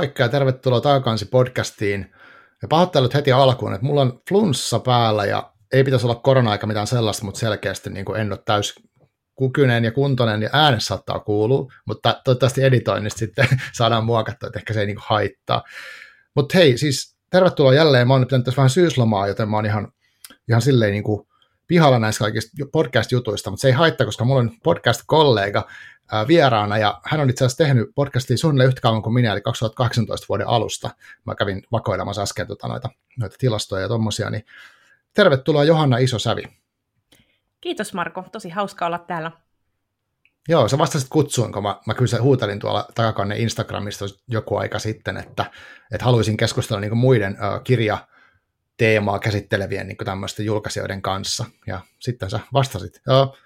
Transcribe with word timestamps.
Moikka 0.00 0.22
ja 0.22 0.28
tervetuloa 0.28 0.80
Taakansi 0.80 1.24
podcastiin. 1.26 2.12
Ja 2.62 2.68
pahoittelut 2.68 3.14
heti 3.14 3.32
alkuun, 3.32 3.74
että 3.74 3.86
mulla 3.86 4.00
on 4.00 4.20
flunssa 4.28 4.78
päällä 4.78 5.24
ja 5.24 5.52
ei 5.72 5.84
pitäisi 5.84 6.06
olla 6.06 6.14
korona-aika 6.14 6.66
mitään 6.66 6.86
sellaista, 6.86 7.24
mutta 7.24 7.40
selkeästi 7.40 7.90
niin 7.90 8.16
en 8.16 8.32
ole 8.32 8.42
täys 8.44 8.74
kukyinen 9.34 9.84
ja 9.84 9.92
kuntoinen 9.92 10.42
ja 10.42 10.50
äänes 10.52 10.86
saattaa 10.86 11.18
kuulua, 11.18 11.72
mutta 11.86 12.20
toivottavasti 12.24 12.62
editoinnista 12.62 13.18
sitten 13.18 13.46
saadaan 13.78 14.04
muokattua, 14.04 14.46
että 14.46 14.58
ehkä 14.58 14.74
se 14.74 14.80
ei 14.80 14.86
niin 14.86 14.96
haittaa. 15.00 15.62
Mutta 16.36 16.58
hei, 16.58 16.78
siis 16.78 17.16
tervetuloa 17.30 17.74
jälleen. 17.74 18.08
Mä 18.08 18.14
oon 18.14 18.26
pitänyt 18.26 18.44
tässä 18.44 18.56
vähän 18.56 18.70
syyslomaa, 18.70 19.28
joten 19.28 19.48
mä 19.48 19.56
oon 19.56 19.66
ihan, 19.66 19.92
ihan 20.48 20.62
silleen 20.62 20.92
niin 20.92 21.04
kuin 21.04 21.26
pihalla 21.66 21.98
näistä 21.98 22.24
kaikista 22.24 22.50
podcast-jutuista, 22.72 23.50
mutta 23.50 23.60
se 23.60 23.68
ei 23.68 23.74
haittaa, 23.74 24.06
koska 24.06 24.24
mulla 24.24 24.40
on 24.40 24.50
podcast-kollega 24.64 25.68
vieraana, 26.28 26.78
ja 26.78 27.00
hän 27.04 27.20
on 27.20 27.30
itse 27.30 27.44
asiassa 27.44 27.64
tehnyt 27.64 27.90
podcastia 27.94 28.38
suunnilleen 28.38 28.68
yhtä 28.68 28.80
kauan 28.80 29.02
kuin 29.02 29.14
minä, 29.14 29.32
eli 29.32 29.40
2018 29.40 30.26
vuoden 30.28 30.48
alusta. 30.48 30.90
Mä 31.26 31.34
kävin 31.34 31.62
vakoilemassa 31.72 32.22
äsken 32.22 32.46
tota 32.46 32.68
noita, 32.68 32.88
noita 33.18 33.36
tilastoja 33.38 33.82
ja 33.82 33.88
tommosia, 33.88 34.30
niin 34.30 34.44
tervetuloa 35.14 35.64
Johanna 35.64 35.98
Isosävi. 35.98 36.42
Kiitos 37.60 37.94
Marko, 37.94 38.24
tosi 38.32 38.48
hauska 38.48 38.86
olla 38.86 38.98
täällä. 38.98 39.32
Joo, 40.48 40.68
sä 40.68 40.78
vastasit 40.78 41.08
kutsuun, 41.08 41.52
kun 41.52 41.62
mä, 41.62 41.76
mä 41.86 41.94
kyllä 41.94 42.22
huutelin 42.22 42.58
tuolla 42.58 42.88
takakanne 42.94 43.36
Instagramista 43.36 44.04
joku 44.28 44.56
aika 44.56 44.78
sitten, 44.78 45.16
että, 45.16 45.44
että 45.92 46.04
haluaisin 46.04 46.36
keskustella 46.36 46.80
niin 46.80 46.96
muiden 46.96 47.32
uh, 47.32 47.62
kirja 47.64 47.98
teemaa 48.76 49.18
käsittelevien 49.18 49.88
niin 49.88 49.96
tämmöisten 50.04 50.46
julkaisijoiden 50.46 51.02
kanssa. 51.02 51.44
Ja 51.66 51.80
sitten 51.98 52.30
sä 52.30 52.40
vastasit. 52.52 53.00
Uh, 53.08 53.36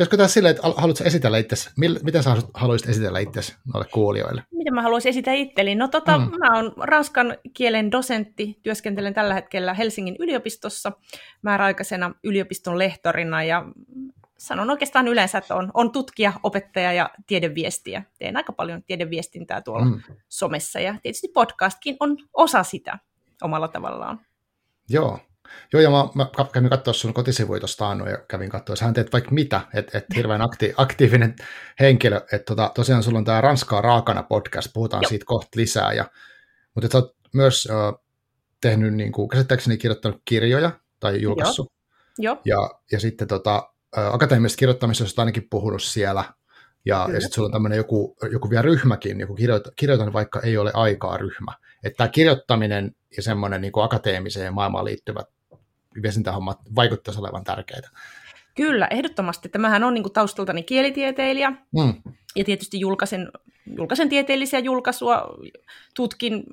Pitäisikö 0.00 0.16
tässä 0.16 0.34
silleen, 0.34 0.56
että 0.56 0.68
haluatko 0.76 1.04
esitellä 1.04 1.38
itsesi, 1.38 1.70
miten 2.02 2.22
sä 2.22 2.36
haluaisit 2.54 2.88
esitellä 2.88 3.18
itsesi 3.18 3.56
noille 3.74 3.88
kuulijoille? 3.92 4.42
Miten 4.54 4.74
mä 4.74 4.82
haluaisin 4.82 5.10
esitellä 5.10 5.38
itselleni? 5.38 5.74
No 5.74 5.88
tota, 5.88 6.18
mm. 6.18 6.30
mä 6.38 6.56
oon 6.56 6.72
ranskan 6.76 7.36
kielen 7.54 7.90
dosentti, 7.90 8.58
työskentelen 8.62 9.14
tällä 9.14 9.34
hetkellä 9.34 9.74
Helsingin 9.74 10.16
yliopistossa 10.18 10.92
määräaikaisena 11.42 12.14
yliopiston 12.24 12.78
lehtorina 12.78 13.42
ja 13.44 13.64
sanon 14.38 14.70
oikeastaan 14.70 15.08
yleensä, 15.08 15.38
että 15.38 15.54
on, 15.54 15.70
on 15.74 15.92
tutkija, 15.92 16.32
opettaja 16.42 16.92
ja 16.92 17.10
tiedeviestiä. 17.26 18.02
Teen 18.18 18.36
aika 18.36 18.52
paljon 18.52 18.82
tiedeviestintää 18.82 19.60
tuolla 19.60 19.84
mm. 19.84 20.00
somessa 20.28 20.80
ja 20.80 20.94
tietysti 21.02 21.28
podcastkin 21.28 21.96
on 22.00 22.16
osa 22.32 22.62
sitä 22.62 22.98
omalla 23.42 23.68
tavallaan. 23.68 24.20
Joo, 24.88 25.18
Joo, 25.72 25.82
ja 25.82 25.90
mä, 25.90 26.08
mä 26.14 26.26
kävin 26.52 26.70
katsoa 26.70 26.94
sun 26.94 27.14
kotisivuja 27.14 27.60
tuosta 27.60 27.96
ja 28.10 28.18
kävin 28.28 28.50
katsoa, 28.50 28.76
hän 28.80 28.94
teet 28.94 29.12
vaikka 29.12 29.30
mitä, 29.30 29.60
että 29.74 29.98
et 29.98 30.04
hirveän 30.16 30.42
akti, 30.42 30.74
aktiivinen 30.76 31.36
henkilö, 31.80 32.16
että 32.16 32.44
tota, 32.46 32.72
tosiaan 32.74 33.02
sulla 33.02 33.18
on 33.18 33.24
tämä 33.24 33.40
Ranskaa 33.40 33.80
raakana 33.80 34.22
podcast, 34.22 34.70
puhutaan 34.74 35.02
Joo. 35.02 35.08
siitä 35.08 35.24
kohta 35.24 35.50
lisää, 35.56 35.92
ja, 35.92 36.10
mutta 36.74 36.88
sä 36.92 36.98
oot 36.98 37.16
myös 37.34 37.68
äh, 37.70 38.00
tehnyt, 38.60 38.94
niin 38.94 39.12
kuin, 39.12 39.28
käsittääkseni 39.28 39.78
kirjoittanut 39.78 40.22
kirjoja, 40.24 40.70
tai 41.00 41.22
julkaissut, 41.22 41.72
Joo. 42.18 42.40
Ja, 42.44 42.70
ja 42.92 43.00
sitten 43.00 43.28
tota, 43.28 43.70
äh, 43.98 44.14
akateemisesta 44.14 44.58
kirjoittamisesta 44.58 45.22
ainakin 45.22 45.46
puhunut 45.50 45.82
siellä, 45.82 46.24
ja, 46.84 47.08
ja 47.12 47.20
sitten 47.20 47.32
sulla 47.32 47.46
on 47.46 47.52
tämmöinen 47.52 47.76
joku, 47.76 48.16
joku 48.32 48.50
vielä 48.50 48.62
ryhmäkin, 48.62 49.20
joku 49.20 49.34
kirjoitan, 49.34 49.72
kirjoitan 49.76 50.12
vaikka 50.12 50.40
ei 50.40 50.58
ole 50.58 50.70
aikaa 50.74 51.16
ryhmä. 51.16 51.52
Että 51.84 51.96
tämä 51.96 52.08
kirjoittaminen 52.08 52.94
ja 53.16 53.22
semmoinen 53.22 53.60
niin 53.60 53.72
akateemiseen 53.82 54.54
maailmaan 54.54 54.84
liittyvät 54.84 55.26
viestintähommat 56.02 56.58
vaikuttaisi 56.74 57.20
olevan 57.20 57.44
tärkeitä. 57.44 57.90
Kyllä, 58.54 58.86
ehdottomasti. 58.86 59.48
Tämähän 59.48 59.84
on 59.84 59.94
niin 59.94 60.02
kuin 60.02 60.12
taustaltani 60.12 60.62
kielitieteilijä 60.62 61.50
mm. 61.50 61.94
ja 62.36 62.44
tietysti 62.44 62.80
julkaisen, 62.80 63.30
julkaisen 63.76 64.08
tieteellisiä 64.08 64.58
julkaisua, 64.58 65.36
tutkin 65.94 66.44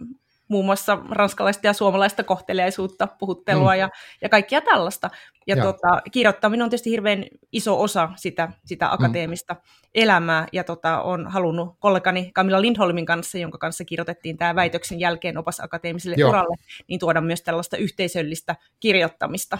muun 0.47 0.65
muassa 0.65 0.97
ranskalaista 1.09 1.67
ja 1.67 1.73
suomalaista 1.73 2.23
kohteleisuutta, 2.23 3.07
puhuttelua 3.07 3.73
mm. 3.73 3.79
ja, 3.79 3.89
ja 4.21 4.29
kaikkia 4.29 4.61
tällaista. 4.61 5.09
Ja, 5.47 5.55
ja. 5.55 5.63
Tota, 5.63 6.01
kirjoittaminen 6.11 6.63
on 6.63 6.69
tietysti 6.69 6.89
hirveän 6.89 7.25
iso 7.51 7.81
osa 7.81 8.09
sitä, 8.15 8.51
sitä 8.65 8.85
mm. 8.85 8.93
akateemista 8.93 9.53
mm. 9.53 9.59
elämää, 9.95 10.47
ja 10.53 10.63
tota, 10.63 11.01
on 11.01 11.27
halunnut 11.27 11.75
kollegani 11.79 12.31
Camilla 12.35 12.61
Lindholmin 12.61 13.05
kanssa, 13.05 13.37
jonka 13.37 13.57
kanssa 13.57 13.85
kirjoitettiin 13.85 14.37
tämä 14.37 14.55
väitöksen 14.55 14.99
jälkeen 14.99 15.37
opas 15.37 15.59
akateemiselle 15.59 16.15
Joo. 16.19 16.29
uralle, 16.29 16.55
niin 16.87 16.99
tuoda 16.99 17.21
myös 17.21 17.41
tällaista 17.41 17.77
yhteisöllistä 17.77 18.55
kirjoittamista 18.79 19.57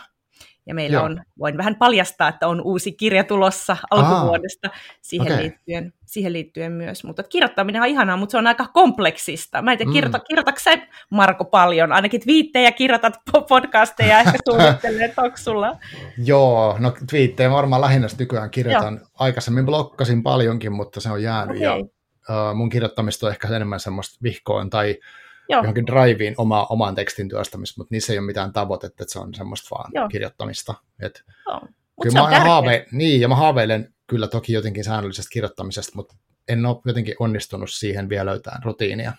ja 0.67 0.75
meillä 0.75 0.95
Joo. 0.95 1.05
on, 1.05 1.21
voin 1.39 1.57
vähän 1.57 1.75
paljastaa, 1.75 2.27
että 2.27 2.47
on 2.47 2.61
uusi 2.61 2.91
kirja 2.91 3.23
tulossa 3.23 3.77
alkuvuodesta 3.91 4.69
siihen, 5.01 5.27
okay. 5.27 5.41
liittyen, 5.41 5.93
siihen 6.05 6.33
liittyen 6.33 6.71
myös. 6.71 7.03
Mutta 7.03 7.23
kirjoittaminen 7.23 7.81
on 7.81 7.87
ihanaa, 7.87 8.17
mutta 8.17 8.31
se 8.31 8.37
on 8.37 8.47
aika 8.47 8.67
kompleksista. 8.73 9.61
Mä 9.61 9.71
en 9.71 9.77
tiedä, 9.77 9.89
mm. 9.89 9.93
kirjoita, 9.93 10.19
kirjoitatko 10.19 10.59
sä 10.59 10.77
Marko 11.09 11.45
paljon? 11.45 11.91
Ainakin 11.91 12.21
twiittejä 12.21 12.71
kirjoitat 12.71 13.13
podcasteja 13.49 14.19
ehkä 14.19 14.37
suunnittelee, 14.49 15.05
että 15.05 15.21
onko 15.21 15.37
sulla? 15.37 15.77
Joo, 16.17 16.75
no 16.79 16.93
twiittejä 17.09 17.51
varmaan 17.51 17.81
lähinnä 17.81 18.07
nykyään 18.19 18.49
kirjoitan. 18.49 18.93
Joo. 18.93 19.07
Aikaisemmin 19.13 19.65
blokkasin 19.65 20.23
paljonkin, 20.23 20.71
mutta 20.71 21.01
se 21.01 21.09
on 21.09 21.23
jäänyt. 21.23 21.57
Okay. 21.57 21.63
Ja, 21.63 21.75
uh, 21.75 22.55
mun 22.55 22.69
kirjoittamista 22.69 23.25
on 23.25 23.31
ehkä 23.31 23.47
enemmän 23.47 23.79
semmoista 23.79 24.17
vihkoon 24.23 24.69
tai 24.69 24.97
Joo. 25.49 25.61
johonkin 25.61 25.87
driveen 25.87 26.33
oma, 26.37 26.65
oman 26.69 26.95
tekstin 26.95 27.29
työstämistä, 27.29 27.79
mutta 27.79 27.93
niissä 27.93 28.13
ei 28.13 28.19
ole 28.19 28.25
mitään 28.25 28.53
tavoitetta, 28.53 29.03
että 29.03 29.13
se 29.13 29.19
on 29.19 29.33
semmoista 29.33 29.75
vaan 29.75 29.91
Joo. 29.93 30.07
kirjoittamista. 30.07 30.73
Et, 31.01 31.23
Joo. 31.47 31.61
Kyllä 32.01 32.29
mä 32.29 32.39
haave, 32.39 32.85
niin, 32.91 33.21
ja 33.21 33.27
mä 33.27 33.35
haaveilen 33.35 33.93
kyllä 34.07 34.27
toki 34.27 34.53
jotenkin 34.53 34.83
säännöllisestä 34.83 35.29
kirjoittamisesta, 35.33 35.91
mutta 35.95 36.15
en 36.47 36.65
ole 36.65 36.77
jotenkin 36.85 37.15
onnistunut 37.19 37.69
siihen 37.71 38.09
vielä 38.09 38.25
löytämään 38.31 38.63
rutiinia. 38.63 39.13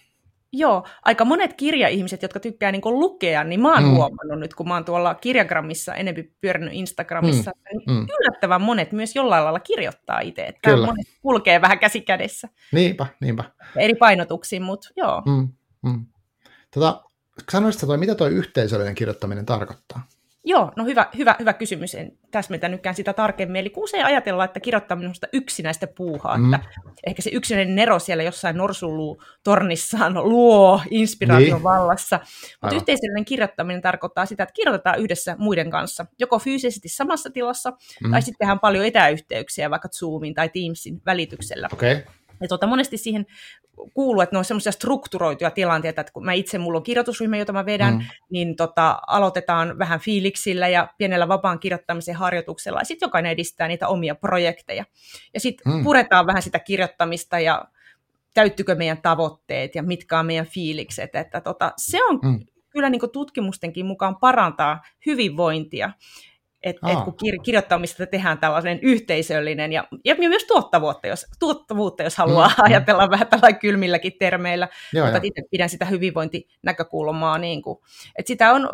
Joo, 0.52 0.86
aika 1.04 1.24
monet 1.24 1.52
kirjaihmiset, 1.52 2.22
jotka 2.22 2.40
tykkää 2.40 2.72
niin 2.72 2.82
lukea, 2.84 3.44
niin 3.44 3.60
mä 3.60 3.74
oon 3.74 3.82
mm. 3.82 3.90
huomannut 3.90 4.38
nyt, 4.38 4.54
kun 4.54 4.68
mä 4.68 4.74
oon 4.74 4.84
tuolla 4.84 5.14
kirjagrammissa 5.14 5.94
enemmän 5.94 6.24
pyörinyt 6.40 6.74
Instagramissa, 6.74 7.50
mm. 7.50 7.78
niin 7.78 7.98
mm. 7.98 8.06
yllättävän 8.20 8.62
monet 8.62 8.92
myös 8.92 9.16
jollain 9.16 9.44
lailla 9.44 9.60
kirjoittaa 9.60 10.20
itse. 10.20 10.46
Että 10.46 10.70
Kyllä. 10.70 10.86
monet 10.86 11.06
kulkee 11.22 11.60
vähän 11.60 11.78
käsi 11.78 12.00
kädessä. 12.00 12.48
Niinpä, 12.72 13.06
niinpä. 13.20 13.44
Eri 13.76 13.94
painotuksiin, 13.94 14.62
mutta 14.62 14.88
joo. 14.96 15.22
Mm. 15.26 15.48
Mm. 15.82 16.06
Tota, 16.74 17.02
sanoisitko 17.50 17.86
toi, 17.86 17.98
mitä 17.98 18.14
tuo 18.14 18.26
yhteisöllinen 18.26 18.94
kirjoittaminen 18.94 19.46
tarkoittaa? 19.46 20.08
Joo, 20.44 20.72
no 20.76 20.84
hyvä, 20.84 21.06
hyvä, 21.18 21.36
hyvä 21.38 21.52
kysymys. 21.52 21.94
En 21.94 22.12
täsmentä 22.30 22.68
nytkään 22.68 22.94
sitä 22.94 23.12
tarkemmin. 23.12 23.60
Eli 23.60 23.70
kun 23.70 23.84
usein 23.84 24.04
ajatellaan, 24.04 24.44
että 24.44 24.60
kirjoittaminen 24.60 25.08
on 25.08 25.14
sitä 25.14 25.28
yksinäistä 25.32 25.86
puuhaa, 25.86 26.38
mm. 26.38 26.54
että 26.54 26.66
ehkä 27.06 27.22
se 27.22 27.30
yksinäinen 27.32 27.74
Nero 27.74 27.98
siellä 27.98 28.22
jossain 28.22 28.56
norsuluu 28.56 29.22
tornissaan 29.44 30.14
luo 30.14 30.80
inspiraation 30.90 31.50
niin. 31.50 31.62
vallassa. 31.62 32.20
Mutta 32.62 32.76
yhteisöllinen 32.76 33.24
kirjoittaminen 33.24 33.82
tarkoittaa 33.82 34.26
sitä, 34.26 34.42
että 34.42 34.52
kirjoitetaan 34.52 34.98
yhdessä 34.98 35.36
muiden 35.38 35.70
kanssa, 35.70 36.06
joko 36.18 36.38
fyysisesti 36.38 36.88
samassa 36.88 37.30
tilassa, 37.30 37.72
mm. 38.04 38.10
tai 38.10 38.22
sitten 38.22 38.38
tehdään 38.38 38.60
paljon 38.60 38.84
etäyhteyksiä, 38.84 39.70
vaikka 39.70 39.88
Zoomin 39.88 40.34
tai 40.34 40.48
Teamsin 40.48 41.02
välityksellä. 41.06 41.68
Okay. 41.72 41.96
Ja 42.40 42.48
tuota, 42.48 42.66
monesti 42.66 42.96
siihen 42.96 43.26
kuuluu, 43.94 44.20
että 44.20 44.34
ne 44.34 44.38
on 44.38 44.44
semmoisia 44.44 44.72
strukturoituja 44.72 45.50
tilanteita, 45.50 46.00
että 46.00 46.12
kun 46.12 46.24
mä 46.24 46.32
itse, 46.32 46.58
mulla 46.58 46.76
on 46.76 46.82
kirjoitusryhmä, 46.82 47.36
jota 47.36 47.52
mä 47.52 47.66
vedän, 47.66 47.94
mm. 47.94 48.00
niin 48.30 48.56
tota, 48.56 49.00
aloitetaan 49.06 49.78
vähän 49.78 50.00
fiiliksillä 50.00 50.68
ja 50.68 50.88
pienellä 50.98 51.28
vapaan 51.28 51.58
kirjoittamisen 51.58 52.14
harjoituksella, 52.14 52.78
ja 52.78 52.84
sitten 52.84 53.06
jokainen 53.06 53.32
edistää 53.32 53.68
niitä 53.68 53.88
omia 53.88 54.14
projekteja. 54.14 54.84
Ja 55.34 55.40
sitten 55.40 55.72
mm. 55.72 55.84
puretaan 55.84 56.26
vähän 56.26 56.42
sitä 56.42 56.58
kirjoittamista 56.58 57.38
ja 57.40 57.64
täyttykö 58.34 58.74
meidän 58.74 59.02
tavoitteet 59.02 59.74
ja 59.74 59.82
mitkä 59.82 60.18
on 60.18 60.26
meidän 60.26 60.46
fiilikset, 60.46 61.14
että 61.14 61.40
tota, 61.40 61.72
se 61.76 62.04
on 62.04 62.18
mm. 62.22 62.40
kyllä 62.70 62.90
niin 62.90 63.10
tutkimustenkin 63.12 63.86
mukaan 63.86 64.16
parantaa 64.16 64.82
hyvinvointia. 65.06 65.90
Että 66.62 66.90
et 66.90 66.98
kun 67.04 67.14
kir- 67.24 67.42
kirjoittamista 67.42 68.06
tehdään 68.06 68.38
tällainen 68.38 68.78
yhteisöllinen 68.82 69.72
ja, 69.72 69.84
ja 70.04 70.14
myös 70.14 70.44
tuottavuutta, 70.44 71.06
jos, 71.06 71.26
tuottavuutta, 71.38 72.02
jos 72.02 72.16
haluaa 72.16 72.48
mm, 72.48 72.54
ajatella 72.58 73.06
mm. 73.06 73.10
vähän 73.10 73.26
tällä 73.26 73.52
kylmilläkin 73.52 74.12
termeillä, 74.18 74.68
Joo, 74.92 75.06
mutta 75.06 75.20
itse 75.22 75.42
pidän 75.50 75.68
sitä 75.68 75.84
hyvinvointinäkökulmaa. 75.84 77.38
Niin 77.38 77.62
kuin, 77.62 77.78
että 78.16 78.28
sitä 78.28 78.52
on 78.52 78.68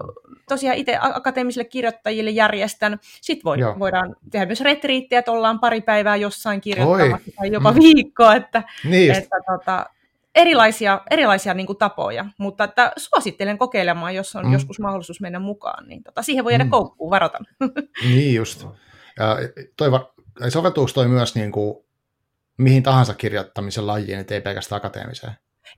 tosiaan 0.49 0.77
itse 0.77 0.99
akateemisille 1.01 1.65
kirjoittajille 1.65 2.31
järjestän. 2.31 2.99
Sitten 3.21 3.45
voi, 3.45 3.59
voidaan 3.79 4.17
tehdä 4.31 4.47
myös 4.47 4.61
retriittejä, 4.61 5.19
että 5.19 5.33
ollaan 5.33 5.61
pari 5.61 5.81
päivää 5.81 6.17
jossain 6.17 6.61
kirjoittamassa 6.61 7.31
tai 7.37 7.53
jopa 7.53 7.73
mm. 7.73 7.79
viikkoa, 7.81 8.35
että, 8.35 8.63
niin 8.85 9.13
että 9.13 9.37
tota, 9.47 9.87
erilaisia, 10.35 11.01
erilaisia 11.11 11.55
niin 11.55 11.67
kuin 11.67 11.79
tapoja, 11.79 12.25
mutta 12.39 12.65
että 12.65 12.93
suosittelen 12.97 13.59
kokeilemaan, 13.59 14.15
jos 14.15 14.37
on 14.37 14.47
mm. 14.47 14.53
joskus 14.53 14.81
mahdollisuus 14.81 15.21
mennä 15.21 15.39
mukaan, 15.39 15.89
niin 15.89 16.03
tota, 16.03 16.23
siihen 16.23 16.45
voi 16.45 16.53
jäädä 16.53 16.65
mm. 16.65 16.71
koukkuun, 16.71 17.11
varotan. 17.11 17.47
Niin 18.09 18.35
just. 18.35 18.67
Ja 19.19 19.37
toi, 19.77 19.91
soveltuuko 20.49 20.91
toi 20.95 21.09
myös 21.09 21.35
niin 21.35 21.53
kuin, 21.53 21.85
mihin 22.57 22.83
tahansa 22.83 23.15
kirjoittamisen 23.15 23.87
lajiin, 23.87 24.19
ettei 24.19 24.41
pelkästään 24.41 24.77
akateemiseen? 24.77 25.33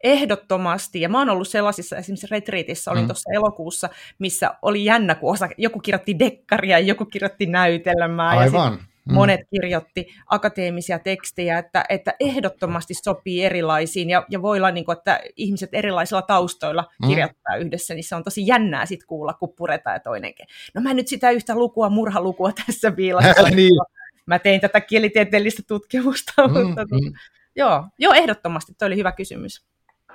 Ehdottomasti, 0.04 1.00
ja 1.00 1.08
mä 1.08 1.18
oon 1.18 1.30
ollut 1.30 1.48
sellaisissa, 1.48 1.96
esimerkiksi 1.96 2.26
retriitissä, 2.30 2.90
olin 2.90 3.02
mm. 3.02 3.06
tuossa 3.06 3.30
elokuussa, 3.34 3.88
missä 4.18 4.50
oli 4.62 4.84
jännä, 4.84 5.14
kun 5.14 5.32
osa, 5.32 5.48
joku 5.58 5.80
kirjoitti 5.80 6.18
dekkaria 6.18 6.78
ja 6.78 6.86
joku 6.86 7.04
kirjoitti 7.04 7.46
näytelmää. 7.46 8.28
Aivan. 8.28 8.72
Ja 8.72 8.78
sit. 8.78 8.95
Monet 9.12 9.40
kirjoitti 9.50 10.06
akateemisia 10.26 10.98
tekstejä, 10.98 11.58
että, 11.58 11.84
että 11.88 12.14
ehdottomasti 12.20 12.94
sopii 12.94 13.44
erilaisiin 13.44 14.10
ja, 14.10 14.26
ja 14.30 14.42
voi 14.42 14.56
olla, 14.56 14.70
niin 14.70 14.84
kuin, 14.84 14.98
että 14.98 15.20
ihmiset 15.36 15.70
erilaisilla 15.72 16.22
taustoilla 16.22 16.84
mm. 17.02 17.08
kirjoittaa 17.08 17.56
yhdessä, 17.56 17.94
niin 17.94 18.04
se 18.04 18.14
on 18.14 18.24
tosi 18.24 18.46
jännää 18.46 18.86
sitten 18.86 19.06
kuulla, 19.06 19.34
kun 19.34 19.54
puretaan 19.56 19.94
ja 19.94 20.00
toinenkin. 20.00 20.46
No 20.74 20.80
mä 20.80 20.94
nyt 20.94 21.08
sitä 21.08 21.30
yhtä 21.30 21.54
lukua, 21.54 21.88
murhalukua 21.88 22.52
tässä 22.66 22.96
viilassa. 22.96 23.42
niin. 23.56 23.80
Mä 24.26 24.38
tein 24.38 24.60
tätä 24.60 24.80
kielitieteellistä 24.80 25.62
tutkimusta, 25.68 26.48
mm, 26.48 26.66
mutta 26.66 26.84
mm. 26.84 27.12
Joo, 27.56 27.84
joo, 27.98 28.12
ehdottomasti. 28.12 28.74
Tuo 28.78 28.86
oli 28.86 28.96
hyvä 28.96 29.12
kysymys. 29.12 29.64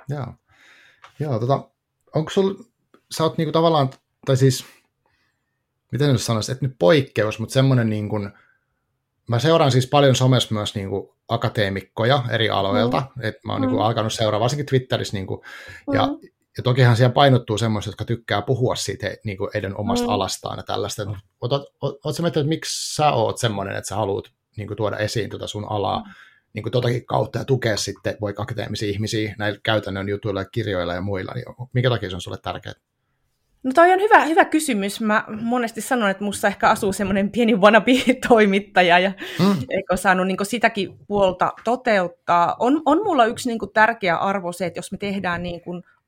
Joo, 0.08 0.26
joo 1.18 1.38
tota, 1.38 1.68
onko 2.14 2.30
sulla, 2.30 2.64
sä 3.16 3.24
oot 3.24 3.38
niinku 3.38 3.52
tavallaan, 3.52 3.90
tai 4.26 4.36
siis, 4.36 4.64
miten 5.92 6.12
nyt 6.12 6.22
sanoisin, 6.22 6.52
että 6.52 6.66
nyt 6.66 6.76
poikkeus, 6.78 7.38
mutta 7.38 7.52
semmoinen 7.52 7.90
niin 7.90 8.08
kuin, 8.08 8.30
mä 9.28 9.38
seuraan 9.38 9.72
siis 9.72 9.86
paljon 9.86 10.14
somessa 10.14 10.54
myös 10.54 10.74
niin 10.74 10.88
kuin 10.88 11.08
akateemikkoja 11.28 12.22
eri 12.30 12.50
aloilta, 12.50 13.02
mm. 13.16 13.22
että 13.22 13.40
mä 13.44 13.52
oon 13.52 13.60
mm. 13.60 13.66
niin 13.66 13.76
kuin 13.76 13.86
alkanut 13.86 14.12
seuraa 14.12 14.40
varsinkin 14.40 14.66
Twitterissä, 14.66 15.16
niin 15.16 15.26
kuin, 15.26 15.40
mm. 15.86 15.94
ja, 15.94 16.08
ja 16.56 16.62
tokihan 16.62 16.96
siellä 16.96 17.12
painottuu 17.12 17.58
semmoiset, 17.58 17.90
jotka 17.90 18.04
tykkää 18.04 18.42
puhua 18.42 18.74
siitä 18.74 19.16
niin 19.24 19.38
kuin 19.38 19.50
heidän 19.54 19.76
omasta 19.76 20.06
mm. 20.06 20.12
alastaan 20.12 20.58
ja 20.58 20.62
tällaista. 20.62 21.02
Oot, 21.40 21.52
oot, 21.82 22.04
miettinyt, 22.04 22.26
että 22.26 22.48
miksi 22.48 22.94
sä 22.94 23.12
oot 23.12 23.38
semmoinen, 23.38 23.76
että 23.76 23.88
sä 23.88 23.96
haluat 23.96 24.24
niin 24.56 24.66
kuin, 24.66 24.76
tuoda 24.76 24.96
esiin 24.96 25.30
tuota 25.30 25.46
sun 25.46 25.70
alaa, 25.70 25.98
mm 25.98 26.12
niin 26.54 26.62
kuin 26.62 26.72
totakin 26.72 27.06
kautta 27.06 27.38
ja 27.38 27.44
tukea 27.44 27.76
sitten 27.76 28.16
voi 28.20 28.34
akateemisia 28.36 28.88
ihmisiä 28.88 29.34
näillä 29.38 29.60
käytännön 29.62 30.08
jutuilla 30.08 30.40
ja 30.40 30.48
kirjoilla 30.52 30.94
ja 30.94 31.00
muilla, 31.00 31.32
niin 31.34 31.44
mikä 31.72 31.90
takia 31.90 32.10
se 32.10 32.16
on 32.16 32.20
sulle 32.20 32.38
tärkeää? 32.42 32.74
No 33.62 33.72
toi 33.74 33.92
on 33.92 34.00
hyvä, 34.00 34.24
hyvä 34.24 34.44
kysymys. 34.44 35.00
Mä 35.00 35.24
monesti 35.40 35.80
sanon, 35.80 36.10
että 36.10 36.24
musta 36.24 36.46
ehkä 36.46 36.68
asuu 36.70 36.92
semmoinen 36.92 37.30
pieni 37.30 37.54
wannabe-toimittaja 37.54 38.98
ja 38.98 39.12
mm. 39.38 39.56
eikö 39.70 39.96
saanut 39.96 40.26
niin 40.26 40.36
sitäkin 40.42 40.98
puolta 41.06 41.52
toteuttaa. 41.64 42.56
On, 42.58 42.82
on 42.84 42.98
mulla 43.04 43.24
yksi 43.24 43.48
niin 43.48 43.72
tärkeä 43.74 44.16
arvo 44.16 44.52
se, 44.52 44.66
että 44.66 44.78
jos 44.78 44.92
me 44.92 44.98
tehdään 44.98 45.42
niin 45.42 45.62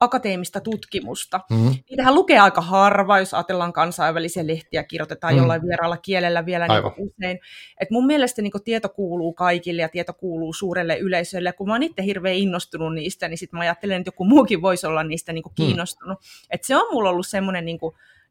akateemista 0.04 0.60
tutkimusta. 0.60 1.40
Mm-hmm. 1.50 1.74
Niitähän 1.90 2.14
lukee 2.14 2.38
aika 2.38 2.60
harva, 2.60 3.18
jos 3.18 3.34
ajatellaan 3.34 3.72
kansainvälisiä 3.72 4.46
lehtiä, 4.46 4.84
kirjoitetaan 4.84 5.34
mm. 5.34 5.38
jollain 5.38 5.62
vieraalla 5.62 5.96
kielellä 5.96 6.46
vielä 6.46 6.68
niin 6.68 6.84
usein. 6.86 7.40
Et 7.80 7.90
mun 7.90 8.06
mielestä 8.06 8.42
niin 8.42 8.52
tieto 8.64 8.88
kuuluu 8.88 9.32
kaikille 9.32 9.82
ja 9.82 9.88
tieto 9.88 10.12
kuuluu 10.12 10.52
suurelle 10.52 10.98
yleisölle. 10.98 11.52
kun 11.52 11.66
mä 11.66 11.74
oon 11.74 11.82
itse 11.82 12.04
hirveän 12.04 12.36
innostunut 12.36 12.94
niistä, 12.94 13.28
niin 13.28 13.38
sitten 13.38 13.58
mä 13.58 13.62
ajattelen, 13.62 14.00
että 14.00 14.08
joku 14.08 14.24
muukin 14.24 14.62
voisi 14.62 14.86
olla 14.86 15.04
niistä 15.04 15.32
niin 15.32 15.44
kiinnostunut. 15.54 16.18
Mm. 16.20 16.46
Et 16.50 16.64
se 16.64 16.76
on 16.76 16.92
mulla 16.92 17.10
ollut 17.10 17.26
semmoinen 17.26 17.64
niin 17.64 17.78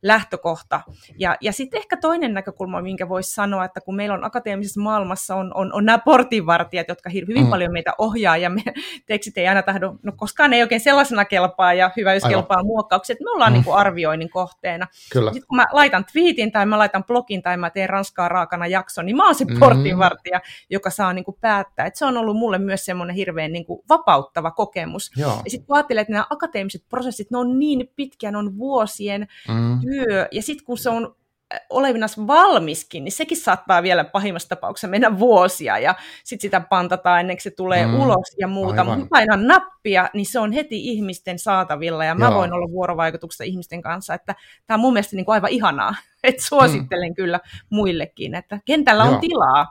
lähtökohta. 0.04 0.82
Ja, 1.20 1.38
ja 1.42 1.54
sitten 1.54 1.78
ehkä 1.78 1.98
toinen 1.98 2.34
näkökulma, 2.34 2.82
minkä 2.82 3.10
voisi 3.10 3.34
sanoa, 3.34 3.66
että 3.66 3.82
kun 3.82 3.96
meillä 3.96 4.16
on 4.16 4.24
akateemisessa 4.24 4.82
maailmassa 4.82 5.36
on, 5.36 5.52
on, 5.56 5.74
on 5.74 5.86
nämä 5.86 5.98
portinvartijat, 5.98 6.88
jotka 6.88 7.10
hyvin 7.10 7.44
mm. 7.44 7.50
paljon 7.50 7.72
meitä 7.72 7.94
ohjaa, 7.98 8.38
ja 8.38 8.50
me 8.50 8.62
tekstit 9.08 9.38
ei 9.38 9.48
aina 9.48 9.64
tahdo, 9.64 9.96
no 10.04 10.12
koskaan 10.16 10.54
ei 10.54 10.62
oikein 10.62 10.82
sellaisena 10.82 11.26
kelpaa, 11.26 11.74
ja 11.74 11.92
hyvä, 11.98 12.14
jos 12.14 12.24
Aivan. 12.24 12.40
kelpaa 12.40 12.64
muokkaukset, 12.64 13.18
me 13.20 13.32
ollaan 13.32 13.52
mm. 13.52 13.54
niin 13.54 13.64
kuin 13.64 13.78
arvioinnin 13.78 14.30
kohteena. 14.30 14.88
Kyllä. 15.12 15.34
Sitten 15.34 15.48
kun 15.48 15.56
mä 15.56 15.68
laitan 15.72 16.06
twiitin, 16.12 16.52
tai 16.52 16.66
mä 16.66 16.78
laitan 16.78 17.04
blogin, 17.04 17.42
tai 17.42 17.58
mä 17.58 17.70
teen 17.70 17.90
Ranskaa 17.90 18.30
raakana 18.30 18.68
jakson, 18.68 19.06
niin 19.06 19.16
mä 19.16 19.26
oon 19.26 19.36
se 19.36 19.46
mm. 19.46 19.60
portinvartija, 19.60 20.42
joka 20.70 20.90
saa 20.90 21.14
niin 21.14 21.26
kuin 21.26 21.38
päättää. 21.42 21.86
Et 21.86 21.96
se 21.96 22.06
on 22.06 22.18
ollut 22.18 22.38
mulle 22.38 22.58
myös 22.58 22.86
semmoinen 22.86 23.16
hirveän 23.16 23.52
niin 23.52 23.66
kuin 23.66 23.82
vapauttava 23.90 24.52
kokemus. 24.52 25.12
Joo. 25.18 25.42
Ja 25.46 25.52
sitten 25.52 25.68
kun 25.68 25.76
ajattelee, 25.76 26.02
että 26.02 26.14
nämä 26.14 26.26
akateemiset 26.30 26.84
prosessit, 26.90 27.32
ne 27.32 27.38
on 27.38 27.60
niin 27.60 27.92
pitkiä, 27.96 28.32
ne 28.32 28.38
on 28.38 28.58
vuosien 28.58 29.28
mm 29.48 29.93
työ, 29.94 30.28
ja 30.32 30.42
sitten 30.42 30.66
kun 30.66 30.78
se 30.78 30.90
on 30.90 31.16
äh, 31.54 31.60
olevinas 31.70 32.18
valmiskin, 32.18 33.04
niin 33.04 33.12
sekin 33.12 33.38
saattaa 33.38 33.84
vielä 33.84 34.04
pahimmassa 34.04 34.50
tapauksessa 34.50 34.88
mennä 34.88 35.20
vuosia, 35.20 35.80
ja 35.80 35.96
sitten 36.24 36.48
sitä 36.48 36.60
pantataan 36.60 37.20
ennen 37.20 37.36
kuin 37.36 37.44
se 37.44 37.52
tulee 37.52 37.86
mm, 37.86 38.02
ulos 38.02 38.36
ja 38.40 38.48
muuta. 38.48 38.84
Mutta 38.84 39.06
painan 39.10 39.48
nappia, 39.48 40.10
niin 40.14 40.26
se 40.26 40.40
on 40.40 40.52
heti 40.52 40.90
ihmisten 40.90 41.40
saatavilla, 41.40 42.06
ja 42.06 42.16
mä 42.16 42.26
Joo. 42.26 42.36
voin 42.36 42.54
olla 42.54 42.72
vuorovaikutuksessa 42.72 43.44
ihmisten 43.44 43.82
kanssa, 43.82 44.14
että 44.14 44.36
tämä 44.68 44.76
on 44.76 44.82
mun 44.82 44.94
mielestä 44.94 45.16
niin 45.16 45.26
kuin 45.26 45.34
aivan 45.34 45.52
ihanaa, 45.52 45.96
että 46.24 46.44
suosittelen 46.44 47.12
mm. 47.12 47.16
kyllä 47.16 47.40
muillekin, 47.70 48.36
että 48.36 48.60
kentällä 48.66 49.04
Joo. 49.04 49.14
on 49.14 49.20
tilaa 49.20 49.66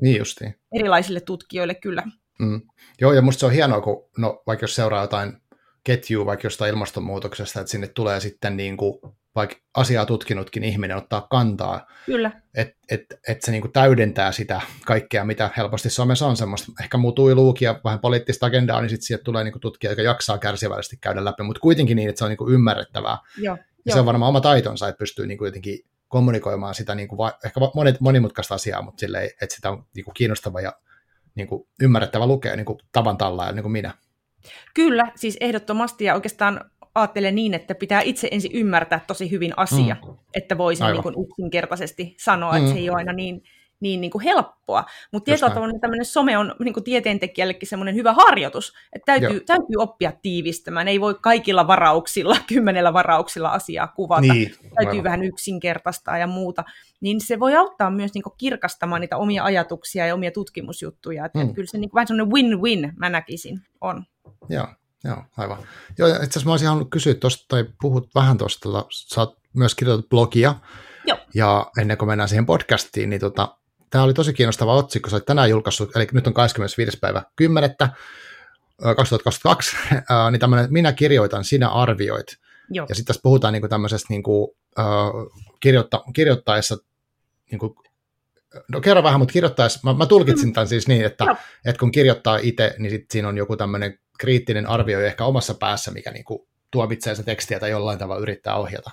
niin 0.00 0.18
justiin. 0.18 0.54
erilaisille 0.72 1.20
tutkijoille 1.20 1.74
kyllä. 1.74 2.02
Mm. 2.38 2.60
Joo, 3.00 3.12
ja 3.12 3.22
musta 3.22 3.40
se 3.40 3.46
on 3.46 3.52
hienoa, 3.52 3.80
kun 3.80 4.08
no, 4.18 4.42
vaikka 4.46 4.64
jos 4.64 4.74
seuraa 4.74 5.02
jotain 5.02 5.36
ketjua 5.84 6.26
vaikka 6.26 6.46
jostain 6.46 6.70
ilmastonmuutoksesta, 6.70 7.60
että 7.60 7.70
sinne 7.70 7.88
tulee 7.88 8.20
sitten 8.20 8.56
niin 8.56 8.76
kuin 8.76 9.00
vaikka 9.34 9.56
asiaa 9.74 10.06
tutkinutkin 10.06 10.64
ihminen 10.64 10.96
ottaa 10.96 11.26
kantaa. 11.30 11.86
Kyllä. 12.06 12.30
Että 12.54 12.74
et, 12.90 13.04
et 13.28 13.42
se 13.42 13.50
niinku 13.50 13.68
täydentää 13.68 14.32
sitä 14.32 14.60
kaikkea, 14.86 15.24
mitä 15.24 15.50
helposti 15.56 15.90
somessa 15.90 16.26
on 16.26 16.36
semmoista 16.36 16.72
ehkä 16.82 16.96
mutuiluukin 16.96 17.66
ja 17.66 17.80
vähän 17.84 18.00
poliittista 18.00 18.46
agendaa, 18.46 18.80
niin 18.80 18.90
sitten 18.90 19.06
sieltä 19.06 19.24
tulee 19.24 19.44
niinku 19.44 19.58
tutkija, 19.58 19.92
joka 19.92 20.02
jaksaa 20.02 20.38
kärsivällisesti 20.38 20.96
käydä 21.00 21.24
läpi, 21.24 21.42
mutta 21.42 21.60
kuitenkin 21.60 21.96
niin, 21.96 22.08
että 22.08 22.18
se 22.18 22.24
on 22.24 22.28
niinku 22.28 22.48
ymmärrettävää. 22.48 23.18
Joo, 23.38 23.56
ja 23.56 23.64
jo. 23.86 23.92
se 23.92 24.00
on 24.00 24.06
varmaan 24.06 24.28
oma 24.28 24.40
taitonsa, 24.40 24.88
että 24.88 24.98
pystyy 24.98 25.26
niinku 25.26 25.44
jotenkin 25.44 25.78
kommunikoimaan 26.08 26.74
sitä 26.74 26.94
niinku 26.94 27.18
va- 27.18 27.38
ehkä 27.44 27.60
monet, 27.74 28.00
monimutkaista 28.00 28.54
asiaa, 28.54 28.82
mutta 28.82 29.00
silleen, 29.00 29.30
että 29.42 29.54
sitä 29.54 29.70
on 29.70 29.86
niinku 29.94 30.10
kiinnostava 30.10 30.60
ja 30.60 30.72
niinku 31.34 31.68
ymmärrettävä 31.82 32.26
lukea 32.26 32.56
niinku 32.56 32.78
tavan 32.92 33.18
tallaa, 33.18 33.52
niin 33.52 33.62
kuin 33.62 33.72
minä. 33.72 33.94
Kyllä, 34.74 35.12
siis 35.14 35.36
ehdottomasti 35.40 36.04
ja 36.04 36.14
oikeastaan 36.14 36.70
ajattelen 36.94 37.34
niin, 37.34 37.54
että 37.54 37.74
pitää 37.74 38.00
itse 38.00 38.28
ensin 38.30 38.52
ymmärtää 38.54 39.00
tosi 39.06 39.30
hyvin 39.30 39.52
asia, 39.56 39.96
mm. 40.06 40.14
että 40.34 40.58
voisin 40.58 40.86
niin 40.86 41.02
kuin 41.02 41.14
yksinkertaisesti 41.24 42.14
sanoa, 42.18 42.52
mm. 42.52 42.58
että 42.58 42.72
se 42.72 42.78
ei 42.78 42.90
ole 42.90 42.96
aina 42.96 43.12
niin, 43.12 43.42
niin, 43.80 44.00
niin 44.00 44.10
kuin 44.10 44.24
helppoa. 44.24 44.84
Mutta 45.12 45.24
tietyllä 45.24 45.54
tavalla 45.54 45.78
tämmöinen 45.80 46.04
some 46.04 46.38
on 46.38 46.54
niin 46.64 46.74
kuin 46.74 46.84
tieteentekijällekin 46.84 47.68
semmoinen 47.68 47.94
hyvä 47.94 48.12
harjoitus, 48.12 48.74
että 48.92 49.06
täytyy, 49.06 49.40
täytyy 49.40 49.76
oppia 49.78 50.12
tiivistämään. 50.22 50.88
Ei 50.88 51.00
voi 51.00 51.14
kaikilla 51.20 51.66
varauksilla, 51.66 52.36
kymmenellä 52.52 52.92
varauksilla 52.92 53.48
asiaa 53.48 53.88
kuvata. 53.88 54.32
Niin, 54.32 54.50
täytyy 54.74 54.90
aivan. 54.90 55.04
vähän 55.04 55.22
yksinkertaistaa 55.22 56.18
ja 56.18 56.26
muuta. 56.26 56.64
Niin 57.00 57.20
se 57.20 57.40
voi 57.40 57.56
auttaa 57.56 57.90
myös 57.90 58.14
niin 58.14 58.22
kuin 58.22 58.34
kirkastamaan 58.38 59.00
niitä 59.00 59.16
omia 59.16 59.44
ajatuksia 59.44 60.06
ja 60.06 60.14
omia 60.14 60.30
tutkimusjuttuja. 60.30 61.26
Että 61.26 61.38
mm. 61.44 61.54
kyllä 61.54 61.68
se 61.70 61.78
niin 61.78 61.90
kuin, 61.90 61.94
vähän 61.94 62.06
semmoinen 62.06 62.34
win-win, 62.34 62.92
mä 62.96 63.10
näkisin, 63.10 63.60
on. 63.80 64.04
Joo, 64.48 64.66
Joo, 65.04 65.24
aivan. 65.36 65.58
Joo, 65.98 66.08
itse 66.08 66.22
asiassa 66.22 66.44
mä 66.44 66.50
olisin 66.50 66.68
halunnut 66.68 66.90
kysyä 66.90 67.14
tuosta, 67.14 67.44
tai 67.48 67.64
puhut 67.80 68.14
vähän 68.14 68.38
tuosta, 68.38 68.68
sä 68.90 69.20
oot 69.20 69.38
myös 69.52 69.74
kirjoitat 69.74 70.08
blogia, 70.08 70.54
Joo. 71.06 71.18
ja 71.34 71.70
ennen 71.78 71.98
kuin 71.98 72.08
mennään 72.08 72.28
siihen 72.28 72.46
podcastiin, 72.46 73.10
niin 73.10 73.20
tota, 73.20 73.56
tämä 73.90 74.04
oli 74.04 74.14
tosi 74.14 74.32
kiinnostava 74.32 74.74
otsikko, 74.74 75.10
sä 75.10 75.16
olet 75.16 75.26
tänään 75.26 75.50
julkaissut, 75.50 75.96
eli 75.96 76.08
nyt 76.12 76.26
on 76.26 76.34
25. 76.34 76.98
päivä 76.98 77.22
10. 77.36 77.70
2022, 78.96 79.76
niin 80.30 80.40
tämmöinen, 80.40 80.72
minä 80.72 80.92
kirjoitan, 80.92 81.44
sinä 81.44 81.68
arvioit. 81.68 82.26
Joo. 82.70 82.86
Ja 82.88 82.94
sitten 82.94 83.06
tässä 83.06 83.22
puhutaan 83.22 83.52
niin 83.52 83.62
kuin 83.62 83.70
tämmöisestä 83.70 84.06
niin 84.10 84.22
kuin, 84.22 84.50
uh, 84.78 85.40
kirjoitta, 85.60 86.04
kirjoittaessa, 86.14 86.76
niin 87.50 87.58
kuin, 87.58 87.74
no 88.68 88.80
kerro 88.80 89.02
vähän, 89.02 89.20
mutta 89.20 89.32
kirjoittaessa, 89.32 89.80
mä, 89.82 89.94
mä 89.94 90.06
tulkitsin 90.06 90.52
tämän 90.52 90.68
siis 90.68 90.88
niin, 90.88 91.04
että, 91.04 91.24
että 91.64 91.80
kun 91.80 91.92
kirjoittaa 91.92 92.36
itse, 92.36 92.74
niin 92.78 92.90
sitten 92.90 93.06
siinä 93.12 93.28
on 93.28 93.36
joku 93.36 93.56
tämmöinen 93.56 93.98
kriittinen 94.20 94.66
arvio 94.66 95.00
ehkä 95.00 95.24
omassa 95.24 95.54
päässä, 95.54 95.90
mikä 95.90 96.10
niin 96.10 96.24
kuin 96.24 96.40
tuomitsee 96.70 97.14
se 97.14 97.22
tekstiä 97.22 97.60
tai 97.60 97.70
jollain 97.70 97.98
tavalla 97.98 98.22
yrittää 98.22 98.56
ohjata. 98.56 98.90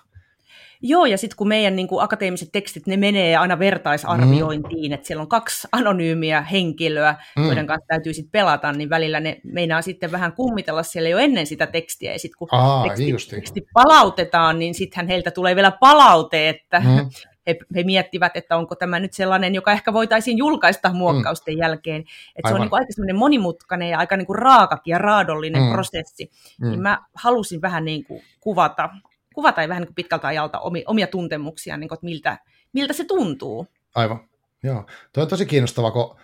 Joo, 0.81 1.05
ja 1.05 1.17
sitten 1.17 1.37
kun 1.37 1.47
meidän 1.47 1.75
niin 1.75 1.87
kuin, 1.87 2.03
akateemiset 2.03 2.49
tekstit, 2.51 2.87
ne 2.87 2.97
menee 2.97 3.35
aina 3.35 3.59
vertaisarviointiin, 3.59 4.91
mm. 4.91 4.93
että 4.93 5.07
siellä 5.07 5.21
on 5.21 5.27
kaksi 5.27 5.67
anonyymiä 5.71 6.41
henkilöä, 6.41 7.15
mm. 7.37 7.45
joiden 7.45 7.67
kanssa 7.67 7.87
täytyy 7.87 8.13
sitten 8.13 8.31
pelata, 8.31 8.71
niin 8.71 8.89
välillä 8.89 9.19
ne 9.19 9.39
meinaa 9.43 9.81
sitten 9.81 10.11
vähän 10.11 10.33
kummitella 10.33 10.83
siellä 10.83 11.09
jo 11.09 11.17
ennen 11.17 11.47
sitä 11.47 11.67
tekstiä, 11.67 12.11
ja 12.11 12.19
sitten 12.19 12.37
kun 12.37 12.47
Aa, 12.51 12.83
teksti, 12.83 13.03
niin 13.03 13.17
teksti 13.29 13.67
palautetaan, 13.73 14.59
niin 14.59 14.75
sittenhän 14.75 15.07
heiltä 15.07 15.31
tulee 15.31 15.55
vielä 15.55 15.71
palaute, 15.71 16.49
että 16.49 16.79
mm. 16.79 17.09
he, 17.47 17.57
he 17.75 17.83
miettivät, 17.83 18.37
että 18.37 18.57
onko 18.57 18.75
tämä 18.75 18.99
nyt 18.99 19.13
sellainen, 19.13 19.55
joka 19.55 19.71
ehkä 19.71 19.93
voitaisiin 19.93 20.37
julkaista 20.37 20.93
muokkausten 20.93 21.53
mm. 21.53 21.59
jälkeen. 21.59 22.03
Että 22.35 22.49
se 22.49 22.55
on 22.55 22.61
niin 22.61 22.69
kuin 22.69 22.79
aika 22.79 22.91
semmoinen 22.91 23.15
monimutkainen 23.15 23.89
ja 23.89 23.99
aika 23.99 24.17
niin 24.17 24.27
kuin 24.27 24.39
raakakin 24.39 24.91
ja 24.91 24.97
raadollinen 24.97 25.61
mm. 25.61 25.71
prosessi. 25.71 26.31
Mm. 26.61 26.69
Niin 26.69 26.81
mä 26.81 26.99
halusin 27.13 27.61
vähän 27.61 27.85
niin 27.85 28.03
kuin 28.03 28.23
kuvata 28.39 28.89
kuvata 29.37 29.61
vähän 29.67 29.81
niin 29.81 29.87
kuin 29.87 29.95
pitkältä 29.95 30.27
ajalta 30.27 30.59
omia 30.85 31.07
tuntemuksia, 31.07 31.77
niin 31.77 31.87
kuin, 31.87 31.95
että 31.95 32.05
miltä, 32.05 32.37
miltä 32.73 32.93
se 32.93 33.03
tuntuu. 33.03 33.67
Aivan, 33.95 34.29
joo. 34.63 34.85
Tuo 35.13 35.23
on 35.23 35.29
tosi 35.29 35.45
kiinnostavaa, 35.45 35.91
kun 35.91 36.15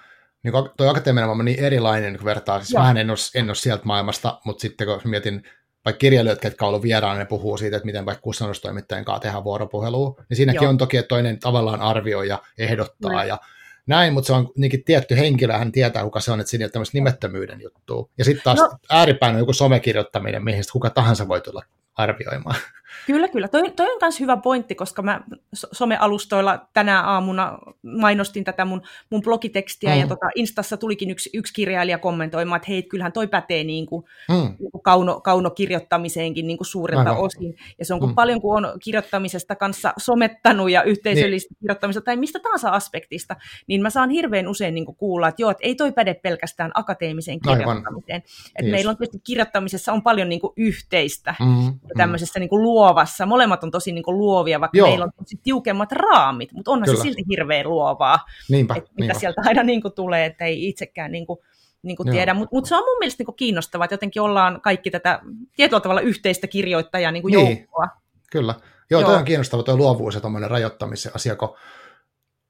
niin 0.43 0.53
tuo 0.77 0.89
akateeminen 0.89 1.27
maailma 1.27 1.41
on 1.41 1.45
niin 1.45 1.63
erilainen, 1.63 2.17
kun 2.17 2.25
vertaa, 2.25 2.59
siis 2.59 2.73
vähän 2.73 2.97
en 2.97 3.09
ole, 3.09 3.17
en 3.35 3.49
ole 3.49 3.55
sieltä 3.55 3.85
maailmasta, 3.85 4.39
mutta 4.45 4.61
sitten 4.61 4.87
kun 4.87 4.99
mietin 5.05 5.43
vaikka 5.85 5.97
kirjailijoita, 5.97 6.47
jotka 6.47 6.65
on 6.65 6.69
ollut 6.69 6.83
vieraana, 6.83 7.19
ne 7.19 7.25
puhuu 7.25 7.57
siitä, 7.57 7.77
että 7.77 7.85
miten 7.85 8.05
vaikka 8.05 8.21
kustannustoimittajien 8.21 9.05
kanssa 9.05 9.19
tehdään 9.19 9.43
vuoropuhelua, 9.43 10.15
niin 10.29 10.37
siinäkin 10.37 10.63
Joo. 10.63 10.69
on 10.69 10.77
toki, 10.77 10.97
että 10.97 11.07
toinen 11.07 11.39
tavallaan 11.39 11.81
arvioi 11.81 12.27
ja 12.27 12.41
ehdottaa 12.57 13.11
no. 13.11 13.23
ja 13.23 13.37
näin, 13.87 14.13
mutta 14.13 14.27
se 14.27 14.33
on 14.33 14.51
niinkin 14.57 14.83
tietty 14.83 15.17
henkilö, 15.17 15.53
hän 15.53 15.71
tietää, 15.71 16.03
kuka 16.03 16.19
se 16.19 16.31
on, 16.31 16.39
että 16.39 16.49
siinä 16.49 16.63
ei 16.63 16.65
ole 16.65 16.71
tämmöistä 16.71 16.97
nimettömyyden 16.97 17.61
juttua. 17.61 18.09
Ja 18.17 18.25
sitten 18.25 18.43
taas 18.43 18.59
no. 18.59 18.77
ääripäin 18.89 19.35
on 19.35 19.39
joku 19.39 19.53
somekirjoittaminen, 19.53 20.43
mihin 20.43 20.63
kuka 20.71 20.89
tahansa 20.89 21.27
voi 21.27 21.41
tulla 21.41 21.63
arvioimaan. 21.95 22.55
Kyllä, 23.07 23.27
kyllä. 23.27 23.47
Toi, 23.47 23.71
toi 23.71 23.85
on 23.85 23.97
myös 24.01 24.19
hyvä 24.19 24.37
pointti, 24.37 24.75
koska 24.75 25.01
mä 25.01 25.21
somealustoilla 25.53 26.67
tänä 26.73 27.01
aamuna 27.01 27.57
mainostin 27.83 28.43
tätä 28.43 28.65
mun, 28.65 28.81
mun 29.09 29.21
blogitekstiä, 29.21 29.93
mm. 29.93 29.99
ja 29.99 30.07
tota, 30.07 30.29
Instassa 30.35 30.77
tulikin 30.77 31.11
yksi, 31.11 31.29
yksi 31.33 31.53
kirjailija 31.53 31.97
kommentoimaan, 31.97 32.57
että 32.57 32.71
hei, 32.71 32.83
kyllähän 32.83 33.11
toi 33.11 33.27
pätee 33.27 33.63
niin 33.63 33.85
kuin, 33.85 34.05
mm. 34.29 34.55
niin 34.59 34.71
kuin 34.71 34.81
kauno, 34.83 35.21
kaunokirjoittamiseenkin 35.21 36.47
niin 36.47 36.57
kuin 36.57 36.67
suurelta 36.67 37.09
Aivan. 37.09 37.23
osin. 37.23 37.55
Ja 37.79 37.85
se 37.85 37.93
on 37.93 37.99
kun 37.99 38.09
mm. 38.09 38.15
paljon, 38.15 38.41
kun 38.41 38.65
on 38.65 38.79
kirjoittamisesta 38.83 39.55
kanssa 39.55 39.93
somettanut 39.97 40.71
ja 40.71 40.83
yhteisöllistä 40.83 41.53
niin. 41.53 41.59
kirjoittamista 41.59 42.01
tai 42.01 42.17
mistä 42.17 42.39
tahansa 42.39 42.69
aspektista, 42.69 43.35
niin 43.67 43.81
mä 43.81 43.89
saan 43.89 44.09
hirveän 44.09 44.47
usein 44.47 44.73
niin 44.73 44.85
kuin 44.85 44.95
kuulla, 44.95 45.27
että 45.27 45.41
joo, 45.41 45.51
että 45.51 45.67
ei 45.67 45.75
toi 45.75 45.91
päde 45.91 46.13
pelkästään 46.13 46.71
akateemiseen 46.73 47.39
kirjoittamiseen. 47.39 48.23
Että 48.55 48.71
meillä 48.71 48.89
on 48.89 48.97
tietysti 48.97 49.19
kirjoittamisessa 49.23 49.93
on 49.93 50.01
paljon 50.01 50.29
niin 50.29 50.41
kuin 50.41 50.53
yhteistä 50.57 51.35
mm. 51.39 51.65
ja 51.65 51.95
tämmöisessä 51.97 52.39
niin 52.39 52.49
kuin 52.49 52.63
luovassa. 52.83 53.25
Molemmat 53.25 53.63
on 53.63 53.71
tosi 53.71 53.91
niin 53.91 54.03
kuin 54.03 54.17
luovia, 54.17 54.59
vaikka 54.59 54.77
Joo. 54.77 54.87
meillä 54.87 55.05
on 55.05 55.11
tosi 55.17 55.39
tiukemmat 55.43 55.91
raamit, 55.91 56.51
mutta 56.51 56.71
onhan 56.71 56.85
Kyllä. 56.85 56.97
se 56.97 57.01
silti 57.01 57.23
hirveän 57.29 57.69
luovaa, 57.69 58.19
Niinpä, 58.49 58.75
että 58.75 58.89
mitä 58.89 59.01
niinpä. 59.01 59.19
sieltä 59.19 59.41
aina 59.45 59.63
niin 59.63 59.81
kuin 59.81 59.93
tulee, 59.93 60.25
että 60.25 60.45
ei 60.45 60.69
itsekään 60.69 61.11
niin 61.11 61.27
kuin, 61.27 61.39
niin 61.83 61.97
kuin 61.97 62.11
tiedä. 62.11 62.33
Mutta 62.33 62.55
mut 62.55 62.65
se 62.65 62.75
on 62.75 62.83
mun 62.83 62.97
mielestä 62.99 63.21
niin 63.21 63.25
kuin 63.25 63.35
kiinnostavaa, 63.35 63.85
että 63.85 63.93
jotenkin 63.93 64.21
ollaan 64.21 64.61
kaikki 64.61 64.91
tätä 64.91 65.19
tietyllä 65.55 65.81
tavalla 65.81 66.01
yhteistä 66.01 66.47
kirjoittajaa 66.47 67.11
niin 67.11 67.21
kuin 67.21 67.35
niin. 67.35 67.57
joukkoa. 67.57 67.87
Kyllä. 68.31 68.55
Joo, 68.89 69.01
Joo. 69.01 69.09
toi 69.09 69.19
on 69.19 69.25
kiinnostava 69.25 69.63
tuo 69.63 69.77
luovuus 69.77 70.15
ja 70.15 70.21
tuommoinen 70.21 70.51
rajoittamisen 70.51 71.11
asia, 71.15 71.35
kun 71.35 71.55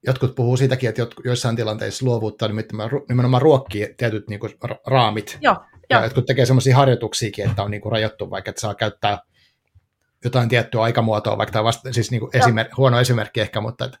jotkut 0.06 0.34
puhuu 0.34 0.56
siitäkin, 0.56 0.88
että 0.88 1.06
joissain 1.24 1.56
tilanteissa 1.56 2.06
luovuutta 2.06 2.48
nimenomaan 3.08 3.42
ruokkii 3.42 3.94
tietyt 3.96 4.28
niin 4.28 4.40
kuin, 4.40 4.52
raamit. 4.86 5.38
Joo, 5.40 5.56
ja 5.90 6.04
jotkut 6.04 6.26
tekee 6.26 6.46
sellaisia 6.46 6.76
harjoituksiakin, 6.76 7.50
että 7.50 7.62
on 7.62 7.70
niin 7.70 7.80
kuin 7.80 7.92
rajoittu 7.92 8.30
vaikka, 8.30 8.50
että 8.50 8.60
saa 8.60 8.74
käyttää 8.74 9.18
jotain 10.24 10.48
tiettyä 10.48 10.82
aikamuotoa, 10.82 11.38
vaikka 11.38 11.52
tämä 11.52 11.64
vasta, 11.64 11.92
siis 11.92 12.10
niin 12.10 12.20
kuin 12.20 12.30
esimer- 12.36 12.74
huono 12.76 13.00
esimerkki 13.00 13.40
ehkä, 13.40 13.60
mutta 13.60 13.84
että 13.84 13.98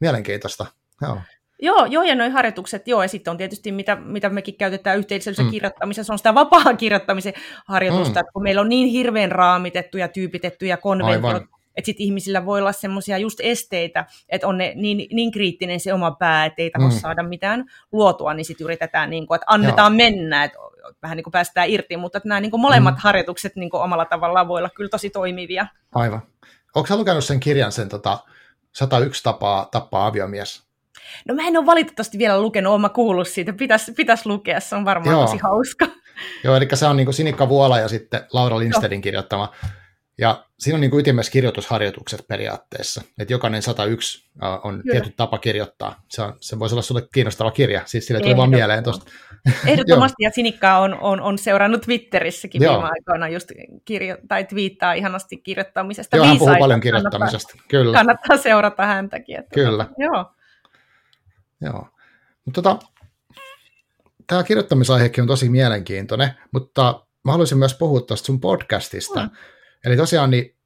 mielenkiintoista. 0.00 0.66
Joo. 1.02 1.18
Joo, 1.64 1.86
joo, 1.86 2.02
ja 2.02 2.14
noin 2.14 2.32
harjoitukset, 2.32 2.88
joo, 2.88 3.02
ja 3.02 3.08
sitten 3.08 3.30
on 3.30 3.36
tietysti, 3.36 3.72
mitä, 3.72 3.96
mitä 3.96 4.30
mekin 4.30 4.56
käytetään 4.56 4.98
yhteisöllisessä 4.98 5.42
mm. 5.42 5.50
kirjoittamisessa, 5.50 6.12
on 6.12 6.18
sitä 6.18 6.34
vapaan 6.34 6.76
kirjoittamisen 6.76 7.32
harjoitusta, 7.66 8.14
mm. 8.14 8.20
että 8.20 8.32
kun 8.32 8.42
meillä 8.42 8.60
on 8.60 8.68
niin 8.68 8.88
hirveän 8.88 9.32
raamitettuja, 9.32 10.08
tyypitettyjä 10.08 10.76
konventioita, 10.76 11.46
että 11.76 11.86
sitten 11.86 12.04
ihmisillä 12.06 12.46
voi 12.46 12.60
olla 12.60 12.72
semmoisia 12.72 13.18
just 13.18 13.38
esteitä, 13.42 14.06
että 14.28 14.48
on 14.48 14.58
ne 14.58 14.72
niin, 14.76 15.08
niin 15.12 15.32
kriittinen 15.32 15.80
se 15.80 15.92
oma 15.92 16.10
pää, 16.10 16.44
että 16.44 16.62
ei 16.62 16.70
tahdo 16.70 16.88
mm. 16.88 17.00
saada 17.00 17.22
mitään 17.22 17.64
luotua, 17.92 18.34
niin 18.34 18.44
sitten 18.44 18.64
yritetään, 18.64 19.10
niin 19.10 19.26
kuin, 19.26 19.36
että 19.36 19.46
annetaan 19.48 19.92
Joo. 19.92 19.96
mennä, 19.96 20.44
että 20.44 20.58
vähän 21.02 21.16
niin 21.16 21.24
kuin 21.24 21.32
päästään 21.32 21.70
irti, 21.70 21.96
mutta 21.96 22.18
että 22.18 22.28
nämä 22.28 22.40
niin 22.40 22.50
kuin 22.50 22.60
molemmat 22.60 22.94
mm. 22.94 23.00
harjoitukset 23.00 23.56
niin 23.56 23.70
kuin 23.70 23.82
omalla 23.82 24.04
tavallaan 24.04 24.48
voi 24.48 24.58
olla 24.58 24.70
kyllä 24.70 24.90
tosi 24.90 25.10
toimivia. 25.10 25.66
Aivan. 25.94 26.22
Onko 26.74 26.86
sä 26.86 26.96
lukenut 26.96 27.24
sen 27.24 27.40
kirjan, 27.40 27.72
sen 27.72 27.88
tota, 27.88 28.18
101 28.72 29.22
tapaa 29.22 29.68
tappaa 29.70 30.06
aviomies? 30.06 30.62
No 31.28 31.34
mä 31.34 31.42
en 31.42 31.56
ole 31.56 31.66
valitettavasti 31.66 32.18
vielä 32.18 32.40
lukenut, 32.40 32.72
olen 32.72 32.90
kuullut 32.90 33.28
siitä, 33.28 33.52
pitäisi 33.52 33.92
pitäis 33.92 34.26
lukea, 34.26 34.60
se 34.60 34.76
on 34.76 34.84
varmaan 34.84 35.16
Joo. 35.16 35.26
tosi 35.26 35.38
hauska. 35.42 35.86
Joo, 36.44 36.56
eli 36.56 36.68
se 36.74 36.86
on 36.86 36.96
niin 36.96 37.06
kuin 37.06 37.14
Sinikka 37.14 37.48
Vuola 37.48 37.78
ja 37.78 37.88
sitten 37.88 38.26
Laura 38.32 38.58
Lindstedin 38.58 38.96
Joo. 38.96 39.02
kirjoittama 39.02 39.52
ja 40.18 40.44
siinä 40.58 40.76
on 40.76 40.80
niin 40.80 40.90
kuin 40.90 41.00
ytimessä 41.00 41.32
kirjoitusharjoitukset 41.32 42.28
periaatteessa, 42.28 43.02
että 43.18 43.34
jokainen 43.34 43.62
101 43.62 44.30
on 44.64 44.80
Kyllä. 44.82 44.92
tietty 44.92 45.10
tapa 45.16 45.38
kirjoittaa. 45.38 46.02
Se, 46.08 46.22
on, 46.22 46.36
se 46.40 46.58
voisi 46.58 46.74
olla 46.74 46.82
sinulle 46.82 47.08
kiinnostava 47.14 47.50
kirja, 47.50 47.82
siis 47.84 48.06
sille 48.06 48.20
tuli 48.20 48.36
vaan 48.36 48.50
mieleen 48.50 48.84
tuosta. 48.84 49.10
Ehdottomasti, 49.66 50.22
ja 50.22 50.30
Sinikka 50.30 50.78
on, 50.78 50.98
on, 51.00 51.20
on 51.20 51.38
seurannut 51.38 51.80
Twitterissäkin 51.82 52.62
Joo. 52.62 52.74
viime 52.74 52.90
aikoina 52.92 53.28
just 53.28 53.50
kirjo- 53.84 54.18
tai 54.28 54.44
twiittaa 54.44 54.92
ihanasti 54.92 55.36
kirjoittamisesta. 55.36 56.16
Joo, 56.16 56.26
hän 56.26 56.38
puhuu 56.38 56.56
paljon 56.58 56.80
kirjoittamisesta, 56.80 57.48
kannattaa, 57.48 57.68
kyllä. 57.68 57.92
Kannattaa 57.92 58.36
seurata 58.36 58.86
häntäkin. 58.86 59.38
Että 59.38 59.54
kyllä. 59.54 59.86
Joo. 59.98 60.32
Joo. 61.60 61.88
Mutta 62.44 62.62
tota, 62.62 62.86
tämä 64.26 64.42
kirjoittamisaihekin 64.42 65.22
on 65.22 65.28
tosi 65.28 65.48
mielenkiintoinen, 65.48 66.30
mutta 66.52 67.04
mä 67.24 67.32
haluaisin 67.32 67.58
myös 67.58 67.74
puhua 67.74 68.00
tuosta 68.00 68.26
sun 68.26 68.40
podcastista. 68.40 69.22
Mm 69.22 69.30
Eli 69.84 69.96
tosiaan 69.96 70.30
niin, 70.30 70.56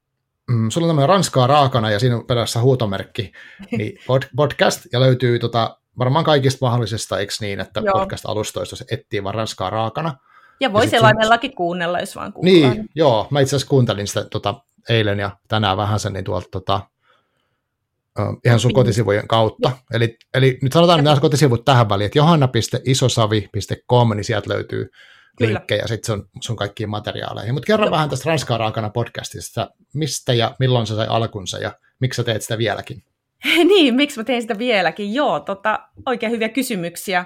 mm, 0.49 0.69
sulla 0.69 0.85
on 0.85 0.89
tämmöinen 0.89 1.09
Ranskaa 1.09 1.47
raakana 1.47 1.91
ja 1.91 1.99
siinä 1.99 2.15
on 2.15 2.27
perässä 2.27 2.61
huutomerkki, 2.61 3.31
niin 3.77 3.99
pod, 4.07 4.23
podcast, 4.35 4.85
ja 4.93 4.99
löytyy 4.99 5.39
tota, 5.39 5.76
varmaan 5.99 6.25
kaikista 6.25 6.65
mahdollisista, 6.65 7.19
eikö 7.19 7.33
niin, 7.41 7.59
että 7.59 7.81
Joo. 7.85 7.93
podcast-alustoista 7.93 8.75
se 8.75 8.85
etsii 8.91 9.23
vaan 9.23 9.35
Ranskaa 9.35 9.69
raakana. 9.69 10.13
Ja 10.59 10.73
voi 10.73 10.87
sellaisellakin 10.87 11.49
sun... 11.49 11.55
kuunnella, 11.55 11.99
jos 11.99 12.15
vaan 12.15 12.33
kuullaan. 12.33 12.71
Niin, 12.71 12.89
joo, 12.95 13.27
mä 13.31 13.39
itse 13.39 13.55
asiassa 13.55 13.69
kuuntelin 13.69 14.07
sitä 14.07 14.23
tota, 14.23 14.55
eilen 14.89 15.19
ja 15.19 15.37
tänään 15.47 15.77
vähän 15.77 15.99
sen 15.99 16.13
niin 16.13 16.25
tuolta 16.25 16.47
tota, 16.51 16.81
ihan 18.45 18.59
sun 18.59 18.73
kotisivujen 18.73 19.27
kautta. 19.27 19.71
Eli, 19.93 20.17
eli 20.33 20.59
nyt 20.61 20.73
sanotaan 20.73 21.03
nämä 21.03 21.19
kotisivut 21.19 21.65
tähän 21.65 21.89
väliin, 21.89 22.05
että 22.05 22.19
johanna.isosavi.com, 22.19 24.09
niin 24.09 24.23
sieltä 24.23 24.49
löytyy 24.49 24.91
Kyllä. 25.37 25.53
linkkejä 25.53 25.87
sitten 25.87 26.15
sun, 26.15 26.29
sun 26.41 26.55
kaikkiin 26.55 26.89
materiaaleihin. 26.89 27.53
Mutta 27.53 27.67
kerro 27.67 27.85
Joo. 27.85 27.91
vähän 27.91 28.09
tästä 28.09 28.29
Ranskaa 28.29 28.57
raakana 28.57 28.89
podcastista, 28.89 29.69
mistä 29.93 30.33
ja 30.33 30.55
milloin 30.59 30.87
se 30.87 30.95
sai 30.95 31.07
alkunsa 31.09 31.57
ja 31.57 31.71
miksi 31.99 32.17
sä 32.17 32.23
teet 32.23 32.41
sitä 32.41 32.57
vieläkin? 32.57 33.03
niin, 33.69 33.95
miksi 33.95 34.19
mä 34.19 34.23
teen 34.23 34.41
sitä 34.41 34.57
vieläkin? 34.57 35.13
Joo, 35.13 35.39
tota, 35.39 35.79
oikein 36.05 36.31
hyviä 36.31 36.49
kysymyksiä. 36.49 37.25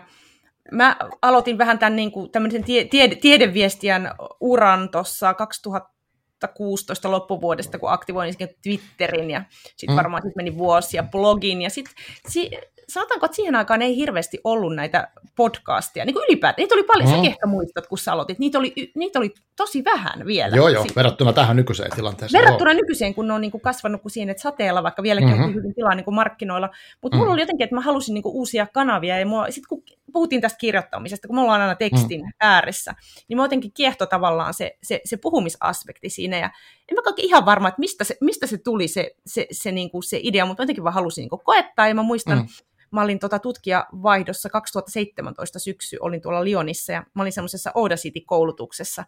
Mä 0.72 0.98
aloitin 1.22 1.58
vähän 1.58 1.80
tämän 1.80 1.96
niin 1.96 2.12
kuin, 2.12 2.32
tämmöisen 2.32 2.64
tie, 2.64 2.84
tiede, 2.84 3.16
tiedeviestijän 3.16 4.16
uran 4.40 4.90
tuossa 4.90 5.34
2016 5.34 7.12
loppuvuodesta, 7.12 7.80
kun 7.80 7.92
aktivoin 7.92 8.34
Twitterin 8.64 9.32
ja 9.32 9.44
sitten 9.64 9.90
mm. 9.90 9.98
varmaan 9.98 10.24
sit 10.24 10.36
meni 10.36 10.58
vuosia 10.58 11.04
blogin 11.04 11.62
ja 11.62 11.70
sitten 11.70 11.94
si, 12.28 12.52
sanotaanko, 12.94 13.26
että 13.26 13.36
siihen 13.36 13.56
aikaan 13.56 13.82
ei 13.82 13.96
hirveästi 13.96 14.40
ollut 14.44 14.76
näitä 14.76 15.08
podcasteja, 15.36 16.06
niin 16.06 16.14
kuin 16.14 16.26
ylipäätään. 16.30 16.64
Niitä 16.64 16.76
oli 16.76 16.84
paljon, 16.84 17.10
mm. 17.10 17.16
säkin 17.16 17.32
ehkä 17.32 17.48
muistat, 17.48 17.88
kun 17.88 17.98
sä 17.98 18.14
aloitit. 18.14 18.40
Niitä 18.40 18.60
oli, 18.60 18.74
niitä 18.96 19.20
oli 19.20 19.34
tosi 19.56 19.84
vähän 19.84 20.26
vielä. 20.26 20.56
Joo, 20.56 20.70
joo, 20.70 20.86
verrattuna 20.96 21.34
tähän 21.34 21.56
nykyiseen 21.56 21.92
tilanteeseen. 21.96 22.42
Verrattuna 22.42 22.72
joo. 22.72 22.82
nykyiseen, 22.82 23.14
kun 23.14 23.28
ne 23.28 23.34
on 23.34 23.42
niin 23.42 23.52
kuin 23.52 23.62
kasvanut 23.62 24.02
kuin 24.02 24.30
että 24.30 24.44
sateella, 24.44 24.84
vaikka 24.84 25.04
vieläkin 25.04 25.30
mm-hmm. 25.30 25.44
on 25.44 25.56
hyvin 25.56 25.76
tilaa 25.76 25.96
niin 25.96 26.06
kuin 26.06 26.16
markkinoilla. 26.16 26.70
Mutta 27.02 27.18
mm. 27.18 27.20
mulla 27.20 27.34
oli 27.34 27.42
jotenkin, 27.42 27.64
että 27.64 27.76
mä 27.76 27.82
halusin 27.82 28.14
niin 28.14 28.24
kuin 28.24 28.36
uusia 28.36 28.68
kanavia. 28.74 29.20
Ja 29.20 29.26
sitten 29.50 29.68
kun 29.70 29.84
puhuttiin 30.14 30.42
tästä 30.42 30.58
kirjoittamisesta, 30.58 31.28
kun 31.28 31.36
me 31.36 31.42
ollaan 31.42 31.62
aina 31.62 31.76
tekstin 31.76 32.22
mm. 32.22 32.32
ääressä, 32.40 32.94
niin 33.28 33.38
mä 33.38 33.44
jotenkin 33.44 33.72
kiehto 33.74 34.06
tavallaan 34.06 34.54
se, 34.54 34.78
se, 34.84 35.02
se 35.06 35.18
puhumisaspekti 35.18 36.10
siinä. 36.10 36.38
Ja 36.38 36.52
en 36.92 36.96
mä 36.96 37.02
kaikki 37.02 37.22
ihan 37.22 37.46
varma, 37.46 37.68
että 37.68 37.80
mistä 37.80 38.04
se, 38.04 38.18
mistä 38.22 38.48
se 38.48 38.58
tuli 38.58 38.88
se, 38.88 39.12
se, 39.26 39.48
se, 39.52 39.72
niin 39.72 39.92
kuin 39.92 40.04
se 40.04 40.20
idea, 40.24 40.46
mutta 40.46 40.64
jotenkin 40.64 40.84
vaan 40.84 40.94
halusin 40.94 41.22
niin 41.22 41.30
kuin 41.30 41.42
koettaa. 41.44 41.88
Ja 41.88 41.96
mä 41.96 42.04
muistan, 42.04 42.38
mm 42.38 42.48
mä 42.92 43.02
olin 43.02 43.20
tota 43.20 43.40
tutkijavaihdossa 43.40 44.50
2017 44.50 45.60
syksy, 45.60 45.98
olin 46.00 46.22
tuolla 46.22 46.44
Lyonissa 46.44 46.92
ja 46.92 47.04
mä 47.14 47.22
olin 47.22 47.32
semmoisessa 47.32 47.72
Audacity-koulutuksessa. 47.76 49.06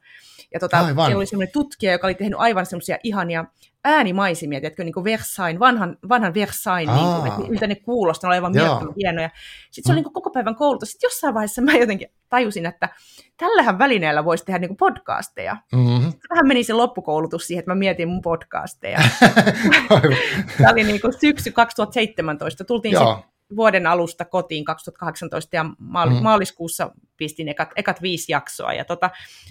Ja 0.53 0.59
tota, 0.59 0.85
siellä 0.85 1.17
oli 1.17 1.25
semmoinen 1.25 1.53
tutkija, 1.53 1.91
joka 1.91 2.07
oli 2.07 2.15
tehnyt 2.15 2.39
aivan 2.39 2.65
semmoisia 2.65 2.97
ihania 3.03 3.45
äänimaisimia, 3.83 4.59
tiedätkö, 4.59 4.83
niin 4.83 4.93
kuin 4.93 5.03
Versailles, 5.03 5.59
vanhan, 5.59 5.97
vanhan 6.09 6.33
Versailles, 6.33 6.95
niin 6.95 7.15
kuin, 7.15 7.27
että 7.27 7.51
miltä 7.51 7.67
ne 7.67 7.75
kuulostaa, 7.75 8.27
ne 8.27 8.31
oli 8.31 8.37
aivan 8.37 8.51
mielettömän 8.51 8.93
hienoja. 8.97 9.29
Sitten 9.71 9.89
se 9.89 9.91
oli 9.93 10.01
mm. 10.01 10.03
niin 10.03 10.13
koko 10.13 10.29
päivän 10.29 10.55
koulutus. 10.55 10.91
Sitten 10.91 11.07
jossain 11.07 11.33
vaiheessa 11.33 11.61
mä 11.61 11.73
jotenkin 11.73 12.07
tajusin, 12.29 12.65
että 12.65 12.89
tällähän 13.37 13.79
välineellä 13.79 14.25
voisi 14.25 14.45
tehdä 14.45 14.59
niin 14.59 14.69
kuin 14.69 14.77
podcasteja. 14.77 15.57
Mm-hmm. 15.71 16.13
Vähän 16.29 16.47
meni 16.47 16.63
se 16.63 16.73
loppukoulutus 16.73 17.47
siihen, 17.47 17.59
että 17.59 17.71
mä 17.71 17.75
mietin 17.75 18.07
mun 18.07 18.21
podcasteja. 18.21 18.99
Tämä 20.57 20.71
oli 20.71 20.83
niin 20.83 21.01
kuin 21.01 21.13
syksy 21.19 21.51
2017. 21.51 22.63
Tultiin 22.63 22.91
Joo 22.91 23.23
vuoden 23.55 23.87
alusta 23.87 24.25
kotiin 24.25 24.65
2018 24.65 25.55
ja 25.55 25.65
maal- 25.79 26.09
mm. 26.09 26.23
maaliskuussa 26.23 26.91
pistin 27.17 27.49
ekat, 27.49 27.69
ekat 27.75 28.01
viisi 28.01 28.31
jaksoa. 28.31 28.73
Ja 28.73 28.85
tota, 28.85 29.09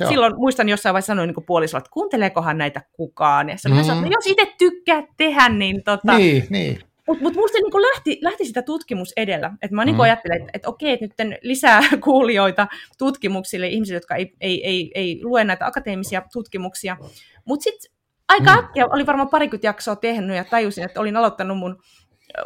silloin 0.09 0.37
muistan 0.37 0.69
jossain 0.69 0.93
vaiheessa 0.93 1.11
sanoin 1.11 1.27
niin 1.37 1.47
puolisolla, 1.47 1.79
että 1.79 1.91
kuunteleekohan 1.93 2.59
näitä 2.59 2.83
kukaan. 2.93 3.49
Ja 3.49 3.59
sanoin, 3.59 3.87
mm. 3.87 3.93
että 3.93 4.09
jos 4.11 4.27
itse 4.27 4.55
tykkää 4.59 5.03
tehdä, 5.17 5.49
niin... 5.49 5.85
Tota, 5.85 6.17
niin, 6.19 6.47
niin. 6.51 6.81
Mutta 7.07 7.25
mut 7.25 7.35
musta 7.35 7.59
niin 7.59 7.83
lähti, 7.83 8.19
lähti 8.23 8.45
sitä 8.45 8.63
tutkimus 8.63 9.13
edellä. 9.17 9.53
Et 9.63 9.71
mä 9.71 9.85
niin 9.85 9.97
mm. 9.97 10.01
ajattelin, 10.01 10.41
että 10.41 10.51
et 10.55 10.67
okei, 10.67 10.99
että 11.01 11.25
nyt 11.25 11.39
lisää 11.43 11.83
kuulijoita 12.05 12.67
tutkimuksille, 12.99 13.69
ihmisille, 13.69 13.97
jotka 13.97 14.15
ei, 14.15 14.35
ei, 14.41 14.67
ei, 14.67 14.91
ei 14.95 15.21
lue 15.23 15.45
näitä 15.45 15.67
akateemisia 15.67 16.23
tutkimuksia. 16.33 16.97
Mutta 17.45 17.65
sitten 17.65 17.93
aika 18.29 18.53
mm. 18.53 18.59
äkkiä, 18.59 18.87
oli 18.87 19.07
varmaan 19.07 19.29
parikymmentä 19.29 19.67
jaksoa 19.67 19.97
tehnyt 19.97 20.37
ja 20.37 20.45
tajusin, 20.45 20.85
että 20.85 21.01
olin 21.01 21.17
aloittanut 21.17 21.59
mun 21.59 21.83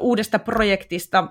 uudesta 0.01 0.39
projektista 0.39 1.29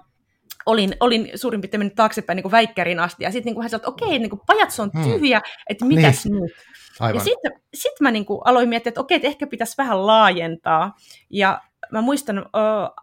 olin, 0.65 0.95
olin 0.99 1.31
suurin 1.35 1.61
piirtein 1.61 1.79
mennyt 1.79 1.95
taaksepäin 1.95 2.35
niin 2.35 2.51
väikkärin 2.51 2.99
asti, 2.99 3.23
ja 3.23 3.31
sitten 3.31 3.53
niin 3.53 3.61
hän 3.61 3.69
sanoi, 3.69 3.79
että 3.79 3.89
okei, 3.89 4.19
niin 4.19 4.39
pajatso 4.47 4.83
on 4.83 4.91
hmm. 4.93 5.03
tyhjä, 5.03 5.39
hmm. 5.39 5.63
että 5.69 5.85
mitäs 5.85 6.25
niin. 6.25 6.41
nyt? 6.41 6.51
Aivan. 6.99 7.15
Ja 7.15 7.23
sitten 7.23 7.51
sit 7.73 7.91
mä 8.01 8.11
niin 8.11 8.25
kuin 8.25 8.41
aloin 8.45 8.69
miettiä, 8.69 8.89
että 8.89 9.01
okei, 9.01 9.15
että 9.15 9.27
ehkä 9.27 9.47
pitäisi 9.47 9.77
vähän 9.77 10.07
laajentaa, 10.07 10.95
ja 11.29 11.61
mä 11.91 12.01
muistan, 12.01 12.39
uh, 12.39 12.43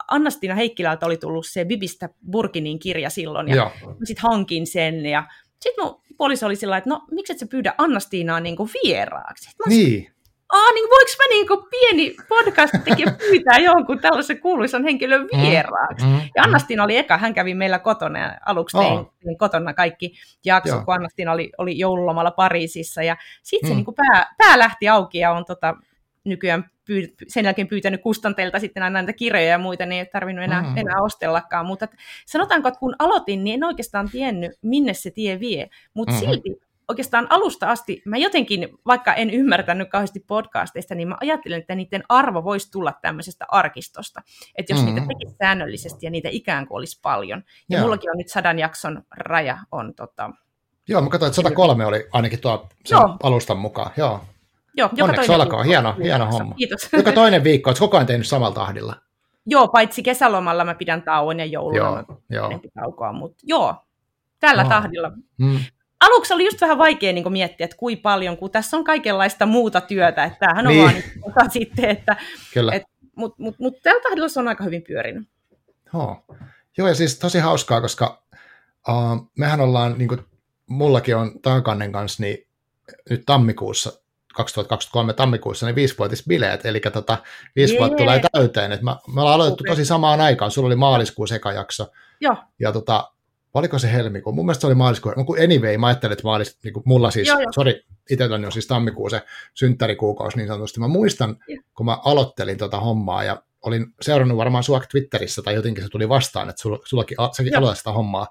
Anna-Stina 0.09 0.55
Heikkilältä 0.55 1.07
oli 1.07 1.17
tullut 1.17 1.47
se 1.47 1.65
Bibistä 1.65 2.09
Burkinin 2.31 2.79
kirja 2.79 3.11
silloin, 3.11 3.49
ja 3.49 3.71
sitten 4.05 4.23
hankin 4.23 4.67
sen, 4.67 5.07
ja 5.07 5.25
sitten 5.61 5.85
mun 5.85 6.01
puoliso 6.19 6.47
oli 6.47 6.57
sillä 6.57 6.77
että 6.77 6.91
no, 6.91 7.03
miksi 7.11 7.33
et 7.33 7.39
sä 7.39 7.47
pyydä 7.47 7.75
Anna-Stiinaa 7.79 8.41
niin 8.41 8.57
kuin 8.57 8.71
vieraaksi? 8.85 9.51
Mä 9.59 9.75
niin 9.75 10.13
Aa, 10.53 10.73
niin 10.73 10.89
voiko 10.91 11.13
mä 11.19 11.25
niin 11.31 11.49
kuin 11.49 11.61
pieni 11.71 12.17
podcast 12.29 12.73
tekijä 12.85 13.07
pyytää 13.31 13.59
jonkun 13.59 13.99
tällaisen 13.99 14.41
kuuluisan 14.41 14.85
henkilön 14.85 15.29
mm, 15.33 15.41
vieraaksi? 15.41 16.07
Mm, 16.07 16.13
mm, 16.13 16.21
ja 16.37 16.43
Annastina 16.43 16.85
oli 16.85 16.97
eka, 16.97 17.19
hän 17.19 17.35
kävi 17.35 17.55
meillä 17.55 17.79
kotona 17.79 18.19
ja 18.19 18.39
aluksi 18.47 18.79
tein, 18.79 18.93
oh. 18.93 19.15
tein 19.25 19.39
kotona 19.39 19.75
kaikki 19.75 20.13
jakso, 20.45 20.83
kun 20.85 20.95
Annastina 20.95 21.33
oli, 21.33 21.53
oli 21.59 21.79
joululomalla 21.79 22.31
Pariisissa 22.31 23.03
ja 23.03 23.17
sitten 23.43 23.69
mm. 23.69 23.71
se 23.71 23.75
niin 23.75 23.85
kuin 23.85 23.95
pää, 23.95 24.35
pää 24.39 24.59
lähti 24.59 24.89
auki 24.89 25.19
ja 25.19 25.33
on 25.33 25.45
tota, 25.45 25.75
nykyään 26.25 26.71
pyy- 26.85 27.15
sen 27.29 27.45
jälkeen 27.45 27.69
pyytänyt 27.69 28.03
kustanteilta 28.03 28.59
sitten 28.59 28.83
aina 28.83 28.99
näitä 28.99 29.13
kirjoja 29.13 29.49
ja 29.49 29.59
muita, 29.59 29.87
niin 29.87 29.99
ei 29.99 30.07
tarvinnut 30.07 30.45
enää, 30.45 30.63
mm. 30.63 30.77
enää 30.77 31.03
ostellakaan. 31.03 31.67
Mutta 31.67 31.89
sanotaanko, 32.27 32.69
että 32.69 32.81
kun 32.81 32.97
aloitin, 32.99 33.45
niin 33.45 33.55
en 33.55 33.65
oikeastaan 33.65 34.11
tiennyt, 34.11 34.53
minne 34.63 34.95
se 34.95 35.11
tie 35.11 35.41
vie. 35.41 35.69
Mutta 35.95 36.13
mm-hmm. 36.13 36.27
silti 36.27 36.61
oikeastaan 36.93 37.27
alusta 37.31 37.71
asti, 37.71 38.03
mä 38.05 38.17
jotenkin, 38.17 38.69
vaikka 38.87 39.15
en 39.15 39.31
ymmärtänyt 39.31 39.91
kauheasti 39.91 40.21
podcasteista, 40.21 40.95
niin 40.95 41.09
mä 41.09 41.17
ajattelin, 41.21 41.59
että 41.59 41.75
niiden 41.75 42.03
arvo 42.09 42.45
voisi 42.45 42.71
tulla 42.71 42.93
tämmöisestä 43.03 43.45
arkistosta. 43.49 44.23
Että 44.55 44.73
jos 44.73 44.81
mm-hmm. 44.81 44.95
niitä 44.95 45.07
tekisi 45.07 45.37
säännöllisesti 45.39 46.07
ja 46.07 46.11
niitä 46.11 46.29
ikään 46.33 46.67
kuin 46.67 46.77
olisi 46.77 47.01
paljon. 47.03 47.43
Ja 47.69 47.79
Joo. 47.79 47.83
mullakin 47.85 48.11
on 48.11 48.19
nyt 48.19 48.29
sadan 48.29 48.59
jakson 48.59 49.03
raja 49.17 49.59
on 49.73 49.95
tota, 49.95 50.31
Joo, 50.89 51.01
mä 51.01 51.09
katsoin, 51.09 51.29
että 51.29 51.37
103 51.37 51.87
oli 51.87 52.09
ainakin 52.13 52.41
tuo 52.41 52.69
sen 52.85 52.97
Joo. 52.97 53.17
alustan 53.23 53.59
mukaan. 53.59 53.91
Joo. 53.97 54.21
Joo, 54.77 54.91
joka 54.97 55.13
Onneksi 55.13 55.33
olkoon, 55.33 55.67
hieno, 55.67 55.97
hieno 56.03 56.27
homma. 56.27 56.55
Kiitos. 56.55 56.89
Joka 56.93 57.13
toinen 57.13 57.45
viikko, 57.45 57.71
oletko 57.71 57.87
koko 57.87 57.97
ajan 57.97 58.07
tehnyt 58.07 58.27
samalla 58.27 58.55
tahdilla? 58.55 58.97
Joo, 59.47 59.69
paitsi 59.69 60.03
kesälomalla 60.03 60.65
mä 60.65 60.75
pidän 60.75 61.03
tauon 61.03 61.39
ja 61.39 61.47
jouluna 61.47 61.77
joo, 61.77 61.95
mä 61.95 62.05
joo. 62.31 62.61
taukoa, 62.75 63.13
mutta 63.13 63.39
joo, 63.43 63.75
tällä 64.41 64.63
oh. 64.63 64.69
tahdilla. 64.69 65.13
Mm. 65.39 65.59
Aluksi 66.03 66.35
oli 66.35 66.45
just 66.45 66.61
vähän 66.61 66.79
vaikea 66.79 67.13
niin 67.13 67.33
miettiä, 67.33 67.65
että 67.65 67.77
kuinka 67.77 68.03
paljon, 68.03 68.37
kun 68.37 68.51
tässä 68.51 68.77
on 68.77 68.85
kaikenlaista 68.85 69.47
muuta 69.47 69.81
työtä, 69.81 70.25
että 70.25 70.39
tämähän 70.39 70.67
on 70.67 70.73
niin. 70.73 70.85
vaan 70.85 70.95
niin, 70.95 71.51
sitten, 71.51 71.91
että, 71.91 72.17
Kyllä. 72.55 72.73
Et, 72.73 72.83
mutta 73.17 73.43
mut, 73.43 73.59
mut 73.59 73.83
tällä 73.83 74.03
tahdilla 74.03 74.29
se 74.29 74.41
on 74.41 74.49
aika 74.49 74.65
hyvin 74.65 74.83
pyörinyt. 74.83 75.29
Oh. 75.95 76.25
Joo, 76.79 76.89
ja 76.89 76.95
siis 76.95 77.19
tosi 77.19 77.39
hauskaa, 77.39 77.81
koska 77.81 78.23
uh, 78.89 79.31
mehän 79.39 79.61
ollaan, 79.61 79.95
niin 79.99 80.09
kuin 80.09 80.21
mullakin 80.67 81.17
on 81.17 81.41
Taakannen 81.43 81.93
kanssa, 81.93 82.23
niin 82.23 82.47
nyt 83.11 83.23
tammikuussa 83.27 83.93
2023 84.35 85.13
tammikuussa 85.13 85.67
ne 85.67 85.75
viisivuotisbileet, 85.75 86.67
eli 86.67 86.81
tota, 86.81 87.19
viisi 87.57 87.79
vuotta 87.79 87.97
tulee 87.97 88.21
täyteen. 88.33 88.73
Et 88.73 88.83
mä, 88.83 88.97
me 89.15 89.21
ollaan 89.21 89.35
aloitettu 89.35 89.65
tosi 89.65 89.85
samaan 89.85 90.21
aikaan, 90.21 90.51
sulla 90.51 90.67
oli 90.67 90.77
maaliskuun 90.77 91.33
eka 91.35 91.53
jakso. 91.53 91.87
Joo. 92.21 92.37
Ja 92.59 92.73
tota, 92.73 93.13
oliko 93.55 93.79
se 93.79 93.93
helmikuu? 93.93 94.33
Mun 94.33 94.47
mielestä 94.47 94.61
se 94.61 94.67
oli 94.67 94.75
maaliskuu. 94.75 95.13
No, 95.17 95.25
anyway, 95.45 95.79
mä 95.79 95.87
ajattelin, 95.87 96.13
että 96.13 96.25
maalis, 96.25 96.59
niin 96.65 96.75
kuin 96.75 96.83
mulla 96.87 97.11
siis, 97.11 97.29
sori, 97.55 97.85
itselläni 98.11 98.47
on 98.47 98.53
siis 98.53 98.67
tammikuu 98.67 99.11
se 99.11 99.23
synttärikuukausi 99.55 100.37
niin 100.37 100.49
sanotusti. 100.49 100.81
Mä 100.81 100.89
muistan, 100.89 101.37
joo. 101.49 101.63
kun 101.77 101.87
mä 101.87 101.99
aloittelin 102.05 102.59
tota 102.59 102.81
hommaa 102.81 103.25
ja 103.25 103.43
olin 103.63 103.87
seurannut 104.01 104.39
varmaan 104.39 104.65
sua 104.65 104.81
Twitterissä 104.91 105.43
tai 105.43 105.55
jotenkin 105.55 105.85
se 105.85 105.89
tuli 105.89 106.09
vastaan, 106.09 106.51
että 106.51 106.63
sulla, 106.63 106.79
sullakin, 106.85 107.17
säkin 107.37 107.57
aloitat 107.57 107.79
sitä 107.79 107.93
hommaa 107.93 108.27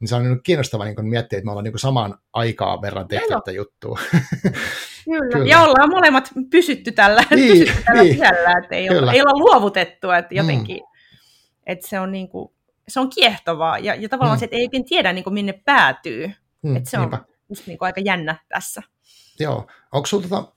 niin 0.00 0.08
se 0.08 0.14
on 0.14 0.22
niin 0.22 0.42
kiinnostava 0.42 0.84
niin 0.84 1.08
miettiä, 1.08 1.36
että 1.36 1.44
me 1.44 1.50
ollaan 1.50 1.64
niin 1.64 1.78
samaan 1.78 2.18
aikaa 2.32 2.82
verran 2.82 3.08
tehty 3.08 3.28
tätä 3.28 3.52
juttua. 3.52 3.98
Kyllä. 5.04 5.32
Kyllä. 5.32 5.46
Ja 5.46 5.62
ollaan 5.62 5.90
molemmat 5.90 6.30
pysytty 6.50 6.92
tällä, 6.92 7.22
niin, 7.30 7.52
pysytty 7.52 7.82
tällä 7.84 8.02
niin. 8.02 8.14
sisällä, 8.14 8.60
että 8.62 8.74
ei, 8.74 8.90
olla, 8.90 9.12
ei 9.12 9.20
olla 9.20 9.38
luovutettu, 9.38 10.10
että 10.10 10.34
mm. 10.34 10.36
jotenkin, 10.36 10.76
mm. 10.76 10.86
että 11.66 11.88
se 11.88 12.00
on, 12.00 12.12
niin 12.12 12.28
kuin, 12.28 12.52
se 12.88 13.00
on 13.00 13.10
kiehtovaa, 13.10 13.78
ja, 13.78 13.94
ja 13.94 14.08
tavallaan 14.08 14.36
mm. 14.36 14.40
se, 14.40 14.44
että 14.44 14.56
ei 14.56 14.64
oikein 14.64 14.84
tiedä 14.84 15.12
niin 15.12 15.24
kuin 15.24 15.34
minne 15.34 15.52
päätyy, 15.64 16.32
mm, 16.62 16.76
että 16.76 16.90
se 16.90 16.98
on 16.98 17.10
just 17.48 17.66
niin 17.66 17.78
kuin 17.78 17.86
aika 17.86 18.00
jännä 18.00 18.36
tässä. 18.48 18.82
Joo, 19.40 19.66
onko 19.92 20.06
sinulla 20.06 20.28
tota, 20.28 20.52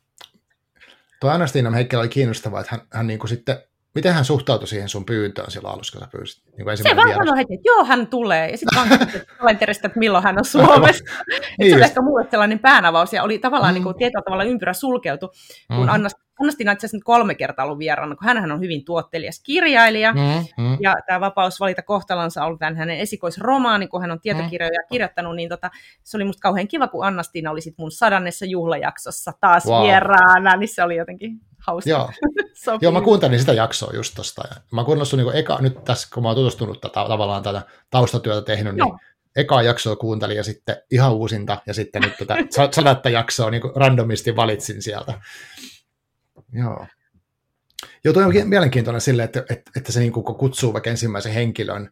tuo 1.19 1.29
Anastiina 1.29 1.71
Heikkilä 1.71 2.01
oli 2.01 2.09
kiinnostavaa, 2.09 2.61
että 2.61 2.75
hän, 2.75 2.87
hän 2.91 3.07
niin 3.07 3.19
kuin 3.19 3.29
sitten 3.29 3.57
Miten 3.97 4.13
hän 4.13 4.25
suhtautui 4.25 4.67
siihen 4.67 4.89
sun 4.89 5.05
pyyntöön 5.05 5.51
silloin 5.51 5.73
alussa, 5.73 5.99
kun 5.99 6.07
sä 6.07 6.17
pyysit? 6.17 6.43
Niin 6.57 6.77
se 6.77 6.95
vaan 6.95 7.13
sanoi 7.13 7.37
heti, 7.37 7.53
että 7.53 7.69
joo, 7.69 7.85
hän 7.85 8.07
tulee. 8.07 8.49
Ja 8.49 8.57
sitten 8.57 8.75
vaan 8.75 8.99
kalenterista, 9.39 9.87
että 9.87 9.99
milloin 9.99 10.23
hän 10.23 10.37
on 10.37 10.45
Suomessa. 10.45 11.03
niin 11.59 11.69
se 11.69 11.75
oli 11.75 11.83
ehkä 11.83 12.01
mulle 12.01 12.27
sellainen 12.31 12.59
päänavaus, 12.59 13.13
ja 13.13 13.23
oli 13.23 13.39
tavallaan 13.39 13.73
mm. 13.73 13.75
niin 13.75 13.83
kuin, 13.83 13.97
tietyllä 13.97 14.23
tavalla 14.23 14.43
ympyrä 14.43 14.73
sulkeutu, 14.73 15.31
kun 15.67 15.85
mm. 15.85 15.89
Anna, 15.89 16.09
Annastina 16.41 16.71
itse 16.71 16.87
asiassa 16.87 17.05
kolme 17.05 17.35
kertaa 17.35 17.65
ollut 17.65 17.79
vieraana, 17.79 18.15
kun 18.15 18.27
hänhän 18.27 18.51
on 18.51 18.59
hyvin 18.59 18.85
tuottelias 18.85 19.39
kirjailija, 19.43 20.13
mm, 20.13 20.63
mm. 20.63 20.77
ja 20.79 20.95
tämä 21.07 21.19
Vapaus 21.19 21.59
valita 21.59 21.81
kohtalonsa 21.81 22.41
on 22.41 22.47
ollut 22.47 22.59
tämän 22.59 22.75
hänen 22.75 22.99
esikoisromaani, 22.99 23.87
kun 23.87 24.01
hän 24.01 24.11
on 24.11 24.21
tietokirjoja 24.21 24.81
mm. 24.81 24.87
kirjoittanut, 24.91 25.35
niin 25.35 25.49
tota, 25.49 25.71
se 26.03 26.17
oli 26.17 26.23
musta 26.23 26.41
kauhean 26.41 26.67
kiva, 26.67 26.87
kun 26.87 27.05
Annastina 27.05 27.51
oli 27.51 27.61
sit 27.61 27.77
mun 27.77 27.91
sadannessa 27.91 28.45
juhlajaksossa 28.45 29.31
taas 29.41 29.65
wow. 29.65 29.83
vieraana, 29.83 30.55
niin 30.55 30.69
se 30.69 30.83
oli 30.83 30.95
jotenkin 30.95 31.39
hauska. 31.67 31.89
Joo. 31.89 32.11
Joo, 32.81 32.91
mä 32.91 33.01
kuuntelin 33.01 33.39
sitä 33.39 33.53
jaksoa 33.53 33.91
just 33.93 34.15
tosta. 34.15 34.43
Mä 34.71 34.83
kuunnellut 34.83 35.07
sun 35.07 35.19
niin 35.19 35.35
eka, 35.35 35.57
nyt 35.61 35.83
tässä, 35.83 36.07
kun 36.13 36.23
mä 36.23 36.29
oon 36.29 36.35
tutustunut 36.35 36.81
tätä, 36.81 37.05
tavallaan 37.07 37.43
tätä 37.43 37.61
taustatyötä 37.89 38.41
tehnyt, 38.41 38.73
niin 38.73 38.87
Joo. 38.87 38.97
ekaa 39.35 39.61
jaksoa 39.61 39.95
kuuntelin 39.95 40.37
ja 40.37 40.43
sitten 40.43 40.77
ihan 40.91 41.13
uusinta 41.13 41.57
ja 41.65 41.73
sitten 41.73 42.01
nyt 42.01 42.13
tätä 42.17 42.35
sadatta 42.71 43.09
jaksoa 43.09 43.51
niin 43.51 43.61
randomisti 43.75 44.35
valitsin 44.35 44.81
sieltä. 44.81 45.13
Joo. 46.51 46.87
Joo, 48.03 48.13
toi 48.13 48.23
on 48.23 48.33
mielenkiintoinen 48.45 49.01
sille, 49.01 49.23
että, 49.23 49.39
että, 49.49 49.71
että 49.75 49.91
se 49.91 49.99
niin 49.99 50.11
kuin 50.11 50.23
kutsuu 50.23 50.73
vaikka 50.73 50.89
ensimmäisen 50.89 51.33
henkilön 51.33 51.91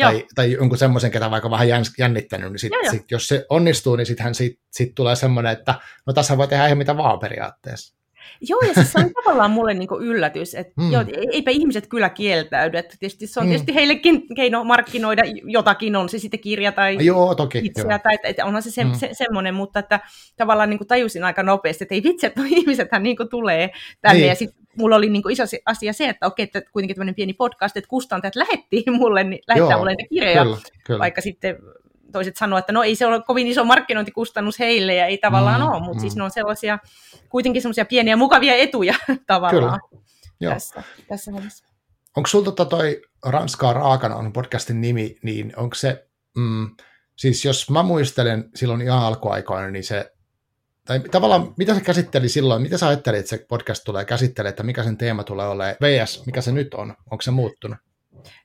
tai, 0.00 0.26
tai 0.34 0.52
jonkun 0.52 0.78
semmoisen, 0.78 1.10
ketä 1.10 1.30
vaikka 1.30 1.50
vähän 1.50 1.68
jännittänyt, 1.98 2.52
niin 2.52 2.58
sit, 2.58 2.72
sit, 2.90 3.10
jos 3.10 3.28
se 3.28 3.46
onnistuu, 3.48 3.96
niin 3.96 4.06
sittenhän 4.06 4.34
sit, 4.34 4.60
sit 4.70 4.94
tulee 4.94 5.16
semmoinen, 5.16 5.52
että 5.52 5.74
no 6.06 6.12
tässä 6.12 6.38
voi 6.38 6.48
tehdä 6.48 6.66
ihan 6.66 6.78
mitä 6.78 6.96
vaan 6.96 7.18
periaatteessa. 7.18 7.96
Joo, 8.40 8.60
ja 8.68 8.74
siis 8.74 8.92
se 8.92 8.98
on 8.98 9.10
tavallaan 9.24 9.50
mulle 9.50 9.74
niin 9.74 9.88
yllätys, 10.00 10.54
että 10.54 10.72
mm. 10.76 10.92
joo, 10.92 11.04
eipä 11.32 11.50
ihmiset 11.50 11.86
kyllä 11.86 12.08
kieltäydy, 12.08 12.78
että 12.78 12.96
tietysti 13.00 13.26
se 13.26 13.40
on 13.40 13.46
mm. 13.46 13.50
tietysti 13.50 13.74
heillekin 13.74 14.34
keino 14.36 14.64
markkinoida 14.64 15.22
jotakin, 15.44 15.96
on 15.96 16.08
se 16.08 16.18
sitten 16.18 16.40
kirja 16.40 16.72
tai 16.72 16.96
joo, 17.00 17.34
toki, 17.34 17.58
itseä, 17.58 17.98
tai 17.98 18.16
että 18.24 18.44
onhan 18.44 18.62
se, 18.62 18.70
se, 18.70 18.84
mm. 18.84 18.92
se 18.94 19.08
semmoinen, 19.12 19.54
mutta 19.54 19.78
että 19.78 20.00
tavallaan 20.36 20.70
niin 20.70 20.86
tajusin 20.88 21.24
aika 21.24 21.42
nopeasti, 21.42 21.84
että 21.84 21.94
ei 21.94 22.02
vitsi, 22.02 22.26
että 22.26 22.40
ihmisethän 22.56 23.02
niin 23.02 23.16
kuin 23.16 23.28
tulee 23.28 23.70
tänne, 24.00 24.18
niin. 24.18 24.28
ja 24.28 24.34
sitten 24.34 24.62
mulla 24.78 24.96
oli 24.96 25.10
niin 25.10 25.30
iso 25.30 25.42
asia 25.66 25.92
se, 25.92 26.08
että 26.08 26.26
okei, 26.26 26.42
että 26.42 26.62
kuitenkin 26.72 26.96
tämmöinen 26.96 27.14
pieni 27.14 27.32
podcast, 27.32 27.76
että 27.76 27.88
kustantajat 27.88 28.36
lähettiin 28.36 28.92
mulle, 28.92 29.24
niin 29.24 29.42
lähettää 29.48 29.70
Joo, 29.70 29.78
mulle 29.78 29.90
niitä 29.90 30.08
kirjoja, 30.08 30.44
kyllä, 30.44 30.56
kyllä. 30.84 30.98
vaikka 30.98 31.20
sitten 31.20 31.56
toiset 32.12 32.36
sanoo, 32.36 32.58
että 32.58 32.72
no 32.72 32.82
ei 32.82 32.96
se 32.96 33.06
ole 33.06 33.22
kovin 33.22 33.46
iso 33.46 33.64
markkinointikustannus 33.64 34.58
heille 34.58 34.94
ja 34.94 35.06
ei 35.06 35.18
tavallaan 35.18 35.60
mm, 35.60 35.66
ole, 35.66 35.80
mutta 35.80 35.96
mm. 35.96 36.00
siis 36.00 36.16
ne 36.16 36.22
on 36.22 36.30
sellaisia 36.30 36.78
kuitenkin 37.28 37.62
sellaisia 37.62 37.84
pieniä 37.84 38.16
mukavia 38.16 38.54
etuja 38.54 38.94
tavallaan 39.26 39.80
Kyllä. 39.90 40.54
tässä, 40.54 40.82
tässä 41.08 41.32
hommassa. 41.32 41.64
Onko 42.16 42.26
sinulla 42.26 42.44
tota 42.44 42.64
toi 42.64 43.02
Ranskaa 43.24 43.72
raakana 43.72 44.16
on 44.16 44.32
podcastin 44.32 44.80
nimi, 44.80 45.16
niin 45.22 45.52
onko 45.56 45.74
se, 45.74 46.08
mm, 46.36 46.70
siis 47.16 47.44
jos 47.44 47.70
mä 47.70 47.82
muistelen 47.82 48.50
silloin 48.54 48.80
ihan 48.80 49.02
alkuaikoina, 49.02 49.70
niin 49.70 49.84
se, 49.84 50.12
tai 50.84 51.00
tavallaan 51.00 51.54
mitä 51.56 51.74
se 51.74 51.80
käsitteli 51.80 52.28
silloin, 52.28 52.62
mitä 52.62 52.78
sä 52.78 52.88
ajattelit, 52.88 53.20
että 53.20 53.30
se 53.30 53.46
podcast 53.48 53.84
tulee 53.84 54.04
käsittelemään, 54.04 54.50
että 54.50 54.62
mikä 54.62 54.84
sen 54.84 54.96
teema 54.96 55.24
tulee 55.24 55.46
olemaan, 55.46 55.76
VS, 55.80 56.26
mikä 56.26 56.40
se 56.40 56.52
nyt 56.52 56.74
on, 56.74 56.94
onko 57.10 57.22
se 57.22 57.30
muuttunut? 57.30 57.78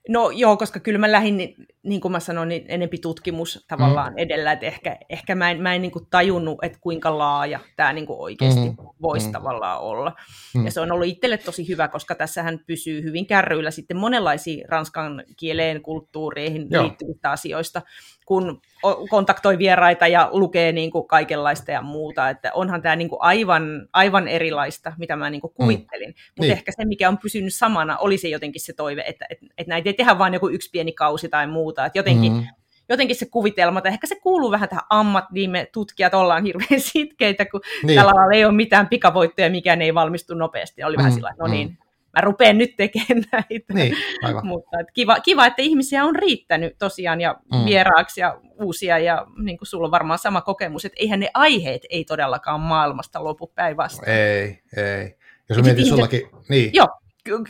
No 0.09 0.29
joo, 0.29 0.57
koska 0.57 0.79
kyllä 0.79 0.99
mä 0.99 1.11
lähdin, 1.11 1.55
niin 1.83 2.01
kuin 2.01 2.11
mä 2.11 2.19
sanoin, 2.19 2.49
niin 2.49 2.65
enempi 2.67 2.97
tutkimus 2.97 3.65
tavallaan 3.67 4.13
mm. 4.13 4.17
edellä, 4.17 4.51
että 4.51 4.65
ehkä, 4.65 4.97
ehkä 5.09 5.35
mä 5.35 5.51
en, 5.51 5.61
mä 5.61 5.75
en 5.75 5.81
niin 5.81 5.91
kuin 5.91 6.07
tajunnut, 6.09 6.57
että 6.61 6.77
kuinka 6.81 7.17
laaja 7.17 7.59
tämä 7.75 7.93
niin 7.93 8.05
kuin 8.05 8.19
oikeasti 8.19 8.69
mm. 8.69 8.75
voisi 9.01 9.25
mm. 9.25 9.31
tavallaan 9.31 9.81
olla. 9.81 10.15
Mm. 10.55 10.65
Ja 10.65 10.71
se 10.71 10.81
on 10.81 10.91
ollut 10.91 11.07
itselle 11.07 11.37
tosi 11.37 11.67
hyvä, 11.67 11.87
koska 11.87 12.15
tässähän 12.15 12.59
pysyy 12.67 13.03
hyvin 13.03 13.27
kärryillä 13.27 13.71
sitten 13.71 13.97
monenlaisiin 13.97 14.65
ranskan 14.69 15.23
kieleen, 15.37 15.81
kulttuureihin 15.81 16.67
joo. 16.69 16.83
liittyvistä 16.83 17.31
asioista, 17.31 17.81
kun 18.27 18.61
kontaktoi 19.09 19.57
vieraita 19.57 20.07
ja 20.07 20.29
lukee 20.31 20.71
niin 20.71 20.91
kuin 20.91 21.07
kaikenlaista 21.07 21.71
ja 21.71 21.81
muuta, 21.81 22.29
että 22.29 22.51
onhan 22.53 22.81
tämä 22.81 22.95
niin 22.95 23.09
kuin 23.09 23.21
aivan, 23.21 23.87
aivan 23.93 24.27
erilaista, 24.27 24.93
mitä 24.97 25.15
mä 25.15 25.29
niin 25.29 25.41
kuin 25.41 25.53
kuvittelin. 25.53 26.09
Mm. 26.09 26.13
Mutta 26.13 26.41
niin. 26.41 26.51
ehkä 26.51 26.71
se, 26.71 26.85
mikä 26.85 27.09
on 27.09 27.17
pysynyt 27.17 27.55
samana, 27.55 27.97
oli 27.97 28.17
se 28.17 28.27
jotenkin 28.27 28.61
se 28.61 28.73
toive, 28.73 29.03
että, 29.07 29.25
että, 29.29 29.45
että 29.57 29.69
näitä 29.69 29.89
ei 29.89 29.93
tehdä 29.93 30.17
vain 30.17 30.33
joku 30.33 30.49
yksi 30.49 30.69
pieni 30.69 30.91
kausi 30.91 31.29
tai 31.29 31.47
muuta, 31.47 31.85
että 31.85 31.99
jotenkin, 31.99 32.33
mm. 32.33 32.43
jotenkin 32.89 33.15
se 33.15 33.25
kuvitelma, 33.25 33.79
että 33.79 33.89
ehkä 33.89 34.07
se 34.07 34.19
kuuluu 34.19 34.51
vähän 34.51 34.69
tähän 34.69 34.85
ammattiin, 34.89 35.51
me 35.51 35.69
tutkijat 35.73 36.13
ollaan 36.13 36.43
hirveän 36.43 36.81
sitkeitä, 36.93 37.45
kun 37.45 37.61
niin. 37.83 37.95
tällä 37.95 38.11
lailla 38.15 38.35
ei 38.35 38.45
ole 38.45 38.53
mitään 38.53 38.87
pikavoittoja, 38.87 39.49
mikään 39.49 39.81
ei 39.81 39.93
valmistu 39.93 40.33
nopeasti. 40.33 40.83
Oli 40.83 40.95
mm. 40.95 40.97
vähän 40.97 41.13
sillä, 41.13 41.33
no 41.39 41.47
niin, 41.47 41.77
mä 42.17 42.21
rupean 42.21 42.58
nyt 42.58 42.75
tekemään 42.77 43.23
näitä. 43.32 43.73
Niin, 43.73 43.95
Mutta 44.43 44.80
että 44.80 44.91
kiva, 44.93 45.19
kiva, 45.19 45.45
että 45.45 45.62
ihmisiä 45.62 46.06
on 46.06 46.15
riittänyt 46.15 46.75
tosiaan 46.80 47.21
ja 47.21 47.36
mm. 47.53 47.65
vieraaksi 47.65 48.21
ja 48.21 48.39
uusia 48.62 48.99
ja 48.99 49.25
niin 49.38 49.58
kuin 49.58 49.67
sulla 49.67 49.86
on 49.88 49.91
varmaan 49.91 50.19
sama 50.19 50.41
kokemus, 50.41 50.86
että 50.86 50.97
eihän 50.99 51.19
ne 51.19 51.30
aiheet 51.34 51.82
ei 51.89 52.06
todellakaan 52.06 52.60
maailmasta 52.60 53.23
lopu 53.23 53.47
päinvastoin. 53.47 54.10
Ei, 54.10 54.62
ei. 54.77 55.17
Jos 55.49 55.58
mietin 55.58 55.71
ihmiset, 55.71 55.89
sullakin, 55.89 56.21
niin. 56.49 56.71
Joo, 56.73 56.88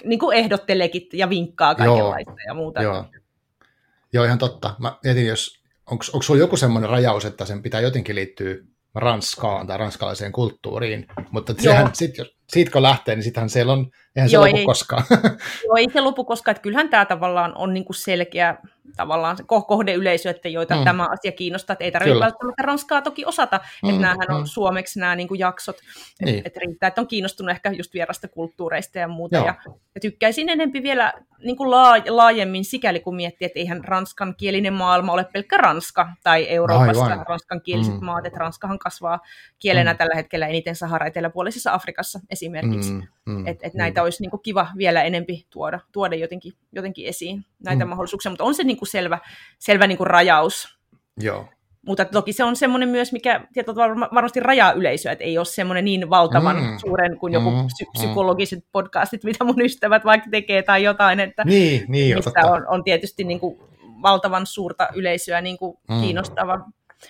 niin 0.04 0.20
kuin 0.20 0.38
ehdottelekin 0.38 1.08
ja 1.14 1.30
vinkkaa 1.30 1.76
kaikenlaista 1.76 2.32
joo, 2.32 2.48
ja 2.48 2.54
muuta. 2.54 2.82
Joo. 2.82 3.06
joo, 4.14 4.26
ihan 4.26 4.38
totta. 4.38 4.76
Mä 4.80 4.98
mietin, 5.04 5.28
jos, 5.28 5.64
onko 5.86 6.22
sulla 6.22 6.40
joku 6.40 6.58
semmoinen 6.58 6.90
rajaus, 6.90 7.26
että 7.26 7.46
sen 7.46 7.62
pitää 7.64 7.82
jotenkin 7.82 8.16
liittyä 8.16 8.56
Ranskaan 8.96 9.68
tai 9.68 9.78
ranskalaiseen 9.78 10.32
kulttuuriin, 10.32 11.08
mutta 11.32 11.54
sehän, 11.58 11.90
sit, 11.94 12.18
jos, 12.18 12.37
siitä 12.50 12.72
kun 12.72 12.82
lähtee, 12.82 13.16
niin 13.16 13.24
sittenhän 13.24 13.50
siellä 13.50 13.74
on, 13.74 13.92
eihän 14.16 14.30
se 14.30 14.36
Joo, 14.36 14.46
lopu 14.46 14.58
ei, 14.58 14.66
koskaan. 14.66 15.04
Joo, 15.66 15.76
ei 15.78 15.88
se 15.94 16.02
lopu 16.02 16.26
koskaan, 16.26 16.54
että 16.54 16.62
kyllähän 16.62 16.90
tämä 16.90 17.06
tavallaan 17.06 17.58
on 17.58 17.74
niin 17.74 17.86
kuin 17.86 17.96
selkeä 17.96 18.58
tavallaan 18.96 19.38
se 19.38 19.44
kohdeyleisö, 19.68 20.30
että 20.30 20.50
joita 20.50 20.76
mm. 20.76 20.84
tämä 20.84 21.08
asia 21.12 21.32
kiinnostaa, 21.32 21.74
että 21.74 21.86
ei 21.86 21.92
tarvitse 21.92 22.14
Kyllä. 22.14 22.26
välttämättä 22.26 22.64
ranskaa 22.64 23.02
toki 23.02 23.26
osata, 23.26 23.60
mm, 23.84 23.90
että 23.90 24.02
näähän 24.02 24.32
on 24.32 24.42
mm. 24.42 24.46
suomeksi 24.46 25.00
nämä 25.00 25.16
niin 25.16 25.28
kuin 25.28 25.40
jaksot, 25.40 25.78
niin. 26.22 26.38
että 26.38 26.48
et 26.48 26.58
riittää, 26.58 26.88
että 26.88 27.02
on 27.02 27.08
kiinnostunut 27.08 27.52
ehkä 27.52 27.72
just 27.72 27.94
vierasta 27.94 28.28
kulttuureista 28.28 29.00
ja 29.00 29.08
muuta, 29.08 29.38
ja, 29.38 29.56
ja 29.96 30.02
tykkäisin 30.02 30.50
enempi 30.50 30.84
vielä 30.84 31.14
niin 31.44 31.58
kuin 31.58 31.72
laajemmin 32.10 32.66
sikäli, 32.66 33.00
kun 33.00 33.16
miettii, 33.16 33.46
että 33.46 33.60
eihän 33.60 33.84
ranskankielinen 33.84 34.74
maailma 34.74 35.12
ole 35.12 35.26
pelkkä 35.34 35.58
Ranska 35.58 36.10
tai 36.24 36.50
Euroopassa 36.50 37.04
Aivan. 37.04 37.26
ranskankieliset 37.30 37.94
mm. 37.94 38.06
maat, 38.06 38.26
että 38.26 38.40
Ranskahan 38.40 38.80
kasvaa 38.80 39.20
kielenä 39.60 39.94
mm. 39.94 39.98
tällä 39.98 40.16
hetkellä 40.16 40.48
eniten 40.48 40.76
Sahara-eteläpuolisessa 40.76 41.74
Afrikassa 41.74 42.20
esimerkiksi, 42.38 42.92
mm. 42.92 43.04
Mm. 43.26 43.48
että 43.48 43.68
et 43.68 43.74
näitä 43.74 44.02
mm. 44.02 44.04
olisi 44.04 44.24
niin 44.24 44.32
kuin 44.32 44.42
kiva 44.42 44.68
vielä 44.78 45.04
enempi 45.04 45.48
tuoda, 45.50 45.80
tuoda 45.92 46.16
jotenkin, 46.16 46.54
jotenkin 46.72 47.08
esiin, 47.08 47.46
näitä 47.64 47.86
mm. 47.86 47.90
mahdollisuuksia, 47.90 48.32
mutta 48.32 48.44
on 48.44 48.56
se 48.56 48.64
niin 48.64 48.78
kuin 48.78 48.90
selvä, 48.90 49.20
selvä 49.60 49.88
niin 49.88 49.98
kuin 49.98 50.08
rajaus. 50.08 50.78
Joo. 51.20 51.46
Mutta 51.88 52.06
toki 52.06 52.34
se 52.34 52.44
on 52.44 52.56
semmoinen 52.56 52.90
myös, 52.90 53.12
mikä 53.12 53.48
varmasti 54.16 54.40
rajaa 54.40 54.72
yleisöä, 54.72 55.12
että 55.12 55.24
ei 55.24 55.38
ole 55.38 55.46
semmoinen 55.46 55.86
niin 55.86 56.10
valtavan 56.10 56.56
mm. 56.56 56.78
suuren 56.78 57.18
kuin 57.18 57.34
joku 57.34 57.52
mm. 57.52 57.58
psy- 57.58 57.92
psykologiset 57.94 58.66
podcastit, 58.72 59.24
mitä 59.24 59.44
mun 59.44 59.62
ystävät 59.62 60.06
vaikka 60.06 60.30
tekee 60.32 60.64
tai 60.64 60.84
jotain, 60.84 61.20
että 61.20 61.44
niin, 61.46 61.86
niin, 61.88 62.16
mistä 62.16 62.52
on, 62.52 62.68
on 62.68 62.84
tietysti 62.84 63.24
niin 63.24 63.40
kuin 63.40 63.60
valtavan 64.02 64.46
suurta 64.46 64.88
yleisöä 64.96 65.42
niin 65.42 65.58
kuin 65.58 65.78
mm. 65.90 66.02
kiinnostava. 66.02 66.60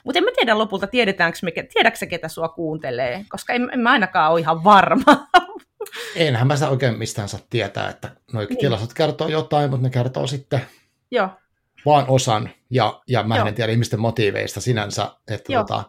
Mutta 0.03 0.19
en 0.19 0.23
mä 0.23 0.31
tiedä 0.35 0.57
lopulta, 0.57 0.87
tiedetäänkö 0.87 1.37
me, 1.41 1.51
tiedätkö 1.73 2.05
ketä 2.05 2.27
sua 2.27 2.49
kuuntelee, 2.49 3.25
koska 3.29 3.53
en, 3.53 3.69
en 3.73 3.79
mä 3.79 3.91
ainakaan 3.91 4.31
ole 4.31 4.39
ihan 4.39 4.63
varma. 4.63 5.27
Enhän 6.15 6.47
mä 6.47 6.55
sitä 6.55 6.69
oikein 6.69 6.97
mistään 6.97 7.29
saa 7.29 7.39
tietää, 7.49 7.89
että 7.89 8.09
noin 8.33 8.47
niin. 8.47 8.59
tilastot 8.59 8.93
kertoo 8.93 9.27
jotain, 9.27 9.69
mutta 9.69 9.83
ne 9.83 9.89
kertoo 9.89 10.27
sitten 10.27 10.61
Joo 11.11 11.29
vaan 11.87 12.05
osan, 12.07 12.49
ja, 12.69 13.01
ja 13.07 13.23
mä 13.23 13.37
Joo. 13.37 13.47
en 13.47 13.55
tiedä 13.55 13.71
ihmisten 13.71 13.99
motiiveista 13.99 14.61
sinänsä, 14.61 15.11
että 15.27 15.53
tota, 15.53 15.83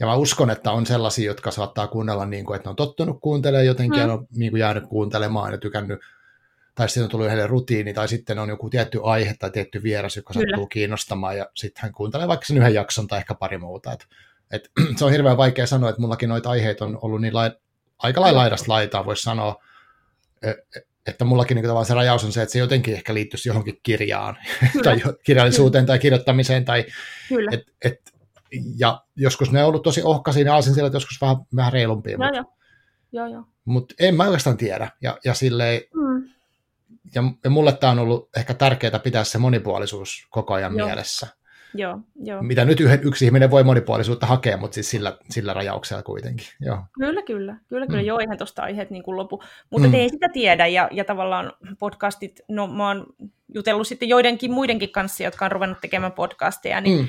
ja 0.00 0.06
mä 0.06 0.14
uskon, 0.14 0.50
että 0.50 0.72
on 0.72 0.86
sellaisia, 0.86 1.26
jotka 1.26 1.50
saattaa 1.50 1.86
kuunnella, 1.86 2.26
niin 2.26 2.44
kuin, 2.44 2.56
että 2.56 2.68
ne 2.68 2.70
on 2.70 2.76
tottunut 2.76 3.18
kuuntelemaan 3.20 3.66
jotenkin, 3.66 4.00
hmm. 4.00 4.08
ja 4.08 4.14
on 4.14 4.26
niin 4.36 4.50
kuin 4.50 4.60
jäänyt 4.60 4.86
kuuntelemaan 4.86 5.52
ja 5.52 5.58
tykännyt, 5.58 6.00
tai 6.80 6.88
sitten 6.88 7.04
on 7.04 7.10
tullut 7.10 7.28
heille 7.28 7.46
rutiini, 7.46 7.94
tai 7.94 8.08
sitten 8.08 8.38
on 8.38 8.48
joku 8.48 8.70
tietty 8.70 9.00
aihe 9.02 9.34
tai 9.38 9.50
tietty 9.50 9.82
vieras, 9.82 10.16
joka 10.16 10.32
Kyllä. 10.32 10.46
sattuu 10.50 10.66
kiinnostamaan, 10.66 11.36
ja 11.36 11.46
sitten 11.54 11.82
hän 11.82 11.92
kuuntelee 11.92 12.28
vaikka 12.28 12.46
sen 12.46 12.58
yhden 12.58 12.74
jakson 12.74 13.06
tai 13.06 13.18
ehkä 13.18 13.34
pari 13.34 13.58
muuta. 13.58 13.92
Et, 13.92 14.06
et, 14.50 14.70
se 14.96 15.04
on 15.04 15.10
hirveän 15.12 15.36
vaikea 15.36 15.66
sanoa, 15.66 15.90
että 15.90 16.00
mullakin 16.00 16.28
noita 16.28 16.50
aiheita 16.50 16.84
on 16.84 16.98
ollut 17.02 17.20
niin 17.20 17.34
lai, 17.34 17.50
aika 17.98 18.20
lailla 18.20 18.40
laidasta 18.40 18.72
laitaa, 18.72 19.04
voisi 19.04 19.22
sanoa, 19.22 19.62
e, 20.42 20.50
e, 20.50 20.56
että 21.06 21.24
mullakin 21.24 21.54
niin 21.54 21.62
tavallaan 21.62 21.86
se 21.86 21.94
rajaus 21.94 22.24
on 22.24 22.32
se, 22.32 22.42
että 22.42 22.52
se 22.52 22.58
jotenkin 22.58 22.94
ehkä 22.94 23.14
liittyisi 23.14 23.48
johonkin 23.48 23.80
kirjaan 23.82 24.36
tai 24.84 25.00
kirjallisuuteen 25.24 25.86
tai 25.86 25.98
kirjoittamiseen. 25.98 26.64
Tai, 26.64 26.84
Kyllä. 27.28 27.50
Et, 27.52 27.62
et, 27.84 28.00
ja 28.76 29.04
joskus 29.16 29.52
ne 29.52 29.62
on 29.62 29.68
ollut 29.68 29.82
tosi 29.82 30.02
ohkaisia, 30.04 30.44
ne 30.44 30.50
alsin 30.50 30.74
siellä 30.74 30.90
joskus 30.92 31.20
vähän, 31.20 31.36
vähän 31.56 31.72
reilumpia. 31.72 32.12
Joo, 32.12 32.24
mutta, 32.24 32.52
joo. 33.12 33.26
joo, 33.26 33.44
Mutta 33.64 33.94
en 33.98 34.14
mä 34.14 34.24
oikeastaan 34.24 34.56
tiedä. 34.56 34.90
Ja, 35.02 35.18
ja, 35.24 35.34
silleen, 35.34 35.80
mm. 35.94 35.99
Ja, 37.14 37.22
ja 37.44 37.50
mulle 37.50 37.72
tämä 37.72 37.90
on 37.90 37.98
ollut 37.98 38.28
ehkä 38.36 38.54
tärkeää 38.54 38.98
pitää 38.98 39.24
se 39.24 39.38
monipuolisuus 39.38 40.26
koko 40.30 40.54
ajan 40.54 40.78
joo. 40.78 40.86
mielessä. 40.86 41.26
Joo, 41.74 41.98
joo. 42.22 42.42
Mitä 42.42 42.64
nyt 42.64 42.80
yhden, 42.80 43.00
yksi 43.02 43.24
ihminen 43.24 43.50
voi 43.50 43.64
monipuolisuutta 43.64 44.26
hakea, 44.26 44.56
mutta 44.56 44.74
siis 44.74 44.90
sillä, 44.90 45.18
sillä 45.30 45.54
rajauksella 45.54 46.02
kuitenkin. 46.02 46.46
Joo. 46.60 46.78
Kyllä, 46.92 47.22
kyllä. 47.22 47.56
Kyllä, 47.68 47.86
kyllä. 47.86 48.02
Mm. 48.02 48.06
Joo, 48.06 48.18
eihän 48.18 48.38
tuosta 48.38 48.62
aiheet 48.62 48.90
niin 48.90 49.02
kuin 49.02 49.16
lopu. 49.16 49.42
Mutta 49.70 49.88
mm. 49.88 49.94
ei 49.94 50.08
sitä 50.08 50.28
tiedä, 50.32 50.66
ja, 50.66 50.88
ja 50.92 51.04
tavallaan 51.04 51.52
podcastit, 51.78 52.40
no 52.48 52.66
mä 52.66 52.88
oon 52.88 53.06
jutellut 53.54 53.86
sitten 53.86 54.08
joidenkin 54.08 54.52
muidenkin 54.52 54.92
kanssa, 54.92 55.22
jotka 55.22 55.44
on 55.44 55.52
ruvennut 55.52 55.80
tekemään 55.80 56.12
podcasteja, 56.12 56.80
niin 56.80 56.98
mm. 56.98 57.08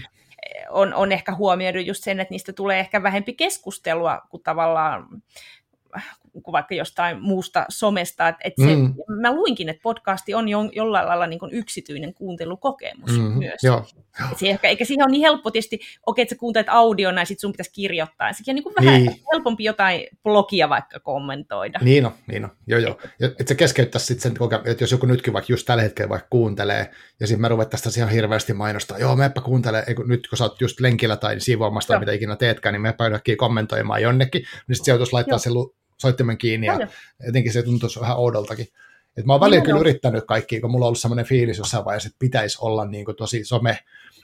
on, 0.70 0.94
on 0.94 1.12
ehkä 1.12 1.36
huomioidu 1.36 1.80
just 1.80 2.04
sen, 2.04 2.20
että 2.20 2.32
niistä 2.32 2.54
tulee 2.54 2.80
ehkä 2.80 3.04
vähempi 3.04 3.34
keskustelua, 3.34 4.22
kuin 4.30 4.44
tavallaan 4.44 5.08
vaikka 6.52 6.76
jostain 6.76 7.22
muusta 7.22 7.66
somesta. 7.70 8.28
Et, 8.28 8.36
et 8.44 8.54
se, 8.58 8.76
mm. 8.76 8.94
Mä 9.22 9.36
luinkin, 9.36 9.70
että 9.70 9.82
podcasti 9.84 10.34
on 10.34 10.50
jo, 10.50 10.60
jollain 10.72 11.08
lailla 11.08 11.28
niin 11.28 11.40
kuin 11.40 11.52
yksityinen 11.54 12.14
kuuntelukokemus 12.14 13.12
mm, 13.12 13.24
myös. 13.24 13.64
Joo. 13.64 13.86
Se 14.38 14.50
ehkä, 14.50 14.68
eikä 14.68 14.86
siihen 14.86 15.04
ole 15.04 15.12
niin 15.12 15.22
helppo 15.22 15.52
tietysti, 15.52 15.80
okei, 16.06 16.22
että 16.22 16.36
sä 16.36 16.40
kuuntelet 16.40 16.70
audiona 16.70 17.22
ja 17.22 17.26
sitten 17.26 17.42
sun 17.42 17.52
pitäisi 17.52 17.72
kirjoittaa. 17.74 18.34
Sekin 18.34 18.52
on 18.52 18.56
niin 18.56 18.64
kuin 18.64 18.76
vähän 18.80 19.04
niin. 19.04 19.22
helpompi 19.34 19.64
jotain 19.64 20.08
blogia 20.24 20.70
vaikka 20.70 21.00
kommentoida. 21.00 21.80
Niin 21.82 22.06
on, 22.06 22.12
niin 22.28 22.46
on. 22.46 22.52
Joo, 22.68 22.80
joo. 22.80 23.00
Että 23.22 23.44
se 23.48 23.56
keskeyttäisi 23.56 24.06
sitten 24.06 24.32
sen, 24.32 24.50
että 24.66 24.84
jos 24.84 24.92
joku 24.92 25.06
nytkin 25.06 25.34
vaikka 25.34 25.54
just 25.54 25.66
tällä 25.66 25.84
hetkellä 25.84 26.10
vaikka 26.10 26.28
kuuntelee, 26.30 26.92
ja 27.20 27.28
sitten 27.28 27.42
mä 27.42 27.48
ruvettaisiin 27.48 27.84
tästä 27.84 28.00
ihan 28.00 28.12
hirveästi 28.12 28.54
mainostaa, 28.54 29.00
joo, 29.00 29.16
meppä 29.16 29.42
kuuntele, 29.42 29.84
nyt 30.06 30.28
kun 30.28 30.38
sä 30.38 30.44
oot 30.44 30.62
just 30.62 30.80
lenkillä 30.80 31.18
tai 31.18 31.40
siivoamassa 31.40 31.88
tai 31.88 32.00
mitä 32.00 32.12
ikinä 32.12 32.36
teetkään, 32.36 32.74
niin 32.74 32.82
meppä 32.82 33.04
kommentoimaan 33.38 34.02
jonnekin, 34.02 34.42
niin 34.42 34.76
sitten 34.76 34.86
se 34.86 34.92
joutuisi 34.92 35.14
laittaa 35.14 35.38
se 35.38 35.50
soittimen 36.02 36.38
kiinni 36.38 36.68
ja 36.68 36.88
jotenkin 37.26 37.54
se 37.54 37.64
tuntuisi 37.64 38.00
vähän 38.00 38.18
oudoltakin. 38.18 38.68
Et 39.18 39.26
mä 39.26 39.34
oon 39.34 39.42
välillä 39.42 39.66
kyllä 39.66 39.80
yrittänyt 39.80 40.26
kaikki, 40.26 40.62
kun 40.62 40.72
mulla 40.72 40.86
on 40.86 40.88
ollut 40.88 41.00
semmoinen 41.00 41.26
fiilis 41.26 41.58
jossain 41.58 41.86
vaiheessa, 41.86 42.08
että 42.08 42.20
pitäisi 42.20 42.58
olla 42.62 42.86
niin 42.86 43.06
kuin 43.06 43.18
tosi 43.18 43.44
some, 43.44 43.80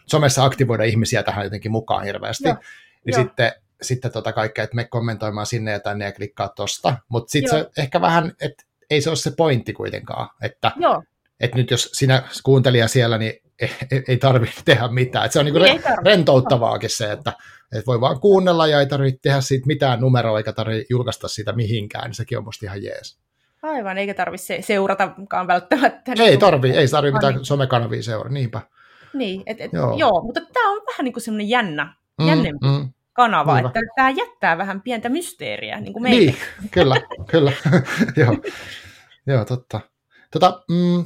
somessa 0.06 0.46
aktivoida 0.46 0.84
ihmisiä 0.84 1.24
tähän 1.24 1.44
jotenkin 1.44 1.72
mukaan 1.72 2.04
hirveästi. 2.04 2.48
Joo. 2.48 2.58
Niin 3.06 3.14
Joo. 3.14 3.24
sitten, 3.24 3.52
sitten 3.82 4.12
tota 4.12 4.34
kaikkea, 4.34 4.64
että 4.64 4.76
me 4.76 4.84
kommentoimaan 4.84 5.46
sinne 5.46 5.72
ja 5.72 5.80
tänne 5.80 6.06
ja 6.06 6.12
klikkaa 6.12 6.50
tosta. 6.50 6.98
Mutta 7.10 7.32
sitten 7.32 7.60
se 7.60 7.70
ehkä 7.78 8.02
vähän, 8.02 8.34
että 8.42 8.64
ei 8.90 9.02
se 9.02 9.10
ole 9.10 9.18
se 9.18 9.32
pointti 9.38 9.74
kuitenkaan, 9.74 10.30
että, 10.42 10.72
Joo. 10.76 11.04
että 11.40 11.58
nyt 11.58 11.72
jos 11.72 11.90
sinä 11.94 12.24
kuuntelija 12.44 12.88
siellä, 12.88 13.18
niin 13.18 13.34
ei, 13.62 14.04
ei 14.08 14.18
tarvitse 14.18 14.62
tehdä 14.66 14.88
mitään. 14.88 15.26
Et 15.26 15.32
se 15.32 15.40
on 15.40 15.46
niinku 15.46 15.60
niin 15.60 15.82
re- 15.82 16.06
rentouttavaakin 16.06 16.90
se, 16.90 17.12
että 17.12 17.34
et 17.72 17.88
voi 17.88 18.02
vaan 18.02 18.20
kuunnella 18.20 18.68
ja 18.68 18.80
ei 18.80 18.86
tarvitse 18.86 19.20
tehdä 19.22 19.42
siitä 19.42 19.68
mitään 19.68 20.02
numeroa 20.02 20.38
eikä 20.38 20.54
tarvitse 20.54 20.86
julkaista 20.90 21.28
sitä 21.28 21.54
mihinkään, 21.54 22.06
niin 22.06 22.16
sekin 22.16 22.38
on 22.38 22.44
musta 22.44 22.66
ihan 22.66 22.84
jees. 22.84 23.18
Aivan, 23.62 23.98
eikä 23.98 24.14
tarvitse 24.14 24.62
seuratakaan 24.62 25.48
välttämättä. 25.48 26.12
Ei 26.12 26.30
niin 26.30 26.40
tarvi, 26.40 26.70
ei 26.70 26.88
tarvi 26.88 27.12
mitään 27.12 27.36
niin. 27.36 27.46
somekanavia 27.46 28.04
seurata, 28.04 28.34
niinpä. 28.34 28.62
Niin, 29.14 29.44
et, 29.46 29.62
et, 29.62 29.74
joo. 29.74 29.98
joo. 29.98 30.22
mutta 30.22 30.42
tämä 30.54 30.72
on 30.72 30.82
vähän 30.88 31.04
niin 31.04 31.14
kuin 31.14 31.24
semmoinen 31.24 31.50
jännä, 31.50 31.94
mm, 32.20 32.28
jännempi 32.28 32.68
mm, 32.68 32.90
kanava, 33.14 33.54
Niinpä. 33.54 33.68
että 33.70 33.80
tämä 33.96 34.10
jättää 34.10 34.58
vähän 34.58 34.82
pientä 34.82 35.10
mysteeriä, 35.10 35.80
niin 35.80 35.94
kuin 35.94 36.04
meitä. 36.04 36.18
Niin, 36.18 36.36
kyllä, 36.72 36.96
kyllä, 37.30 37.52
joo, 38.18 38.38
joo, 39.28 39.46
totta. 39.46 39.80
Tota, 40.32 40.64
mm, 40.70 41.06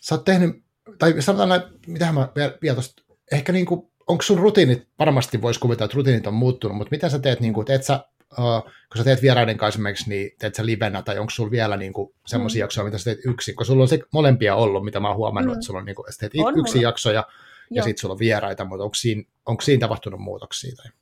sä 0.00 0.14
oot 0.14 0.24
tehnyt 0.24 0.63
tai 0.98 1.22
sanotaan 1.22 1.48
näin, 1.48 1.62
mitä 1.86 2.12
mä 2.12 2.28
vielä 2.62 2.76
tosta, 2.76 3.02
ehkä 3.32 3.52
niin 3.52 3.66
kuin, 3.66 3.90
onko 4.06 4.22
sun 4.22 4.38
rutiinit, 4.38 4.88
varmasti 4.98 5.42
voisi 5.42 5.60
kuvitella, 5.60 5.84
että 5.84 5.96
rutiinit 5.96 6.26
on 6.26 6.34
muuttunut, 6.34 6.76
mutta 6.76 6.90
miten 6.90 7.10
sä 7.10 7.18
teet, 7.18 7.40
niin 7.40 7.54
kuin, 7.54 7.66
teet 7.66 7.82
sä, 7.82 8.04
uh, 8.38 8.62
kun 8.62 8.96
sä 8.96 9.04
teet 9.04 9.22
vieraiden 9.22 9.56
kanssa 9.56 9.76
esimerkiksi, 9.76 10.08
niin 10.08 10.30
teet 10.38 10.54
sä 10.54 10.66
livenä, 10.66 11.02
tai 11.02 11.18
onko 11.18 11.30
sulla 11.30 11.50
vielä 11.50 11.76
niin 11.76 11.92
semmoisia 12.26 12.60
mm. 12.60 12.64
jaksoja, 12.64 12.84
mitä 12.84 12.98
sä 12.98 13.04
teet 13.04 13.18
yksin, 13.24 13.56
kun 13.56 13.66
sulla 13.66 13.82
on 13.82 13.88
se 13.88 13.98
molempia 14.12 14.54
ollut, 14.54 14.84
mitä 14.84 15.00
mä 15.00 15.08
oon 15.08 15.16
huomannut, 15.16 15.54
mm. 15.54 15.58
että 15.58 15.66
sulla 15.66 15.80
on, 15.80 15.86
niin 15.86 15.96
kuin, 15.96 16.12
sä 16.12 16.18
teet 16.18 16.32
on 16.44 16.58
yksin 16.58 16.78
mulla. 16.78 16.88
jaksoja, 16.88 17.24
ja 17.70 17.82
sitten 17.82 18.00
sulla 18.00 18.12
on 18.12 18.18
vieraita, 18.18 18.64
mutta 18.64 18.84
onko 18.84 18.94
siinä, 18.94 19.22
onko 19.46 19.62
siinä 19.62 19.80
tapahtunut 19.80 20.20
muutoksia? 20.20 20.76
Tai? 20.76 20.92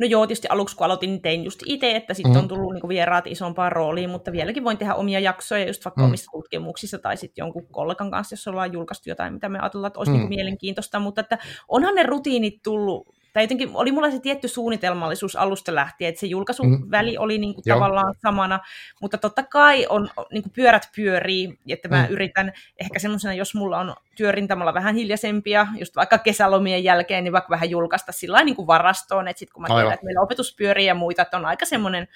No 0.00 0.06
joo, 0.06 0.26
tietysti 0.26 0.48
aluksi 0.50 0.76
kun 0.76 0.84
aloitin, 0.84 1.10
niin 1.10 1.22
tein 1.22 1.44
just 1.44 1.60
itse, 1.66 1.96
että 1.96 2.14
sitten 2.14 2.32
mm. 2.32 2.38
on 2.38 2.48
tullut 2.48 2.74
niin 2.74 2.88
vieraat 2.88 3.26
isompaan 3.26 3.72
rooliin, 3.72 4.10
mutta 4.10 4.32
vieläkin 4.32 4.64
voin 4.64 4.78
tehdä 4.78 4.94
omia 4.94 5.20
jaksoja 5.20 5.66
just 5.66 5.84
vaikka 5.84 6.00
mm. 6.00 6.06
omissa 6.06 6.30
tutkimuksissa 6.32 6.98
tai 6.98 7.16
sitten 7.16 7.42
jonkun 7.42 7.66
kollegan 7.70 8.10
kanssa, 8.10 8.32
jos 8.32 8.48
ollaan 8.48 8.72
julkaistu 8.72 9.08
jotain, 9.08 9.34
mitä 9.34 9.48
me 9.48 9.58
ajatellaan, 9.58 9.88
että 9.88 10.00
olisi 10.00 10.12
mm. 10.12 10.18
niin 10.18 10.28
mielenkiintoista, 10.28 10.98
mutta 10.98 11.20
että 11.20 11.38
onhan 11.68 11.94
ne 11.94 12.02
rutiinit 12.02 12.62
tullut 12.62 13.19
tai 13.32 13.42
jotenkin 13.42 13.70
oli 13.74 13.92
mulla 13.92 14.10
se 14.10 14.20
tietty 14.20 14.48
suunnitelmallisuus 14.48 15.36
alusta 15.36 15.74
lähtien, 15.74 16.08
että 16.08 16.20
se 16.20 16.26
julkaisuväli 16.26 17.12
mm. 17.12 17.22
oli 17.22 17.38
niin 17.38 17.54
kuin 17.54 17.64
tavallaan 17.64 18.14
samana, 18.22 18.60
mutta 19.00 19.18
totta 19.18 19.42
kai 19.42 19.86
on, 19.88 20.10
niin 20.32 20.42
kuin 20.42 20.52
pyörät 20.52 20.88
pyörii, 20.96 21.58
että 21.68 21.88
mä 21.88 22.02
mm. 22.02 22.12
yritän 22.12 22.52
ehkä 22.78 22.98
semmoisena, 22.98 23.34
jos 23.34 23.54
mulla 23.54 23.78
on 23.78 23.94
työrintamalla 24.16 24.74
vähän 24.74 24.94
hiljaisempia, 24.94 25.66
just 25.78 25.96
vaikka 25.96 26.18
kesälomien 26.18 26.84
jälkeen, 26.84 27.24
niin 27.24 27.32
vaikka 27.32 27.50
vähän 27.50 27.70
julkaista 27.70 28.12
sillä 28.12 28.44
niin 28.44 28.56
kuin 28.56 28.66
varastoon, 28.66 29.28
että 29.28 29.38
sitten 29.38 29.54
kun 29.54 29.62
mä 29.62 29.68
tiedän, 29.68 29.92
että 29.92 30.06
meillä 30.06 30.20
opetus 30.20 30.56
pyörii 30.56 30.86
ja 30.86 30.94
muita, 30.94 31.22
että 31.22 31.36
on 31.36 31.46
aika 31.46 31.64
semmoinen 31.64 32.08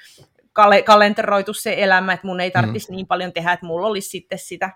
kal- 0.52 0.82
kalenteroitu 0.84 1.54
se 1.54 1.74
elämä, 1.78 2.12
että 2.12 2.26
mun 2.26 2.40
ei 2.40 2.50
tarvitsisi 2.50 2.92
mm. 2.92 2.96
niin 2.96 3.06
paljon 3.06 3.32
tehdä, 3.32 3.52
että 3.52 3.66
mulla 3.66 3.86
olisi 3.86 4.08
sitten 4.08 4.38
sitä, 4.38 4.70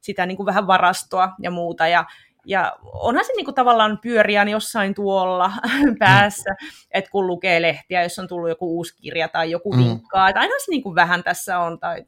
sitä 0.00 0.26
niin 0.26 0.36
kuin 0.36 0.46
vähän 0.46 0.66
varastoa 0.66 1.32
ja 1.42 1.50
muuta, 1.50 1.88
ja 1.88 2.04
ja 2.46 2.72
onhan 2.82 3.24
se 3.24 3.32
niinku 3.36 3.52
tavallaan 3.52 3.98
pyöriä 4.02 4.42
jossain 4.42 4.94
tuolla 4.94 5.52
päässä, 5.98 6.50
mm. 6.50 6.68
että 6.90 7.10
kun 7.10 7.26
lukee 7.26 7.62
lehtiä, 7.62 8.02
jos 8.02 8.18
on 8.18 8.28
tullut 8.28 8.48
joku 8.48 8.76
uusi 8.76 8.96
kirja 8.96 9.28
tai 9.28 9.50
joku 9.50 9.72
mm. 9.72 9.78
vinkkaa, 9.78 10.28
että 10.28 10.40
aina 10.40 10.54
se 10.58 10.70
niinku 10.70 10.94
vähän 10.94 11.24
tässä 11.24 11.58
on, 11.58 11.80
tai 11.80 12.04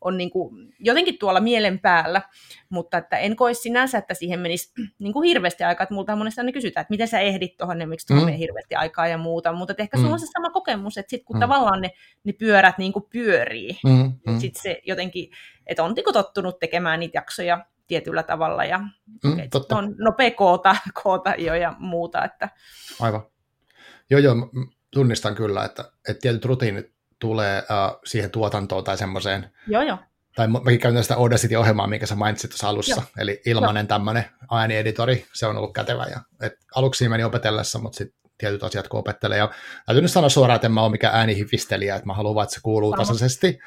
on 0.00 0.16
niinku 0.16 0.52
jotenkin 0.78 1.18
tuolla 1.18 1.40
mielen 1.40 1.78
päällä, 1.78 2.22
mutta 2.68 2.98
että 2.98 3.18
en 3.18 3.36
koe 3.36 3.54
sinänsä, 3.54 3.98
että 3.98 4.14
siihen 4.14 4.40
menisi 4.40 4.72
niinku 4.98 5.20
hirveästi 5.20 5.64
aikaa, 5.64 5.82
että 5.82 5.94
multa 5.94 6.16
monesti 6.16 6.40
aina 6.40 6.52
kysytään, 6.52 6.82
että 6.82 6.92
miten 6.92 7.08
sä 7.08 7.20
ehdit 7.20 7.56
tuohon, 7.56 7.78
niin 7.78 7.88
miksi 7.88 8.06
tuohon 8.06 8.30
mm. 8.30 8.36
hirveästi 8.36 8.74
aikaa 8.74 9.08
ja 9.08 9.18
muuta, 9.18 9.52
mutta 9.52 9.72
että 9.72 9.82
ehkä 9.82 9.96
mm. 9.96 10.00
sulla 10.00 10.14
on 10.14 10.20
se 10.20 10.26
sama 10.26 10.50
kokemus, 10.50 10.98
että 10.98 11.10
sitten 11.10 11.26
kun 11.26 11.36
mm. 11.36 11.40
tavallaan 11.40 11.80
ne, 11.80 11.90
ne 12.24 12.32
pyörät 12.32 12.78
niin 12.78 12.92
kuin 12.92 13.04
pyörii, 13.10 13.78
mm, 13.84 14.12
mm. 14.26 14.38
sitten 14.38 14.62
se 14.62 14.80
jotenkin, 14.84 15.30
että 15.66 15.84
on 15.84 15.94
niin 15.94 16.12
tottunut 16.12 16.58
tekemään 16.58 17.00
niitä 17.00 17.18
jaksoja 17.18 17.66
tietyllä 17.86 18.22
tavalla 18.22 18.64
ja 18.64 18.78
mm, 18.78 19.50
totta. 19.50 19.76
on 19.76 19.94
nopea 19.98 20.30
koota, 20.30 20.76
koota 21.02 21.34
jo 21.38 21.54
ja 21.54 21.74
muuta. 21.78 22.24
Että... 22.24 22.48
Aivan. 23.00 23.22
Joo, 24.10 24.20
joo, 24.20 24.34
tunnistan 24.90 25.34
kyllä, 25.34 25.64
että, 25.64 25.84
että 26.08 26.20
tietyt 26.20 26.44
rutiinit 26.44 26.94
tulee 27.18 27.58
uh, 27.58 28.00
siihen 28.04 28.30
tuotantoon 28.30 28.84
tai 28.84 28.98
semmoiseen. 28.98 29.50
Joo, 29.66 29.82
joo. 29.82 29.98
Tai 30.36 30.48
mäkin 30.48 30.80
käytän 30.80 31.02
sitä 31.02 31.16
Audacity-ohjelmaa, 31.16 31.86
minkä 31.86 32.06
sä 32.06 32.14
mainitsit 32.14 32.50
tuossa 32.50 32.68
alussa, 32.68 33.00
joo. 33.00 33.04
eli 33.18 33.42
ilmainen 33.46 33.86
tämmöinen 33.86 34.24
äänieditori, 34.52 35.26
se 35.32 35.46
on 35.46 35.56
ollut 35.56 35.74
kätevä. 35.74 36.04
Ja, 36.04 36.20
et 36.42 36.52
aluksi 36.74 37.08
meni 37.08 37.24
opetellessa, 37.24 37.78
mutta 37.78 37.96
sitten 37.96 38.24
tietyt 38.38 38.62
asiat 38.62 38.88
kun 38.88 39.00
opettelee. 39.00 39.38
Ja 39.38 39.50
täytyy 39.86 40.02
nyt 40.02 40.10
sanoa 40.10 40.28
suoraan, 40.28 40.54
että 40.54 40.66
en 40.66 40.72
mä 40.72 40.82
ole 40.82 40.90
mikään 40.90 41.14
äänihifistelijä, 41.14 41.94
että 41.94 42.06
mä 42.06 42.14
haluan 42.14 42.34
vaan, 42.34 42.44
että 42.44 42.54
se 42.54 42.60
kuuluu 42.60 42.90
Sama. 42.90 43.02
tasaisesti. 43.02 43.58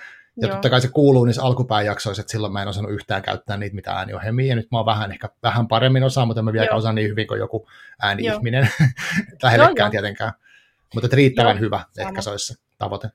Ja 0.42 0.48
Joo. 0.48 0.56
totta 0.56 0.70
kai 0.70 0.82
se 0.82 0.88
kuuluu 0.88 1.26
niissä 1.26 1.44
alkupään 1.44 1.86
jaksoissa, 1.86 2.22
että 2.22 2.32
silloin 2.32 2.54
mä 2.54 2.62
en 2.62 2.68
osannut 2.68 2.94
yhtään 2.94 3.22
käyttää 3.22 3.58
niitä 3.58 3.76
mitä 3.76 3.92
ääniohjelmia, 3.92 4.48
ja 4.48 4.56
nyt 4.56 4.72
mä 4.72 4.78
oon 4.78 4.86
vähän 4.86 5.12
ehkä 5.12 5.30
vähän 5.44 5.68
paremmin 5.68 6.04
osaa, 6.04 6.26
mutta 6.26 6.42
mä 6.42 6.54
vielä 6.54 6.76
osaa 6.76 6.94
niin 6.94 7.10
hyvin 7.10 7.28
kuin 7.28 7.40
joku 7.40 7.68
ääni-ihminen, 8.02 8.70
lähellekään 9.44 9.92
tietenkään. 10.02 10.34
Mutta 10.94 11.08
riittävän 11.16 11.56
Joo. 11.56 11.62
hyvä 11.62 11.78
Sama. 11.78 12.10
ehkä 12.10 12.22
se 12.22 12.30
olisi 12.30 12.54
se 12.54 12.62
tavoite. 12.78 13.10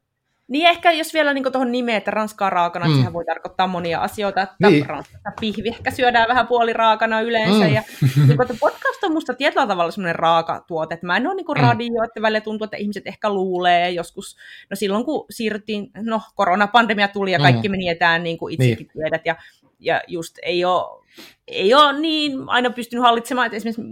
Niin 0.49 0.67
ehkä 0.67 0.93
jos 0.93 1.15
vielä 1.15 1.35
niin 1.35 1.53
tuohon 1.53 1.73
nimeen, 1.73 1.97
että 1.97 2.11
ranskaa 2.11 2.51
raakana, 2.51 2.89
mm. 2.89 2.97
sehän 2.97 3.13
voi 3.13 3.25
tarkoittaa 3.25 3.67
monia 3.67 4.01
asioita, 4.01 4.43
että 4.43 4.69
niin. 4.69 4.87
ranskassa 4.87 5.31
pihvi 5.41 5.69
ehkä 5.69 5.91
syödään 5.91 6.29
vähän 6.29 6.47
puoliraakana 6.47 7.21
yleensä. 7.21 7.65
Mm. 7.65 7.73
Ja, 7.75 7.83
niin 8.27 8.37
kuin, 8.37 8.59
podcast 8.61 9.05
on 9.05 9.13
musta 9.13 9.35
tietyllä 9.35 9.67
tavalla 9.67 9.91
semmoinen 9.91 10.15
raaka 10.15 10.65
tuote, 10.67 10.95
että 10.95 11.07
mä 11.07 11.17
en 11.17 11.27
ole 11.27 11.35
niin 11.35 11.47
mm. 11.57 11.63
radio, 11.63 12.05
että 12.05 12.23
välillä 12.23 12.41
tuntuu, 12.41 12.65
että 12.65 12.77
ihmiset 12.77 13.07
ehkä 13.07 13.31
luulee 13.31 13.91
joskus, 13.91 14.37
no 14.71 14.77
silloin 14.77 15.05
kun 15.05 15.27
siirryttiin, 15.31 15.91
no 15.95 16.21
koronapandemia 16.35 17.09
tuli 17.09 17.33
ja 17.33 17.39
kaikki 17.39 17.69
mm. 17.69 17.73
meni 17.73 17.89
etään, 17.89 18.23
niin 18.23 18.39
kuin 18.39 18.55
itsekin 18.55 18.77
niin. 18.77 18.91
tiedät, 18.93 19.23
ja, 19.27 19.37
ja 19.81 20.03
just 20.07 20.39
ei 20.43 20.65
ole 20.65 21.03
ei 21.49 21.75
ole 21.75 22.01
niin 22.01 22.33
aina 22.47 22.71
pystynyt 22.71 23.03
hallitsemaan, 23.03 23.47
että 23.47 23.57
esimerkiksi 23.57 23.83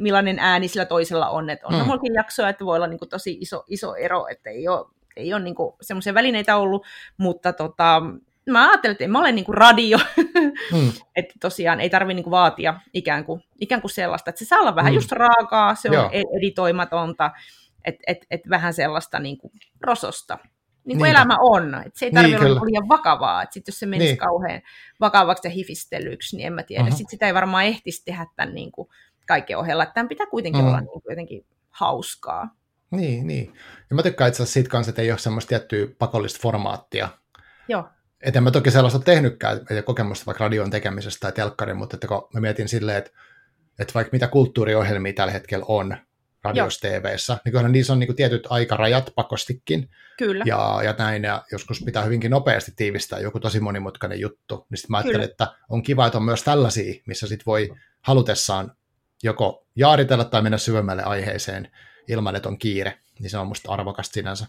millainen 0.00 0.38
ääni 0.38 0.68
sillä 0.68 0.84
toisella 0.84 1.28
on. 1.28 1.50
Että 1.50 1.66
on 1.66 1.74
mm. 1.74 2.14
jaksoja, 2.14 2.48
että 2.48 2.64
voi 2.64 2.76
olla 2.76 2.86
niin 2.86 2.98
kuin 2.98 3.08
tosi 3.08 3.38
iso, 3.40 3.64
iso 3.68 3.94
ero, 3.94 4.26
että 4.30 4.50
ei 4.50 4.68
ole 4.68 4.86
ei 5.18 5.34
ole 5.34 5.42
niin 5.42 5.54
semmoisia 5.80 6.14
välineitä 6.14 6.56
ollut, 6.56 6.86
mutta 7.16 7.52
tota, 7.52 8.02
mä 8.50 8.68
ajattelin, 8.68 8.92
että 8.92 9.04
en 9.04 9.10
mä 9.10 9.18
ole 9.18 9.32
niin 9.32 9.44
kuin 9.44 9.58
radio, 9.58 9.98
mm. 10.72 10.92
että 11.16 11.34
tosiaan 11.40 11.80
ei 11.80 11.90
tarvitse 11.90 12.22
niin 12.22 12.30
vaatia 12.30 12.80
ikään 12.92 13.24
kuin, 13.24 13.42
ikään 13.60 13.80
kuin 13.80 13.90
sellaista, 13.90 14.30
että 14.30 14.38
se 14.38 14.44
saa 14.44 14.58
olla 14.58 14.74
vähän 14.74 14.92
mm. 14.92 14.94
just 14.94 15.12
raakaa, 15.12 15.74
se 15.74 15.88
on 15.88 15.94
Joo. 15.94 16.10
E-, 16.12 16.38
editoimatonta, 16.38 17.30
että 17.84 18.02
et, 18.06 18.26
et 18.30 18.40
vähän 18.50 18.74
sellaista 18.74 19.18
niin 19.18 19.38
kuin 19.38 19.52
rososta. 19.80 20.38
Niin 20.84 20.98
kuin 20.98 21.10
elämä 21.10 21.36
on, 21.40 21.74
että 21.74 21.98
se 21.98 22.06
ei 22.06 22.12
tarvitse 22.12 22.38
niin, 22.38 22.52
olla 22.52 22.66
liian 22.66 22.88
vakavaa, 22.88 23.42
että 23.42 23.54
sit 23.54 23.66
jos 23.66 23.78
se 23.78 23.86
menisi 23.86 24.10
niin. 24.10 24.18
kauhean 24.18 24.62
vakavaksi 25.00 25.48
ja 25.48 25.52
hifistelyksi, 25.52 26.36
niin 26.36 26.46
en 26.46 26.52
mä 26.52 26.62
tiedä, 26.62 26.82
uh-huh. 26.82 26.96
sitten 26.96 27.10
sitä 27.10 27.26
ei 27.26 27.34
varmaan 27.34 27.64
ehtisi 27.64 28.04
tehdä 28.04 28.26
tämän 28.36 28.54
niin 28.54 28.72
kuin 28.72 28.88
kaiken 29.26 29.58
ohella, 29.58 29.82
että 29.82 29.94
tämän 29.94 30.08
pitää 30.08 30.26
kuitenkin 30.26 30.60
uh-huh. 30.60 30.70
olla 30.70 30.80
niin 30.80 31.02
kuin 31.02 31.12
jotenkin 31.12 31.46
hauskaa. 31.70 32.57
Niin, 32.90 33.26
niin. 33.26 33.52
Ja 33.90 33.96
mä 33.96 34.02
tykkään 34.02 34.28
itse 34.28 34.42
asiassa 34.42 34.54
siitä 34.54 34.70
kanssa, 34.70 34.90
että 34.90 35.02
ei 35.02 35.10
ole 35.10 35.18
semmoista 35.18 35.48
tiettyä 35.48 35.86
pakollista 35.98 36.38
formaattia. 36.42 37.08
Joo. 37.68 37.88
Että 38.22 38.38
en 38.38 38.42
mä 38.42 38.50
toki 38.50 38.70
sellaista 38.70 38.98
tehnytkään, 38.98 39.56
että 39.56 39.82
kokemusta 39.82 40.26
vaikka 40.26 40.44
radion 40.44 40.70
tekemisestä 40.70 41.20
tai 41.20 41.32
telkkarin, 41.32 41.76
mutta 41.76 41.96
että 41.96 42.06
kun 42.06 42.28
mä 42.34 42.40
mietin 42.40 42.68
silleen, 42.68 42.98
että, 42.98 43.10
että 43.78 43.94
vaikka 43.94 44.10
mitä 44.12 44.26
kulttuuriohjelmia 44.26 45.12
tällä 45.12 45.32
hetkellä 45.32 45.64
on 45.68 45.96
radios 46.44 46.80
TVssä, 46.80 47.38
niin 47.44 47.52
kyllä 47.52 47.68
niissä 47.68 47.92
on 47.92 47.98
niin 47.98 48.16
tietyt 48.16 48.46
aikarajat 48.50 49.12
pakostikin. 49.14 49.90
Kyllä. 50.18 50.44
Ja, 50.46 50.80
ja 50.84 50.94
näin, 50.98 51.24
ja 51.24 51.44
joskus 51.52 51.82
pitää 51.84 52.02
hyvinkin 52.02 52.30
nopeasti 52.30 52.72
tiivistää 52.76 53.20
joku 53.20 53.40
tosi 53.40 53.60
monimutkainen 53.60 54.20
juttu. 54.20 54.66
Niin 54.70 54.78
sitten 54.78 54.90
mä 54.90 54.96
ajattelin, 54.96 55.20
Kyllä. 55.20 55.30
että 55.32 55.46
on 55.68 55.82
kiva, 55.82 56.06
että 56.06 56.18
on 56.18 56.24
myös 56.24 56.42
tällaisia, 56.42 57.02
missä 57.06 57.26
sit 57.26 57.46
voi 57.46 57.68
halutessaan 58.02 58.72
joko 59.22 59.66
jaaritella 59.76 60.24
tai 60.24 60.42
mennä 60.42 60.58
syvemmälle 60.58 61.02
aiheeseen 61.02 61.70
ilman, 62.08 62.36
että 62.36 62.48
on 62.48 62.58
kiire, 62.58 62.98
niin 63.18 63.30
se 63.30 63.38
on 63.38 63.46
musta 63.46 63.72
arvokasta 63.72 64.12
sinänsä. 64.12 64.46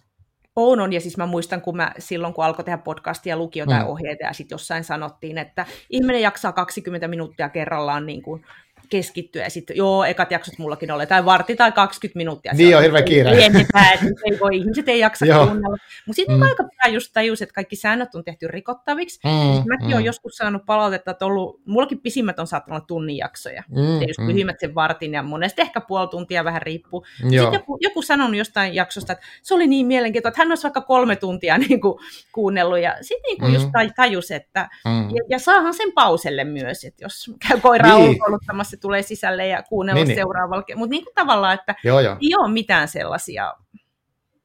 On, 0.55 0.79
on, 0.79 0.93
ja 0.93 1.01
siis 1.01 1.17
mä 1.17 1.25
muistan, 1.25 1.61
kun 1.61 1.77
mä 1.77 1.91
silloin, 1.99 2.33
kun 2.33 2.45
alkoi 2.45 2.65
tehdä 2.65 2.77
podcastia, 2.77 3.37
luki 3.37 3.59
jotain 3.59 3.81
mm. 3.81 3.87
ohjeita, 3.87 4.23
ja 4.23 4.33
sitten 4.33 4.55
jossain 4.55 4.83
sanottiin, 4.83 5.37
että 5.37 5.65
ihminen 5.89 6.21
jaksaa 6.21 6.51
20 6.51 7.07
minuuttia 7.07 7.49
kerrallaan 7.49 8.05
niin 8.05 8.21
kuin 8.21 8.45
keskittyä. 8.89 9.43
Ja 9.43 9.49
sitten, 9.49 9.78
joo, 9.78 10.04
ekat 10.04 10.32
jaksot 10.32 10.58
mullakin 10.58 10.91
oli, 10.91 11.08
tai 11.08 11.25
vartti 11.25 11.56
tai 11.56 11.71
20 11.71 12.17
minuuttia. 12.17 12.54
Niin 12.54 12.78
on 12.78 12.84
hirveän 12.84 13.06
kiire. 13.06 13.32
ei 13.32 14.39
voi, 14.39 14.58
ihmiset 14.58 14.89
ei 14.89 14.99
jaksa 14.99 15.25
kuunnella. 15.25 15.78
Mutta 16.08 16.15
sitten 16.15 16.36
mm. 16.36 16.41
aika 16.41 16.63
pian 16.63 16.93
just 16.93 17.12
tajus, 17.13 17.41
että 17.41 17.54
kaikki 17.54 17.75
säännöt 17.75 18.15
on 18.15 18.23
tehty 18.23 18.47
rikottaviksi. 18.47 19.19
Mm, 19.23 19.54
siis 19.54 19.65
mäkin 19.65 19.88
mm. 19.88 19.93
olen 19.93 20.06
joskus 20.06 20.36
saanut 20.36 20.65
palautetta, 20.65 21.12
että 21.12 21.25
ollut, 21.25 21.62
mullakin 21.65 22.02
pisimmät 22.02 22.39
on 22.39 22.47
saattanut 22.47 22.78
olla 22.78 22.86
tunnin 22.88 23.17
jaksoja. 23.17 23.63
Mm, 23.69 24.02
just 24.08 24.19
mm. 24.19 24.58
sen 24.60 24.75
vartin 24.75 25.13
ja 25.13 25.23
monesti 25.23 25.62
ehkä 25.62 25.82
puoli 25.82 26.08
tuntia 26.08 26.43
vähän 26.43 26.62
riippuu. 26.62 27.06
Sitten 27.15 27.54
joku, 27.54 27.78
joku 27.82 28.02
sanonut 28.02 28.36
jostain 28.36 28.75
jaksosta, 28.75 29.13
että 29.13 29.25
se 29.43 29.54
oli 29.54 29.67
niin 29.67 29.86
mielenkiintoista, 29.86 30.30
että 30.30 30.41
hän 30.41 30.52
olisi 30.52 30.63
vaikka 30.63 30.82
kolme 30.82 31.15
tuntia 31.15 31.58
niin 31.67 31.82
kuin, 31.82 31.99
kuunnellut. 32.32 32.80
Ja 32.80 32.95
sitten 33.02 33.28
niin 33.28 33.38
kuin 33.38 33.52
mm. 33.52 33.56
just 33.56 33.69
tajus, 33.95 34.32
että 34.32 34.69
mm. 34.86 35.10
ja, 35.10 35.23
ja 35.30 35.39
saahan 35.39 35.73
sen 35.73 35.91
pauselle 35.91 36.43
myös, 36.43 36.84
että 36.84 37.04
jos 37.04 37.32
käy 37.47 37.60
koiraa 37.60 37.97
niin. 37.97 38.10
ulkoiluttamassa 38.10 38.78
tulee 38.81 39.01
sisälle 39.01 39.47
ja 39.47 39.63
kuunnella 39.63 39.99
niin, 39.99 40.07
niin. 40.07 40.17
seuraavalla. 40.17 40.63
Mutta 40.75 40.91
niin 40.91 41.03
kuin 41.03 41.15
tavallaan, 41.15 41.53
että 41.53 41.75
joo, 41.83 41.99
joo. 41.99 42.17
ei 42.21 42.35
ole 42.35 42.51
mitään 42.51 42.87
sellaisia 42.87 43.53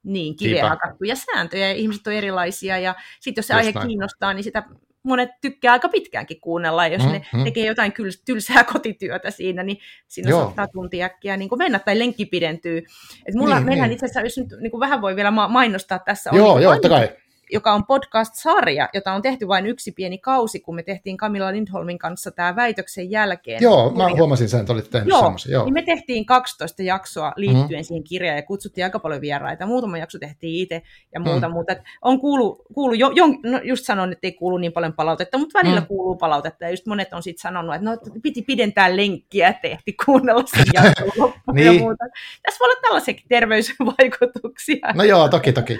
niin 0.03 0.35
kiveen 0.35 0.69
hakattuja 0.69 1.15
sääntöjä, 1.15 1.67
ja 1.67 1.73
ihmiset 1.75 2.07
on 2.07 2.13
erilaisia, 2.13 2.77
ja 2.77 2.95
sitten 3.19 3.41
jos 3.41 3.47
se 3.47 3.53
Just 3.53 3.59
aihe 3.59 3.71
näin. 3.71 3.87
kiinnostaa, 3.87 4.33
niin 4.33 4.43
sitä 4.43 4.63
monet 5.03 5.29
tykkää 5.41 5.73
aika 5.73 5.89
pitkäänkin 5.89 6.41
kuunnella, 6.41 6.87
ja 6.87 6.93
jos 6.93 7.03
mm, 7.03 7.11
ne 7.11 7.25
mm. 7.33 7.43
tekee 7.43 7.65
jotain 7.65 7.91
kyls, 7.91 8.21
tylsää 8.25 8.63
kotityötä 8.73 9.31
siinä, 9.31 9.63
niin 9.63 9.77
siinä 10.07 10.29
Joo. 10.29 10.41
saattaa 10.41 10.67
tuntia 10.67 11.05
äkkiä 11.05 11.37
niin 11.37 11.49
mennä, 11.57 11.79
tai 11.79 11.99
lenkki 11.99 12.25
pidentyy. 12.25 12.77
Et 13.25 13.35
mulla, 13.35 13.55
niin, 13.55 13.65
meillähän 13.65 13.89
niin. 13.89 13.93
itse 13.93 14.05
asiassa, 14.05 14.21
jos 14.21 14.37
nyt 14.37 14.61
niin 14.61 14.79
vähän 14.79 15.01
voi 15.01 15.15
vielä 15.15 15.31
mainostaa 15.31 15.99
tässä, 15.99 16.29
Joo, 16.33 16.53
on, 16.53 16.63
joo, 16.63 16.79
kai 16.89 17.09
joka 17.51 17.73
on 17.73 17.85
podcast-sarja, 17.85 18.89
jota 18.93 19.13
on 19.13 19.21
tehty 19.21 19.47
vain 19.47 19.65
yksi 19.65 19.91
pieni 19.91 20.17
kausi, 20.17 20.59
kun 20.59 20.75
me 20.75 20.83
tehtiin 20.83 21.17
Camilla 21.17 21.51
Lindholmin 21.51 21.99
kanssa 21.99 22.31
tämä 22.31 22.55
väitöksen 22.55 23.11
jälkeen. 23.11 23.61
Joo, 23.61 23.91
mä 23.91 24.09
huomasin 24.09 24.49
sen, 24.49 24.59
että 24.59 24.73
olitte 24.73 24.89
tehnyt 24.91 25.09
joo, 25.09 25.21
semmoisen. 25.21 25.51
Joo, 25.51 25.65
niin 25.65 25.73
me 25.73 25.81
tehtiin 25.81 26.25
12 26.25 26.83
jaksoa 26.83 27.33
liittyen 27.35 27.65
mm-hmm. 27.65 27.83
siihen 27.83 28.03
kirjaan 28.03 28.37
ja 28.37 28.43
kutsuttiin 28.43 28.85
aika 28.85 28.99
paljon 28.99 29.21
vieraita. 29.21 29.65
Muutama 29.65 29.97
jakso 29.97 30.19
tehtiin 30.19 30.63
itse 30.63 30.81
ja 31.13 31.19
muuta, 31.19 31.47
mm. 31.47 31.53
mutta 31.53 31.75
on 32.01 32.19
kuulu, 32.19 32.65
kuulu 32.73 32.93
jo, 32.93 33.11
jo, 33.15 33.27
no 33.27 33.59
just 33.63 33.85
sanon, 33.85 34.11
että 34.11 34.27
ei 34.27 34.31
kuulu 34.31 34.57
niin 34.57 34.73
paljon 34.73 34.93
palautetta, 34.93 35.37
mutta 35.37 35.59
välillä 35.59 35.79
mm. 35.79 35.87
kuuluu 35.87 36.15
palautetta 36.15 36.65
ja 36.65 36.69
just 36.69 36.85
monet 36.85 37.13
on 37.13 37.23
sitten 37.23 37.41
sanonut, 37.41 37.75
että 37.75 37.89
no, 37.89 37.97
piti 38.21 38.41
pidentää 38.41 38.95
lenkkiä, 38.95 39.47
että 39.47 39.67
ehti 39.67 39.95
kuunnella 40.05 40.43
sen 40.45 40.65
jakson 40.73 41.07
loppuun 41.23 41.55
niin. 41.55 41.65
ja 41.65 41.79
muuta. 41.79 42.05
Tässä 42.43 42.59
voi 42.59 42.69
olla 42.69 42.81
tällaisiakin 42.81 43.25
terveysvaikutuksia. 43.29 44.93
No 44.95 45.03
joo, 45.03 45.29
toki, 45.29 45.53
toki. 45.53 45.79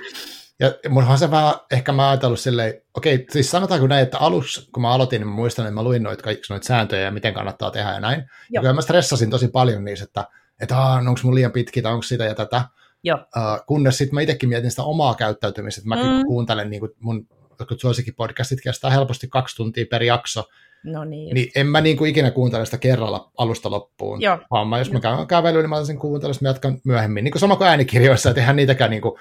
Ja 0.59 0.73
munhan 0.89 1.17
se 1.17 1.31
vähän, 1.31 1.53
ehkä 1.71 1.91
mä 1.91 2.09
ajatellut 2.09 2.39
silleen, 2.39 2.73
okei, 2.93 3.25
siis 3.31 3.51
sanotaanko 3.51 3.87
näin, 3.87 4.03
että 4.03 4.17
alussa, 4.17 4.61
kun 4.71 4.81
mä 4.81 4.93
aloitin, 4.93 5.19
niin 5.19 5.27
mä 5.27 5.35
muistan, 5.35 5.65
että 5.65 5.75
mä 5.75 5.83
luin 5.83 6.03
noita 6.03 6.23
kaikki 6.23 6.45
noita 6.49 6.67
sääntöjä 6.67 7.01
ja 7.01 7.11
miten 7.11 7.33
kannattaa 7.33 7.71
tehdä 7.71 7.93
ja 7.93 7.99
näin. 7.99 8.19
Joo. 8.19 8.27
Ja 8.51 8.61
kyllä 8.61 8.73
mä 8.73 8.81
stressasin 8.81 9.29
tosi 9.29 9.47
paljon 9.47 9.85
niissä, 9.85 10.03
että, 10.05 10.27
että 10.61 10.75
no 10.75 11.09
onko 11.09 11.21
mun 11.23 11.35
liian 11.35 11.51
pitki 11.51 11.81
tai 11.81 11.93
onko 11.93 12.03
sitä 12.03 12.25
ja 12.25 12.35
tätä. 12.35 12.61
Joo. 13.03 13.17
Uh, 13.17 13.65
kunnes 13.67 13.97
sitten 13.97 14.15
mä 14.15 14.21
itsekin 14.21 14.49
mietin 14.49 14.69
sitä 14.69 14.83
omaa 14.83 15.15
käyttäytymistä, 15.15 15.79
että 15.79 15.89
mäkin 15.89 16.11
mm. 16.11 16.25
kuuntelen 16.25 16.69
niin 16.69 16.79
kuin 16.79 16.91
mun 16.99 17.27
jotkut 17.59 17.79
podcastit 18.17 18.61
kestää 18.61 18.91
helposti 18.91 19.27
kaksi 19.27 19.55
tuntia 19.55 19.85
per 19.89 20.03
jakso, 20.03 20.43
No 20.85 21.05
niin. 21.05 21.33
niin 21.33 21.51
en 21.55 21.67
mä 21.67 21.81
niin 21.81 21.97
kuin 21.97 22.09
ikinä 22.09 22.31
kuuntele 22.31 22.65
sitä 22.65 22.77
kerralla 22.77 23.31
alusta 23.37 23.71
loppuun. 23.71 24.21
Joo. 24.21 24.39
Vaan 24.51 24.67
mä, 24.67 24.77
jos 24.77 24.91
mä 24.91 24.99
käyn 24.99 25.27
kävelyyn, 25.27 25.63
niin 25.63 25.69
mä 25.69 25.85
sen 25.85 25.99
kuuntelen, 25.99 26.35
mä 26.41 26.49
jatkan 26.49 26.81
myöhemmin. 26.83 27.23
Niin 27.23 27.31
kuin 27.31 27.39
sama 27.39 27.55
kuin 27.55 27.67
äänikirjoissa, 27.67 28.29
että 28.29 28.41
eihän 28.41 28.55
niitäkään 28.55 28.91
niin 28.91 29.01
kuin 29.01 29.19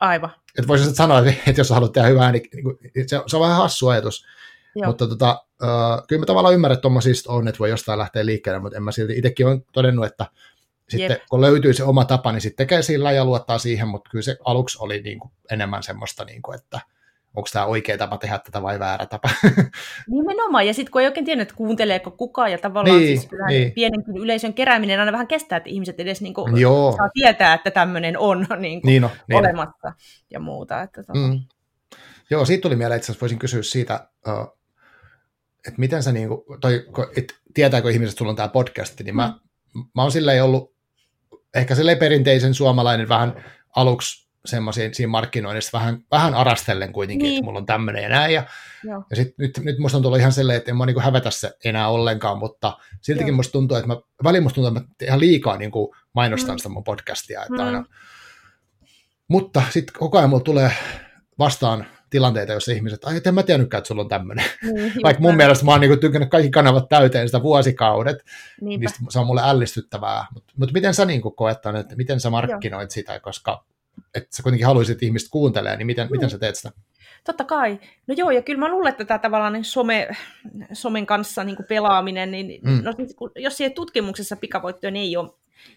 Aivan. 0.00 0.30
Että 0.58 0.68
voisin 0.68 0.94
sanoa, 0.94 1.18
että 1.46 1.60
jos 1.60 1.70
haluat 1.70 1.92
tehdä 1.92 2.08
hyvää, 2.08 2.32
niin, 2.32 2.42
niin 2.94 3.08
se, 3.08 3.20
se 3.26 3.36
on 3.36 3.42
vähän 3.42 3.56
hassu 3.56 3.88
ajatus. 3.88 4.26
Joo. 4.74 4.86
Mutta 4.86 5.08
tota, 5.08 5.44
uh, 5.62 6.06
kyllä 6.08 6.20
mä 6.20 6.26
tavallaan 6.26 6.54
ymmärrän, 6.54 6.74
että 6.74 6.82
tuommoisista 6.82 7.32
on, 7.32 7.48
että 7.48 7.58
voi 7.58 7.70
jostain 7.70 7.98
lähteä 7.98 8.26
liikkeelle, 8.26 8.60
mutta 8.60 8.76
en 8.76 8.82
mä 8.82 8.92
silti 8.92 9.18
itsekin 9.18 9.46
olen 9.46 9.64
todennut, 9.72 10.06
että 10.06 10.26
sitten 10.88 11.10
Jep. 11.10 11.22
kun 11.30 11.40
löytyy 11.40 11.72
se 11.72 11.84
oma 11.84 12.04
tapa, 12.04 12.32
niin 12.32 12.40
sitten 12.40 12.66
tekee 12.66 12.82
sillä 12.82 13.12
ja 13.12 13.24
luottaa 13.24 13.58
siihen, 13.58 13.88
mutta 13.88 14.10
kyllä 14.10 14.22
se 14.22 14.36
aluksi 14.44 14.78
oli 14.80 15.02
niin 15.02 15.18
kuin 15.18 15.32
enemmän 15.50 15.82
semmoista, 15.82 16.24
niin 16.24 16.42
kuin, 16.42 16.58
että 16.58 16.80
onko 17.36 17.48
tämä 17.52 17.66
oikea 17.66 17.98
tapa 17.98 18.18
tehdä 18.18 18.38
tätä 18.38 18.62
vai 18.62 18.78
väärä 18.78 19.06
tapa. 19.06 19.28
Nimenomaan, 20.08 20.66
ja 20.66 20.74
sitten 20.74 20.92
kun 20.92 21.00
ei 21.00 21.06
oikein 21.06 21.26
tiedä, 21.26 21.42
että 21.42 21.54
kuunteleeko 21.54 22.10
kukaan, 22.10 22.52
ja 22.52 22.58
tavallaan 22.58 22.98
niin, 22.98 23.18
siis 23.18 23.30
niin. 23.48 23.72
pienenkin 23.72 24.16
yleisön 24.16 24.54
kerääminen 24.54 25.00
aina 25.00 25.12
vähän 25.12 25.26
kestää, 25.26 25.56
että 25.56 25.70
ihmiset 25.70 26.00
edes 26.00 26.20
niin 26.20 26.34
kuin 26.34 26.60
saa 26.96 27.08
tietää, 27.14 27.54
että 27.54 27.70
tämmöinen 27.70 28.18
on 28.18 28.38
niin 28.58 28.82
kuin 28.82 28.90
niin 28.90 29.04
on, 29.04 29.10
niin 29.28 29.38
olemassa 29.38 29.88
on. 29.88 29.92
ja 30.30 30.40
muuta. 30.40 30.82
Että 30.82 31.02
tota. 31.02 31.18
mm. 31.18 31.40
Joo, 32.30 32.44
siitä 32.44 32.62
tuli 32.62 32.76
mieleen, 32.76 32.96
itse 32.96 33.12
asiassa 33.12 33.20
voisin 33.20 33.38
kysyä 33.38 33.62
siitä, 33.62 34.08
että 35.66 35.78
miten 35.80 36.02
sä, 36.02 36.12
niin 36.12 36.28
kuin, 36.28 36.60
toi, 36.60 36.88
että 37.16 37.34
tietääkö 37.54 37.90
ihmiset, 37.90 38.12
että 38.12 38.18
sulla 38.18 38.30
on 38.30 38.36
tämä 38.36 38.48
podcast, 38.48 39.00
niin 39.00 39.16
mä, 39.16 39.38
mm. 39.74 39.84
mä 39.94 40.02
oon 40.02 40.12
silleen 40.12 40.44
ollut 40.44 40.74
ehkä 41.54 41.74
silleen 41.74 41.98
perinteisen 41.98 42.54
suomalainen 42.54 43.08
vähän 43.08 43.44
aluksi 43.76 44.29
semmoisia 44.44 44.94
siinä 44.94 45.10
markkinoinnissa 45.10 45.78
vähän, 45.78 46.04
vähän 46.10 46.34
arastellen 46.34 46.92
kuitenkin, 46.92 47.24
niin. 47.24 47.36
että 47.36 47.44
mulla 47.44 47.58
on 47.58 47.66
tämmöinen 47.66 48.02
ja 48.02 48.08
näin. 48.08 48.34
Ja, 48.34 48.44
ja 49.10 49.16
sit, 49.16 49.34
nyt, 49.38 49.58
nyt 49.58 49.78
musta 49.78 49.98
on 49.98 50.02
tullut 50.02 50.18
ihan 50.18 50.32
silleen, 50.32 50.56
että 50.56 50.70
en 50.70 50.76
mä 50.76 50.86
niin 50.86 51.00
hävetä 51.00 51.30
se 51.30 51.52
enää 51.64 51.88
ollenkaan, 51.88 52.38
mutta 52.38 52.78
siltikin 53.00 53.28
Joo. 53.28 53.36
musta 53.36 53.52
tuntuu, 53.52 53.76
että 53.76 53.88
mä, 53.88 53.96
väliin 54.24 54.42
musta 54.42 54.54
tuntuu, 54.54 54.68
että 54.68 54.80
mä 54.80 55.06
ihan 55.06 55.20
liikaa 55.20 55.56
niin 55.56 55.70
kuin 55.70 55.88
mainostan 56.12 56.54
mm. 56.54 56.58
sitä 56.58 56.68
mun 56.68 56.84
podcastia. 56.84 57.42
Että 57.42 57.54
mm. 57.54 57.60
aina, 57.60 57.84
mutta 59.28 59.62
sitten 59.70 59.94
koko 59.98 60.18
ajan 60.18 60.30
mulla 60.30 60.44
tulee 60.44 60.72
vastaan 61.38 61.86
tilanteita, 62.10 62.52
joissa 62.52 62.72
ihmiset, 62.72 63.04
ai, 63.04 63.20
en 63.26 63.34
mä 63.34 63.42
tiennytkään, 63.42 63.78
että 63.78 63.88
sulla 63.88 64.02
on 64.02 64.08
tämmöinen. 64.08 64.44
Niin, 64.62 64.92
Vaikka 65.04 65.22
mun 65.22 65.36
mielestä 65.36 65.64
mä 65.64 65.70
oon 65.70 65.80
niin 65.80 66.00
tykännyt 66.00 66.30
kaikki 66.30 66.50
kanavat 66.50 66.88
täyteen 66.88 67.28
sitä 67.28 67.42
vuosikaudet, 67.42 68.24
Niinpä. 68.60 68.90
niin 69.00 69.12
se 69.12 69.18
on 69.18 69.26
mulle 69.26 69.40
ällistyttävää. 69.44 70.26
Mutta 70.34 70.52
mut 70.56 70.72
miten 70.72 70.94
sä 70.94 71.04
niin 71.04 71.22
koet 71.22 71.58
että 71.80 71.96
miten 71.96 72.20
sä 72.20 72.30
markkinoit 72.30 72.90
Joo. 72.90 72.94
sitä, 72.94 73.20
koska 73.20 73.64
että 74.14 74.36
sä 74.36 74.42
kuitenkin 74.42 74.66
haluaisit, 74.66 74.92
että 74.92 75.06
ihmiset 75.06 75.28
kuuntelee, 75.28 75.76
niin 75.76 75.86
miten, 75.86 76.06
mm. 76.06 76.12
miten 76.12 76.30
sä 76.30 76.38
teet 76.38 76.56
sitä? 76.56 76.72
Totta 77.24 77.44
kai. 77.44 77.80
No 78.06 78.14
joo, 78.18 78.30
ja 78.30 78.42
kyllä 78.42 78.60
mä 78.60 78.68
luulen, 78.68 78.90
että 78.90 79.04
tämä 79.04 79.18
tavallaan 79.18 79.64
some, 79.64 80.08
somen 80.72 81.06
kanssa 81.06 81.44
niin 81.44 81.56
pelaaminen, 81.68 82.30
niin 82.30 82.60
mm. 82.64 82.80
no, 82.84 82.92
siis 82.92 83.16
jos 83.36 83.56
siihen 83.56 83.72
tutkimuksessa 83.72 84.36
pikavoittoja 84.36 84.90
niin 84.90 85.02
ei 85.02 85.16
ole 85.16 85.30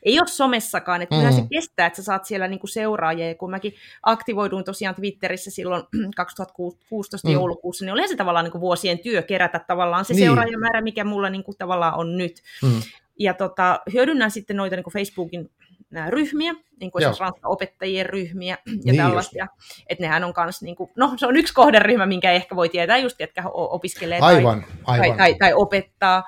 ei 0.03 0.19
ole 0.19 0.27
somessakaan, 0.27 1.01
että 1.01 1.15
mm. 1.15 1.35
se 1.35 1.41
kestää, 1.51 1.87
että 1.87 1.97
sä 1.97 2.03
saat 2.03 2.25
siellä 2.25 2.47
niinku 2.47 2.67
seuraajia, 2.67 3.27
ja 3.27 3.35
kun 3.35 3.49
mäkin 3.49 3.73
aktivoiduin 4.03 4.63
tosiaan 4.63 4.95
Twitterissä 4.95 5.51
silloin 5.51 5.83
2016 6.15 7.27
mm. 7.27 7.33
joulukuussa, 7.33 7.85
niin 7.85 7.93
oli 7.93 8.07
se 8.07 8.15
tavallaan 8.15 8.45
niinku 8.45 8.59
vuosien 8.59 8.99
työ 8.99 9.21
kerätä 9.21 9.59
tavallaan 9.67 10.05
se 10.05 10.13
niin. 10.13 10.25
seuraajamäärä, 10.25 10.81
mikä 10.81 11.03
mulla 11.03 11.29
niinku 11.29 11.53
tavallaan 11.57 11.95
on 11.95 12.17
nyt. 12.17 12.41
Mm. 12.63 12.81
Ja 13.19 13.33
tota, 13.33 13.79
hyödynnän 13.93 14.31
sitten 14.31 14.57
noita 14.57 14.75
niinku 14.75 14.91
Facebookin 14.91 15.49
nämä 15.93 16.09
ryhmiä, 16.09 16.53
niin 16.79 16.91
kuin 16.91 17.03
esimerkiksi 17.03 17.41
opettajien 17.45 18.05
ryhmiä 18.05 18.57
ja 18.65 18.73
niin 18.83 18.95
tällaisia. 18.95 19.47
Että 19.89 20.03
nehän 20.03 20.23
on 20.23 20.33
kans, 20.33 20.61
niin 20.61 20.75
kuin, 20.75 20.91
no 20.95 21.13
se 21.17 21.27
on 21.27 21.37
yksi 21.37 21.53
kohderyhmä, 21.53 22.05
minkä 22.05 22.31
ehkä 22.31 22.55
voi 22.55 22.69
tietää 22.69 22.97
just, 22.97 23.17
ketkä 23.17 23.43
opiskelee 23.53 24.19
aivan, 24.21 24.61
tai, 24.61 24.71
aivan. 24.83 25.07
Tai, 25.07 25.17
tai, 25.17 25.35
tai, 25.39 25.53
opettaa. 25.53 26.23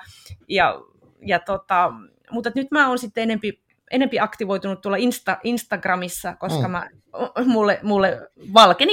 Ja, 0.48 0.80
ja 1.26 1.38
tota, 1.38 1.92
mutta 2.30 2.50
nyt 2.54 2.70
mä 2.70 2.88
oon 2.88 2.98
sitten 2.98 3.22
enempi, 3.22 3.62
enempi 3.90 4.20
aktivoitunut 4.20 4.80
tuolla 4.80 4.96
Insta, 4.96 5.36
Instagramissa, 5.44 6.36
koska 6.36 6.68
mm. 6.68 6.72
mä, 6.72 6.88
mulle, 7.44 7.80
mulle 7.82 8.30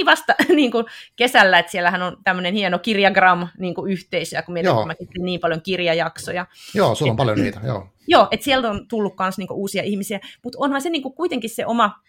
vasta 0.06 0.36
niin 0.56 0.71
kuin 0.71 0.86
kesällä, 1.15 1.60
että 1.60 1.71
siellähän 1.71 2.01
on 2.01 2.17
tämmöinen 2.23 2.53
hieno 2.53 2.79
kirjagram 2.79 3.47
niin 3.60 3.73
kun 3.75 3.89
mietin, 4.53 4.71
että 4.71 4.86
mäkin 4.86 5.08
niin 5.19 5.39
paljon 5.39 5.62
kirjajaksoja. 5.62 6.45
Joo, 6.73 6.95
sulla 6.95 7.12
on 7.12 7.17
paljon 7.17 7.38
niitä, 7.38 7.60
joo. 7.63 7.88
Joo, 8.08 8.27
että 8.32 8.43
sieltä 8.43 8.69
on 8.69 8.88
tullut 8.88 9.13
myös 9.19 9.38
niin 9.38 9.51
uusia 9.51 9.84
ihmisiä, 9.84 10.19
mutta 10.43 10.58
onhan 10.62 10.82
se 10.82 10.89
niin 10.89 11.03
kuin 11.03 11.13
kuitenkin 11.13 11.49
se 11.49 11.65
oma, 11.65 11.99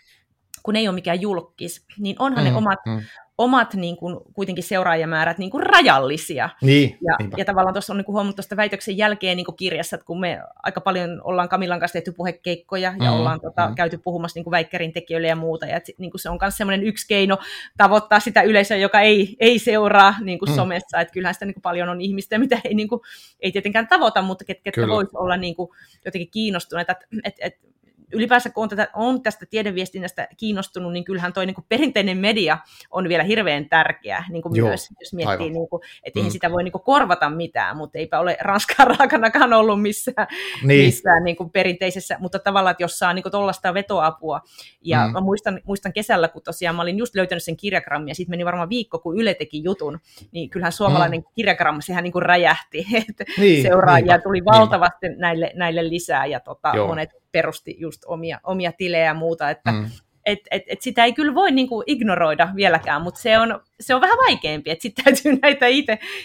kun 0.62 0.76
ei 0.76 0.88
ole 0.88 0.94
mikään 0.94 1.20
julkis, 1.20 1.84
niin 1.98 2.16
onhan 2.18 2.44
mm, 2.44 2.50
ne 2.50 2.56
omat, 2.56 2.78
mm 2.86 3.00
omat 3.38 3.74
niin 3.74 3.96
kuin, 3.96 4.16
kuitenkin 4.32 4.64
seuraajamäärät 4.64 5.38
niin 5.38 5.50
kuin 5.50 5.62
rajallisia. 5.62 6.50
Niin, 6.62 6.98
ja, 7.00 7.26
ja 7.36 7.44
tavallaan 7.44 7.74
tuossa 7.74 7.92
on 7.92 7.96
niin 7.96 8.04
kuin 8.04 8.12
huomannut 8.12 8.36
tuosta 8.36 8.56
väitöksen 8.56 8.98
jälkeen 8.98 9.36
niin 9.36 9.44
kuin 9.44 9.56
kirjassa, 9.56 9.96
että 9.96 10.06
kun 10.06 10.20
me 10.20 10.40
aika 10.62 10.80
paljon 10.80 11.20
ollaan 11.24 11.48
Kamilan 11.48 11.80
kanssa 11.80 11.92
tehty 11.92 12.12
puhekeikkoja 12.12 12.94
ja 13.00 13.10
mm, 13.10 13.16
ollaan 13.16 13.40
tota, 13.40 13.68
mm. 13.68 13.74
käyty 13.74 13.98
puhumassa 13.98 14.38
niin 14.38 14.44
kuin 14.44 14.52
väikkärin 14.52 14.92
tekijöille 14.92 15.28
ja 15.28 15.36
muuta, 15.36 15.66
ja 15.66 15.80
niin 15.98 16.10
kuin 16.10 16.20
se 16.20 16.30
on 16.30 16.38
myös 16.40 16.56
semmoinen 16.56 16.86
yksi 16.86 17.08
keino 17.08 17.38
tavoittaa 17.76 18.20
sitä 18.20 18.42
yleisöä, 18.42 18.76
joka 18.76 19.00
ei, 19.00 19.36
ei 19.40 19.58
seuraa 19.58 20.14
niin 20.20 20.38
kuin 20.38 20.50
mm. 20.50 20.54
somessa, 20.54 21.00
että 21.00 21.12
kyllähän 21.12 21.34
sitä 21.34 21.46
niin 21.46 21.54
kuin 21.54 21.62
paljon 21.62 21.88
on 21.88 22.00
ihmistä, 22.00 22.38
mitä 22.38 22.60
ei, 22.64 22.74
niin 22.74 22.88
kuin, 22.88 23.00
ei 23.40 23.52
tietenkään 23.52 23.88
tavoita, 23.88 24.22
mutta 24.22 24.44
ketkä 24.44 24.88
voisi 24.88 25.10
olla 25.14 25.36
niin 25.36 25.56
kuin, 25.56 25.70
jotenkin 26.04 26.30
kiinnostuneita, 26.30 26.92
että 26.92 27.06
et, 27.24 27.34
et, 27.40 27.73
ylipäänsä 28.14 28.50
kun 28.50 28.62
on, 28.62 28.68
tätä, 28.68 28.88
on 28.94 29.22
tästä 29.22 29.46
tiedeviestinnästä 29.46 30.28
kiinnostunut, 30.36 30.92
niin 30.92 31.04
kyllähän 31.04 31.32
toi 31.32 31.46
niin 31.46 31.54
kuin 31.54 31.64
perinteinen 31.68 32.18
media 32.18 32.58
on 32.90 33.08
vielä 33.08 33.22
hirveän 33.22 33.68
tärkeä 33.68 34.24
niin 34.30 34.42
kuin 34.42 34.56
Joo, 34.56 34.68
myös, 34.68 34.88
jos 35.00 35.12
miettii, 35.12 35.50
niin 35.50 35.68
kuin, 35.68 35.82
että 36.02 36.20
mm. 36.20 36.30
sitä 36.30 36.50
voi 36.50 36.64
niin 36.64 36.72
kuin 36.72 36.82
korvata 36.82 37.30
mitään, 37.30 37.76
mutta 37.76 37.98
eipä 37.98 38.20
ole 38.20 38.36
Ranskan 38.40 38.86
raakanakaan 38.98 39.52
ollut 39.52 39.82
missään, 39.82 40.26
niin. 40.64 40.84
missään 40.84 41.24
niin 41.24 41.36
kuin 41.36 41.50
perinteisessä, 41.50 42.16
mutta 42.20 42.38
tavallaan, 42.38 42.70
että 42.70 42.82
jos 42.82 42.98
saa 42.98 43.12
niin 43.12 43.30
tuollaista 43.30 43.74
vetoapua, 43.74 44.40
ja 44.82 45.06
mm. 45.06 45.12
mä 45.12 45.20
muistan, 45.20 45.60
muistan 45.64 45.92
kesällä, 45.92 46.28
kun 46.28 46.42
tosiaan 46.42 46.76
mä 46.76 46.82
olin 46.82 46.98
just 46.98 47.14
löytänyt 47.14 47.42
sen 47.42 47.56
kirjagrammin, 47.56 48.08
ja 48.08 48.14
sitten 48.14 48.32
meni 48.32 48.44
varmaan 48.44 48.68
viikko, 48.68 48.98
kun 48.98 49.20
Yle 49.20 49.34
teki 49.34 49.64
jutun, 49.64 50.00
niin 50.32 50.50
kyllähän 50.50 50.72
suomalainen 50.72 51.20
mm. 51.20 51.26
kirjagramma, 51.34 51.80
sehän 51.80 52.04
niin 52.04 52.12
kuin 52.12 52.22
räjähti, 52.22 52.86
että 53.08 53.24
niin, 53.38 53.62
seuraajia 53.62 54.06
niinpä, 54.06 54.22
tuli 54.22 54.44
valtavasti 54.44 55.06
näille, 55.16 55.52
näille 55.54 55.88
lisää, 55.88 56.26
ja 56.26 56.40
tota, 56.40 56.72
monet 56.86 57.10
perusti 57.34 57.76
just 57.78 58.02
omia, 58.06 58.40
omia 58.44 58.72
tilejä 58.72 59.04
ja 59.04 59.14
muuta, 59.14 59.50
että 59.50 59.72
mm. 59.72 59.90
et, 60.26 60.38
et, 60.50 60.62
et 60.66 60.82
sitä 60.82 61.04
ei 61.04 61.12
kyllä 61.12 61.34
voi 61.34 61.50
niinku 61.50 61.82
ignoroida 61.86 62.48
vieläkään, 62.56 63.02
mutta 63.02 63.20
se 63.20 63.38
on, 63.38 63.60
se 63.80 63.94
on 63.94 64.00
vähän 64.00 64.18
vaikeampi, 64.18 64.70
että 64.70 64.82
sitten 64.82 65.04
täytyy 65.04 65.38
näitä 65.42 65.66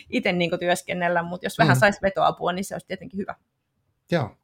itse 0.09 0.31
niinku 0.31 0.57
työskennellä, 0.57 1.23
mutta 1.23 1.45
jos 1.45 1.57
vähän 1.57 1.77
mm. 1.77 1.79
saisi 1.79 1.99
vetoapua, 2.01 2.53
niin 2.53 2.65
se 2.65 2.75
olisi 2.75 2.87
tietenkin 2.87 3.17
hyvä. 3.17 3.35
Joo. 4.11 4.35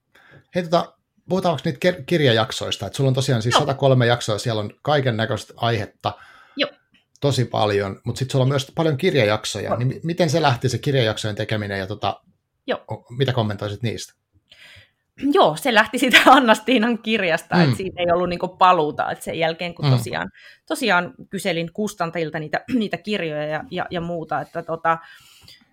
Hei, 0.56 0.64
tota, 0.64 0.94
puhutaanko 1.30 1.62
niitä 1.66 1.94
kirjajaksoista? 2.06 2.86
että 2.86 2.98
sulla 2.98 3.08
on 3.08 3.14
tosiaan 3.14 3.42
siis 3.42 3.56
Joo. 3.56 3.62
103 3.62 4.06
jaksoa, 4.06 4.38
siellä 4.38 4.60
on 4.60 4.72
kaiken 4.82 5.18
näköistä 5.18 5.54
aihetta. 5.58 6.14
Joo. 6.56 6.70
Tosi 7.22 7.46
paljon, 7.46 8.02
mutta 8.04 8.20
sitten 8.20 8.32
sulla 8.32 8.44
on 8.44 8.50
myös 8.50 8.72
paljon 8.76 8.98
kirjajaksoja. 8.98 9.70
No. 9.70 9.76
Niin 9.76 10.00
miten 10.04 10.30
se 10.30 10.42
lähti 10.42 10.70
se 10.70 10.78
kirjajaksojen 10.78 11.36
tekeminen 11.36 11.80
ja 11.80 11.88
tota, 11.88 12.22
Joo. 12.68 12.86
mitä 13.18 13.34
kommentoisit 13.34 13.84
niistä? 13.84 14.14
Joo, 15.34 15.56
se 15.56 15.74
lähti 15.74 16.00
siitä 16.00 16.18
Annastiinan 16.32 16.98
kirjasta, 16.98 17.56
mm. 17.56 17.64
että 17.64 17.76
siitä 17.76 18.02
ei 18.02 18.12
ollut 18.12 18.30
niinku 18.30 18.48
paluuta. 18.48 19.12
Että 19.12 19.24
sen 19.24 19.40
jälkeen, 19.40 19.76
kun 19.76 19.86
mm. 19.86 19.92
tosiaan, 19.92 20.32
tosiaan 20.68 21.14
kyselin 21.30 21.74
kustantajilta 21.74 22.40
niitä, 22.40 22.64
niitä 22.80 22.98
kirjoja 22.98 23.46
ja, 23.46 23.64
ja, 23.72 23.86
ja 23.92 24.02
muuta, 24.02 24.42
että 24.42 24.64
tota, 24.64 24.98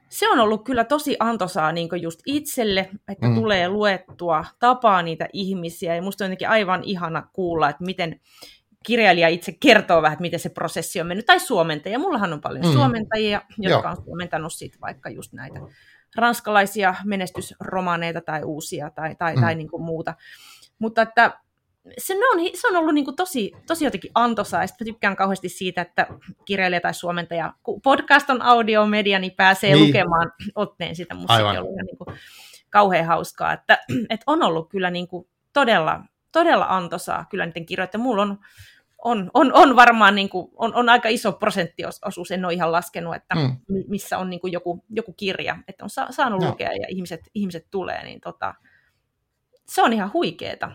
se 0.09 0.29
on 0.29 0.39
ollut 0.39 0.65
kyllä 0.65 0.85
tosi 0.85 1.17
antoisaa 1.19 1.73
niin 1.73 1.89
just 2.01 2.21
itselle, 2.27 2.91
että 3.09 3.29
mm. 3.29 3.35
tulee 3.35 3.69
luettua, 3.69 4.45
tapaa 4.59 5.03
niitä 5.03 5.29
ihmisiä. 5.33 5.97
Ja 5.97 6.03
musta 6.03 6.25
on 6.25 6.27
jotenkin 6.27 6.49
aivan 6.49 6.85
ihana 6.85 7.29
kuulla, 7.33 7.71
että 7.71 7.85
miten 7.85 8.21
kirjailija 8.83 9.29
itse 9.29 9.53
kertoo 9.61 10.03
vähän, 10.03 10.13
että 10.13 10.23
miten 10.23 10.41
se 10.41 10.49
prosessi 10.49 11.01
on 11.01 11.07
mennyt. 11.07 11.27
Tai 11.27 11.41
suomentajia. 11.41 11.99
Mullahan 11.99 12.33
on 12.33 12.41
paljon 12.41 12.67
mm. 12.67 12.73
suomentajia, 12.73 13.43
jotka 13.59 13.89
Joo. 13.89 13.97
on 13.97 14.05
suomentanut 14.05 14.53
sit 14.53 14.81
vaikka 14.81 15.11
just 15.11 15.33
näitä 15.33 15.61
ranskalaisia 16.17 16.95
menestysromaneita 17.05 18.21
tai 18.21 18.43
uusia 18.43 18.91
tai, 18.91 19.15
tai, 19.15 19.35
mm. 19.35 19.41
tai 19.41 19.55
niin 19.55 19.71
kuin 19.71 19.83
muuta. 19.83 20.15
Mutta 20.79 21.03
että 21.03 21.33
se 21.99 22.15
on, 22.15 22.41
se 22.55 22.69
on 22.69 22.77
ollut 22.77 22.95
niin 22.95 23.05
kuin 23.05 23.17
tosi, 23.17 23.53
tosi 23.67 23.85
jotenkin 23.85 24.11
antoisaa, 24.15 24.61
ja 24.61 24.67
sitten 24.67 24.87
tykkään 24.87 25.17
kauheasti 25.17 25.49
siitä, 25.49 25.83
että 25.83 26.07
kirjailija 26.45 26.81
tai 26.81 26.95
suomentaja, 26.95 27.53
kun 27.63 27.83
podcast 27.83 28.31
on 28.31 28.43
audiomedia, 28.43 29.19
niin 29.19 29.33
pääsee 29.37 29.75
niin. 29.75 29.87
lukemaan 29.87 30.33
otteen 30.55 30.97
sitä 30.97 31.15
musiikkia, 31.15 31.61
on 31.61 31.87
niin 31.87 31.99
kuin 31.99 32.17
kauhean 32.71 33.07
hauskaa, 33.07 33.53
että, 33.53 33.79
että 34.11 34.25
on 34.27 34.43
ollut 34.43 34.71
kyllä 34.71 34.91
niin 34.91 35.09
kuin 35.09 35.29
todella, 35.53 36.01
todella 36.33 36.67
antoisaa 36.69 37.27
kyllä 37.31 37.47
niiden 37.47 37.67
kirjoittaa. 37.67 38.01
Mulla 38.01 38.23
on 38.23 38.39
on, 39.05 39.31
on, 39.35 39.53
on 39.55 39.77
varmaan 39.77 40.15
niin 40.15 40.29
kuin, 40.29 40.51
on, 40.57 40.75
on 40.75 40.89
aika 40.89 41.09
iso 41.09 41.33
prosenttiosuus, 41.33 42.31
en 42.31 42.45
ole 42.45 42.55
ihan 42.55 42.73
laskenut, 42.73 43.15
että 43.15 43.35
mm. 43.35 43.57
missä 43.89 44.19
on 44.19 44.31
niin 44.31 44.41
kuin 44.41 44.53
joku, 44.53 44.85
joku 44.91 45.13
kirja, 45.13 45.59
että 45.69 45.85
on 45.85 45.91
sa, 45.91 46.07
saanut 46.11 46.41
no. 46.41 46.49
lukea 46.49 46.73
ja 46.73 46.87
ihmiset, 46.89 47.21
ihmiset 47.35 47.67
tulee, 47.71 48.05
niin 48.05 48.21
tota, 48.21 48.55
se 49.67 49.83
on 49.83 49.93
ihan 49.93 50.13
huikeeta. 50.13 50.73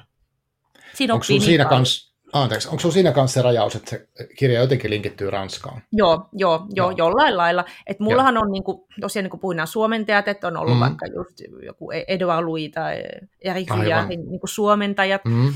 Siinä 0.93 1.13
onko 1.13 1.23
sinulla 1.23 1.45
siinä 1.45 1.65
kans, 1.65 2.15
anteeksi, 2.33 2.69
onko 2.69 2.91
siinä 2.91 3.11
kanssa 3.11 3.33
se 3.33 3.41
rajaus, 3.41 3.75
että 3.75 3.89
se 3.89 4.07
kirja 4.37 4.61
jotenkin 4.61 4.89
linkittyy 4.89 5.29
Ranskaan? 5.29 5.81
Joo, 5.91 6.29
joo, 6.33 6.67
joo, 6.69 6.89
no. 6.89 6.97
jollain 6.97 7.37
lailla. 7.37 7.65
Et 7.85 7.99
mullahan 7.99 8.35
joo. 8.35 8.43
on, 8.43 8.51
niin 8.51 8.63
kuin, 8.63 8.81
tosiaan 9.01 9.23
niin 9.23 9.29
kuin 9.29 9.41
puhuin 9.41 9.67
suomentajat, 9.67 10.27
että 10.27 10.47
on 10.47 10.57
ollut 10.57 10.75
mm. 10.75 10.79
vaikka 10.79 11.05
just 11.15 11.65
joku 11.65 11.91
Edouard 11.91 12.45
Louis 12.45 12.71
tai 12.71 13.03
Eric 13.41 13.69
niin 14.07 14.39
kuin 14.39 14.49
suomentajat, 14.49 15.25
mm 15.25 15.53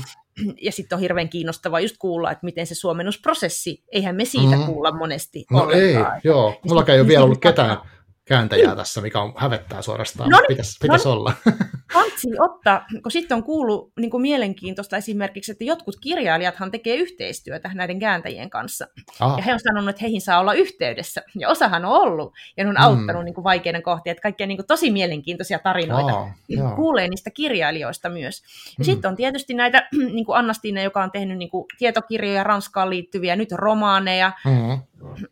ja 0.62 0.72
sitten 0.72 0.96
on 0.96 1.00
hirveän 1.00 1.28
kiinnostavaa 1.28 1.80
just 1.80 1.96
kuulla, 1.98 2.30
että 2.30 2.44
miten 2.44 2.66
se 2.66 2.74
suomennusprosessi, 2.74 3.84
eihän 3.92 4.16
me 4.16 4.24
siitä 4.24 4.56
mm. 4.56 4.64
kuulla 4.66 4.92
monesti 4.92 5.44
No 5.50 5.62
ollenkaan. 5.62 6.14
ei, 6.14 6.20
joo. 6.24 6.60
Mulla 6.68 6.84
ei 6.88 7.00
ole 7.00 7.08
vielä 7.08 7.24
ollut 7.24 7.40
ketään 7.40 7.76
kääntäjää 8.24 8.76
tässä, 8.76 9.00
mikä 9.00 9.20
on 9.20 9.32
hävettää 9.36 9.82
suorastaan, 9.82 10.30
no, 10.30 10.38
pitäisi 10.48 10.78
pitäis 10.82 11.04
no, 11.04 11.12
olla. 11.12 11.32
Kansi 11.92 12.28
ottaa, 12.40 12.86
kun 13.02 13.12
sitten 13.12 13.36
on 13.36 13.42
kuullut 13.42 13.92
niin 14.00 14.10
kuin 14.10 14.22
mielenkiintoista 14.22 14.96
esimerkiksi, 14.96 15.52
että 15.52 15.64
jotkut 15.64 15.96
kirjailijathan 16.00 16.70
tekee 16.70 16.96
yhteistyötä 16.96 17.70
näiden 17.74 17.98
kääntäjien 17.98 18.50
kanssa. 18.50 18.86
Ah. 19.20 19.36
Ja 19.36 19.42
he 19.42 19.52
on 19.52 19.60
sanonut, 19.60 19.90
että 19.90 20.02
heihin 20.02 20.20
saa 20.20 20.40
olla 20.40 20.54
yhteydessä. 20.54 21.22
Ja 21.38 21.48
osahan 21.48 21.84
on 21.84 21.92
ollut, 21.92 22.32
ja 22.56 22.64
ne 22.64 22.70
on 22.70 22.76
mm. 22.76 22.82
auttanut 22.82 23.24
niin 23.24 23.34
kuin 23.34 23.44
vaikeiden 23.44 23.82
kohtia, 23.82 24.10
että 24.10 24.22
kaikkia 24.22 24.46
niin 24.46 24.58
kuin 24.58 24.66
tosi 24.66 24.90
mielenkiintoisia 24.90 25.58
tarinoita 25.58 26.18
ah, 26.18 26.76
kuulee 26.76 27.08
niistä 27.08 27.30
kirjailijoista 27.30 28.08
myös. 28.08 28.42
Ja 28.64 28.74
mm. 28.78 28.84
sitten 28.84 29.08
on 29.08 29.16
tietysti 29.16 29.54
näitä, 29.54 29.88
niin 30.14 30.26
kuin 30.26 30.38
Annastiina, 30.38 30.82
joka 30.82 31.02
on 31.02 31.10
tehnyt 31.10 31.38
niin 31.38 31.50
kuin 31.50 31.64
tietokirjoja 31.78 32.44
Ranskaan 32.44 32.90
liittyviä, 32.90 33.36
nyt 33.36 33.52
romaaneja, 33.52 34.32
mm 34.44 34.80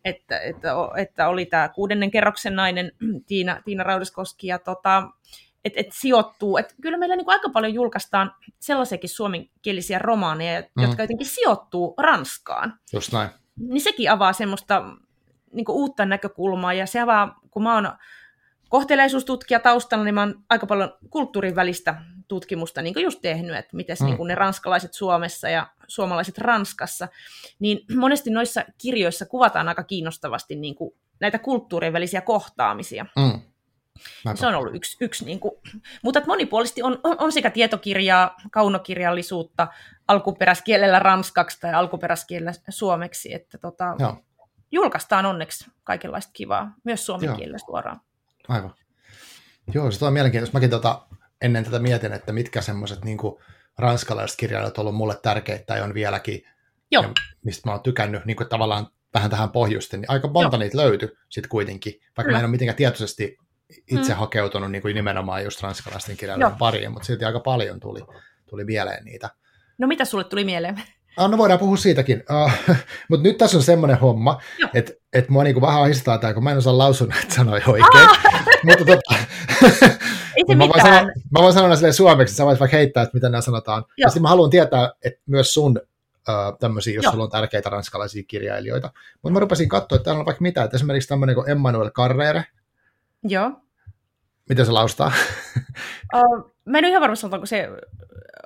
että, 0.05 0.39
että, 0.39 0.73
että 0.97 1.29
oli 1.29 1.47
tämä 1.47 1.69
kuudennen 1.69 2.11
kerroksen 2.11 2.57
nainen 2.57 2.93
Tiina, 3.27 3.63
Tiina 3.65 3.85
Raudaskoski 3.85 4.47
ja 4.47 4.59
tota, 4.59 5.11
että 5.65 5.81
et 5.81 5.87
sijoittuu. 5.93 6.57
Et 6.57 6.75
kyllä 6.83 6.99
meillä 6.99 7.17
niin 7.17 7.25
kuin 7.25 7.33
aika 7.33 7.49
paljon 7.49 7.75
julkaistaan 7.75 8.35
sellaisiakin 8.59 9.11
suomenkielisiä 9.11 9.99
romaaneja, 9.99 10.61
mm. 10.61 10.83
jotka 10.83 11.03
jotenkin 11.03 11.27
sijoittuu 11.27 11.95
Ranskaan. 11.99 12.79
Just 12.93 13.13
näin. 13.13 13.31
Niin 13.57 13.81
sekin 13.81 14.11
avaa 14.11 14.33
semmoista 14.33 14.83
niin 15.53 15.65
kuin 15.65 15.77
uutta 15.77 16.07
näkökulmaa, 16.07 16.73
ja 16.73 16.87
se 16.87 17.01
avaa, 17.01 17.41
kun 17.51 17.63
mä 17.63 17.75
oon 17.75 17.93
kohteleisuustutkija 18.69 19.61
taustalla, 19.61 20.05
niin 20.05 20.15
mä 20.15 20.21
oon 20.21 20.45
aika 20.49 20.67
paljon 20.67 20.93
kulttuurin 21.11 21.57
välistä 21.57 22.03
tutkimusta 22.31 22.83
niin 22.83 23.03
just 23.03 23.19
tehnyt, 23.23 23.57
että 23.57 23.77
miten 23.77 23.97
mm. 24.01 24.07
niin 24.07 24.27
ne 24.27 24.35
ranskalaiset 24.35 24.95
Suomessa 24.95 25.49
ja 25.49 25.67
suomalaiset 25.87 26.39
Ranskassa, 26.39 27.09
niin 27.59 27.81
monesti 28.05 28.31
noissa 28.31 28.65
kirjoissa 28.79 29.27
kuvataan 29.27 29.69
aika 29.69 29.85
kiinnostavasti 29.85 30.57
niin 30.57 30.75
kuin 30.75 30.95
näitä 31.21 31.39
kulttuurien 31.39 31.93
välisiä 31.93 32.21
kohtaamisia. 32.21 33.07
Mm. 33.17 33.41
Se 34.35 34.47
on 34.47 34.55
ollut 34.55 34.75
yksi, 34.75 34.97
yksi 35.01 35.25
niin 35.25 35.41
kuin, 35.41 35.53
mutta 36.03 36.23
monipuolisesti 36.27 36.83
on, 36.83 37.01
on, 37.05 37.17
on 37.19 37.33
sekä 37.33 37.51
tietokirjaa, 37.51 38.37
kaunokirjallisuutta 38.51 39.69
alkuperäiskielellä 40.09 40.99
ranskaksi 40.99 41.61
tai 41.61 41.75
alkuperäiskielellä 41.75 42.53
suomeksi, 42.69 43.35
että 43.35 43.59
tota, 43.59 43.97
julkaistaan 44.73 45.27
onneksi 45.27 45.71
kaikenlaista 45.85 46.31
kivaa, 46.33 46.75
myös 46.85 47.07
suomen 47.07 47.37
kielellä 47.37 47.59
suoraan. 47.59 48.01
Aivan. 48.49 48.75
Joo, 49.75 49.91
se 49.91 50.05
on 50.05 50.13
mielenkiintoista. 50.13 50.57
Mäkin 50.57 50.71
tota, 50.71 51.03
ennen 51.43 51.65
tätä 51.65 51.79
mietin, 51.79 52.13
että 52.13 52.33
mitkä 52.33 52.61
semmoiset 52.61 53.05
niin 53.05 53.19
ranskalaiset 53.79 54.37
kirjailijat 54.37 54.79
on 54.79 54.83
ollut 54.83 54.95
mulle 54.95 55.17
tärkeitä 55.23 55.65
tai 55.67 55.81
on 55.81 55.95
vieläkin, 55.95 56.43
Joo. 56.91 57.03
Ja 57.03 57.09
mistä 57.45 57.69
mä 57.69 57.73
oon 57.73 57.83
tykännyt 57.83 58.25
niin 58.25 58.37
kuin 58.37 58.49
tavallaan 58.49 58.87
vähän 59.15 59.31
tähän 59.31 59.51
pohjusten, 59.51 60.01
niin 60.01 60.11
aika 60.11 60.29
monta 60.29 60.57
Joo. 60.57 60.61
niitä 60.61 60.77
löytyi 60.77 61.13
sitten 61.29 61.49
kuitenkin, 61.49 61.93
vaikka 61.93 62.23
Kyllä. 62.23 62.33
mä 62.33 62.39
en 62.39 62.45
ole 62.45 62.51
mitenkään 62.51 62.77
tietoisesti 62.77 63.39
itse 63.91 64.13
mm. 64.13 64.19
hakeutunut 64.19 64.71
niin 64.71 64.83
kuin 64.83 64.95
nimenomaan 64.95 65.45
just 65.45 65.63
ranskalaisten 65.63 66.17
kirjailijoiden 66.17 66.59
pariin, 66.59 66.93
mutta 66.93 67.07
silti 67.07 67.25
aika 67.25 67.41
paljon 67.41 67.81
tuli, 67.81 68.01
tuli 68.47 68.65
mieleen 68.65 69.05
niitä. 69.05 69.31
No 69.79 69.87
mitä 69.87 70.05
sulle 70.05 70.25
tuli 70.25 70.45
mieleen? 70.45 70.83
Ah, 71.17 71.31
no 71.31 71.39
voidaan 71.39 71.59
puhua 71.61 71.77
siitäkin. 71.77 72.23
Uh, 72.31 72.77
mutta 73.09 73.29
nyt 73.29 73.39
tässä 73.39 73.57
on 73.57 73.63
semmoinen 73.63 73.99
homma, 73.99 74.41
että 74.75 74.93
et 75.13 75.29
mua 75.29 75.45
niinku 75.45 75.61
vähän 75.61 75.83
ahistaa 75.83 76.19
tämä, 76.19 76.35
kun 76.35 76.45
mä 76.45 76.51
en 76.51 76.59
osaa 76.59 76.79
lausua 76.79 77.07
näitä 77.07 77.35
sanoja 77.35 77.63
oikein. 77.67 78.09
Mutta 78.65 78.85
tota, 78.85 79.15
Ei 80.37 80.57
mä, 80.57 80.69
voin 80.69 80.83
sanoa, 80.83 81.03
mä 81.03 81.43
voin 81.43 81.53
sanoa 81.53 81.77
sille 81.77 81.93
suomeksi, 81.93 82.35
sä 82.35 82.45
voit 82.45 82.61
vaikka 82.61 82.77
heittää, 82.77 83.03
että 83.03 83.15
mitä 83.15 83.29
nämä 83.29 83.41
sanotaan. 83.41 83.83
Joo. 83.83 83.95
Ja 83.97 84.09
sitten 84.09 84.23
mä 84.23 84.29
haluan 84.29 84.51
tietää, 84.51 84.93
että 85.05 85.21
myös 85.27 85.55
sun 85.55 85.81
uh, 86.29 86.59
tämmöisiä, 86.59 86.95
jos 86.95 87.05
Joo. 87.05 87.13
sulla 87.13 87.25
on 87.25 87.31
tärkeitä 87.31 87.71
ranskalaisia 87.71 88.23
kirjailijoita. 88.29 88.91
Mutta 89.23 89.33
mä 89.33 89.41
rupesin 89.41 89.69
katsoa, 89.69 89.97
että 89.97 90.05
täällä 90.05 90.21
on 90.21 90.27
vaikka 90.27 90.43
mitä, 90.43 90.65
että 90.65 90.77
esimerkiksi 90.77 91.09
tämmöinen 91.09 91.35
kuin 91.35 91.51
Emmanuel 91.51 91.91
Carrere. 91.91 92.45
Joo. 93.23 93.53
Miten 94.49 94.67
se 94.67 94.73
laustaa? 94.73 95.13
uh, 96.15 96.53
mä 96.65 96.79
en 96.79 96.85
ole 96.85 96.89
ihan 96.91 97.01
varma, 97.01 97.17
sanotaanko 97.17 97.47
se 97.47 97.69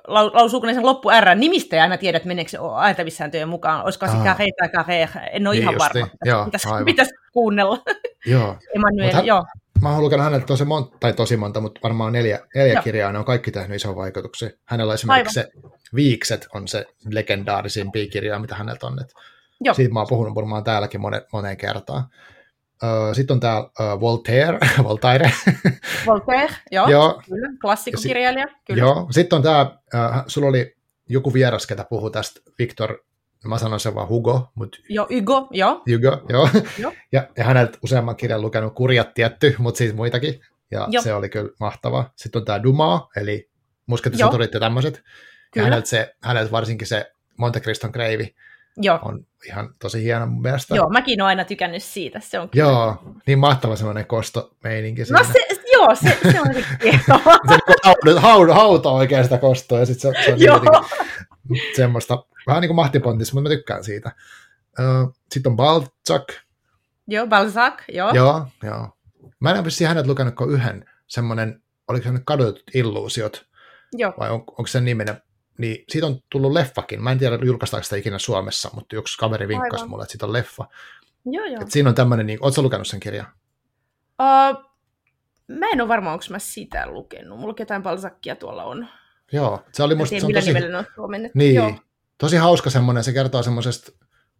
lausuuko 0.07 0.67
ne 0.67 0.73
sen 0.73 0.85
loppu 0.85 1.09
R 1.21 1.35
nimistä 1.35 1.75
ja 1.75 1.83
aina 1.83 1.97
tiedät, 1.97 2.19
että 2.19 2.27
meneekö 2.27 2.51
se 2.51 2.57
ajatevissääntöjen 2.75 3.49
mukaan. 3.49 3.83
Olisiko 3.83 4.07
se 4.07 4.13
carré 4.13 4.45
tai 4.59 4.67
carré, 4.67 5.19
en 5.31 5.47
ole 5.47 5.55
niin 5.55 5.61
ihan 5.61 5.75
varma. 5.77 6.07
Joo, 6.25 6.45
pitäisi, 6.45 6.67
pitäisi 6.85 7.11
kuunnella. 7.33 7.77
Joo. 8.25 8.57
Emmanuel, 8.75 9.13
hän, 9.13 9.25
joo. 9.25 9.45
Mä 9.81 9.93
oon 9.93 10.01
lukenut 10.01 10.23
hänelle 10.23 10.45
tosi 10.45 10.65
monta, 10.65 10.97
tai 10.99 11.13
tosi 11.13 11.37
monta, 11.37 11.61
mutta 11.61 11.79
varmaan 11.83 12.13
neljä, 12.13 12.39
neljä 12.55 12.81
kirjaa, 12.81 13.11
ne 13.11 13.19
on 13.19 13.25
kaikki 13.25 13.51
tehnyt 13.51 13.75
ison 13.75 13.95
vaikutuksen. 13.95 14.53
Hänellä 14.65 14.93
esimerkiksi 14.93 15.39
Aivan. 15.39 15.51
se 15.53 15.71
Viikset 15.95 16.47
on 16.53 16.67
se 16.67 16.85
legendaarisimpia 17.09 18.07
kirjaa, 18.07 18.39
mitä 18.39 18.55
häneltä 18.55 18.87
on. 18.87 18.99
Joo. 19.61 19.73
Siitä 19.73 19.93
mä 19.93 19.99
oon 19.99 20.07
puhunut 20.09 20.35
varmaan 20.35 20.63
täälläkin 20.63 21.01
monen, 21.01 21.21
moneen 21.33 21.57
kertaan. 21.57 22.03
Sitten 23.13 23.39
on 23.43 23.63
uh, 23.63 23.99
Voltaire. 23.99 24.59
Voltaire. 24.83 25.31
Voltaire, 26.05 26.55
joo, 26.71 26.89
joo. 26.89 27.21
kyllä, 27.29 27.49
klassikkokirjailija. 27.61 28.45
Kyllä. 28.67 28.79
Joo, 28.79 29.07
sitten 29.11 29.37
on 29.37 29.43
tämä, 29.43 29.77
sulla 30.27 30.47
oli 30.47 30.75
joku 31.09 31.33
vieras, 31.33 31.67
ketä 31.67 31.85
puhui 31.89 32.11
tästä, 32.11 32.41
Victor, 32.59 32.97
mä 33.47 33.57
sanon 33.57 33.79
sen 33.79 33.95
vaan 33.95 34.07
Hugo. 34.07 34.51
Mut... 34.55 34.81
Joo, 34.89 35.07
Hugo, 35.15 35.47
joo. 35.51 35.83
Hugo, 35.91 36.25
joo. 36.29 36.49
joo. 36.77 36.93
ja, 37.11 37.27
ja 37.37 37.43
häneltä 37.43 37.77
useamman 37.83 38.15
kirjan 38.15 38.41
lukenut 38.41 38.73
Kurjat 38.73 39.13
tietty, 39.13 39.55
mutta 39.57 39.77
siis 39.77 39.93
muitakin. 39.93 40.41
Ja 40.71 40.87
joo. 40.91 41.03
se 41.03 41.13
oli 41.13 41.29
kyllä 41.29 41.49
mahtava. 41.59 42.11
Sitten 42.15 42.39
on 42.39 42.45
tämä 42.45 42.63
Duma, 42.63 43.09
eli 43.15 43.49
musketisoturit 43.85 44.53
ja 44.53 44.59
tämmöiset. 44.59 45.03
Ja 45.55 45.63
häneltä, 45.63 45.89
se, 45.89 46.15
häneltä 46.23 46.51
varsinkin 46.51 46.87
se 46.87 47.11
Monte 47.37 47.59
Criston 47.59 47.91
kreivi 47.91 48.35
Joo. 48.77 48.99
on 49.01 49.25
ihan 49.47 49.69
tosi 49.81 50.03
hieno 50.03 50.27
mun 50.27 50.41
mielestä. 50.41 50.75
Joo, 50.75 50.89
mäkin 50.89 51.21
olen 51.21 51.27
aina 51.29 51.45
tykännyt 51.45 51.83
siitä. 51.83 52.19
Se 52.19 52.39
on 52.39 52.49
kyllä. 52.49 52.65
Joo, 52.65 53.03
niin 53.27 53.39
mahtava 53.39 53.75
semmoinen 53.75 54.05
kostomeininki 54.05 55.01
no 55.01 55.05
siinä. 55.05 55.19
No 55.19 55.25
se, 55.33 55.39
joo, 55.73 55.95
se, 55.95 56.17
se 56.31 56.41
on 56.41 56.53
se 58.13 58.19
hauta, 58.19 58.53
hauta 58.53 58.89
oikein 58.89 59.23
sitä 59.23 59.37
kostoa 59.37 59.79
ja 59.79 59.85
sitten 59.85 60.13
se, 60.15 60.25
se 60.25 60.33
on 60.33 60.39
joo. 60.39 60.85
semmoista, 61.75 62.25
vähän 62.47 62.61
niin 62.61 62.69
kuin 62.69 62.75
mahtipontis, 62.75 63.33
mutta 63.33 63.49
mä 63.49 63.55
tykkään 63.55 63.83
siitä. 63.83 64.11
Sitten 65.31 65.49
on 65.49 65.55
Balzac. 65.55 66.33
Joo, 67.07 67.27
Balzac, 67.27 67.73
joo. 67.93 68.11
Joo, 68.13 68.47
joo. 68.63 68.89
Mä 69.39 69.49
en 69.49 69.55
ole 69.55 69.65
vissiin 69.65 69.87
hänet 69.87 70.07
lukenut 70.07 70.35
kuin 70.35 70.49
yhden 70.49 70.89
semmoinen, 71.07 71.61
oliko 71.87 72.03
se 72.03 72.21
kadotut 72.25 72.63
illuusiot? 72.73 73.45
Joo. 73.93 74.13
Vai 74.19 74.29
on, 74.29 74.39
onko 74.39 74.67
se 74.67 74.81
niminen? 74.81 75.21
Niin 75.57 75.83
siitä 75.89 76.07
on 76.07 76.19
tullut 76.29 76.51
leffakin. 76.51 77.03
Mä 77.03 77.11
en 77.11 77.19
tiedä, 77.19 77.39
julkaistaanko 77.45 77.83
sitä 77.83 77.95
ikinä 77.95 78.19
Suomessa, 78.19 78.69
mutta 78.73 78.95
yksi 78.95 79.17
kaveri 79.17 79.47
vinkkasi 79.47 79.75
Aivan. 79.75 79.89
mulle, 79.89 80.03
että 80.03 80.11
siitä 80.11 80.25
on 80.25 80.33
leffa. 80.33 80.65
Joo, 81.25 81.45
joo. 81.45 81.61
Et 81.61 81.71
siinä 81.71 81.89
on 81.89 81.95
tämmöinen, 81.95 82.25
niin, 82.25 82.39
ootko 82.41 82.61
lukenut 82.61 82.87
sen 82.87 82.99
kirjan? 82.99 83.27
Uh, 84.21 84.65
mä 85.47 85.65
en 85.73 85.81
ole 85.81 85.87
varma, 85.87 86.11
onko 86.13 86.25
mä 86.29 86.39
sitä 86.39 86.87
lukenut. 86.87 87.39
Mulla 87.39 87.55
jotain 87.59 87.83
Balzackia 87.83 88.35
tuolla 88.35 88.63
on. 88.63 88.87
Joo, 89.31 89.63
se 89.73 89.83
oli 89.83 89.95
musta... 89.95 90.19
se 90.19 90.25
on 90.25 90.33
tosi, 90.33 90.51
on 90.97 91.11
Niin, 91.33 91.55
joo. 91.55 91.73
tosi 92.17 92.37
hauska 92.37 92.69
semmoinen, 92.69 93.03
se 93.03 93.13
kertoo 93.13 93.43
semmoisesta 93.43 93.91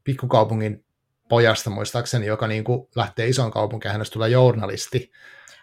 pikkukaupungin 0.03 0.85
pojasta 1.29 1.69
muistaakseni, 1.69 2.25
joka 2.25 2.47
niin 2.47 2.63
kuin 2.63 2.87
lähtee 2.95 3.27
isoon 3.27 3.51
kaupunkiin, 3.51 3.91
hänestä 3.91 4.13
tulee 4.13 4.29
journalisti. 4.29 5.11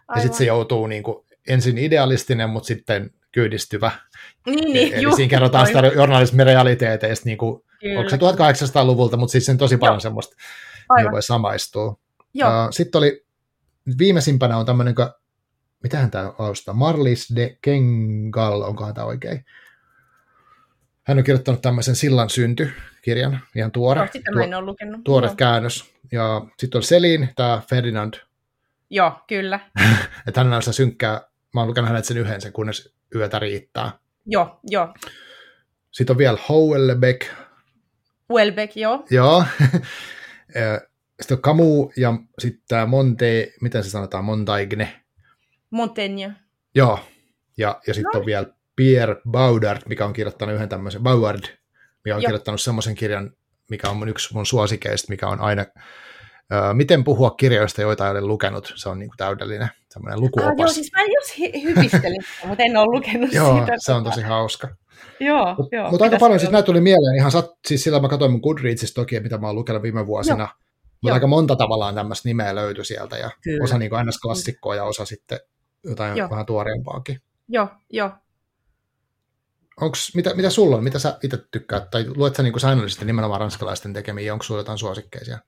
Aivan. 0.08 0.18
Ja 0.18 0.22
sitten 0.22 0.38
se 0.38 0.44
joutuu 0.44 0.86
niin 0.86 1.02
kuin, 1.02 1.26
ensin 1.48 1.78
idealistinen, 1.78 2.50
mutta 2.50 2.66
sitten 2.66 3.10
kyydistyvä. 3.32 3.90
Niin, 4.46 4.72
niin, 4.72 4.94
Eli 4.94 5.02
juh, 5.02 5.16
siinä 5.16 5.30
kerrotaan 5.30 5.66
sitä 5.66 5.78
journalismin 5.78 6.46
realiteeteista, 6.46 7.26
niin 7.26 7.38
kuin, 7.38 7.62
onko 7.98 8.10
se 8.10 8.16
1800-luvulta, 8.16 9.16
mutta 9.16 9.32
siis 9.32 9.46
sen 9.46 9.58
tosi 9.58 9.76
paljon 9.76 9.94
Joo. 9.94 10.00
semmoista, 10.00 10.36
mihin 10.96 11.10
voi 11.10 11.22
samaistua. 11.22 11.96
Joo. 12.34 12.64
Uh, 12.64 12.70
sitten 12.70 12.98
oli, 12.98 13.24
viimeisimpänä 13.98 14.56
on 14.56 14.66
tämmöinen, 14.66 14.94
mitähän 15.82 16.10
tämä 16.10 16.32
on, 16.38 16.54
Marlis 16.72 17.32
de 17.36 17.58
Kengal, 17.62 18.62
onkohan 18.62 18.94
tämä 18.94 19.06
oikein? 19.06 19.44
Hän 21.02 21.18
on 21.18 21.24
kirjoittanut 21.24 21.62
tämmöisen 21.62 21.96
Sillan 21.96 22.30
synty-kirjan, 22.30 23.40
ihan 23.56 23.72
tuore. 23.72 24.00
Joo, 24.00 24.08
sitä 24.12 24.30
mä 24.30 24.44
en 24.44 24.54
ole 24.54 24.64
lukenut. 24.64 25.04
Tuore 25.04 25.26
Joo. 25.26 25.36
käännös. 25.36 25.92
Ja 26.12 26.46
sitten 26.58 26.78
on 26.78 26.82
Selin, 26.82 27.28
tämä 27.36 27.62
Ferdinand. 27.70 28.14
Joo, 28.90 29.12
kyllä. 29.28 29.60
että 30.26 30.44
hän 30.44 30.52
on 30.52 30.62
sitä 30.62 30.72
synkkää, 30.72 31.20
mä 31.54 31.60
oon 31.60 31.68
lukenut 31.68 31.88
hänet 31.88 32.04
sen 32.04 32.18
yhden, 32.18 32.40
sen 32.40 32.52
kunnes 32.52 32.94
yötä 33.14 33.38
riittää. 33.38 33.98
Joo, 34.26 34.60
joo. 34.70 34.94
Sitten 35.90 36.14
on 36.14 36.18
vielä 36.18 36.38
Houellebecq. 36.48 37.26
Houellebecq, 38.28 38.76
joo. 38.76 39.06
Joo. 39.10 39.44
sitten 41.20 41.36
on 41.36 41.42
Camus 41.42 41.96
ja 41.96 42.14
sitten 42.38 42.88
Monte, 42.88 43.52
miten 43.60 43.84
se 43.84 43.90
sanotaan, 43.90 44.24
Montaigne. 44.24 45.02
Montaigne. 45.70 46.32
Joo. 46.74 46.98
Ja, 47.58 47.80
ja 47.86 47.94
sitten 47.94 48.10
no. 48.14 48.20
on 48.20 48.26
vielä 48.26 48.46
Pierre 48.76 49.16
Baudard, 49.30 49.82
mikä 49.88 50.04
on 50.06 50.12
kirjoittanut 50.12 50.54
yhden 50.54 50.68
tämmöisen, 50.68 51.02
Baudard, 51.02 51.44
mikä 52.04 52.16
on 52.16 52.22
Joo. 52.22 52.28
kirjoittanut 52.28 52.60
semmoisen 52.60 52.94
kirjan, 52.94 53.32
mikä 53.70 53.88
on 53.88 53.96
mun 53.96 54.08
yksi 54.08 54.34
mun 54.34 54.46
suosikeista, 54.46 55.10
mikä 55.10 55.28
on 55.28 55.40
aina 55.40 55.66
Miten 56.72 57.04
puhua 57.04 57.30
kirjoista, 57.30 57.82
joita 57.82 58.06
ei 58.06 58.10
ole 58.10 58.20
lukenut, 58.20 58.72
se 58.76 58.88
on 58.88 58.98
niin 58.98 59.08
kuin 59.08 59.16
täydellinen 59.16 59.68
semmoinen 59.90 60.20
lukuopas. 60.20 60.52
Ah, 60.52 60.58
joo, 60.58 60.68
siis 60.68 60.90
mä 60.96 61.02
just 61.02 61.62
hypistelin, 61.64 62.22
mutta 62.46 62.64
en 62.64 62.76
ole 62.76 62.86
lukenut 62.86 63.32
joo, 63.32 63.60
sitä. 63.60 63.72
se 63.78 63.92
on 63.92 64.04
tosi 64.04 64.22
hauska. 64.22 64.68
joo, 65.20 65.54
Mut, 65.58 65.68
joo. 65.72 65.90
Mutta 65.90 66.04
aika 66.04 66.18
paljon 66.18 66.40
siis 66.40 66.52
näitä 66.52 66.66
tuli 66.66 66.80
mieleen, 66.80 67.16
ihan 67.16 67.30
sat, 67.30 67.50
siis 67.66 67.84
sillä 67.84 68.00
mä 68.00 68.08
katsoin 68.08 68.30
mun 68.30 68.40
Goodreadsista 68.40 69.00
toki, 69.00 69.20
mitä 69.20 69.38
mä 69.38 69.46
oon 69.46 69.56
lukenut 69.56 69.82
viime 69.82 70.06
vuosina, 70.06 70.44
joo. 70.44 70.48
mutta 71.02 71.14
aika 71.14 71.26
monta 71.26 71.56
tavallaan 71.56 71.94
tämmöistä 71.94 72.28
nimeä 72.28 72.54
löytyi 72.54 72.84
sieltä, 72.84 73.18
ja 73.18 73.30
Kyllä. 73.42 73.64
osa 73.64 73.78
niin 73.78 73.90
kuin 73.90 74.06
klassikkoa 74.22 74.74
ja 74.74 74.84
osa 74.84 75.04
sitten 75.04 75.38
jotain 75.84 76.16
joo. 76.16 76.30
vähän 76.30 76.46
tuoreempaakin. 76.46 77.20
Joo, 77.48 77.68
joo. 77.90 78.10
Onks, 79.80 80.14
mitä, 80.14 80.34
mitä 80.34 80.50
sulla 80.50 80.76
on, 80.76 80.84
mitä 80.84 80.98
sä 80.98 81.18
itse 81.22 81.38
tykkäät, 81.50 81.90
tai 81.90 82.04
luet 82.16 82.36
sä 82.36 82.42
niin 82.42 82.52
kuin 82.52 82.60
säännöllisesti 82.60 83.04
nimenomaan 83.04 83.40
ranskalaisten 83.40 83.92
tekemiä, 83.92 84.32
onko 84.32 84.42
sulla 84.42 84.60
jotain 84.60 84.78
suosikkeisia? 84.78 85.38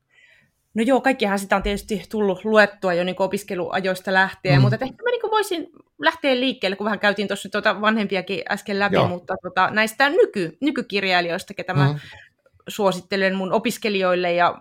No 0.75 0.83
joo, 0.83 1.01
kaikkihan 1.01 1.39
sitä 1.39 1.57
on 1.57 1.63
tietysti 1.63 2.03
tullut 2.11 2.45
luettua 2.45 2.95
jo 2.95 3.05
niin 3.05 3.17
opiskeluajoista 3.19 4.13
lähtien, 4.13 4.57
mm. 4.57 4.63
mutta 4.63 4.79
ehkä 4.81 5.03
mä 5.03 5.11
niin 5.11 5.31
voisin 5.31 5.71
lähteä 5.99 6.35
liikkeelle, 6.35 6.77
kun 6.77 6.85
vähän 6.85 6.99
käytiin 6.99 7.29
tuossa 7.29 7.49
tuota 7.49 7.81
vanhempiakin 7.81 8.43
äsken 8.51 8.79
läpi, 8.79 8.97
joo. 8.97 9.09
mutta 9.09 9.35
tota, 9.43 9.71
näistä 9.71 10.11
nyky, 10.11 10.57
nykykirjailijoista, 10.61 11.55
ketä 11.55 11.75
mä 11.75 11.93
mm. 11.93 11.99
suosittelen 12.69 13.35
mun 13.35 13.53
opiskelijoille 13.53 14.33
ja 14.33 14.59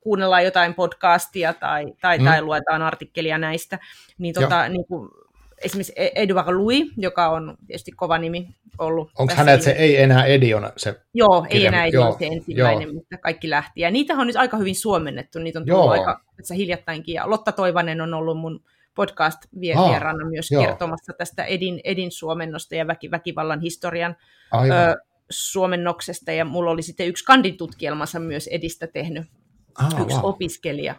kuunnellaan 0.00 0.44
jotain 0.44 0.74
podcastia 0.74 1.52
tai, 1.52 1.84
tai, 2.00 2.18
mm. 2.18 2.24
tai 2.24 2.42
luetaan 2.42 2.82
artikkelia 2.82 3.38
näistä, 3.38 3.78
niin, 4.18 4.34
tota, 4.34 4.68
niin 4.68 4.86
kuin, 4.86 5.10
esimerkiksi 5.64 5.92
e- 5.96 6.10
Edouard 6.14 6.56
Louis, 6.56 6.92
joka 6.96 7.28
on 7.28 7.56
tietysti 7.66 7.92
kova 7.92 8.18
nimi 8.18 8.48
ollut. 8.78 9.10
Onko 9.18 9.34
hänellä 9.34 9.60
se 9.60 9.70
ei 9.70 10.02
enää 10.02 10.24
Ediona 10.24 10.72
se 10.76 11.00
Joo, 11.14 11.46
ei 11.50 11.66
enää 11.66 11.84
Ediona 11.84 12.18
se 12.18 12.26
ensimmäinen, 12.26 12.82
joo. 12.82 12.92
mutta 12.92 13.18
kaikki 13.18 13.50
lähti. 13.50 13.80
Ja 13.80 13.90
niitä 13.90 14.14
on 14.14 14.26
nyt 14.26 14.36
aika 14.36 14.56
hyvin 14.56 14.74
suomennettu, 14.74 15.38
niitä 15.38 15.58
on 15.58 15.66
tullut 15.66 15.84
joo. 15.84 15.90
aika 15.90 16.20
tässä 16.36 16.54
hiljattainkin. 16.54 17.14
Ja 17.14 17.30
Lotta 17.30 17.52
Toivanen 17.52 18.00
on 18.00 18.14
ollut 18.14 18.38
mun 18.38 18.64
podcast-vieraana 18.94 20.24
myös 20.30 20.50
joo. 20.50 20.64
kertomassa 20.64 21.12
tästä 21.12 21.44
Edin, 21.44 21.80
Edin 21.84 22.12
suomennosta 22.12 22.74
ja 22.74 22.86
väki, 22.86 23.10
väkivallan 23.10 23.60
historian 23.60 24.16
ö, 24.54 25.02
suomennoksesta. 25.30 26.32
Ja 26.32 26.44
mulla 26.44 26.70
oli 26.70 26.82
sitten 26.82 27.08
yksi 27.08 27.24
kanditutkielmansa 27.24 28.18
myös 28.18 28.46
Edistä 28.46 28.86
tehnyt 28.86 29.26
ah, 29.74 30.02
yksi 30.02 30.16
wow. 30.16 30.24
opiskelija 30.24 30.94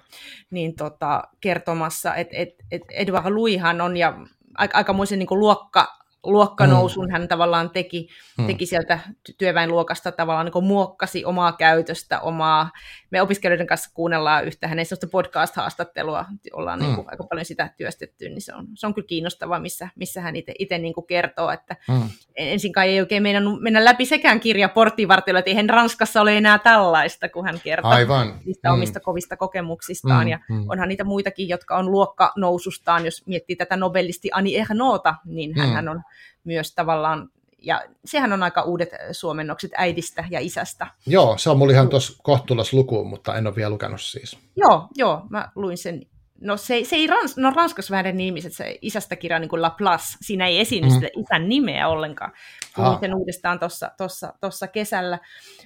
niin 0.52 0.76
tota, 0.76 1.24
kertomassa, 1.42 2.16
että 2.16 2.38
et, 2.38 2.50
et 2.72 2.82
Edouard 2.92 3.36
Louishan 3.36 3.82
on 3.82 3.98
ja 3.98 4.18
aikamoisen 4.58 5.20
niin 5.20 5.40
luokka, 5.40 6.03
luokkanousun 6.24 7.06
mm. 7.06 7.12
hän 7.12 7.28
tavallaan 7.28 7.70
teki, 7.70 8.08
mm. 8.38 8.48
teki 8.48 8.66
sieltä 8.66 9.00
työväenluokasta 9.38 10.12
tavallaan 10.12 10.52
niin 10.54 10.64
muokkasi 10.64 11.26
omaa 11.26 11.52
käytöstä, 11.52 12.20
omaa, 12.20 12.72
me 13.12 13.22
opiskelijoiden 13.22 13.68
kanssa 13.68 13.90
kuunnellaan 13.94 14.46
yhtä 14.46 14.68
hänen 14.68 14.86
sellaista 14.86 15.08
podcast-haastattelua, 15.08 16.26
ollaan 16.54 16.80
mm. 16.80 16.86
niin 16.86 16.96
kuin 16.96 17.08
aika 17.12 17.24
paljon 17.24 17.46
sitä 17.46 17.70
työstetty, 17.78 18.30
niin 18.30 18.42
se 18.42 18.54
on, 18.54 18.68
se 18.74 18.88
on 18.88 18.94
kyllä 18.94 19.08
kiinnostavaa, 19.08 19.60
missä, 19.60 19.90
missä 19.96 20.22
hän 20.22 20.36
itse 20.36 20.78
niin 20.78 20.94
kuin 20.94 21.08
kertoo, 21.08 21.52
että 21.52 21.76
mm. 21.88 22.10
ensin 22.36 22.74
kai 22.74 22.90
ei 22.90 23.00
oikein 23.00 23.24
mennä, 23.24 23.42
mennä 23.60 23.86
läpi 23.86 24.06
sekään 24.06 24.40
kirja 24.40 24.70
porttivartilla, 24.70 25.40
että 25.40 25.52
eihän 25.52 25.70
Ranskassa 25.70 26.22
ole 26.22 26.38
enää 26.38 26.60
tällaista, 26.60 27.30
kun 27.30 27.46
hän 27.46 27.60
kertoo 27.64 27.92
Aivan. 27.92 28.40
niistä 28.46 28.70
mm. 28.70 28.74
omista 28.74 29.00
kovista 29.00 29.38
kokemuksistaan, 29.38 30.26
mm. 30.26 30.32
ja 30.32 30.40
mm. 30.50 30.66
onhan 30.70 30.90
niitä 30.90 31.04
muitakin, 31.04 31.50
jotka 31.50 31.78
on 31.78 31.92
luokkanousustaan, 31.92 33.06
jos 33.06 33.28
miettii 33.28 33.56
tätä 33.56 33.78
nobelisti 33.78 34.30
Ani 34.34 34.58
Ernota, 34.58 35.16
niin 35.26 35.52
mm. 35.56 35.62
hän 35.62 35.90
on 35.90 36.02
myös 36.44 36.76
tavallaan 36.76 37.30
ja 37.64 37.84
sehän 38.06 38.34
on 38.34 38.44
aika 38.44 38.62
uudet 38.62 38.90
suomennokset 39.12 39.72
äidistä 39.78 40.26
ja 40.30 40.40
isästä. 40.40 40.88
Joo, 41.08 41.38
se 41.38 41.50
on 41.50 41.58
mulla 41.58 41.74
ihan 41.74 41.90
tuossa 41.90 42.20
kohtuullas 42.24 42.74
lukuun, 42.74 43.08
mutta 43.08 43.38
en 43.38 43.48
ole 43.48 43.56
vielä 43.56 43.70
lukenut 43.70 44.02
siis. 44.02 44.38
Joo, 44.56 44.88
joo, 44.96 45.26
mä 45.30 45.50
luin 45.56 45.78
sen. 45.78 46.06
No 46.42 46.58
se, 46.58 46.84
se 46.84 46.96
ei 46.96 47.08
rans, 47.08 47.38
no 47.38 47.52
Ranskassa 47.56 47.92
vähän 47.92 48.18
nimiset, 48.18 48.54
se 48.54 48.78
isästä 48.82 49.16
kirja 49.16 49.40
niin 49.40 49.50
kuin 49.50 49.62
La 49.62 49.70
Place, 49.70 50.18
siinä 50.22 50.48
ei 50.48 50.60
esiinny 50.60 50.90
mm. 50.90 50.94
sitä 50.94 51.08
isän 51.18 51.50
nimeä 51.50 51.88
ollenkaan. 51.88 52.32
Luin 52.78 53.00
sen 53.00 53.16
uudestaan 53.16 53.60
tuossa 53.60 53.92
tossa, 53.98 54.34
tossa 54.42 54.68
kesällä. 54.68 55.20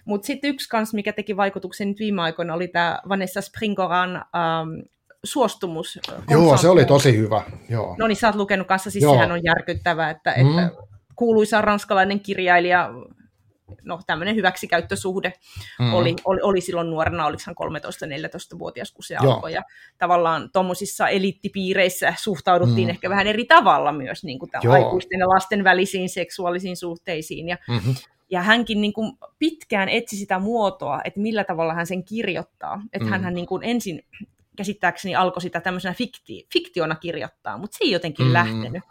Mutta 0.05 0.25
sitten 0.25 0.49
yksi 0.49 0.69
kans, 0.69 0.93
mikä 0.93 1.13
teki 1.13 1.37
vaikutuksen 1.37 1.87
nyt 1.87 1.99
viime 1.99 2.21
aikoina, 2.21 2.53
oli 2.53 2.67
tämä 2.67 3.01
Vanessa 3.09 3.41
Springoran 3.41 4.15
ähm, 4.15 4.87
suostumus. 5.23 5.99
Joo, 6.29 6.57
se 6.57 6.69
oli 6.69 6.85
tosi 6.85 7.17
hyvä. 7.17 7.43
Joo. 7.69 7.95
No 7.99 8.07
niin, 8.07 8.15
sä 8.15 8.27
oot 8.27 8.35
lukenut 8.35 8.67
kanssa, 8.67 8.91
siis 8.91 9.03
Joo. 9.03 9.13
sehän 9.13 9.31
on 9.31 9.43
järkyttävää, 9.43 10.09
että, 10.09 10.33
mm. 10.37 10.57
että 10.57 10.71
kuuluisa 11.15 11.61
ranskalainen 11.61 12.19
kirjailija, 12.19 12.89
no 13.83 13.99
tämmöinen 14.07 14.35
hyväksikäyttösuhde 14.35 15.33
mm. 15.79 15.93
oli, 15.93 16.15
oli, 16.25 16.39
oli 16.43 16.61
silloin 16.61 16.89
nuorena, 16.89 17.25
oliko 17.25 17.43
hän 17.45 17.55
13-14-vuotias, 18.55 18.91
kun 18.91 19.03
se 19.03 19.13
Joo. 19.13 19.33
alkoi, 19.33 19.53
ja 19.53 19.63
tavallaan 19.97 20.49
tuommoisissa 20.53 21.07
eliittipiireissä 21.07 22.13
suhtauduttiin 22.17 22.87
mm. 22.87 22.89
ehkä 22.89 23.09
vähän 23.09 23.27
eri 23.27 23.45
tavalla 23.45 23.91
myös 23.91 24.23
niin 24.23 24.39
kuin 24.39 24.51
aikuisten 24.69 25.19
ja 25.19 25.29
lasten 25.29 25.63
välisiin 25.63 26.09
seksuaalisiin 26.09 26.77
suhteisiin, 26.77 27.49
ja 27.49 27.57
mm-hmm. 27.67 27.95
Ja 28.29 28.41
hänkin 28.41 28.81
niin 28.81 28.93
kuin 28.93 29.17
pitkään 29.39 29.89
etsi 29.89 30.17
sitä 30.17 30.39
muotoa, 30.39 31.01
että 31.03 31.19
millä 31.19 31.43
tavalla 31.43 31.73
hän 31.73 31.87
sen 31.87 32.03
kirjoittaa. 32.03 32.81
Että 32.93 33.17
mm. 33.17 33.23
hän 33.23 33.33
niin 33.33 33.47
kuin 33.47 33.63
ensin 33.63 34.03
käsittääkseni 34.57 35.15
alkoi 35.15 35.41
sitä 35.41 35.61
tämmöisenä 35.61 35.93
fikti, 35.93 36.47
fiktiona 36.53 36.95
kirjoittaa, 36.95 37.57
mutta 37.57 37.77
se 37.77 37.83
ei 37.83 37.91
jotenkin 37.91 38.25
mm, 38.25 38.33
lähtenyt. 38.33 38.83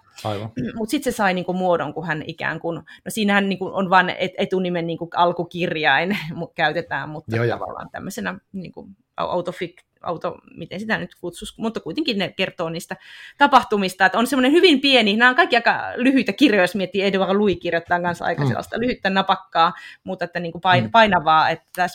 Mutta 0.76 0.90
sitten 0.90 1.12
se 1.12 1.16
sai 1.16 1.34
niinku 1.34 1.52
muodon, 1.52 1.94
kun 1.94 2.06
hän 2.06 2.22
ikään 2.26 2.60
kuin, 2.60 2.76
no 2.76 2.84
siinähän 3.08 3.48
niinku 3.48 3.70
on 3.74 3.90
vain 3.90 4.10
et, 4.10 4.32
etunimen 4.38 4.86
niinku 4.86 5.08
alkukirjain 5.14 6.18
käytetään, 6.54 7.08
mutta 7.08 7.36
Joo, 7.36 7.46
tavallaan 7.46 7.90
tämmöisenä 7.90 8.38
niinku 8.52 8.88
autofik, 9.16 9.82
auto, 10.06 10.38
miten 10.56 10.80
sitä 10.80 10.98
nyt 10.98 11.14
kutsuisi, 11.20 11.54
mutta 11.56 11.80
kuitenkin 11.80 12.18
ne 12.18 12.32
kertoo 12.36 12.68
niistä 12.68 12.96
tapahtumista, 13.38 14.06
että 14.06 14.18
on 14.18 14.26
semmoinen 14.26 14.52
hyvin 14.52 14.80
pieni, 14.80 15.16
nämä 15.16 15.28
on 15.28 15.36
kaikki 15.36 15.56
aika 15.56 15.82
lyhyitä 15.96 16.32
kirjoja, 16.32 16.62
jos 16.62 16.74
miettii 16.74 17.02
Edouard 17.02 17.38
Louis 17.38 17.58
kirjoittaa 17.60 18.00
kanssa 18.00 18.24
aika 18.24 18.42
mm. 18.42 18.48
sellaista 18.48 18.80
lyhyttä 18.80 19.10
napakkaa, 19.10 19.72
mutta 20.04 20.24
että 20.24 20.40
niin 20.40 20.52
kuin 20.52 20.62
pain, 20.62 20.84
mm. 20.84 20.90
painavaa, 20.90 21.50
että 21.50 21.86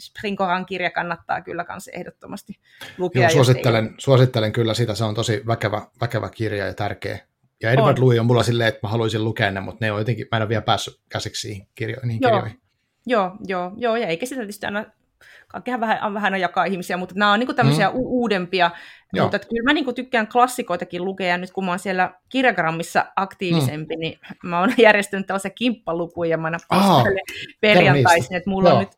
Springoran 0.00 0.66
kirja 0.66 0.90
kannattaa 0.90 1.40
kyllä 1.40 1.64
kanssa 1.64 1.90
ehdottomasti 1.94 2.52
lukea. 2.98 3.22
Joo, 3.22 3.30
suosittelen, 3.30 3.94
suosittelen 3.98 4.52
kyllä 4.52 4.74
sitä, 4.74 4.94
se 4.94 5.04
on 5.04 5.14
tosi 5.14 5.42
väkevä, 5.46 5.82
väkevä 6.00 6.28
kirja 6.28 6.66
ja 6.66 6.74
tärkeä. 6.74 7.18
Ja 7.62 7.70
Edward 7.70 7.98
on. 7.98 8.04
Louis 8.04 8.20
on 8.20 8.26
mulla 8.26 8.42
silleen, 8.42 8.68
että 8.68 8.80
mä 8.82 8.88
haluaisin 8.88 9.24
lukea 9.24 9.50
ne, 9.50 9.60
mutta 9.60 9.84
ne 9.84 9.92
on 9.92 9.98
jotenkin, 9.98 10.26
mä 10.32 10.36
en 10.36 10.42
ole 10.42 10.48
vielä 10.48 10.62
päässyt 10.62 11.00
käsiksi 11.08 11.48
niihin 11.78 12.22
joo. 12.22 12.30
kirjoihin. 12.30 12.60
Joo, 13.06 13.36
joo, 13.46 13.72
joo, 13.76 13.96
ja 13.96 14.06
eikä 14.06 14.26
sitä 14.26 14.40
tietysti 14.40 14.66
aina 14.66 14.84
kaikkihan 15.48 15.80
vähän, 15.80 16.14
vähän 16.14 16.40
jakaa 16.40 16.64
ihmisiä, 16.64 16.96
mutta 16.96 17.14
nämä 17.18 17.32
on 17.32 17.40
niin 17.40 17.56
tämmöisiä 17.56 17.88
mm. 17.88 17.94
u- 17.94 18.20
uudempia. 18.20 18.70
Joo. 19.12 19.24
Mutta 19.24 19.36
että 19.36 19.48
kyllä 19.48 19.62
mä 19.64 19.72
niin 19.72 19.94
tykkään 19.94 20.26
klassikoitakin 20.26 21.04
lukea, 21.04 21.26
ja 21.26 21.38
nyt 21.38 21.50
kun 21.50 21.64
mä 21.64 21.70
oon 21.70 21.78
siellä 21.78 22.14
kirjagrammissa 22.28 23.06
aktiivisempi, 23.16 23.96
mm. 23.96 24.00
niin 24.00 24.18
mä 24.42 24.60
oon 24.60 24.72
järjestänyt 24.78 25.26
tällaisia 25.26 25.50
kimppalukuja, 25.50 26.30
ja 26.30 26.38
mä 26.38 26.46
aina 26.46 26.58
perjantaisin, 27.60 28.36
että 28.36 28.50
mulla 28.50 28.68
Joo. 28.68 28.78
on 28.78 28.84
nyt, 28.84 28.92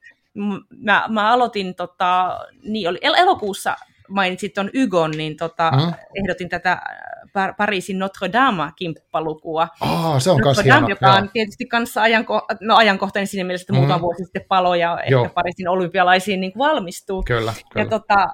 mä, 0.71 1.05
mä 1.09 1.33
aloitin, 1.33 1.75
tota, 1.75 2.41
niin 2.63 2.89
oli, 2.89 2.99
el- 3.03 3.15
elokuussa 3.15 3.77
mainitsit 4.09 4.55
tuon 4.55 4.71
Ygon, 4.75 5.11
niin 5.11 5.37
tota, 5.37 5.71
mm. 5.71 5.93
ehdotin 6.23 6.49
tätä 6.49 6.81
Par- 6.83 7.18
Pariisin 7.57 7.99
Notre 7.99 8.33
Dame-kimppalukua. 8.33 9.69
Oh, 9.81 10.21
se 10.23 10.31
on 10.31 10.41
Notre 10.41 10.65
Dame, 10.65 10.75
hieno, 10.75 10.89
joka 10.89 11.07
joo. 11.07 11.17
on 11.17 11.31
tietysti 11.33 11.67
kanssa 11.67 12.03
ajanko- 12.03 12.57
no, 12.61 12.77
ajankohtainen 12.77 13.27
siinä 13.27 13.45
mielessä, 13.45 13.63
että 13.63 13.73
mm. 13.73 13.79
muutama 13.79 14.01
vuosi 14.01 14.25
sitten 14.25 14.45
palo 14.49 14.75
ja 14.75 14.99
joo. 15.09 15.25
ehkä 15.25 15.35
Pariisin 15.35 15.69
olympialaisiin 15.69 16.41
niin 16.41 16.53
valmistuu. 16.59 17.23
Kyllä, 17.27 17.55
kyllä. 17.73 17.85
Ja 17.85 17.91
tota, 17.91 18.27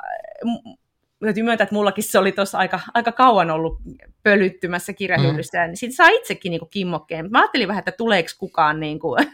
täytyy 1.24 1.42
myöntää, 1.42 1.64
että 1.64 1.74
mullakin 1.74 2.04
se 2.04 2.18
oli 2.18 2.32
tuossa 2.32 2.58
aika, 2.58 2.80
aika 2.94 3.12
kauan 3.12 3.50
ollut 3.50 3.78
pölyttymässä 4.22 4.92
kirjahyllyssä, 4.92 5.58
mm. 5.58 5.66
niin 5.66 5.76
siitä 5.76 5.94
saa 5.94 6.08
itsekin 6.08 6.50
niin 6.50 6.60
kuin 6.60 6.70
kimmokkeen. 6.70 7.30
Mä 7.30 7.38
ajattelin 7.38 7.68
vähän, 7.68 7.78
että 7.78 7.92
tuleeko 7.92 8.28
kukaan, 8.38 8.80
niin 8.84 8.98
kuin, 8.98 9.26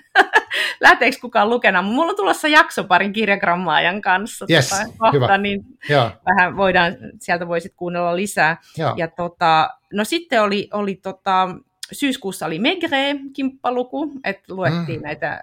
lähteekö 0.81 1.17
kukaan 1.21 1.51
lukena, 1.51 1.83
mutta 1.83 1.95
mulla 1.95 2.11
on 2.11 2.17
tulossa 2.17 2.49
jakso 2.49 2.85
parin 2.85 3.13
kirjagrammaajan 3.13 4.01
kanssa 4.01 4.47
yes, 4.51 4.69
tota, 4.69 4.85
kohta, 4.99 5.13
hyvä. 5.13 5.39
niin 5.39 5.65
Joo. 5.89 6.11
vähän 6.27 6.57
voidaan, 6.57 6.97
sieltä 7.21 7.49
voisit 7.49 7.73
kuunnella 7.77 8.17
lisää. 8.17 8.57
Joo. 8.79 8.95
Ja 8.97 9.09
tota, 9.09 9.71
no 9.93 10.05
sitten 10.05 10.43
oli, 10.43 10.69
oli 10.73 10.95
tota, 10.95 11.49
syyskuussa 11.93 12.47
oli 12.47 12.59
Megre-kimppaluku, 12.59 14.13
että 14.25 14.55
luettiin 14.55 15.01
mm. 15.01 15.05
näitä 15.05 15.43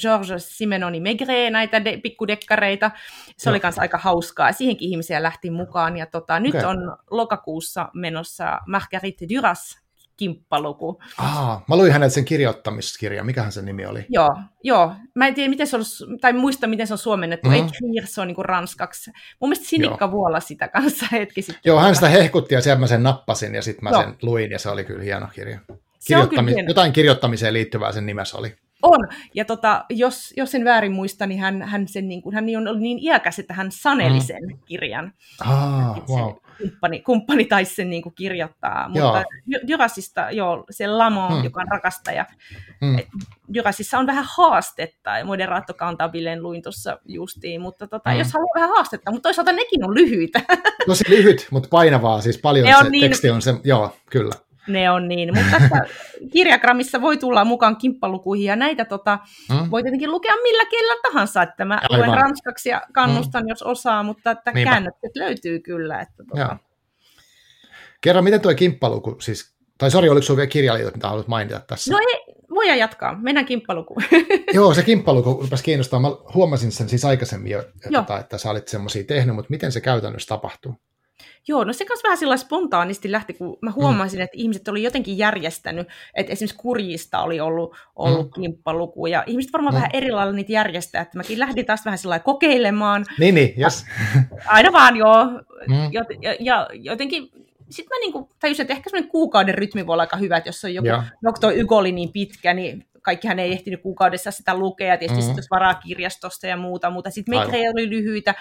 Georges 0.00 0.58
Simenoni 0.58 1.00
Megre, 1.00 1.50
näitä 1.50 1.84
de, 1.84 1.96
pikkudekkareita. 2.02 2.90
Se 3.36 3.50
oli 3.50 3.60
myös 3.62 3.78
aika 3.78 3.98
hauskaa. 3.98 4.52
Siihenkin 4.52 4.88
ihmisiä 4.88 5.22
lähti 5.22 5.50
mukaan. 5.50 5.96
Ja 5.96 6.06
tota, 6.06 6.40
nyt 6.40 6.54
okay. 6.54 6.70
on 6.70 6.96
lokakuussa 7.10 7.88
menossa 7.94 8.58
Marguerite 8.66 9.26
Duras 9.34 9.88
kimppaluku. 10.18 11.00
Ah, 11.18 11.62
mä 11.68 11.76
luin 11.76 11.92
hänet 11.92 12.12
sen 12.12 12.24
kirjoittamiskirja. 12.24 13.24
Mikähän 13.24 13.52
sen 13.52 13.64
nimi 13.64 13.86
oli? 13.86 14.06
Joo, 14.08 14.28
joo. 14.62 14.94
Mä 15.14 15.26
en 15.26 15.34
tiedä, 15.34 15.50
miten 15.50 15.66
se 15.66 15.76
on, 15.76 15.82
tai 16.20 16.32
muista, 16.32 16.66
miten 16.66 16.86
se 16.86 16.94
on 16.94 16.98
suomennettu. 16.98 17.50
Mm-hmm. 17.50 17.66
Écrire, 17.66 18.06
se 18.06 18.20
on 18.20 18.28
niin 18.28 18.44
ranskaksi. 18.44 19.10
Mun 19.40 19.48
mielestä 19.48 19.68
Sinikka 19.68 20.04
joo. 20.04 20.12
Vuola 20.12 20.40
sitä 20.40 20.68
kanssa 20.68 21.06
hetki 21.12 21.42
sitten. 21.42 21.60
Joo, 21.64 21.80
hän 21.80 21.94
sitä 21.94 22.08
hehkutti 22.08 22.54
ja 22.54 22.60
sieltä 22.60 22.80
mä 22.80 22.86
sen 22.86 23.02
nappasin 23.02 23.54
ja 23.54 23.62
sitten 23.62 23.84
mä 23.84 23.90
joo. 23.90 24.02
sen 24.02 24.16
luin 24.22 24.50
ja 24.50 24.58
se 24.58 24.68
oli 24.68 24.84
kyllä 24.84 25.02
hieno 25.02 25.28
kirja. 25.34 25.58
Kirjoittami- 26.04 26.54
hieno. 26.54 26.68
Jotain 26.68 26.92
kirjoittamiseen 26.92 27.54
liittyvää 27.54 27.92
sen 27.92 28.06
nimessä 28.06 28.38
oli. 28.38 28.56
On, 28.82 29.08
ja 29.34 29.44
tota, 29.44 29.84
jos, 29.90 30.34
jos 30.36 30.54
en 30.54 30.64
väärin 30.64 30.92
muista, 30.92 31.26
niin 31.26 31.40
hän, 31.40 31.62
hän, 31.62 31.88
sen, 31.88 32.08
niin 32.08 32.22
kuin, 32.22 32.34
hän 32.34 32.44
on 32.56 32.68
ollut 32.68 32.82
niin 32.82 32.98
iäkäs, 33.02 33.38
että 33.38 33.54
hän 33.54 33.72
saneli 33.72 34.18
mm. 34.18 34.24
sen 34.24 34.42
mm. 34.42 34.58
kirjan. 34.64 35.12
Ah, 35.40 36.08
wow. 36.08 36.34
kumppani, 36.58 37.00
kumppani 37.00 37.44
taisi 37.44 37.74
sen 37.74 37.90
niin 37.90 38.02
kuin 38.02 38.14
kirjoittaa. 38.14 38.88
Mutta 38.88 39.24
Jurassista, 39.66 40.30
joo, 40.30 40.64
se 40.70 40.86
Lamo, 40.86 41.28
mm. 41.30 41.44
joka 41.44 41.60
on 41.60 41.68
rakastaja, 41.70 42.26
mm. 42.80 42.96
Jurassissa 43.48 43.98
on 43.98 44.06
vähän 44.06 44.24
haastetta, 44.36 45.18
ja 45.18 45.24
Moderaatto 45.24 45.74
Kantabilen 45.74 46.42
luin 46.42 46.62
tuossa 46.62 46.98
justiin, 47.04 47.60
mutta 47.60 47.86
tota, 47.86 48.10
mm. 48.10 48.18
jos 48.18 48.32
haluaa 48.32 48.54
vähän 48.54 48.70
haastetta, 48.70 49.10
mutta 49.10 49.26
toisaalta 49.26 49.52
nekin 49.52 49.84
on 49.84 49.94
lyhyitä. 49.94 50.40
Tosi 50.86 51.04
lyhyt, 51.08 51.46
mutta 51.50 51.68
painavaa, 51.68 52.20
siis 52.20 52.38
paljon 52.38 52.66
ne 52.66 52.74
se 52.82 52.90
niin... 52.90 53.02
teksti 53.02 53.30
on 53.30 53.42
se, 53.42 53.54
joo, 53.64 53.96
kyllä 54.10 54.47
ne 54.68 54.90
on 54.90 55.08
niin. 55.08 55.34
Mutta 55.34 55.50
tässä 55.50 55.76
kirjagrammissa 56.32 57.00
voi 57.00 57.16
tulla 57.16 57.44
mukaan 57.44 57.76
kimppalukuihin 57.76 58.46
ja 58.46 58.56
näitä 58.56 58.84
tota, 58.84 59.18
mm. 59.50 59.70
voi 59.70 59.82
tietenkin 59.82 60.10
lukea 60.10 60.34
millä 60.42 60.64
kielellä 60.64 61.00
tahansa. 61.02 61.42
Että 61.42 61.64
mä 61.64 61.80
Aivan. 61.90 62.08
luen 62.08 62.20
ranskaksi 62.20 62.68
ja 62.68 62.82
kannustan, 62.92 63.42
mm. 63.42 63.48
jos 63.48 63.62
osaa, 63.62 64.02
mutta 64.02 64.30
että 64.30 64.52
käännökset 64.52 65.16
löytyy 65.16 65.60
kyllä. 65.60 66.00
Että, 66.00 66.24
tota... 66.28 66.56
Kerro, 68.00 68.22
miten 68.22 68.40
tuo 68.40 68.54
kimppaluku, 68.54 69.16
siis, 69.20 69.56
tai 69.78 69.90
sori, 69.90 70.08
oliko 70.08 70.22
sinulla 70.22 70.36
vielä 70.36 70.50
kirjaliitot, 70.50 70.94
mitä 70.94 71.08
haluat 71.08 71.28
mainita 71.28 71.60
tässä? 71.60 71.92
No 71.92 71.98
ei, 71.98 72.34
voidaan 72.50 72.78
jatkaa. 72.78 73.18
Mennään 73.22 73.46
kimppalukuun. 73.46 74.02
Joo, 74.54 74.74
se 74.74 74.82
kimppaluku 74.82 75.38
rupesi 75.42 75.64
kiinnostaa. 75.64 76.00
Mä 76.00 76.08
huomasin 76.34 76.72
sen 76.72 76.88
siis 76.88 77.04
aikaisemmin 77.04 77.52
jo, 77.52 77.58
että, 77.60 77.88
tota, 77.92 78.18
että 78.18 78.38
sä 78.38 78.50
olit 78.50 78.68
semmoisia 78.68 79.04
tehnyt, 79.04 79.34
mutta 79.34 79.50
miten 79.50 79.72
se 79.72 79.80
käytännössä 79.80 80.28
tapahtuu? 80.28 80.74
Joo, 81.48 81.64
no 81.64 81.72
se 81.72 81.84
kanssa 81.84 82.04
vähän 82.04 82.18
sillä 82.18 82.36
spontaanisti 82.36 83.12
lähti, 83.12 83.34
kun 83.34 83.58
mä 83.62 83.70
huomasin, 83.70 84.18
mm. 84.18 84.24
että 84.24 84.36
ihmiset 84.36 84.68
oli 84.68 84.82
jotenkin 84.82 85.18
järjestänyt, 85.18 85.88
että 86.14 86.32
esimerkiksi 86.32 86.58
kurjista 86.58 87.22
oli 87.22 87.40
ollut, 87.40 87.76
ollut 87.96 88.36
mm. 88.36 88.42
kimppaluku, 88.42 89.06
ja 89.06 89.24
ihmiset 89.26 89.52
varmaan 89.52 89.74
mm. 89.74 89.76
vähän 89.76 89.90
eri 89.92 90.10
lailla 90.10 90.32
niitä 90.32 90.52
järjestää, 90.52 91.02
että 91.02 91.16
mäkin 91.16 91.38
lähdin 91.38 91.66
taas 91.66 91.84
vähän 91.84 91.98
sillä 91.98 92.18
kokeilemaan. 92.18 93.04
Niin, 93.18 93.34
niin, 93.34 93.54
yes. 93.60 93.86
Aina 94.46 94.72
vaan, 94.72 94.96
joo. 94.96 95.24
Mm. 95.68 95.92
Ja, 95.92 96.04
ja, 96.20 96.36
ja 96.40 96.68
jotenkin 96.72 97.30
sitten 97.70 97.96
mä 97.96 98.00
niinku 98.00 98.30
tajusin, 98.40 98.62
että 98.62 98.74
ehkä 98.74 98.90
semmoinen 98.90 99.10
kuukauden 99.10 99.54
rytmi 99.54 99.86
voi 99.86 99.92
olla 99.92 100.02
aika 100.02 100.16
hyvä, 100.16 100.36
että 100.36 100.48
jos 100.48 100.64
on 100.64 100.74
joku 100.74 100.88
Dr. 100.88 101.52
Ygoli 101.54 101.92
niin 101.92 102.12
pitkä, 102.12 102.54
niin 102.54 102.86
kaikkihan 103.08 103.38
ei 103.38 103.52
ehtinyt 103.52 103.82
kuukaudessa 103.82 104.30
sitä 104.30 104.54
lukea, 104.54 104.96
tietysti 104.96 105.22
mm-hmm. 105.22 105.34
sitten 105.34 105.48
varakirjastosta 105.50 106.46
ja 106.46 106.56
muuta, 106.56 106.90
mutta 106.90 107.10
sitten 107.10 107.34
meitä 107.34 107.70
oli 107.72 107.90
lyhyitä, 107.90 108.34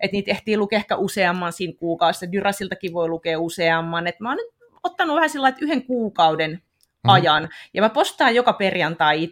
että 0.00 0.12
niitä 0.12 0.30
ehtii 0.30 0.56
lukea 0.56 0.76
ehkä 0.76 0.96
useamman 0.96 1.52
siinä 1.52 1.72
kuukaudessa, 1.78 2.32
Dyrasiltakin 2.32 2.92
voi 2.92 3.08
lukea 3.08 3.40
useamman, 3.40 4.06
että 4.06 4.24
mä 4.24 4.28
oon 4.28 4.36
nyt 4.36 4.54
ottanut 4.82 5.16
vähän 5.16 5.30
sillä 5.30 5.48
että 5.48 5.64
yhden 5.64 5.84
kuukauden 5.86 6.50
mm-hmm. 6.50 7.10
ajan, 7.10 7.48
ja 7.74 7.82
mä 7.82 7.88
postaan 7.88 8.34
joka 8.34 8.52
perjantai 8.52 9.28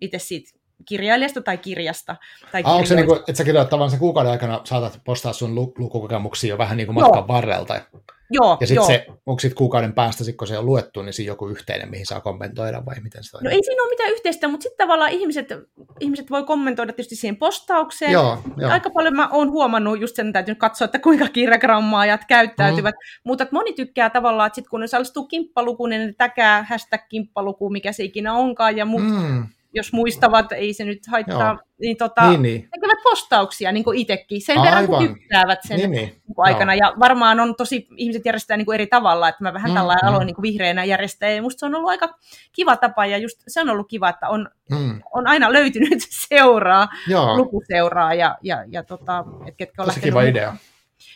itse 0.00 0.18
siitä 0.18 0.58
kirjailijasta 0.84 1.42
tai 1.42 1.58
kirjasta. 1.58 2.16
Tai 2.52 2.62
ah, 2.64 2.74
onko 2.74 2.86
se 2.86 2.94
niin 2.94 3.06
kuin, 3.06 3.18
että 3.18 3.34
sä 3.34 3.44
kirjoitat 3.44 3.70
tavallaan 3.70 3.90
sen 3.90 4.00
kuukauden 4.00 4.32
aikana 4.32 4.60
saatat 4.64 5.00
postaa 5.04 5.32
sun 5.32 5.54
lukukokemuksia 5.54 6.50
jo 6.50 6.58
vähän 6.58 6.76
niin 6.76 6.86
kuin 6.86 6.94
matkan 6.94 7.18
Joo. 7.18 7.28
varrelta? 7.28 7.80
Joo, 8.30 8.56
ja 8.60 8.66
sitten 8.66 8.86
se, 8.86 9.06
onko 9.26 9.40
sitten 9.40 9.56
kuukauden 9.56 9.92
päästä, 9.92 10.24
sit 10.24 10.36
kun 10.36 10.48
se 10.48 10.58
on 10.58 10.66
luettu, 10.66 11.02
niin 11.02 11.12
siinä 11.12 11.30
joku 11.30 11.48
yhteinen, 11.48 11.90
mihin 11.90 12.06
saa 12.06 12.20
kommentoida 12.20 12.84
vai 12.86 12.94
miten 13.02 13.24
se 13.24 13.38
No 13.42 13.50
ei 13.50 13.64
siinä 13.64 13.82
ole 13.82 13.90
mitään 13.90 14.10
yhteistä, 14.10 14.48
mutta 14.48 14.62
sitten 14.62 14.86
tavallaan 14.86 15.10
ihmiset, 15.10 15.48
ihmiset 16.00 16.30
voi 16.30 16.44
kommentoida 16.44 16.92
tietysti 16.92 17.16
siihen 17.16 17.36
postaukseen. 17.36 18.12
Joo, 18.12 18.38
jo. 18.56 18.68
Aika 18.68 18.90
paljon 18.90 19.16
mä 19.16 19.28
oon 19.28 19.50
huomannut, 19.50 20.00
just 20.00 20.16
sen 20.16 20.32
täytyy 20.32 20.54
katsoa, 20.54 20.84
että 20.84 20.98
kuinka 20.98 21.28
kirjagrammaajat 21.28 22.20
käyttäytyvät, 22.28 22.94
mm. 22.94 23.20
mutta 23.24 23.46
moni 23.50 23.72
tykkää 23.72 24.10
tavallaan, 24.10 24.46
että 24.46 24.54
sitten 24.54 24.70
kun 24.70 24.80
ne 24.80 24.84
osallistuu 24.84 25.26
kimppalukuun, 25.26 25.90
niin 25.90 26.06
ne 26.06 26.14
täkää 26.18 26.66
hashtag 26.68 27.00
kimppaluku, 27.08 27.70
mikä 27.70 27.92
se 27.92 28.04
ikinä 28.04 28.34
onkaan, 28.34 28.76
ja 28.76 28.84
muut 28.84 29.02
mm 29.02 29.46
jos 29.74 29.92
muistavat, 29.92 30.52
ei 30.52 30.74
se 30.74 30.84
nyt 30.84 31.06
haittaa, 31.10 31.52
Joo. 31.52 31.58
niin, 31.80 31.96
tota, 31.96 32.30
niin, 32.30 32.42
niin. 32.42 32.68
tekevät 32.74 32.98
postauksia 33.02 33.72
niin 33.72 33.84
itsekin, 33.94 34.42
sen 34.42 34.58
Aivan. 34.58 34.64
verran 34.64 34.86
kun 34.86 35.08
tykkäävät 35.08 35.58
sen 35.62 35.76
niin, 35.76 35.90
niin. 35.90 36.08
Niin 36.08 36.34
aikana. 36.36 36.74
Joo. 36.74 36.88
Ja 36.88 36.94
varmaan 37.00 37.40
on 37.40 37.54
tosi, 37.56 37.88
ihmiset 37.96 38.24
järjestää 38.24 38.56
niin 38.56 38.72
eri 38.74 38.86
tavalla, 38.86 39.28
että 39.28 39.44
mä 39.44 39.54
vähän 39.54 39.70
mm, 39.70 39.74
tällä 39.74 39.96
mm. 40.02 40.08
aloin 40.08 40.26
niin 40.26 40.42
vihreänä 40.42 40.84
järjestää, 40.84 41.30
ja 41.30 41.42
musta 41.42 41.60
se 41.60 41.66
on 41.66 41.74
ollut 41.74 41.90
aika 41.90 42.18
kiva 42.52 42.76
tapa, 42.76 43.06
ja 43.06 43.18
just 43.18 43.42
se 43.48 43.60
on 43.60 43.70
ollut 43.70 43.88
kiva, 43.88 44.08
että 44.08 44.28
on, 44.28 44.48
mm. 44.70 45.02
on 45.14 45.26
aina 45.26 45.52
löytynyt 45.52 46.06
seuraa, 46.28 46.88
Joo. 47.08 47.36
lukuseuraa, 47.36 48.14
ja, 48.14 48.38
ja, 48.42 48.64
ja 48.68 48.82
tota, 48.82 49.24
et 49.46 49.56
ketkä 49.56 49.82
on 49.82 49.88
Tosi 49.88 50.00
kiva 50.00 50.22
idea. 50.22 50.56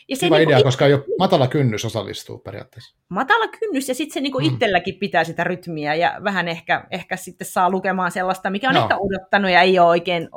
Ja 0.09 0.15
se 0.15 0.25
Hyvä 0.25 0.37
niin 0.37 0.49
idea, 0.49 0.57
it... 0.57 0.63
koska 0.63 0.87
jo 0.87 1.05
matala 1.19 1.47
kynnys 1.47 1.85
osallistuu 1.85 2.37
periaatteessa. 2.37 2.95
Matala 3.09 3.47
kynnys 3.47 3.89
ja 3.89 3.95
sitten 3.95 4.13
se 4.13 4.21
niin 4.21 4.33
mm. 4.39 4.53
itselläkin 4.53 4.95
pitää 4.95 5.23
sitä 5.23 5.43
rytmiä 5.43 5.95
ja 5.95 6.19
vähän 6.23 6.47
ehkä, 6.47 6.87
ehkä 6.91 7.15
sitten 7.15 7.47
saa 7.47 7.69
lukemaan 7.69 8.11
sellaista, 8.11 8.49
mikä 8.49 8.69
on 8.69 8.75
no. 8.75 8.81
ehkä 8.81 8.97
odottanut 8.97 9.51
ja 9.51 9.61
ei 9.61 9.79
ole 9.79 9.87
oikein 9.87 10.29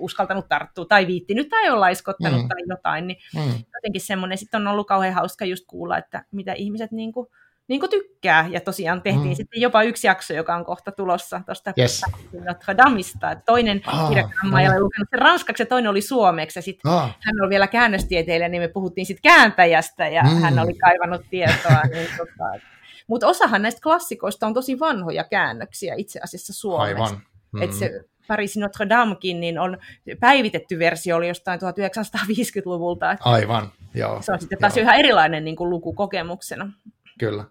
uskaltanut 0.00 0.48
tarttua 0.48 0.84
tai 0.84 1.06
viittinyt 1.06 1.48
tai 1.48 1.70
on 1.70 1.80
laiskottanut 1.80 2.42
mm. 2.42 2.48
tai 2.48 2.58
jotain, 2.68 3.06
niin 3.06 3.18
mm. 3.36 3.64
jotenkin 3.74 4.00
semmoinen 4.00 4.38
sitten 4.38 4.60
on 4.60 4.68
ollut 4.68 4.86
kauhean 4.86 5.14
hauska 5.14 5.44
just 5.44 5.64
kuulla, 5.66 5.98
että 5.98 6.24
mitä 6.30 6.52
ihmiset 6.52 6.92
niin 6.92 7.12
kuin 7.12 7.26
niin 7.70 7.80
kuin 7.80 7.90
tykkää. 7.90 8.48
Ja 8.50 8.60
tosiaan 8.60 9.02
tehtiin 9.02 9.28
mm. 9.28 9.34
sitten 9.34 9.60
jopa 9.60 9.82
yksi 9.82 10.06
jakso, 10.06 10.34
joka 10.34 10.54
on 10.56 10.64
kohta 10.64 10.92
tulossa 10.92 11.40
tuosta 11.46 11.72
yes. 11.78 12.02
Notre 12.44 12.76
Dameista. 12.76 13.34
Toinen 13.46 13.80
ah, 13.86 14.08
kirjakamma 14.08 14.60
ei 14.60 14.68
ole 14.68 14.80
lukenut 14.80 15.08
sen 15.10 15.18
ranskaksi 15.18 15.62
ja 15.62 15.66
toinen 15.66 15.90
oli 15.90 16.02
suomeksi. 16.02 16.58
Ja 16.58 16.62
sitten 16.62 16.92
ah. 16.92 17.16
hän 17.20 17.40
oli 17.42 17.50
vielä 17.50 17.66
käännöstieteilijä, 17.66 18.48
niin 18.48 18.62
me 18.62 18.68
puhuttiin 18.68 19.06
sitten 19.06 19.22
kääntäjästä 19.22 20.08
ja 20.08 20.22
mm. 20.22 20.40
hän 20.40 20.58
oli 20.58 20.74
kaivannut 20.74 21.22
tietoa. 21.30 21.82
niin 21.94 22.08
tota, 22.16 22.60
mutta 23.06 23.26
osahan 23.26 23.62
näistä 23.62 23.80
klassikoista 23.82 24.46
on 24.46 24.54
tosi 24.54 24.78
vanhoja 24.78 25.24
käännöksiä 25.24 25.94
itse 25.98 26.20
asiassa 26.24 26.52
suomeksi. 26.52 27.02
Aivan. 27.02 27.22
Mm. 27.52 27.62
Et 27.62 27.72
se 27.72 28.04
Pariisin 28.28 28.60
Notre 28.60 28.88
Damekin, 28.88 29.40
niin 29.40 29.58
on 29.58 29.78
päivitetty 30.20 30.78
versio 30.78 31.16
oli 31.16 31.28
jostain 31.28 31.60
1950-luvulta. 31.60 33.16
Aivan, 33.20 33.72
joo. 33.94 34.22
Se 34.22 34.32
on 34.32 34.40
sitten 34.40 34.58
taas 34.58 34.76
joo. 34.76 34.82
ihan 34.82 34.96
erilainen 34.96 35.44
niin 35.44 35.56
kuin 35.56 35.70
lukukokemuksena. 35.70 36.72
Kyllä. 37.20 37.44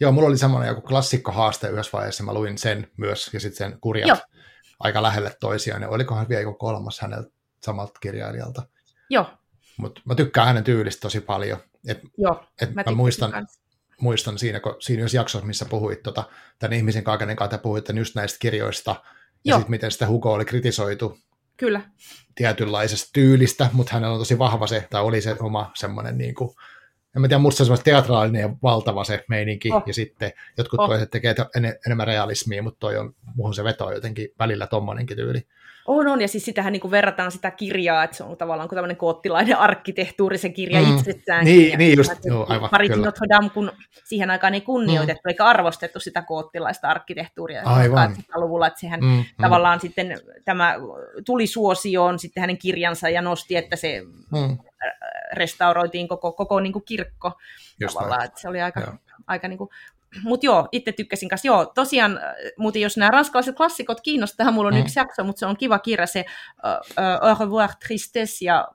Joo, 0.00 0.12
mulla 0.12 0.28
oli 0.28 0.38
semmoinen 0.38 0.68
joku 0.68 0.80
klassikkohaaste 0.80 1.68
yhdessä 1.68 1.92
vaiheessa, 1.92 2.24
mä 2.24 2.34
luin 2.34 2.58
sen 2.58 2.90
myös, 2.96 3.30
ja 3.32 3.40
sitten 3.40 3.70
sen 3.70 3.80
kurjat 3.80 4.08
Joo. 4.08 4.16
aika 4.80 5.02
lähelle 5.02 5.36
toisiaan, 5.40 5.82
ja 5.82 5.88
olikohan 5.88 6.28
vielä 6.28 6.42
joku 6.42 6.58
kolmas 6.58 7.00
häneltä 7.00 7.30
samalta 7.62 8.00
kirjailijalta. 8.00 8.62
Joo. 9.10 9.26
Mutta 9.76 10.00
mä 10.04 10.14
tykkään 10.14 10.46
hänen 10.46 10.64
tyylistä 10.64 11.00
tosi 11.00 11.20
paljon. 11.20 11.58
Et, 11.88 12.00
Joo, 12.18 12.44
et 12.62 12.74
mä, 12.74 12.82
mä 12.86 12.92
muistan, 12.92 13.46
muistan 14.00 14.38
siinä, 14.38 14.60
kun, 14.60 14.76
siinä 14.78 15.02
jos 15.02 15.14
jaksossa, 15.14 15.46
missä 15.46 15.64
puhuit 15.64 16.02
tota, 16.02 16.24
tämän 16.58 16.72
ihmisen 16.72 17.04
kaiken 17.04 17.36
kanssa, 17.36 17.58
puhuitte 17.58 17.92
just 17.92 18.14
näistä 18.14 18.38
kirjoista, 18.38 18.96
ja 19.44 19.54
sitten 19.54 19.70
miten 19.70 19.90
sitä 19.90 20.06
Hugo 20.06 20.32
oli 20.32 20.44
kritisoitu 20.44 21.18
Kyllä. 21.56 21.80
tietynlaisesta 22.34 23.10
tyylistä, 23.12 23.70
mutta 23.72 23.92
hänellä 23.92 24.14
on 24.14 24.20
tosi 24.20 24.38
vahva 24.38 24.66
se, 24.66 24.86
tai 24.90 25.02
oli 25.02 25.20
se 25.20 25.36
oma 25.40 25.70
semmoinen 25.74 26.18
niin 26.18 26.34
kuin, 26.34 26.50
en 27.16 27.20
mä 27.20 27.28
tiedä, 27.28 27.42
musta 27.42 27.64
se 27.64 27.72
on 27.72 27.78
teatraalinen 27.84 28.40
ja 28.40 28.50
valtava 28.62 29.04
se 29.04 29.24
meininki, 29.28 29.72
oh. 29.72 29.82
ja 29.86 29.94
sitten 29.94 30.32
jotkut 30.58 30.80
oh. 30.80 30.88
toiset 30.88 31.10
tekee 31.10 31.34
en, 31.56 31.78
enemmän 31.86 32.06
realismia, 32.06 32.62
mutta 32.62 32.80
toi 32.80 32.96
on, 32.96 33.14
muuhun 33.34 33.54
se 33.54 33.64
veto 33.64 33.92
jotenkin 33.92 34.28
välillä 34.38 34.66
tommonenkin 34.66 35.16
tyyli. 35.16 35.42
On, 35.86 36.08
on, 36.08 36.20
ja 36.20 36.28
siis 36.28 36.44
sitähän 36.44 36.72
niin 36.72 36.90
verrataan 36.90 37.32
sitä 37.32 37.50
kirjaa, 37.50 38.04
että 38.04 38.16
se 38.16 38.24
on 38.24 38.36
tavallaan 38.36 38.68
kuin 38.68 38.76
tämmöinen 38.76 38.96
koottilainen 38.96 39.58
arkkitehtuuri, 39.58 40.38
se 40.38 40.48
kirja 40.48 40.82
mm. 40.82 40.96
itsessään. 40.96 41.44
Niin, 41.44 41.78
niin 41.78 41.96
just, 41.96 42.12
joo, 42.24 42.46
aivan, 42.48 42.70
Paris 42.70 42.90
kyllä. 42.90 43.04
Notre 43.04 43.28
Dame, 43.28 43.50
kun 43.50 43.72
siihen 44.04 44.30
aikaan 44.30 44.54
ei 44.54 44.60
kunnioitettu 44.60 45.20
mm. 45.24 45.28
eikä 45.28 45.44
arvostettu 45.44 46.00
sitä 46.00 46.22
koottilaista 46.22 46.88
arkkitehtuuria. 46.88 47.62
Aivan. 47.64 48.16
luvulla 48.34 48.66
että 48.66 48.80
sehän 48.80 49.00
mm, 49.00 49.06
mm. 49.06 49.24
tavallaan 49.40 49.80
sitten 49.80 50.20
tämä 50.44 50.74
tuli 51.26 51.46
suosioon 51.46 52.18
sitten 52.18 52.40
hänen 52.40 52.58
kirjansa 52.58 53.08
ja 53.08 53.22
nosti, 53.22 53.56
että 53.56 53.76
se 53.76 54.02
mm 54.32 54.58
restauroitiin 55.32 56.08
koko, 56.08 56.32
koko 56.32 56.60
niin 56.60 56.72
kuin 56.72 56.84
kirkko 56.84 57.32
Just 57.80 57.94
tavallaan, 57.94 58.24
että 58.24 58.40
se 58.40 58.48
oli 58.48 58.62
aika, 58.62 58.80
joo. 58.80 58.94
aika 59.26 59.48
niin 59.48 59.58
kuin, 59.58 59.70
mutta 60.22 60.46
joo, 60.46 60.68
itse 60.72 60.92
tykkäsin 60.92 61.28
kanssa. 61.28 61.48
Joo, 61.48 61.66
tosiaan, 61.66 62.20
muuten 62.58 62.82
jos 62.82 62.96
nämä 62.96 63.10
ranskalaiset 63.10 63.56
klassikot 63.56 64.00
kiinnostaa, 64.00 64.50
mulla 64.50 64.68
on 64.68 64.74
mm. 64.74 64.80
yksi 64.80 64.98
jakso, 64.98 65.24
mutta 65.24 65.40
se 65.40 65.46
on 65.46 65.56
kiva 65.56 65.78
kirja, 65.78 66.06
se 66.06 66.24
uh, 66.64 66.94
uh, 67.22 67.28
Au 67.28 67.36
revoir 67.40 67.70
tristesse 67.86 68.44
ja 68.44 68.68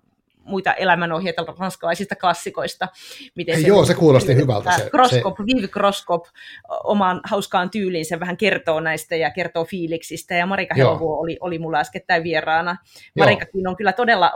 muita 0.44 0.74
elämänohjeita 0.74 1.46
ranskalaisista 1.60 2.16
klassikoista. 2.16 2.88
Miten 3.36 3.62
se, 3.62 3.68
joo, 3.68 3.86
se 3.86 3.94
kuulosti 3.94 4.36
hyvältä. 4.36 4.72
Se, 4.72 4.90
Kroskop, 4.90 5.38
se... 5.38 5.44
Viv 5.44 5.70
Kroskop 5.70 6.26
omaan 6.84 7.22
hauskaan 7.24 7.70
tyyliin 7.70 8.06
se 8.06 8.20
vähän 8.20 8.38
kertoo 8.38 8.80
näistä 8.80 9.16
ja 9.16 9.32
kertoo 9.32 9.66
fiiliksistä. 9.66 10.36
Ja 10.36 10.46
Marika 10.46 10.76
Helvo 10.76 11.20
oli, 11.20 11.38
oli 11.40 11.60
mulla 11.60 11.80
äskettäin 11.80 12.24
vieraana. 12.24 12.78
Marikakin 13.18 13.68
on 13.68 13.76
kyllä 13.76 13.94
todella 13.94 14.32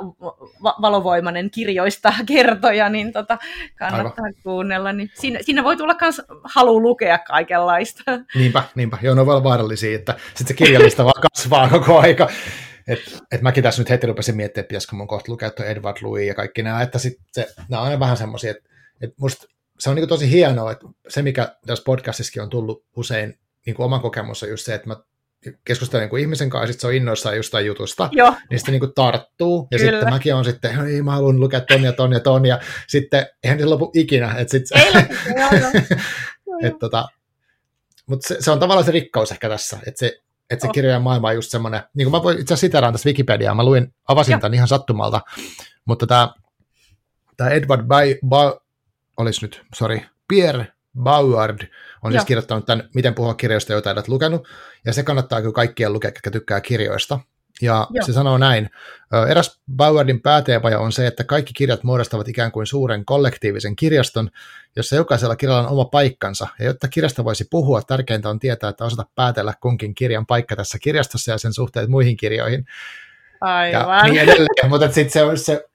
va- 0.64 0.76
valovoimainen 0.82 1.52
kirjoista 1.52 2.14
kertoja, 2.26 2.90
niin 2.90 3.14
tota, 3.14 3.38
kannattaa 3.80 4.26
Aivan. 4.26 4.42
kuunnella. 4.44 4.94
Niin 4.94 5.12
siinä, 5.14 5.40
siinä 5.42 5.64
voi 5.64 5.78
tulla 5.78 5.96
myös 6.02 6.22
halu 6.44 6.82
lukea 6.82 7.18
kaikenlaista. 7.18 8.04
Niinpä, 8.36 8.64
niinpä. 8.76 8.98
Joo, 9.02 9.16
ne 9.16 9.22
on 9.22 9.44
vaarallisia, 9.44 9.96
että 9.96 10.16
sitten 10.28 10.48
se 10.48 10.54
kirjallista 10.54 11.04
vaan 11.04 11.22
kasvaa 11.32 11.70
koko 11.70 12.00
aika. 12.00 12.30
Et, 12.88 13.00
et 13.32 13.42
mäkin 13.42 13.64
tässä 13.64 13.82
nyt 13.82 13.90
heti 13.90 14.08
rupesin 14.08 14.36
miettimään, 14.36 14.64
että 14.64 14.70
pitäisikö 14.70 14.96
mun 14.96 15.08
kohta 15.08 15.32
lukea 15.32 15.52
Edward 15.66 15.98
Louis 16.02 16.28
ja 16.28 16.34
kaikki 16.34 16.64
nämä, 16.64 16.82
että 16.82 17.00
sit 17.00 17.18
se, 17.32 17.48
nämä 17.70 17.82
on 17.82 17.88
aina 17.88 18.00
vähän 18.00 18.18
semmoisia, 18.18 18.52
että, 18.52 18.70
että 19.02 19.16
musta 19.20 19.48
se 19.80 19.90
on 19.90 19.96
niin 19.96 20.08
tosi 20.08 20.32
hienoa, 20.32 20.72
että 20.72 20.86
se 21.08 21.22
mikä 21.22 21.56
tässä 21.66 21.84
podcastissakin 21.84 22.42
on 22.42 22.50
tullut 22.50 22.86
usein 22.96 23.40
niin 23.66 23.76
kuin 23.76 23.86
oma 23.86 24.00
kokemus 24.00 24.44
on 24.44 24.50
just 24.50 24.66
se, 24.66 24.74
että 24.76 24.88
mä 24.88 24.96
keskustelen 25.66 26.10
niin 26.10 26.22
ihmisen 26.22 26.50
kanssa, 26.50 26.64
ja 26.64 26.68
sitten 26.68 26.82
se 26.82 26.88
on 26.88 26.94
innoissaan 26.94 27.38
jostain 27.38 27.66
jutusta, 27.66 28.10
Joo. 28.12 28.34
niin 28.50 28.60
sitten 28.60 28.80
niin 28.80 28.94
tarttuu, 28.96 29.68
ja 29.72 29.78
Kyllä. 29.78 29.92
sitten 29.92 30.14
mäkin 30.14 30.36
on 30.36 30.46
sitten, 30.46 30.88
ei 30.88 31.02
mä 31.02 31.12
haluan 31.12 31.40
lukea 31.40 31.62
ton 31.62 31.84
ja 31.84 31.94
ton 31.94 32.14
ja 32.14 32.20
ton, 32.20 32.46
ja 32.46 32.60
sitten 32.88 33.28
eihän 33.44 33.60
se 33.60 33.66
lopu 33.66 33.92
ikinä, 33.94 34.36
että 34.38 34.52
sit, 34.52 34.64
ei 34.76 34.92
lopu, 34.94 36.80
tota, 36.80 37.08
mutta 38.06 38.28
se, 38.28 38.38
se, 38.40 38.52
on 38.52 38.60
tavallaan 38.60 38.86
se 38.86 38.92
rikkaus 38.92 39.32
ehkä 39.32 39.50
tässä, 39.50 39.80
että 39.88 40.00
se 40.00 40.22
että 40.50 40.62
se 40.64 40.68
oh. 40.68 40.74
kirjojen 40.74 41.02
maailma 41.02 41.28
on 41.28 41.36
just 41.36 41.52
semmoinen, 41.52 41.82
niin 41.94 42.06
kuin 42.06 42.12
mä 42.12 42.24
voin 42.24 42.40
itse 42.40 42.54
asiassa 42.54 42.68
siteraan 42.68 42.94
tässä 42.94 43.10
Wikipediaa, 43.10 43.56
mä 43.56 43.64
luin, 43.64 43.94
avasin 44.08 44.32
ja. 44.32 44.40
tämän 44.40 44.54
ihan 44.54 44.68
sattumalta, 44.68 45.22
mutta 45.86 46.08
tämä, 46.08 46.34
tämä 47.38 47.50
Edward 47.50 47.84
Bay, 47.84 48.16
ba, 48.28 48.60
olisi 49.18 49.42
nyt, 49.42 49.66
sorry, 49.76 50.00
Pierre 50.28 50.68
Bauard 51.00 51.68
on 52.02 52.12
siis 52.12 52.26
kirjoittanut 52.26 52.66
tämän 52.66 52.90
Miten 52.94 53.14
puhua 53.14 53.34
kirjoista, 53.34 53.74
joita 53.74 53.92
et 53.92 54.08
lukenut, 54.08 54.48
ja 54.86 54.94
se 54.94 55.04
kannattaa 55.04 55.42
kyllä 55.42 55.54
kaikkien 55.54 55.94
lukea, 55.94 56.08
jotka 56.08 56.32
tykkää 56.32 56.62
kirjoista. 56.62 57.20
Ja 57.62 57.88
Joo. 57.90 58.06
se 58.06 58.14
sanoo 58.14 58.38
näin, 58.38 58.70
eräs 59.30 59.60
Bauerdin 59.76 60.22
pääteepaja 60.22 60.80
on 60.80 60.92
se, 60.92 61.08
että 61.08 61.24
kaikki 61.24 61.54
kirjat 61.54 61.84
muodostavat 61.84 62.28
ikään 62.28 62.52
kuin 62.52 62.68
suuren 62.68 63.06
kollektiivisen 63.06 63.76
kirjaston, 63.76 64.30
jossa 64.76 64.96
jokaisella 64.96 65.36
kirjalla 65.36 65.62
on 65.62 65.74
oma 65.74 65.86
paikkansa, 65.86 66.48
ja 66.60 66.66
jotta 66.66 66.88
kirjasta 66.88 67.24
voisi 67.24 67.48
puhua, 67.52 67.82
tärkeintä 67.82 68.30
on 68.30 68.40
tietää, 68.40 68.70
että 68.70 68.86
osata 68.86 69.06
päätellä 69.16 69.54
kunkin 69.62 69.96
kirjan 69.96 70.26
paikka 70.26 70.56
tässä 70.56 70.80
kirjastossa 70.80 71.32
ja 71.32 71.38
sen 71.38 71.54
suhteet 71.54 71.90
muihin 71.90 72.18
kirjoihin. 72.18 72.66
Aivan. 73.42 73.98
Ja 73.98 74.04
niin 74.04 74.22
edelleen, 74.22 74.70
mutta 74.70 74.92
sitten 74.92 75.38
se, 75.38 75.44
se, 75.44 75.66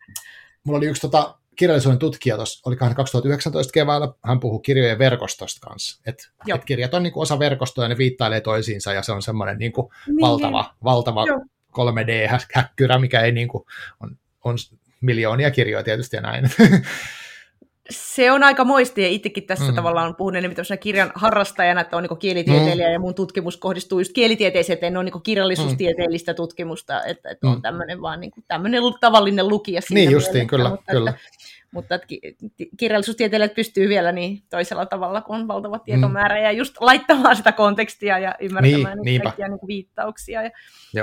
mulla 0.64 0.78
oli 0.78 0.87
yksi 0.87 1.03
tota, 1.03 1.35
kirjallisuuden 1.57 1.99
tutkija 1.99 2.37
tuossa, 2.37 2.61
oli 2.66 2.76
2019 2.76 3.72
keväällä, 3.72 4.09
hän 4.24 4.41
puhuu 4.41 4.59
kirjojen 4.59 4.99
verkostosta 4.99 5.66
kanssa. 5.68 6.01
Että 6.07 6.28
et 6.55 6.64
kirjat 6.64 6.95
on 6.95 7.03
niin 7.03 7.12
kuin 7.12 7.22
osa 7.22 7.39
verkostoa 7.39 7.85
ja 7.85 7.89
ne 7.89 7.99
viittailee 7.99 8.41
toisiinsa 8.41 8.93
ja 8.93 9.03
se 9.03 9.12
on 9.12 9.22
semmoinen 9.22 9.59
niin 9.59 9.72
kuin 9.72 9.89
niin, 10.07 10.20
valtava, 10.20 10.74
valtava 10.85 11.24
3D-häkkyrä, 11.71 12.99
mikä 12.99 13.21
ei 13.21 13.33
niin 13.33 13.49
kuin, 13.49 13.64
on, 14.01 14.18
on 14.45 14.57
miljoonia 15.01 15.51
kirjoja 15.51 15.85
tietysti 15.85 16.16
ja 16.16 16.23
näin. 16.23 16.51
se 17.91 18.32
on 18.32 18.43
aika 18.43 18.64
moistia. 18.64 19.09
Itsekin 19.09 19.47
tässä 19.47 19.64
mm. 19.64 19.74
tavallaan 19.74 20.16
puhun 20.16 20.36
enemmän 20.36 20.78
kirjan 20.80 21.12
harrastajana, 21.14 21.80
että 21.80 21.97
on 21.97 22.03
niin 22.03 22.18
kielitieteilijä 22.18 22.86
mm. 22.86 22.93
ja 22.93 23.01
mun 23.01 23.14
tutkimus 23.14 23.57
kohdistuu 23.57 23.99
just 23.99 24.12
kielitieteeseen, 24.12 24.74
että 24.74 24.86
en 24.86 24.97
ole 24.97 25.05
niin 25.05 25.22
kirjallisuustieteellistä 25.22 26.32
mm. 26.32 26.36
tutkimusta, 26.36 27.05
että, 27.05 27.30
että 27.30 27.49
on 27.49 27.55
mm. 27.57 27.62
tämmöinen 27.62 28.03
vaan 28.03 28.20
niin 28.20 28.32
tämmöinen 28.49 28.82
tavallinen 29.01 29.49
lukija. 29.49 29.80
Niin 29.91 30.11
justiin, 30.11 30.47
kyllä. 30.47 30.68
Mutta, 30.68 30.93
kyllä. 30.93 31.11
Että, 31.11 31.22
mutta 31.72 31.95
että 31.95 32.07
kirjallisuustieteilijät 32.76 33.55
pystyy 33.55 33.88
vielä 33.88 34.12
niin 34.12 34.43
toisella 34.51 34.86
tavalla, 34.86 35.20
kun 35.20 35.36
on 35.36 35.49
valtava 35.49 35.78
tietomäärä, 35.78 36.36
mm. 36.36 36.43
ja 36.43 36.53
just 36.53 36.76
laittamaan 36.80 37.36
sitä 37.36 37.53
kontekstia 37.53 38.18
ja 38.18 38.34
ymmärtämään 38.41 38.99
niin, 39.03 39.22
kaikkia 39.22 39.49
niin 39.49 39.66
viittauksia 39.66 40.43
ja, 40.43 40.51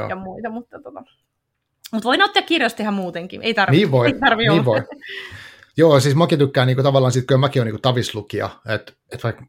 ja 0.10 0.16
muita. 0.16 0.50
Mutta, 0.50 0.80
tota. 0.80 1.04
mutta 1.94 2.08
voin 2.08 2.24
ottaa 2.24 2.42
kirjasta 2.42 2.84
ihan 2.84 2.94
muutenkin, 2.94 3.42
ei 3.42 3.54
tarvitse. 3.54 3.80
Niin 3.80 3.92
voi, 3.92 4.08
ei 4.08 4.50
niin 4.50 4.66
voi. 4.66 4.82
Joo, 5.78 6.00
siis 6.00 6.16
mäkin 6.16 6.40
tykkään 6.40 6.68
niinku, 6.68 6.84
tavallaan 6.84 7.12
siitä, 7.12 7.34
kun 7.34 7.40
mäkin 7.40 7.62
olen 7.62 7.66
niinku 7.66 7.82
tavislukija, 7.82 8.50
että 8.66 8.94
et 9.12 9.24
vaikka 9.24 9.46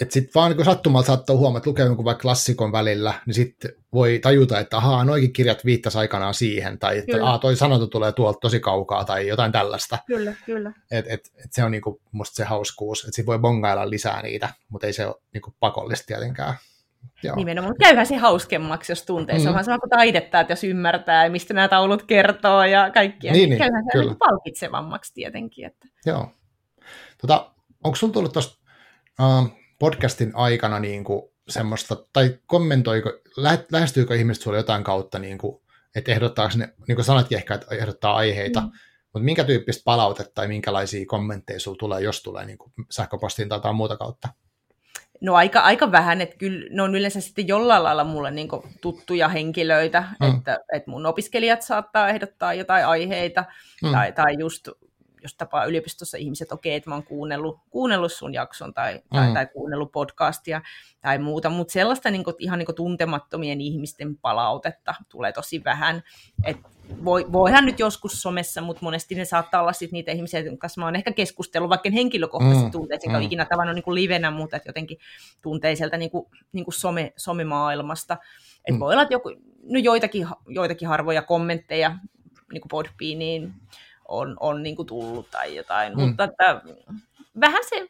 että 0.00 0.12
sitten 0.12 0.32
vaan 0.34 0.56
niin 0.56 0.64
sattumalta 0.64 1.06
saattaa 1.06 1.36
huomata, 1.36 1.58
että 1.58 1.70
lukee 1.70 1.84
jonkun 1.84 2.04
vaikka 2.04 2.22
klassikon 2.22 2.72
välillä, 2.72 3.14
niin 3.26 3.34
sitten 3.34 3.72
voi 3.92 4.18
tajuta, 4.22 4.58
että 4.58 4.76
ahaa, 4.76 5.04
noikin 5.04 5.32
kirjat 5.32 5.64
viittasi 5.64 5.98
aikanaan 5.98 6.34
siihen, 6.34 6.78
tai 6.78 6.98
että 6.98 7.24
aah, 7.26 7.40
toi 7.40 7.56
sanonta 7.56 7.86
tulee 7.86 8.12
tuolta 8.12 8.38
tosi 8.40 8.60
kaukaa, 8.60 9.04
tai 9.04 9.28
jotain 9.28 9.52
tällaista. 9.52 9.98
Kyllä, 10.06 10.34
kyllä. 10.46 10.72
Et, 10.90 11.04
et, 11.08 11.32
et 11.44 11.52
se 11.52 11.64
on 11.64 11.70
niinku 11.70 12.00
musta 12.12 12.34
se 12.34 12.44
hauskuus, 12.44 12.98
että 12.98 13.16
sitten 13.16 13.26
voi 13.26 13.38
bongailla 13.38 13.90
lisää 13.90 14.22
niitä, 14.22 14.48
mutta 14.68 14.86
ei 14.86 14.92
se 14.92 15.06
ole 15.06 15.14
niinku 15.32 15.54
pakollista 15.60 16.06
tietenkään. 16.06 16.54
Joo. 17.22 17.36
Nimenomaan, 17.36 17.74
käyhän 17.80 18.06
se 18.06 18.16
hauskemmaksi, 18.16 18.92
jos 18.92 19.02
tuntee. 19.02 19.36
Mm. 19.36 19.42
Se 19.42 19.48
on 19.48 19.54
vähän 19.54 19.64
sama 19.64 19.78
kuin 19.78 19.90
taidetta, 19.90 20.40
että 20.40 20.52
jos 20.52 20.64
ymmärtää, 20.64 21.28
mistä 21.28 21.54
nämä 21.54 21.68
taulut 21.68 22.02
kertoo 22.02 22.64
ja 22.64 22.90
kaikkia, 22.90 23.32
niin, 23.32 23.50
niin 23.50 23.58
käyhän 23.58 23.84
se 23.92 23.98
niin 23.98 24.16
palkitsevammaksi 24.16 25.14
tietenkin. 25.14 25.66
Että. 25.66 25.88
Joo. 26.06 26.30
Tota, 27.20 27.54
onko 27.84 27.96
sinulla 27.96 28.12
tullut 28.12 28.32
tuosta 28.32 28.58
uh, 29.20 29.48
podcastin 29.78 30.30
aikana 30.34 30.78
niin 30.78 31.04
kuin 31.04 31.22
semmoista, 31.48 31.96
tai 32.12 32.38
kommentoiko, 32.46 33.12
lähestyykö 33.72 34.16
ihmiset 34.16 34.42
sinulle 34.42 34.58
jotain 34.58 34.84
kautta, 34.84 35.18
niin 35.18 35.38
kuin, 35.38 35.62
että 35.94 36.12
ehdottaako 36.12 36.54
ne, 36.56 36.68
niin 36.88 36.96
kuin 36.96 37.04
sanatkin 37.04 37.38
ehkä, 37.38 37.54
että 37.54 37.74
ehdottaa 37.74 38.14
aiheita, 38.14 38.60
mm. 38.60 38.70
mutta 39.04 39.24
minkä 39.24 39.44
tyyppistä 39.44 39.82
palautetta 39.84 40.32
tai 40.34 40.48
minkälaisia 40.48 41.06
kommentteja 41.06 41.60
sinulla 41.60 41.78
tulee, 41.78 42.00
jos 42.00 42.22
tulee 42.22 42.44
niin 42.44 42.58
kuin 42.58 42.72
sähköpostiin 42.90 43.48
tai 43.48 43.56
jotain 43.56 43.76
muuta 43.76 43.96
kautta? 43.96 44.28
No 45.22 45.34
aika, 45.34 45.60
aika 45.60 45.92
vähän, 45.92 46.20
että 46.20 46.36
kyllä 46.36 46.66
ne 46.70 46.82
on 46.82 46.94
yleensä 46.94 47.20
sitten 47.20 47.48
jollain 47.48 47.82
lailla 47.82 48.04
mulle 48.04 48.30
niin 48.30 48.48
tuttuja 48.80 49.28
henkilöitä, 49.28 50.04
mm. 50.20 50.34
että, 50.34 50.58
että 50.72 50.90
mun 50.90 51.06
opiskelijat 51.06 51.62
saattaa 51.62 52.08
ehdottaa 52.08 52.54
jotain 52.54 52.86
aiheita, 52.86 53.44
mm. 53.82 53.92
tai, 53.92 54.12
tai 54.12 54.38
just 54.38 54.68
jos 55.22 55.34
tapaa 55.34 55.64
yliopistossa 55.64 56.16
ihmiset, 56.18 56.52
okei, 56.52 56.70
okay, 56.70 56.76
että 56.76 56.90
mä 56.90 56.94
oon 56.94 57.04
kuunnellut, 57.04 57.58
kuunnellut 57.70 58.12
sun 58.12 58.34
jakson 58.34 58.74
tai, 58.74 58.94
mm. 58.94 59.00
tai, 59.16 59.32
tai 59.34 59.46
kuunnellut 59.46 59.92
podcastia 59.92 60.62
tai 61.00 61.18
muuta, 61.18 61.50
mutta 61.50 61.72
sellaista 61.72 62.10
niin 62.10 62.24
kuin, 62.24 62.36
ihan 62.38 62.58
niin 62.58 62.66
kuin 62.66 62.76
tuntemattomien 62.76 63.60
ihmisten 63.60 64.16
palautetta 64.16 64.94
tulee 65.08 65.32
tosi 65.32 65.64
vähän. 65.64 66.02
Et 66.44 66.56
voi, 67.04 67.26
voihan 67.32 67.66
nyt 67.66 67.78
joskus 67.78 68.22
somessa, 68.22 68.60
mutta 68.60 68.82
monesti 68.82 69.14
ne 69.14 69.24
saattaa 69.24 69.60
olla 69.60 69.72
sit 69.72 69.92
niitä 69.92 70.12
ihmisiä, 70.12 70.40
joiden 70.40 70.58
kanssa 70.58 70.80
mä 70.80 70.84
oon 70.84 70.96
ehkä 70.96 71.12
keskustellut, 71.12 71.70
vaikka 71.70 71.90
henkilökohtaisesti 71.90 72.64
mm. 72.64 72.70
tunteisiin, 72.70 73.12
mm. 73.12 73.20
ikinä 73.20 73.44
tavannut 73.44 73.74
niin 73.74 73.82
kuin 73.82 73.94
livenä, 73.94 74.30
mutta 74.30 74.56
että 74.56 74.68
jotenkin 74.68 74.98
tunteiselta 75.42 75.96
niin 75.96 76.10
kuin, 76.10 76.26
niin 76.52 76.64
kuin 76.64 76.74
some, 76.74 77.12
somemaailmasta. 77.16 78.16
Et 78.64 78.74
mm. 78.74 78.80
voi 78.80 78.92
olla, 78.92 79.02
että 79.02 79.14
joku, 79.14 79.28
no 79.62 79.78
joitakin, 79.78 80.26
joitakin 80.48 80.88
harvoja 80.88 81.22
kommentteja 81.22 81.96
niin 82.52 82.60
kuin 82.60 82.68
Podbeaniin, 82.68 83.54
on, 84.12 84.36
on 84.40 84.62
niin 84.62 84.76
kuin 84.76 84.86
tullut 84.86 85.30
tai 85.30 85.56
jotain, 85.56 85.92
mm. 85.92 86.00
mutta 86.00 86.24
että, 86.24 86.62
vähän 87.40 87.62
se, 87.68 87.86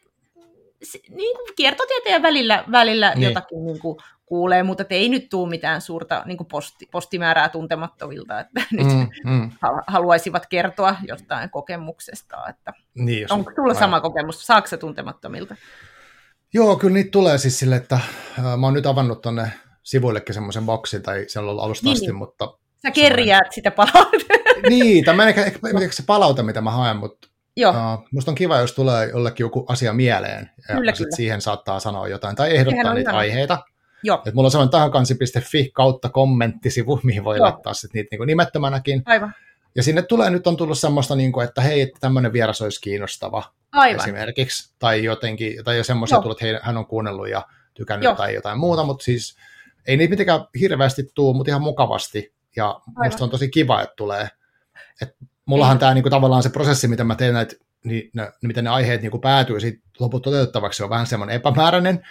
se 0.83 0.99
niin 1.09 1.37
kuin 1.37 1.55
kiertotieteen 1.55 2.21
välillä, 2.21 2.63
välillä 2.71 3.13
niin. 3.15 3.23
jotakin 3.23 3.65
niin 3.65 3.79
kuin 3.79 3.97
kuulee, 4.25 4.63
mutta 4.63 4.85
ei 4.89 5.09
nyt 5.09 5.29
tule 5.29 5.49
mitään 5.49 5.81
suurta 5.81 6.23
niin 6.25 6.37
kuin 6.37 6.47
posti, 6.47 6.87
postimäärää 6.91 7.49
tuntemattovilta, 7.49 8.39
että 8.39 8.61
nyt 8.71 8.87
mm, 8.87 9.31
mm. 9.31 9.51
haluaisivat 9.87 10.45
kertoa 10.45 10.95
jostain 11.07 11.49
kokemuksesta. 11.49 12.37
Että 12.49 12.73
niin, 12.95 13.33
onko 13.33 13.51
tulla 13.55 13.73
sama 13.73 14.01
kokemus? 14.01 14.47
Saako 14.47 14.67
se 14.67 14.77
tuntemattomilta? 14.77 15.55
Joo, 16.53 16.75
kyllä 16.75 16.93
niitä 16.93 17.11
tulee 17.11 17.37
siis 17.37 17.59
sille, 17.59 17.75
että 17.75 17.95
äh, 17.95 18.57
mä 18.57 18.67
oon 18.67 18.73
nyt 18.73 18.85
avannut 18.85 19.21
tuonne 19.21 19.51
sivuillekin 19.83 20.33
semmoisen 20.33 20.65
boksin, 20.65 21.01
tai 21.01 21.25
siellä 21.27 21.51
on 21.51 21.59
alusta 21.59 21.85
niin. 21.85 21.93
asti, 21.93 22.05
niin. 22.05 22.15
mutta... 22.15 22.62
Sä 22.87 22.91
kerjäät 22.91 23.51
sitä 23.51 23.71
palautetta 23.71 24.33
niin, 24.69 25.05
tai 25.05 25.15
mä 25.15 25.23
en 25.23 25.29
ehkä, 25.29 25.45
ehkä, 25.45 25.59
ehkä 25.81 25.95
se 25.95 26.03
palauta, 26.07 26.43
mitä 26.43 26.61
mä 26.61 26.71
haen, 26.71 26.97
mutta 26.97 27.27
Joo. 27.57 27.71
Uh, 27.71 28.07
musta 28.11 28.31
on 28.31 28.35
kiva, 28.35 28.57
jos 28.57 28.73
tulee 28.73 29.09
jollekin 29.09 29.43
joku 29.43 29.65
asia 29.69 29.93
mieleen, 29.93 30.49
ja 30.69 30.75
kyllä, 30.75 30.91
sit 30.91 30.97
kyllä. 30.97 31.15
siihen 31.15 31.41
saattaa 31.41 31.79
sanoa 31.79 32.07
jotain, 32.07 32.35
tai 32.35 32.55
ehdottaa 32.55 32.93
niitä 32.93 33.09
ihan. 33.09 33.19
aiheita. 33.19 33.57
Joo. 34.03 34.21
Et 34.25 34.33
mulla 34.33 34.47
on 34.47 34.51
sellainen 34.51 34.71
tahankansi.fi 34.71 35.71
kautta 35.73 36.09
kommenttisivu, 36.09 36.99
mihin 37.03 37.23
voi 37.23 37.37
Joo. 37.37 37.45
laittaa 37.45 37.73
sit 37.73 37.93
niitä 37.93 38.15
niin 38.15 38.27
nimettömänäkin. 38.27 39.03
Aivan. 39.05 39.33
Ja 39.75 39.83
sinne 39.83 40.01
tulee, 40.01 40.29
nyt 40.29 40.47
on 40.47 40.57
tullut 40.57 40.79
semmoista, 40.79 41.15
niin 41.15 41.31
kuin, 41.31 41.47
että 41.47 41.61
hei, 41.61 41.81
että 41.81 41.97
tämmöinen 42.01 42.33
vieras 42.33 42.61
olisi 42.61 42.81
kiinnostava 42.81 43.43
Aivan. 43.71 44.01
esimerkiksi. 44.01 44.73
Tai 44.79 45.03
jotenkin, 45.03 45.63
tai 45.63 45.83
semmoisia 45.83 46.19
tullut, 46.19 46.41
että 46.41 46.45
hei, 46.45 46.59
hän 46.61 46.77
on 46.77 46.85
kuunnellut 46.85 47.29
ja 47.29 47.47
tykännyt 47.73 48.03
Joo. 48.03 48.15
tai 48.15 48.33
jotain 48.33 48.59
muuta, 48.59 48.83
mutta 48.83 49.03
siis 49.03 49.37
ei 49.87 49.97
niitä 49.97 50.09
mitenkään 50.09 50.45
hirveästi 50.59 51.03
tuu, 51.15 51.33
mutta 51.33 51.51
ihan 51.51 51.61
mukavasti. 51.61 52.33
Ja 52.55 52.67
Aivan. 52.67 53.05
musta 53.05 53.23
on 53.23 53.29
tosi 53.29 53.49
kiva, 53.49 53.81
että 53.81 53.93
tulee 53.95 54.29
et 55.01 55.15
mullahan 55.45 55.79
tämä 55.79 55.93
niinku, 55.93 56.09
tavallaan 56.09 56.43
se 56.43 56.49
prosessi, 56.49 56.87
mitä 56.87 57.03
mä 57.03 57.15
teen 57.15 57.33
näitä, 57.33 57.55
niin, 57.83 58.09
ne, 58.13 58.31
miten 58.41 58.63
ne 58.63 58.69
aiheet 58.69 59.01
niinku, 59.01 59.19
päätyy 59.19 59.59
siitä 59.59 59.83
loput 59.99 60.23
toteutettavaksi, 60.23 60.83
on 60.83 60.89
vähän 60.89 61.07
semmoinen 61.07 61.35
epämääräinen. 61.35 62.07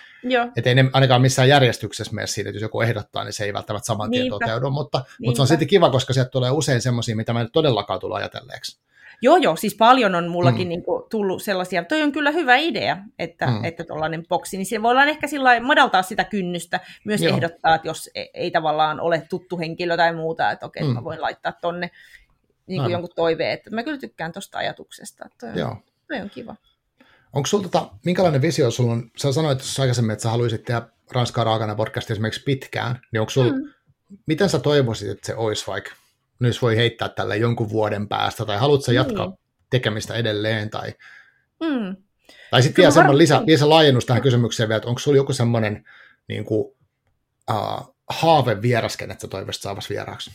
Että 0.57 0.70
ei 0.70 0.74
ne 0.74 0.90
ainakaan 0.93 1.22
missään 1.22 1.49
järjestyksessä 1.49 2.14
mene 2.14 2.26
siitä, 2.26 2.51
että 2.51 2.57
jos 2.57 2.62
joku 2.62 2.80
ehdottaa, 2.80 3.24
niin 3.24 3.32
se 3.32 3.45
ei 3.45 3.53
välttämättä 3.53 3.86
saman 3.86 4.11
tien 4.11 4.28
toteudu, 4.30 4.70
mutta, 4.70 5.05
mutta 5.24 5.36
se 5.36 5.43
on 5.43 5.49
silti 5.49 5.66
kiva, 5.66 5.90
koska 5.90 6.12
sieltä 6.12 6.30
tulee 6.30 6.51
usein 6.51 6.82
semmoisia, 6.82 7.16
mitä 7.16 7.32
mä 7.32 7.40
en 7.40 7.51
todellakaan 7.53 8.01
tullut 8.01 8.16
ajatelleeksi. 8.16 8.80
Joo, 9.23 9.37
joo, 9.37 9.57
siis 9.57 9.75
paljon 9.75 10.14
on 10.14 10.29
mullakin 10.29 10.66
mm. 10.66 10.68
niin 10.68 10.83
kuin, 10.83 11.05
tullut 11.11 11.43
sellaisia, 11.43 11.85
toi 11.85 12.03
on 12.03 12.12
kyllä 12.12 12.31
hyvä 12.31 12.57
idea, 12.57 12.99
että 13.18 13.47
mm. 13.47 13.64
että 13.64 13.85
tuollainen 13.85 14.27
boksi, 14.29 14.57
niin 14.57 14.66
siellä 14.66 14.83
voidaan 14.83 15.09
ehkä 15.09 15.27
sillä 15.27 15.61
madaltaa 15.61 16.03
sitä 16.03 16.25
kynnystä, 16.25 16.81
myös 17.05 17.23
joo. 17.23 17.35
ehdottaa, 17.35 17.75
että 17.75 17.89
jos 17.89 18.11
ei, 18.14 18.31
ei 18.35 18.51
tavallaan 18.51 19.01
ole 19.01 19.27
tuttu 19.31 19.59
henkilö 19.59 19.97
tai 19.97 20.14
muuta, 20.14 20.51
että 20.51 20.66
okei, 20.66 20.83
mm. 20.83 20.95
mä 20.95 21.05
voin 21.05 21.23
laittaa 21.23 21.53
tonne 21.53 21.91
niin 22.66 22.83
kuin 22.83 22.93
jonkun 22.93 23.11
toiveen, 23.16 23.51
että 23.51 23.70
mä 23.70 23.83
kyllä 23.83 23.99
tykkään 23.99 24.33
tuosta 24.33 24.59
ajatuksesta, 24.59 25.25
että 25.27 25.47
toi, 25.47 25.61
Joo. 25.61 25.77
toi 26.09 26.20
on 26.20 26.31
kiva. 26.31 26.57
Onko 27.33 27.47
sulla 27.47 27.62
tota, 27.62 27.91
minkälainen 28.05 28.43
visio 28.43 28.70
sulla 28.70 28.93
on, 28.93 29.11
sä 29.16 29.33
sanoit 29.33 29.59
tuossa 29.59 29.83
aikaisemmin, 29.83 30.12
että 30.12 30.23
sä 30.23 30.31
haluaisit 30.31 30.64
tehdä 30.64 30.83
Ranskaa 31.12 31.45
raakana 31.45 31.75
podcastia 31.75 32.14
esimerkiksi 32.14 32.43
pitkään, 32.43 33.01
niin 33.12 33.20
onko 33.20 33.31
sulla, 33.31 33.53
mm. 33.53 33.68
miten 34.27 34.49
sä 34.49 34.59
toivoisit, 34.59 35.09
että 35.09 35.27
se 35.27 35.35
olisi 35.35 35.66
vaikka, 35.66 35.91
nyt 36.43 36.62
voi 36.62 36.76
heittää 36.76 37.09
tälle 37.09 37.36
jonkun 37.36 37.70
vuoden 37.70 38.09
päästä, 38.09 38.45
tai 38.45 38.59
haluatko 38.59 38.84
sä 38.84 38.93
jatkaa 38.93 39.26
mm. 39.26 39.36
tekemistä 39.70 40.14
edelleen, 40.14 40.70
tai, 40.70 40.95
mm. 41.61 41.97
tai 42.51 42.62
sitten 42.62 42.82
vielä 42.82 42.90
semmoinen 42.90 43.18
lisä, 43.18 43.43
lisä 43.47 43.68
laajennus 43.68 44.07
tähän 44.07 44.22
kysymykseen 44.22 44.68
vielä, 44.68 44.76
että 44.76 44.88
onko 44.88 44.99
sulla 44.99 45.16
joku 45.16 45.32
semmoinen 45.32 45.84
niin 46.28 46.45
kuin, 46.45 46.74
uh, 47.51 47.95
haave 48.09 48.62
vierasken, 48.62 49.11
että 49.11 49.22
sä 49.22 49.28
toivoisit 49.28 49.62
saavasi 49.62 49.88
vieraaksi? 49.88 50.30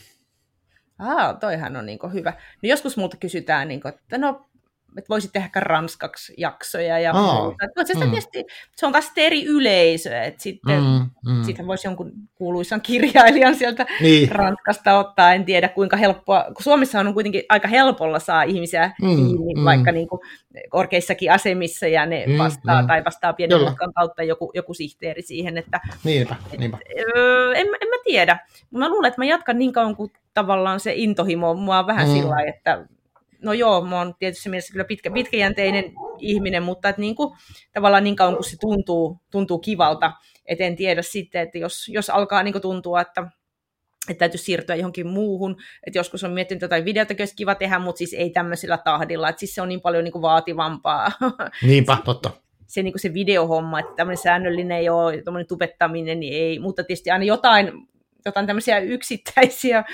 Aa, 0.98 1.34
toihan 1.34 1.76
on 1.76 1.86
niin 1.86 1.98
hyvä. 2.12 2.30
No 2.62 2.68
joskus 2.68 2.96
multa 2.96 3.16
kysytään, 3.16 3.68
niin 3.68 3.80
kuin, 3.80 3.94
että 3.94 4.18
no 4.18 4.48
että 4.96 5.08
voisit 5.08 5.32
tehdä 5.32 5.50
ranskaksi 5.54 6.34
jaksoja 6.36 6.98
ja 6.98 7.12
muuta. 7.12 7.66
Mutta 7.76 7.94
mm. 7.94 8.10
tietysti, 8.10 8.44
se 8.76 8.86
on 8.86 8.92
taas 8.92 9.12
eri 9.16 9.44
yleisö, 9.44 10.22
että 10.22 10.42
sitten 10.42 10.80
mm, 10.80 11.32
mm. 11.32 11.44
sitten 11.44 11.66
voisi 11.66 11.86
jonkun 11.86 12.12
kuuluisan 12.34 12.80
kirjailijan 12.80 13.54
sieltä 13.54 13.86
niin. 14.00 14.30
Ranskasta 14.30 14.98
ottaa, 14.98 15.34
en 15.34 15.44
tiedä 15.44 15.68
kuinka 15.68 15.96
helppoa, 15.96 16.44
kun 16.44 16.62
Suomessa 16.62 17.00
on 17.00 17.14
kuitenkin 17.14 17.42
aika 17.48 17.68
helpolla 17.68 18.18
saa 18.18 18.42
ihmisiä 18.42 18.92
mm, 19.02 19.16
kiinni, 19.16 19.54
mm. 19.54 19.64
vaikka 19.64 19.92
niin 19.92 20.08
kuin 20.08 20.20
korkeissakin 20.68 21.32
asemissa 21.32 21.86
ja 21.86 22.06
ne 22.06 22.24
mm, 22.26 22.38
vastaa, 22.38 22.82
mm. 22.82 22.88
tai 22.88 23.04
vastaa 23.04 23.32
pienen 23.32 23.62
matkan 23.64 23.92
kautta 23.92 24.22
joku, 24.22 24.50
joku 24.54 24.74
sihteeri 24.74 25.22
siihen, 25.22 25.58
että 25.58 25.80
niinpä, 26.04 26.36
niinpä. 26.58 26.78
Et, 26.96 27.06
öö, 27.16 27.52
en, 27.52 27.66
en 27.66 27.88
mä 27.88 27.96
tiedä. 28.04 28.38
Mä 28.70 28.88
luulen, 28.88 29.08
että 29.08 29.20
mä 29.20 29.24
jatkan 29.24 29.58
niin 29.58 29.72
kauan 29.72 29.96
kuin 29.96 30.12
tavallaan 30.34 30.80
se 30.80 30.92
intohimo 30.94 31.54
mua 31.54 31.78
on 31.78 31.86
vähän 31.86 32.08
mm. 32.08 32.14
sillä 32.14 32.42
että 32.42 32.86
no 33.42 33.52
joo, 33.52 33.80
mä 33.80 33.98
oon 33.98 34.14
tietysti 34.18 34.48
mielessä 34.48 34.72
kyllä 34.72 34.84
pitkä, 34.84 35.10
pitkäjänteinen 35.10 35.92
ihminen, 36.18 36.62
mutta 36.62 36.88
että 36.88 37.00
niin 37.00 37.14
kuin, 37.14 37.36
tavallaan 37.72 38.04
niin 38.04 38.16
kauan 38.16 38.34
kuin 38.34 38.50
se 38.50 38.56
tuntuu, 38.60 39.20
tuntuu 39.30 39.58
kivalta, 39.58 40.12
et 40.46 40.60
en 40.60 40.76
tiedä 40.76 41.02
sitten, 41.02 41.42
että 41.42 41.58
jos, 41.58 41.88
jos 41.88 42.10
alkaa 42.10 42.42
niin 42.42 42.52
kuin 42.52 42.62
tuntua, 42.62 43.00
että 43.00 43.30
että 44.10 44.18
täytyy 44.18 44.38
siirtyä 44.38 44.76
johonkin 44.76 45.06
muuhun. 45.06 45.56
Että 45.86 45.98
joskus 45.98 46.24
on 46.24 46.30
miettinyt 46.30 46.62
jotain 46.62 46.84
videota, 46.84 47.14
olisi 47.18 47.36
kiva 47.36 47.54
tehdä, 47.54 47.78
mutta 47.78 47.98
siis 47.98 48.14
ei 48.14 48.30
tämmöisellä 48.30 48.78
tahdilla. 48.78 49.28
Että 49.28 49.40
siis 49.40 49.54
se 49.54 49.62
on 49.62 49.68
niin 49.68 49.80
paljon 49.80 50.04
niin 50.04 50.12
kuin 50.12 50.22
vaativampaa. 50.22 51.12
Niinpä, 51.66 51.96
totta. 52.04 52.30
Se, 52.66 52.82
niin 52.82 52.92
kuin 52.92 53.00
se 53.00 53.14
videohomma, 53.14 53.80
että 53.80 53.92
tämmöinen 53.96 54.22
säännöllinen 54.22 54.78
ei 54.78 54.88
ole, 54.88 55.22
tämmöinen 55.22 55.46
tubettaminen 55.46 56.20
niin 56.20 56.34
ei, 56.34 56.58
mutta 56.58 56.84
tietysti 56.84 57.10
aina 57.10 57.24
jotain, 57.24 57.72
jotain 58.24 58.46
tämmöisiä 58.46 58.78
yksittäisiä 58.78 59.84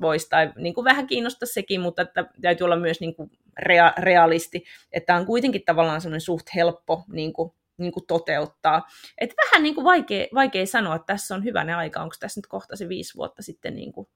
voisi, 0.00 0.28
tai 0.28 0.52
niin 0.56 0.74
kuin 0.74 0.84
vähän 0.84 1.06
kiinnostaa 1.06 1.46
sekin, 1.46 1.80
mutta 1.80 2.02
että 2.02 2.24
täytyy 2.40 2.64
olla 2.64 2.76
myös 2.76 3.00
niin 3.00 3.14
kuin 3.14 3.30
rea- 3.60 3.94
realisti, 3.98 4.64
että 4.92 5.16
on 5.16 5.26
kuitenkin 5.26 5.64
tavallaan 5.64 6.00
semmoinen 6.00 6.20
suht 6.20 6.46
helppo 6.54 7.04
niin 7.12 7.32
kuin 7.32 7.52
niin 7.78 7.92
kuin 7.92 8.06
toteuttaa. 8.06 8.88
Et 9.18 9.34
vähän 9.44 9.62
niin 9.62 9.74
kuin 9.74 9.84
vaikea, 9.84 10.26
vaikea 10.34 10.66
sanoa, 10.66 10.96
että 10.96 11.06
tässä 11.06 11.34
on 11.34 11.44
hyvänä 11.44 11.78
aika, 11.78 12.00
onko 12.00 12.14
tässä 12.20 12.38
nyt 12.38 12.46
kohta 12.46 12.76
se 12.76 12.88
viisi 12.88 13.16
vuotta 13.16 13.42
sitten 13.42 13.74
niin 13.74 13.92
kuin 13.92 14.08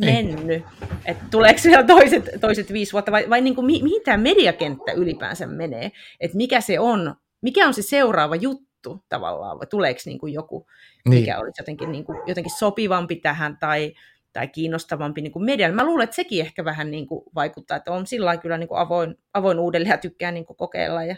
niin. 0.00 0.26
mennyt. 0.26 0.62
Että 1.04 1.24
tuleeko 1.30 1.60
vielä 1.64 1.84
toiset, 1.84 2.24
toiset 2.40 2.72
viisi 2.72 2.92
vuotta, 2.92 3.12
vai, 3.12 3.30
vai 3.30 3.40
niin 3.40 3.54
kuin, 3.54 3.66
mi, 3.66 3.82
mihin 3.82 4.02
tämä 4.02 4.16
mediakenttä 4.16 4.92
ylipäänsä 4.92 5.46
menee? 5.46 5.92
Että 6.20 6.36
mikä 6.36 6.60
se 6.60 6.80
on, 6.80 7.14
mikä 7.40 7.66
on 7.66 7.74
se 7.74 7.82
seuraava 7.82 8.36
juttu 8.36 9.04
tavallaan, 9.08 9.58
vai 9.58 9.66
tuleeko 9.66 10.00
niin 10.04 10.18
kuin 10.18 10.32
joku, 10.32 10.66
niin. 11.08 11.20
mikä 11.20 11.38
olisi 11.38 11.60
jotenkin, 11.60 11.92
niin 11.92 12.04
kuin, 12.04 12.18
jotenkin 12.26 12.56
sopivampi 12.58 13.16
tähän, 13.16 13.58
tai, 13.58 13.94
tai 14.34 14.48
kiinnostavampi 14.48 15.20
niin 15.20 15.32
kuin 15.32 15.44
medialle. 15.44 15.76
Mä 15.76 15.84
luulen, 15.84 16.04
että 16.04 16.16
sekin 16.16 16.40
ehkä 16.40 16.64
vähän 16.64 16.90
niin 16.90 17.06
kuin 17.06 17.24
vaikuttaa, 17.34 17.76
että 17.76 17.92
on 17.92 18.06
sillä 18.06 18.36
kyllä 18.36 18.58
niin 18.58 18.68
kuin 18.68 18.78
avoin, 18.78 19.14
avoin 19.34 19.58
uudelleen 19.58 19.90
ja 19.90 19.98
tykkää 19.98 20.30
niin 20.30 20.46
kuin 20.46 20.56
kokeilla 20.56 21.04
ja 21.04 21.16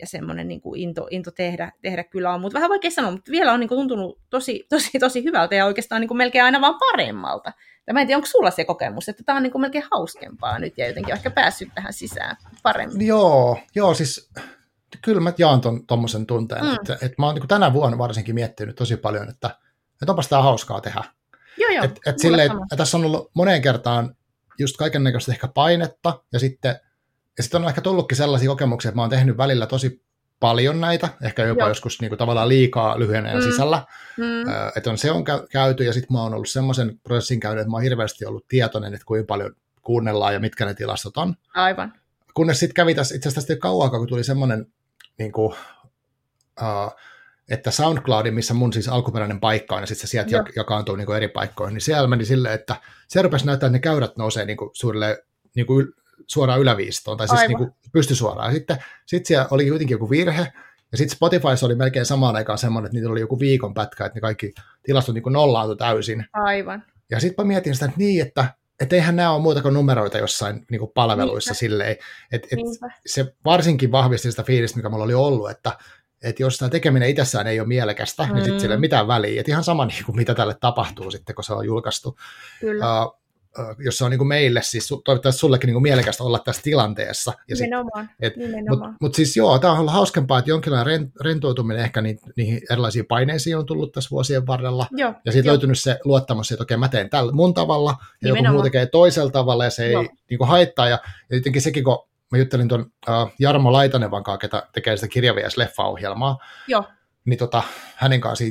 ja 0.00 0.06
semmoinen 0.06 0.48
niin 0.48 0.60
kuin 0.60 0.80
into, 0.80 1.06
into 1.10 1.30
tehdä, 1.30 1.72
tehdä 1.82 2.04
kyllä 2.04 2.34
on. 2.34 2.40
Mutta 2.40 2.54
vähän 2.54 2.70
vaikea 2.70 2.90
sanoa, 2.90 3.10
mutta 3.10 3.30
vielä 3.30 3.52
on 3.52 3.60
niin 3.60 3.68
kuin 3.68 3.78
tuntunut 3.78 4.20
tosi, 4.30 4.66
tosi, 4.68 4.98
tosi 4.98 5.24
hyvältä 5.24 5.54
ja 5.54 5.66
oikeastaan 5.66 6.00
niin 6.00 6.08
kuin 6.08 6.18
melkein 6.18 6.44
aina 6.44 6.60
vaan 6.60 6.78
paremmalta. 6.78 7.52
Ja 7.86 7.94
mä 7.94 8.00
en 8.00 8.06
tiedä, 8.06 8.16
onko 8.16 8.26
sulla 8.26 8.50
se 8.50 8.64
kokemus, 8.64 9.08
että 9.08 9.22
tämä 9.26 9.36
on 9.36 9.42
niin 9.42 9.50
kuin 9.50 9.62
melkein 9.62 9.84
hauskempaa 9.90 10.58
nyt 10.58 10.78
ja 10.78 10.88
jotenkin 10.88 11.14
ehkä 11.14 11.30
päässyt 11.30 11.68
tähän 11.74 11.92
sisään 11.92 12.36
paremmin. 12.62 13.06
Joo, 13.06 13.58
joo 13.74 13.94
siis 13.94 14.30
kyllä 15.02 15.20
mä 15.20 15.32
jaan 15.38 15.60
tuommoisen 15.86 16.26
tunteen, 16.26 16.64
mm. 16.64 16.74
että, 16.74 16.94
että 16.94 17.14
mä 17.18 17.26
oon 17.26 17.34
niin 17.34 17.48
tänä 17.48 17.72
vuonna 17.72 17.98
varsinkin 17.98 18.34
miettinyt 18.34 18.76
tosi 18.76 18.96
paljon, 18.96 19.28
että, 19.28 19.50
että 20.02 20.12
onpas 20.12 20.28
tämä 20.28 20.42
hauskaa 20.42 20.80
tehdä. 20.80 21.04
Joo, 21.58 21.70
joo. 21.70 21.84
Et, 21.84 22.00
et 22.06 22.18
silleen, 22.18 22.50
että 22.50 22.76
tässä 22.76 22.96
on 22.96 23.04
ollut 23.04 23.30
moneen 23.34 23.62
kertaan 23.62 24.14
just 24.58 24.76
kaiken 24.76 25.04
näköistä 25.04 25.32
ehkä 25.32 25.48
painetta 25.48 26.22
ja 26.32 26.38
sitten 26.38 26.76
ja 27.38 27.42
sitten 27.42 27.62
on 27.62 27.68
ehkä 27.68 27.80
tullutkin 27.80 28.16
sellaisia 28.16 28.48
kokemuksia, 28.48 28.88
että 28.88 28.96
mä 28.96 29.02
oon 29.02 29.10
tehnyt 29.10 29.36
välillä 29.36 29.66
tosi 29.66 30.02
paljon 30.40 30.80
näitä, 30.80 31.08
ehkä 31.22 31.44
jopa 31.44 31.62
Joo. 31.62 31.68
joskus 31.68 32.00
niin 32.00 32.08
kuin 32.08 32.18
tavallaan 32.18 32.48
liikaa 32.48 32.98
lyhyen 32.98 33.26
ajan 33.26 33.42
mm. 33.42 33.50
sisällä, 33.50 33.86
mm. 34.16 34.40
että 34.76 34.90
on 34.90 34.98
se 34.98 35.10
on 35.10 35.24
käyty, 35.50 35.84
ja 35.84 35.92
sitten 35.92 36.12
mä 36.12 36.22
oon 36.22 36.34
ollut 36.34 36.48
semmoisen 36.48 37.00
prosessin 37.02 37.40
käynyt, 37.40 37.60
että 37.60 37.70
mä 37.70 37.76
oon 37.76 37.82
hirveästi 37.82 38.26
ollut 38.26 38.48
tietoinen, 38.48 38.94
että 38.94 39.06
kuinka 39.06 39.26
paljon 39.26 39.56
kuunnellaan 39.82 40.34
ja 40.34 40.40
mitkä 40.40 40.64
ne 40.64 40.74
tilastot 40.74 41.16
on. 41.16 41.34
Aivan. 41.54 41.92
Kunnes 42.34 42.60
sitten 42.60 42.74
kävi 42.74 42.94
tässä, 42.94 43.14
itse 43.14 43.28
asiassa 43.28 43.48
tästä 43.48 43.60
kauan 43.60 43.90
kun 43.90 44.08
tuli 44.08 44.24
semmoinen, 44.24 44.66
niin 45.18 45.32
kuin, 45.32 45.54
uh, 46.60 46.96
että 47.48 47.70
SoundCloudin, 47.70 48.34
missä 48.34 48.54
mun 48.54 48.72
siis 48.72 48.88
alkuperäinen 48.88 49.40
paikka 49.40 49.74
on, 49.74 49.82
ja 49.82 49.86
sitten 49.86 50.08
se 50.08 50.10
sieltä 50.10 50.30
Joo. 50.30 50.44
jakaantuu 50.56 50.96
niin 50.96 51.06
kuin 51.06 51.16
eri 51.16 51.28
paikkoihin, 51.28 51.74
niin 51.74 51.82
siellä 51.82 52.08
meni 52.08 52.24
silleen, 52.24 52.54
että 52.54 52.76
se 53.08 53.22
rupesi 53.22 53.46
näyttää, 53.46 53.66
että 53.66 53.76
ne 53.76 53.80
käyrät 53.80 54.16
nousee 54.16 54.44
niin 54.44 54.56
kuin 54.56 54.70
suurille 54.72 55.24
niin 55.56 55.66
kuin 55.66 55.86
suoraan 56.26 56.60
yläviistoon, 56.60 57.16
tai 57.16 57.28
siis 57.28 57.40
niin 57.40 57.58
kuin 57.58 57.70
pystysuoraan. 57.92 58.48
Ja 58.48 58.54
sitten 58.54 58.78
sit 59.06 59.26
siellä 59.26 59.48
oli 59.50 59.68
kuitenkin 59.68 59.94
joku 59.94 60.10
virhe, 60.10 60.52
ja 60.92 60.98
sitten 60.98 61.16
Spotify 61.16 61.48
oli 61.62 61.74
melkein 61.74 62.06
samaan 62.06 62.36
aikaan 62.36 62.58
semmoinen, 62.58 62.86
että 62.86 62.96
niitä 62.96 63.08
oli 63.08 63.20
joku 63.20 63.40
viikon 63.40 63.74
pätkä, 63.74 64.06
että 64.06 64.16
ne 64.16 64.20
kaikki 64.20 64.52
tilastot 64.82 65.14
niin 65.14 65.22
nollaantui 65.30 65.76
täysin. 65.76 66.24
Aivan. 66.32 66.82
Ja 67.10 67.20
sitten 67.20 67.44
mä 67.44 67.48
mietin 67.48 67.74
sitä, 67.74 67.86
että 67.86 67.98
niin, 67.98 68.26
että 68.26 68.44
et 68.80 68.92
eihän 68.92 69.16
nämä 69.16 69.32
ole 69.32 69.42
muuta 69.42 69.62
kuin 69.62 69.74
numeroita 69.74 70.18
jossain 70.18 70.66
niin 70.70 70.78
kuin 70.78 70.90
palveluissa 70.94 71.50
Niinpä. 71.50 71.58
silleen. 71.58 71.96
Et, 72.32 72.44
et 72.52 72.58
se 73.06 73.34
varsinkin 73.44 73.92
vahvisti 73.92 74.30
sitä 74.30 74.42
fiilistä, 74.42 74.76
mikä 74.76 74.88
mulla 74.88 75.04
oli 75.04 75.14
ollut, 75.14 75.50
että 75.50 75.72
et 76.22 76.40
jos 76.40 76.58
tämä 76.58 76.68
tekeminen 76.68 77.08
itsessään 77.08 77.46
ei 77.46 77.60
ole 77.60 77.68
mielekästä, 77.68 78.26
mm. 78.26 78.34
niin 78.34 78.44
sitten 78.44 78.70
ei 78.70 78.74
ole 78.74 78.80
mitään 78.80 79.08
väliä. 79.08 79.40
Et 79.40 79.48
ihan 79.48 79.64
sama, 79.64 79.86
niin 79.86 80.04
kuin, 80.04 80.16
mitä 80.16 80.34
tälle 80.34 80.56
tapahtuu 80.60 81.10
sitten, 81.10 81.34
kun 81.34 81.44
se 81.44 81.52
on 81.52 81.66
julkaistu. 81.66 82.18
Kyllä. 82.60 83.04
Uh, 83.04 83.18
jos 83.78 83.98
se 83.98 84.04
on 84.04 84.10
niin 84.10 84.18
kuin 84.18 84.28
meille, 84.28 84.62
siis 84.62 84.88
toivottavasti 85.04 85.40
sullekin 85.40 85.68
niin 85.68 85.74
kuin 85.74 85.82
mielekästä 85.82 86.24
olla 86.24 86.38
tässä 86.38 86.62
tilanteessa. 86.62 87.32
Ja 87.48 87.56
Nimenomaan. 87.56 88.08
Mutta 88.68 88.94
mut 89.00 89.14
siis 89.14 89.36
joo, 89.36 89.58
tämä 89.58 89.72
on 89.72 89.78
ollut 89.78 89.92
hauskempaa, 89.92 90.38
että 90.38 90.50
jonkinlainen 90.50 91.12
rentoutuminen 91.20 91.82
ehkä 91.82 92.02
ni, 92.02 92.18
niihin 92.36 92.60
erilaisiin 92.70 93.06
paineisiin 93.06 93.58
on 93.58 93.66
tullut 93.66 93.92
tässä 93.92 94.10
vuosien 94.10 94.46
varrella. 94.46 94.86
Joo, 94.90 95.14
ja 95.24 95.32
sitten 95.32 95.50
löytynyt 95.50 95.78
se 95.78 95.98
luottamus, 96.04 96.52
että 96.52 96.62
okei, 96.62 96.76
mä 96.76 96.88
teen 96.88 97.10
tällä 97.10 97.32
mun 97.32 97.54
tavalla, 97.54 97.90
ja 98.00 98.06
Nimenomaan. 98.22 98.44
joku 98.44 98.52
muu 98.52 98.62
tekee 98.62 98.86
toisella 98.86 99.30
tavalla, 99.30 99.64
ja 99.64 99.70
se 99.70 99.86
ei 99.86 99.94
niin 100.30 100.38
kuin 100.38 100.48
haittaa. 100.48 100.88
Ja, 100.88 100.98
ja 101.30 101.36
jotenkin 101.36 101.62
sekin, 101.62 101.84
kun 101.84 102.08
mä 102.30 102.38
juttelin 102.38 102.68
tuon 102.68 102.80
uh, 103.08 103.32
Jarmo 103.38 103.72
Laitanen 103.72 104.10
kanssa, 104.10 104.38
ketä 104.38 104.62
tekee 104.72 104.96
sitä 104.96 105.08
kirjavies-leffa-ohjelmaa, 105.08 106.38
Joo. 106.68 106.84
niin 107.24 107.38
tota, 107.38 107.62
hänen 107.94 108.20
kanssa 108.20 108.44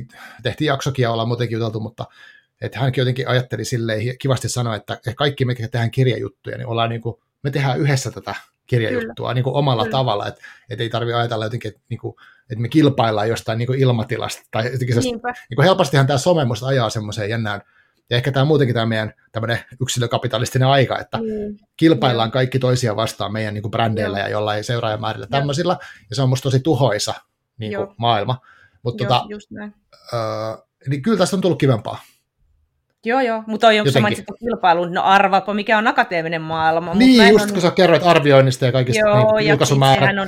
tehtiin 0.44 0.66
jaksokin 0.66 1.04
ja 1.04 1.12
ollaan 1.12 1.28
muutenkin 1.28 1.56
juteltu, 1.56 1.80
mutta 1.80 2.06
että 2.62 2.80
hänkin 2.80 3.02
jotenkin 3.02 3.28
ajatteli 3.28 3.66
silleen, 3.66 4.18
kivasti 4.20 4.50
sanoa, 4.50 4.76
että 4.76 5.00
kaikki 5.16 5.46
me, 5.46 5.56
tehdään 5.56 5.92
kirjajuttuja, 5.92 6.58
niin 6.58 6.68
ollaan 6.68 6.90
niin 6.90 7.02
kuin, 7.02 7.16
me 7.44 7.52
tehdään 7.52 7.80
yhdessä 7.80 8.12
tätä 8.12 8.36
kirjajuttua 8.68 9.34
niin 9.34 9.44
kuin 9.44 9.56
omalla 9.56 9.84
Kyllä. 9.84 9.98
tavalla, 9.98 10.28
että, 10.28 10.42
että 10.70 10.84
ei 10.84 10.90
tarvitse 10.90 11.18
ajatella 11.18 11.46
jotenkin, 11.46 11.70
että, 11.70 11.82
niin 11.90 12.00
kuin, 12.00 12.16
että 12.42 12.62
me 12.62 12.70
kilpaillaan 12.70 13.30
jostain 13.30 13.58
niin 13.58 13.68
kuin 13.68 13.80
ilmatilasta. 13.80 14.42
Tai 14.52 14.72
jotenkin 14.72 14.96
niin 14.96 15.22
kuin 15.56 15.66
helpostihan 15.66 16.08
tämä 16.08 16.18
some 16.18 16.46
musta 16.46 16.68
ajaa 16.68 16.90
semmoiseen 16.90 17.30
jännään, 17.30 17.62
ja 18.10 18.18
ehkä 18.18 18.32
tämä 18.32 18.46
muutenkin 18.46 18.74
tämä 18.74 18.86
meidän 18.86 19.14
tämmöinen 19.32 19.60
yksilökapitalistinen 19.82 20.68
aika, 20.68 21.00
että 21.00 21.18
mm. 21.18 21.58
kilpaillaan 21.78 22.32
kaikki 22.32 22.60
toisia 22.60 22.96
vastaan 22.96 23.34
meidän 23.34 23.54
niin 23.54 23.62
kuin 23.62 23.72
brändeillä 23.72 24.20
ja 24.20 24.30
jollain 24.30 24.64
seuraajamäärillä 24.64 25.28
tämmöisillä, 25.28 25.78
ja 26.10 26.16
se 26.16 26.22
on 26.22 26.30
musta 26.30 26.44
tosi 26.44 26.60
tuhoisa 26.60 27.14
niin 27.58 27.76
kuin 27.76 27.88
maailma. 27.98 28.42
Mutta 28.84 29.04
tota, 29.04 29.26
äh, 30.14 30.58
niin 30.88 31.02
kyllä 31.02 31.18
tästä 31.18 31.36
on 31.36 31.42
tullut 31.42 31.60
kivempaa. 31.60 32.00
Joo, 33.06 33.22
joo, 33.22 33.44
mutta 33.48 33.68
on 33.68 33.76
joku 33.76 33.92
sama 33.92 34.10
kilpailu, 34.40 34.86
no 34.86 35.04
arvaapa, 35.04 35.54
mikä 35.54 35.78
on 35.78 35.88
akateeminen 35.88 36.42
maailma. 36.42 36.94
Niin, 36.94 37.30
just 37.30 37.46
on... 37.46 37.52
kun 37.52 37.62
sä 37.62 37.72
kerroit 37.72 38.04
arvioinnista 38.06 38.66
ja 38.66 38.72
kaikista 38.72 39.08
joo, 39.08 39.38
niin, 39.38 39.50
julkaisumäärät. 39.50 40.18
On, 40.18 40.28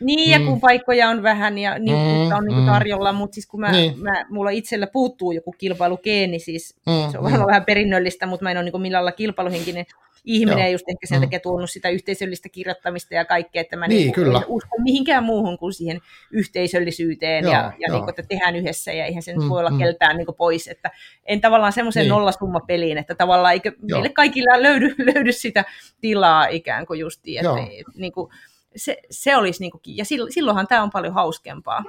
niin, 0.00 0.30
ja 0.30 0.38
mm. 0.38 0.46
kun 0.46 0.60
paikkoja 0.60 1.08
on 1.08 1.22
vähän 1.22 1.58
ja 1.58 1.78
niin, 1.78 1.96
mm, 1.96 2.36
on 2.36 2.44
niin 2.44 2.60
mm. 2.60 2.66
tarjolla, 2.66 3.12
mutta 3.12 3.34
siis 3.34 3.46
kun 3.46 3.60
mä, 3.60 3.72
niin. 3.72 3.98
mä, 3.98 4.24
mulla 4.30 4.50
itsellä 4.50 4.86
puuttuu 4.86 5.32
joku 5.32 5.54
kilpailugeeni, 5.58 6.38
siis 6.38 6.76
mm, 6.86 7.12
se 7.12 7.18
on 7.18 7.32
mm. 7.32 7.46
vähän 7.46 7.64
perinnöllistä, 7.64 8.26
mutta 8.26 8.44
mä 8.44 8.50
en 8.50 8.56
ole 8.56 8.64
niin 8.64 8.82
millään 8.82 9.04
lailla 9.04 9.16
kilpailuhenkinen 9.16 9.86
ihminen 10.24 10.64
Joo. 10.64 10.72
just 10.72 10.84
ehkä 10.88 11.06
sen 11.06 11.18
mm. 11.18 11.20
takia 11.20 11.40
tuonut 11.40 11.70
sitä 11.70 11.88
yhteisöllistä 11.88 12.48
kirjoittamista 12.48 13.14
ja 13.14 13.24
kaikkea, 13.24 13.60
että 13.60 13.76
mä 13.76 13.88
niin, 13.88 13.98
niin 13.98 14.12
kyllä. 14.12 14.38
en 14.38 14.44
usko 14.48 14.76
mihinkään 14.82 15.24
muuhun 15.24 15.58
kuin 15.58 15.72
siihen 15.72 16.00
yhteisöllisyyteen 16.30 17.44
Joo, 17.44 17.52
ja, 17.52 17.72
ja 17.78 17.92
niin 17.92 18.00
kuin, 18.00 18.10
että 18.10 18.22
tehdään 18.22 18.56
yhdessä 18.56 18.92
ja 18.92 19.04
eihän 19.04 19.22
se 19.22 19.32
nyt 19.32 19.42
mm, 19.42 19.48
voi 19.48 19.60
olla 19.60 19.70
mm. 19.70 19.78
keltään 19.78 20.16
niin 20.16 20.26
pois, 20.36 20.68
että 20.68 20.90
en 21.24 21.40
tavallaan 21.40 21.72
semmoisen 21.72 22.00
niin. 22.00 22.10
nollasumma 22.10 22.60
peliin, 22.60 22.98
että 22.98 23.14
tavallaan 23.14 23.54
eikö 23.54 23.72
meille 23.92 24.08
kaikilla 24.08 24.62
löydy, 24.62 24.94
löydy 25.14 25.32
sitä 25.32 25.64
tilaa 26.00 26.46
ikään 26.46 26.86
kuin 26.86 27.00
justiin, 27.00 27.38
että 27.38 27.86
niin 27.94 28.12
kuin, 28.12 28.32
se, 28.76 28.96
se 29.10 29.36
olisi, 29.36 29.60
niin 29.60 29.70
kuin, 29.70 29.80
ja 29.86 30.04
silloinhan 30.30 30.66
tämä 30.66 30.82
on 30.82 30.90
paljon 30.90 31.14
hauskempaa, 31.14 31.84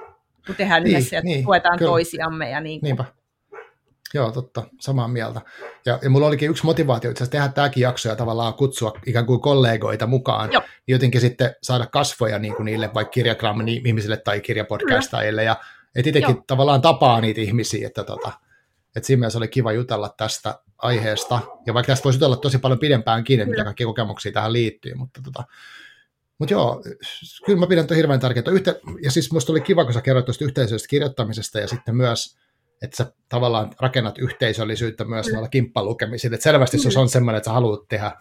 kun 0.46 0.54
tehdään 0.56 0.82
niin, 0.82 0.96
yhdessä 0.96 1.16
ja 1.16 1.22
niin, 1.22 1.44
tuetaan 1.44 1.78
kyllä. 1.78 1.90
toisiamme 1.90 2.50
ja 2.50 2.60
niin 2.60 2.80
kuin, 2.80 2.88
Niinpä. 2.88 3.04
Joo, 4.14 4.32
totta, 4.32 4.62
samaa 4.80 5.08
mieltä. 5.08 5.40
Ja, 5.86 5.98
ja 6.02 6.10
mulla 6.10 6.26
olikin 6.26 6.50
yksi 6.50 6.64
motivaatio 6.64 7.10
itse 7.10 7.24
asiassa 7.24 7.32
tehdä 7.32 7.48
tämäkin 7.48 7.80
jakso 7.80 8.08
ja 8.08 8.16
tavallaan 8.16 8.54
kutsua 8.54 8.92
ikään 9.06 9.26
kuin 9.26 9.40
kollegoita 9.40 10.06
mukaan, 10.06 10.52
Joo. 10.52 10.62
niin 10.62 10.94
jotenkin 10.94 11.20
sitten 11.20 11.54
saada 11.62 11.86
kasvoja 11.86 12.38
niin 12.38 12.54
kuin 12.54 12.64
niille 12.64 12.90
vaikka 12.94 13.10
kirjagram 13.10 13.66
ihmisille 13.66 14.16
tai 14.16 14.40
kirjapodcastajille, 14.40 15.44
ja 15.44 15.56
itsekin 15.96 16.22
Joo. 16.22 16.44
tavallaan 16.46 16.82
tapaa 16.82 17.20
niitä 17.20 17.40
ihmisiä, 17.40 17.86
että 17.86 18.04
tota, 18.04 18.32
että 18.96 19.06
siinä 19.06 19.20
mielessä 19.20 19.38
oli 19.38 19.48
kiva 19.48 19.72
jutella 19.72 20.14
tästä 20.16 20.58
aiheesta, 20.78 21.40
ja 21.66 21.74
vaikka 21.74 21.92
tästä 21.92 22.04
voisi 22.04 22.16
jutella 22.16 22.36
tosi 22.36 22.58
paljon 22.58 22.78
pidempäänkin, 22.78 23.40
että 23.40 23.50
mitä 23.50 23.64
kaikkia 23.64 23.86
kokemuksia 23.86 24.32
tähän 24.32 24.52
liittyy, 24.52 24.94
mutta 24.94 25.20
tota, 25.24 25.44
mutta 26.42 26.54
joo, 26.54 26.82
kyllä 27.46 27.58
mä 27.60 27.66
pidän 27.66 27.86
hirveän 27.96 28.20
tärkeää. 28.20 28.44
Yhte- 28.50 28.80
ja 29.02 29.10
siis 29.10 29.32
musta 29.32 29.52
oli 29.52 29.60
kiva, 29.60 29.84
kun 29.84 29.94
sä 29.94 30.00
kerroit 30.00 30.24
tuosta 30.24 30.44
yhteisöllisestä 30.44 30.90
kirjoittamisesta 30.90 31.60
ja 31.60 31.68
sitten 31.68 31.96
myös 31.96 32.36
että 32.82 32.96
sä 32.96 33.12
tavallaan 33.28 33.70
rakennat 33.80 34.18
yhteisöllisyyttä 34.18 35.04
myös 35.04 35.26
mm. 35.26 35.32
noilla 35.32 35.48
kimppalukemisilla. 35.48 36.34
Että 36.34 36.44
selvästi 36.44 36.76
mm. 36.76 36.90
se 36.90 36.98
on 36.98 37.08
semmoinen, 37.08 37.36
että 37.36 37.50
sä 37.50 37.52
haluat 37.54 37.88
tehdä 37.88 38.12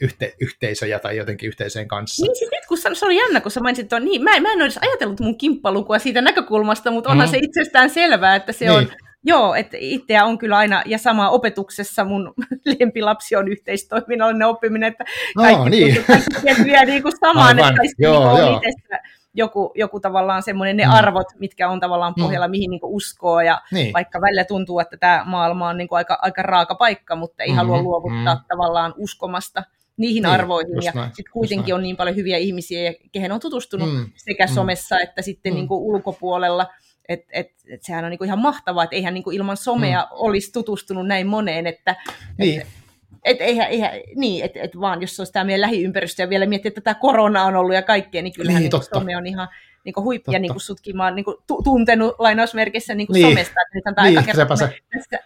yhte, 0.00 0.34
yhteisöjä 0.40 0.98
tai 0.98 1.16
jotenkin 1.16 1.46
yhteiseen 1.46 1.88
kanssa. 1.88 2.26
Niin 2.26 2.36
siis 2.36 2.50
nyt 2.50 2.66
kun 2.68 2.96
se 2.96 3.06
oli 3.06 3.16
jännä, 3.16 3.40
kun 3.40 3.50
sä 3.50 3.60
mainitsit 3.60 3.84
että 3.84 4.00
niin 4.00 4.22
mä, 4.22 4.40
mä 4.40 4.52
en 4.52 4.60
edes 4.60 4.78
ajatellut 4.78 5.20
mun 5.20 5.38
kimppalukua 5.38 5.98
siitä 5.98 6.20
näkökulmasta, 6.20 6.90
mutta 6.90 7.10
onhan 7.10 7.28
mm. 7.28 7.30
se 7.30 7.38
itsestään 7.38 7.90
selvää, 7.90 8.36
että 8.36 8.52
se 8.52 8.64
niin. 8.64 8.72
on, 8.72 8.92
joo, 9.24 9.54
että 9.54 9.76
itseä 9.80 10.24
on 10.24 10.38
kyllä 10.38 10.56
aina, 10.56 10.82
ja 10.86 10.98
sama 10.98 11.30
opetuksessa 11.30 12.04
mun 12.04 12.34
lempilapsi 12.78 13.36
on 13.36 13.48
yhteistoiminnallinen 13.48 14.48
oppiminen, 14.48 14.88
että 14.88 15.04
kaikki, 15.36 15.58
no, 15.58 15.64
niin. 15.64 16.04
kaikki 16.06 16.64
vie 16.64 16.84
niin 16.84 17.02
kuin 17.02 17.12
samaan, 17.20 17.58
Aivan. 17.58 17.72
että 17.72 17.94
joo, 17.98 18.34
niin 18.34 18.46
joo. 18.46 18.56
Itessä, 18.56 19.00
joku, 19.34 19.72
joku 19.74 20.00
tavallaan 20.00 20.42
semmoinen 20.42 20.76
ne 20.76 20.84
mm. 20.84 20.90
arvot, 20.90 21.26
mitkä 21.38 21.68
on 21.68 21.80
tavallaan 21.80 22.14
mm. 22.16 22.22
pohjalla, 22.22 22.48
mm. 22.48 22.50
mihin 22.50 22.70
niin 22.70 22.80
uskoo, 22.82 23.40
ja 23.40 23.62
niin. 23.72 23.92
vaikka 23.92 24.20
välillä 24.20 24.44
tuntuu, 24.44 24.80
että 24.80 24.96
tämä 24.96 25.22
maailma 25.26 25.68
on 25.68 25.76
niin 25.76 25.88
aika, 25.90 26.18
aika 26.22 26.42
raaka 26.42 26.74
paikka, 26.74 27.16
mutta 27.16 27.42
ei 27.42 27.48
mm-hmm. 27.48 27.56
halua 27.56 27.82
luovuttaa 27.82 28.34
mm. 28.34 28.40
tavallaan 28.48 28.94
uskomasta 28.96 29.62
niihin 29.96 30.22
niin, 30.22 30.32
arvoihin, 30.32 30.82
ja 30.82 30.92
sitten 30.92 31.32
kuitenkin 31.32 31.74
on 31.74 31.82
niin 31.82 31.96
paljon 31.96 32.16
hyviä 32.16 32.36
ihmisiä, 32.36 32.94
kehen 33.12 33.32
on 33.32 33.40
tutustunut 33.40 33.92
mm. 33.92 34.10
sekä 34.16 34.46
mm. 34.46 34.52
somessa 34.52 35.00
että 35.00 35.22
sitten 35.22 35.52
mm. 35.52 35.56
niin 35.56 35.68
kuin 35.68 35.80
ulkopuolella, 35.80 36.66
et, 37.08 37.24
et, 37.32 37.52
et 37.68 37.82
sehän 37.82 38.04
on 38.04 38.10
niinku 38.10 38.24
ihan 38.24 38.38
mahtavaa, 38.38 38.84
että 38.84 38.96
eihän 38.96 39.14
niinku 39.14 39.30
ilman 39.30 39.56
somea 39.56 40.00
mm. 40.00 40.08
olisi 40.10 40.52
tutustunut 40.52 41.06
näin 41.06 41.26
moneen, 41.26 41.66
että 41.66 41.96
niin. 42.38 42.60
et, 42.60 42.66
et 43.24 43.40
eihän, 43.40 43.68
eihän, 43.68 43.90
niin, 44.16 44.44
että 44.44 44.60
et 44.62 44.80
vaan 44.80 45.00
jos 45.00 45.20
olisi 45.20 45.32
tämä 45.32 45.44
meidän 45.44 45.60
lähiympäristö 45.60 46.22
ja 46.22 46.30
vielä 46.30 46.46
miettiä, 46.46 46.68
että 46.68 46.80
tätä 46.80 47.00
korona 47.00 47.44
on 47.44 47.56
ollut 47.56 47.74
ja 47.74 47.82
kaikkea, 47.82 48.22
niin 48.22 48.32
kyllähän 48.32 48.62
niin, 48.62 48.70
niin 48.72 48.82
some 48.94 49.16
on 49.16 49.26
ihan 49.26 49.48
niin 49.84 49.92
kuin 49.92 50.04
huippia, 50.04 50.38
niin 50.38 50.52
kuin 50.52 50.60
sutkin 50.60 50.96
mä 50.96 51.04
oon 51.04 51.14
niin 51.14 51.24
kuin 51.24 51.36
tuntenut 51.64 52.14
lainausmerkissä 52.18 52.94
niin 52.94 53.06
kuin 53.06 53.14
niin. 53.14 53.28
somesta, 53.28 53.54
että 53.62 53.74
nyt 53.74 53.86
on 53.86 54.04
niin, 54.04 54.18
aika 54.18 54.26
kertaa 54.26 54.46
tässä 54.46 54.70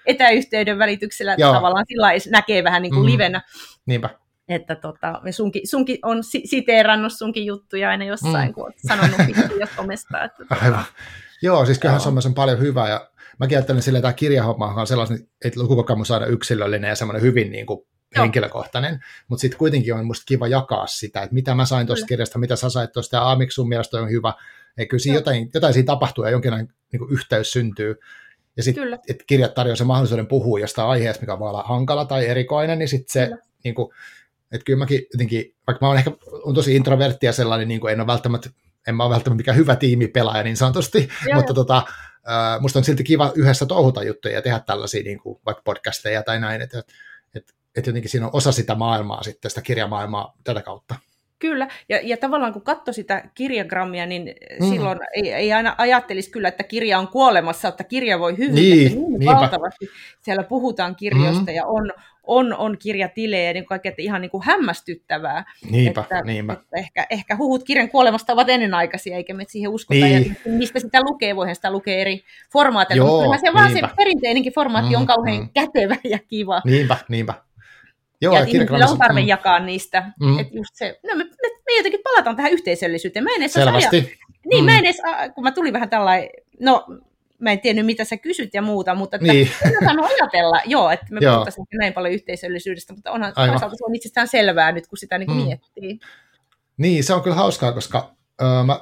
etäyhteyden 0.06 0.78
välityksellä 0.78 1.36
Joo. 1.38 1.52
tavallaan 1.52 1.84
sillä 1.88 2.08
näkee 2.30 2.64
vähän 2.64 2.82
niin 2.82 2.92
kuin 2.92 3.02
mm. 3.02 3.12
livenä. 3.12 3.42
Niinpä. 3.86 4.10
Että 4.48 4.74
tota, 4.74 5.20
me 5.22 5.32
sunkin, 5.32 5.68
sunkin 5.68 5.98
on 6.02 6.18
siteerannut 6.44 7.12
sunkin 7.12 7.46
juttuja 7.46 7.90
aina 7.90 8.04
jossain, 8.04 8.48
mm. 8.48 8.54
kun 8.54 8.64
olet 8.64 8.76
sanonut 8.86 9.20
ja 9.60 9.66
somesta. 9.76 10.24
Että, 10.24 10.44
tota, 10.44 10.64
Aivan. 10.64 10.84
Joo, 11.42 11.66
siis 11.66 11.78
kyllähän 11.78 12.02
Joo. 12.04 12.20
on 12.26 12.34
paljon 12.34 12.60
hyvää 12.60 12.88
ja 12.88 13.10
mäkin 13.38 13.58
ajattelen 13.58 13.82
sille, 13.82 13.98
että 13.98 14.08
tämä 14.08 14.16
kirjahomma 14.16 14.66
on 14.66 14.86
sellainen, 14.86 15.28
että 15.44 15.60
lukukokemus 15.60 16.08
saada 16.08 16.26
yksilöllinen 16.26 16.88
ja 16.88 16.96
semmoinen 16.96 17.22
hyvin 17.22 17.52
niin 17.52 17.66
kuin 17.66 17.86
henkilökohtainen, 18.16 19.04
mutta 19.28 19.40
sitten 19.40 19.58
kuitenkin 19.58 19.94
on 19.94 20.06
musta 20.06 20.24
kiva 20.26 20.48
jakaa 20.48 20.86
sitä, 20.86 21.22
että 21.22 21.34
mitä 21.34 21.54
mä 21.54 21.64
sain 21.64 21.86
tuosta 21.86 22.06
kirjasta, 22.06 22.38
mitä 22.38 22.56
sä 22.56 22.70
sait 22.70 22.92
tuosta, 22.92 23.16
ja 23.16 23.36
miksi 23.36 23.54
sun 23.54 23.68
mielestä 23.68 23.96
on 23.96 24.10
hyvä. 24.10 24.32
Ja 24.76 24.86
kyllä 24.86 25.00
siinä 25.00 25.18
jotain, 25.18 25.50
jotain 25.54 25.74
siinä 25.74 25.86
tapahtuu 25.86 26.24
ja 26.24 26.30
jonkinlainen 26.30 26.74
niin 26.92 26.98
kuin 26.98 27.12
yhteys 27.12 27.52
syntyy. 27.52 27.94
Ja 28.56 28.62
sitten, 28.62 28.98
että 29.08 29.24
kirjat 29.26 29.54
tarjoaa 29.54 29.76
sen 29.76 29.86
mahdollisuuden 29.86 30.26
puhua 30.26 30.60
jostain 30.60 30.88
aiheesta, 30.88 31.20
mikä 31.20 31.38
voi 31.38 31.48
olla 31.48 31.62
hankala 31.62 32.04
tai 32.04 32.26
erikoinen, 32.26 32.78
niin 32.78 32.88
sitten 32.88 33.12
se, 33.12 33.30
niin 33.64 33.74
kuin, 33.74 33.94
että 34.52 34.64
kyllä 34.64 34.78
mäkin 34.78 35.06
jotenkin, 35.12 35.54
vaikka 35.66 35.86
mä 35.86 35.88
oon 35.88 35.98
ehkä 35.98 36.10
on 36.44 36.54
tosi 36.54 36.76
introvertti 36.76 37.26
ja 37.26 37.32
sellainen, 37.32 37.68
niin 37.68 37.80
kuin 37.80 37.92
en 37.92 38.00
ole 38.00 38.06
välttämättä, 38.06 38.50
en 38.86 38.94
mä 38.94 39.04
ole 39.04 39.12
välttämättä 39.12 39.40
mikään 39.40 39.56
hyvä 39.56 39.76
tiimipelaaja 39.76 40.42
niin 40.42 40.56
sanotusti, 40.56 41.08
Joo, 41.26 41.34
mutta 41.34 41.54
tota, 41.54 41.82
uh, 41.86 42.60
musta 42.62 42.78
on 42.78 42.84
silti 42.84 43.04
kiva 43.04 43.32
yhdessä 43.34 43.66
touhuta 43.66 44.02
juttuja 44.02 44.34
ja 44.34 44.42
tehdä 44.42 44.60
tällaisia 44.60 45.02
niin 45.02 45.18
kuin, 45.18 45.40
vaikka 45.46 45.62
podcasteja 45.64 46.22
tai 46.22 46.40
näin, 46.40 46.62
että, 46.62 46.78
että, 47.34 47.52
että 47.76 47.90
jotenkin 47.90 48.10
siinä 48.10 48.26
on 48.26 48.34
osa 48.34 48.52
sitä 48.52 48.74
maailmaa 48.74 49.22
sitten, 49.22 49.50
sitä 49.50 49.62
kirjamaailmaa 49.62 50.36
tätä 50.44 50.62
kautta. 50.62 50.94
Kyllä, 51.38 51.68
ja, 51.88 52.00
ja 52.02 52.16
tavallaan 52.16 52.52
kun 52.52 52.62
katsoi 52.62 52.94
sitä 52.94 53.30
kirjagrammia, 53.34 54.06
niin 54.06 54.34
mm. 54.60 54.66
silloin 54.66 54.98
ei, 55.14 55.32
ei 55.32 55.52
aina 55.52 55.74
ajattelisi 55.78 56.30
kyllä, 56.30 56.48
että 56.48 56.62
kirja 56.62 56.98
on 56.98 57.08
kuolemassa, 57.08 57.68
että 57.68 57.84
kirja 57.84 58.18
voi 58.18 58.38
hyvin, 58.38 58.54
niin, 58.54 59.18
niin 59.18 59.26
valtavasti 59.26 59.88
siellä 60.20 60.42
puhutaan 60.42 60.96
kirjoista 60.96 61.50
mm. 61.50 61.56
ja 61.56 61.66
on, 61.66 61.92
on, 62.22 62.54
on 62.56 62.78
kirjatilejä, 62.78 63.52
niin 63.52 63.66
kaikkea, 63.66 63.90
että 63.90 64.02
ihan 64.02 64.20
niin 64.20 64.30
kuin 64.30 64.42
hämmästyttävää. 64.46 65.44
Niinpä, 65.70 66.00
että, 66.00 66.22
niinpä. 66.22 66.52
Että 66.52 66.76
ehkä, 66.76 67.06
ehkä 67.10 67.36
huhut 67.36 67.64
kirjan 67.64 67.88
kuolemasta 67.88 68.32
ovat 68.32 68.48
ennenaikaisia, 68.48 69.16
eikä 69.16 69.34
me 69.34 69.44
siihen 69.48 69.70
uskota. 69.70 70.04
Niin. 70.04 70.36
Ja 70.46 70.52
mistä 70.52 70.80
sitä 70.80 71.00
lukee, 71.02 71.36
voihan 71.36 71.54
sitä 71.54 71.70
lukea 71.70 71.98
eri 71.98 72.24
formaatilla, 72.52 73.06
Joo, 73.06 73.24
mutta 73.24 73.38
se 73.38 73.54
vaan 73.54 73.72
se 73.72 73.80
perinteinenkin 73.96 74.52
formaatti 74.52 74.94
mm, 74.94 75.00
on 75.00 75.06
kauhean 75.06 75.42
mm. 75.42 75.48
kätevä 75.54 75.96
ja 76.04 76.18
kiva. 76.28 76.62
Niinpä, 76.64 76.96
niinpä. 77.08 77.34
Joo, 78.24 78.34
ja 78.34 78.44
ihmisillä 78.44 78.86
on 78.86 78.98
tarve 78.98 79.20
mm. 79.20 79.28
jakaa 79.28 79.58
niistä. 79.58 80.12
Mm. 80.20 80.38
Että 80.38 80.56
just 80.56 80.70
se, 80.74 81.00
no 81.06 81.16
me, 81.16 81.24
me, 81.24 81.48
me, 81.66 81.76
jotenkin 81.76 82.00
palataan 82.04 82.36
tähän 82.36 82.52
yhteisöllisyyteen. 82.52 83.24
Mä 83.24 83.30
en 83.30 83.42
edes 83.42 83.52
Selvästi. 83.52 83.96
Aja, 83.96 84.06
niin, 84.46 84.64
mm. 84.64 84.70
mä 84.70 84.78
en 84.78 84.84
edes, 84.84 84.96
kun 85.34 85.44
mä 85.44 85.52
tulin 85.52 85.72
vähän 85.72 85.90
tällainen, 85.90 86.28
no 86.60 86.86
mä 87.38 87.52
en 87.52 87.60
tiennyt, 87.60 87.86
mitä 87.86 88.04
sä 88.04 88.16
kysyt 88.16 88.54
ja 88.54 88.62
muuta, 88.62 88.94
mutta 88.94 89.16
että 89.16 89.32
niin. 89.32 89.50
en 89.64 90.04
ajatella, 90.04 90.60
joo, 90.66 90.90
että 90.90 91.06
me 91.10 91.20
puhutaan 91.20 91.66
näin 91.78 91.92
paljon 91.92 92.14
yhteisöllisyydestä, 92.14 92.92
mutta 92.92 93.10
onhan 93.10 93.32
toisaalta 93.34 93.76
se 93.76 93.84
on 93.84 93.94
itsestään 93.94 94.28
selvää 94.28 94.72
nyt, 94.72 94.86
kun 94.86 94.98
sitä 94.98 95.18
niin 95.18 95.30
mm. 95.30 95.36
miettii. 95.36 95.98
Niin, 96.76 97.04
se 97.04 97.14
on 97.14 97.22
kyllä 97.22 97.36
hauskaa, 97.36 97.72
koska 97.72 98.14
öö, 98.42 98.62
mä, 98.62 98.80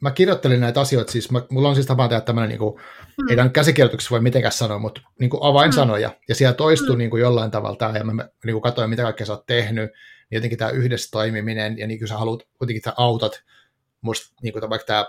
mä 0.00 0.10
kirjoittelin 0.10 0.60
näitä 0.60 0.80
asioita, 0.80 1.12
siis 1.12 1.30
mä, 1.30 1.42
mulla 1.50 1.68
on 1.68 1.74
siis 1.74 1.86
tapana 1.86 2.08
tehdä 2.08 2.20
tämmöinen, 2.20 2.48
niin 2.48 2.58
kuin, 2.58 2.80
mm. 3.18 3.28
ei 3.30 3.36
tämän 3.36 3.52
käsikirjoituksessa 3.52 4.10
voi 4.10 4.20
mitenkään 4.20 4.52
sanoa, 4.52 4.78
mutta 4.78 5.00
niin 5.18 5.30
kuin 5.30 5.42
avainsanoja, 5.42 6.08
mm. 6.08 6.14
ja 6.28 6.34
siellä 6.34 6.54
toistuu 6.54 6.94
mm. 6.94 6.98
niin 6.98 7.10
kuin 7.10 7.20
jollain 7.20 7.50
tavalla 7.50 7.76
tämä, 7.76 7.98
ja 7.98 8.04
mä 8.04 8.28
niin 8.44 8.54
kuin 8.54 8.62
katsoin, 8.62 8.90
mitä 8.90 9.02
kaikkea 9.02 9.26
sä 9.26 9.32
oot 9.32 9.46
tehnyt, 9.46 9.90
niin 10.30 10.36
jotenkin 10.36 10.58
tämä 10.58 10.70
yhdessä 10.70 11.08
toimiminen, 11.10 11.78
ja 11.78 11.86
niin 11.86 11.98
kuin 11.98 12.08
sä 12.08 12.18
haluat, 12.18 12.42
kuitenkin 12.58 12.82
sä 12.84 12.92
autat 12.96 13.42
musta, 14.00 14.34
niin 14.42 14.52
kuin 14.52 14.70
vaikka 14.70 14.86
tämä 14.86 15.06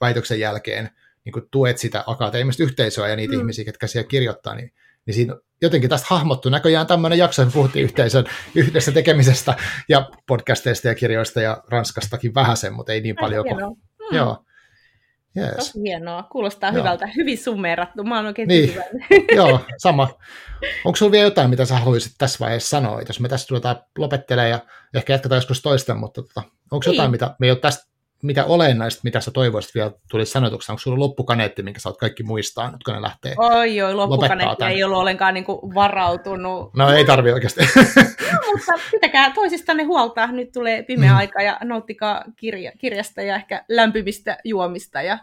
väitöksen 0.00 0.40
jälkeen, 0.40 0.90
niin 1.24 1.32
kuin 1.32 1.44
tuet 1.50 1.78
sitä 1.78 2.04
akateemista 2.06 2.62
yhteisöä 2.62 3.08
ja 3.08 3.16
niitä 3.16 3.34
mm. 3.34 3.38
ihmisiä, 3.38 3.64
jotka 3.66 3.86
siellä 3.86 4.08
kirjoittaa, 4.08 4.54
niin, 4.54 4.72
niin 5.06 5.14
siinä 5.14 5.36
jotenkin 5.62 5.90
tästä 5.90 6.06
hahmottu 6.10 6.48
näköjään 6.48 6.86
tämmöinen 6.86 7.18
jakso, 7.18 7.42
että 7.42 7.54
puhuttiin 7.54 7.84
yhteisön 7.84 8.24
yhdessä 8.54 8.92
tekemisestä 8.92 9.54
ja 9.88 10.10
podcasteista 10.26 10.88
ja 10.88 10.94
kirjoista 10.94 11.40
ja 11.40 11.62
Ranskastakin 11.68 12.34
vähäsen, 12.34 12.72
mutta 12.72 12.92
ei 12.92 13.00
niin 13.00 13.16
paljon 13.20 13.44
kuin... 13.48 13.76
Mm. 14.10 14.16
Joo. 14.16 14.42
Yes. 15.36 15.56
Tosi 15.56 15.80
hienoa, 15.82 16.22
kuulostaa 16.22 16.70
Joo. 16.70 16.78
hyvältä, 16.78 17.08
hyvin 17.16 17.38
summeerattu, 17.38 18.04
mä 18.04 18.16
oon 18.16 18.26
oikein 18.26 18.48
niin. 18.48 18.74
Joo, 19.36 19.60
sama. 19.78 20.08
Onko 20.84 20.96
sulla 20.96 21.12
vielä 21.12 21.26
jotain, 21.26 21.50
mitä 21.50 21.64
sä 21.64 21.78
haluaisit 21.78 22.12
tässä 22.18 22.38
vaiheessa 22.40 22.68
sanoa, 22.68 23.02
jos 23.08 23.20
me 23.20 23.28
tästä 23.28 23.46
ruvetaan 23.50 23.76
lopettelemaan 23.98 24.50
ja 24.50 24.60
ehkä 24.94 25.12
jatketaan 25.12 25.36
joskus 25.36 25.62
toista, 25.62 25.94
mutta 25.94 26.22
tota, 26.22 26.42
onko 26.70 26.84
niin. 26.86 26.96
jotain, 26.96 27.10
mitä 27.10 27.36
me 27.38 27.46
ei 27.46 27.50
ole 27.50 27.58
tästä 27.58 27.95
mitä 28.22 28.44
olennaista, 28.44 29.00
mitä 29.04 29.20
sä 29.20 29.30
toivoisit 29.30 29.74
vielä 29.74 29.90
tulisi 30.10 30.32
sanotuksi? 30.32 30.72
Onko 30.72 30.80
sulla 30.80 30.98
loppukaneetti, 30.98 31.62
minkä 31.62 31.80
sä 31.80 31.88
oot 31.88 31.98
kaikki 31.98 32.22
muistaa, 32.22 32.70
nyt 32.70 32.82
kun 32.84 32.94
ne 32.94 33.02
lähtee 33.02 33.34
Oi, 33.38 33.82
oi, 33.82 33.94
loppukaneetti 33.94 34.64
ei 34.64 34.84
ollut 34.84 34.98
ollenkaan 34.98 35.34
niin 35.34 35.44
kuin 35.44 35.74
varautunut. 35.74 36.74
No 36.74 36.90
ei 36.90 37.04
tarvi 37.04 37.32
oikeasti. 37.32 37.60
no, 38.32 38.38
mutta 38.52 38.72
pitäkää 38.90 39.32
toisistanne 39.34 39.82
huolta. 39.82 40.26
Nyt 40.26 40.52
tulee 40.52 40.82
pimeä 40.82 41.10
mm. 41.10 41.16
aika 41.16 41.42
ja 41.42 41.58
nauttikaa 41.64 42.24
kirja, 42.36 42.72
kirjasta 42.78 43.22
ja 43.22 43.36
ehkä 43.36 43.64
lämpimistä 43.68 44.38
juomista 44.44 45.02
ja 45.02 45.18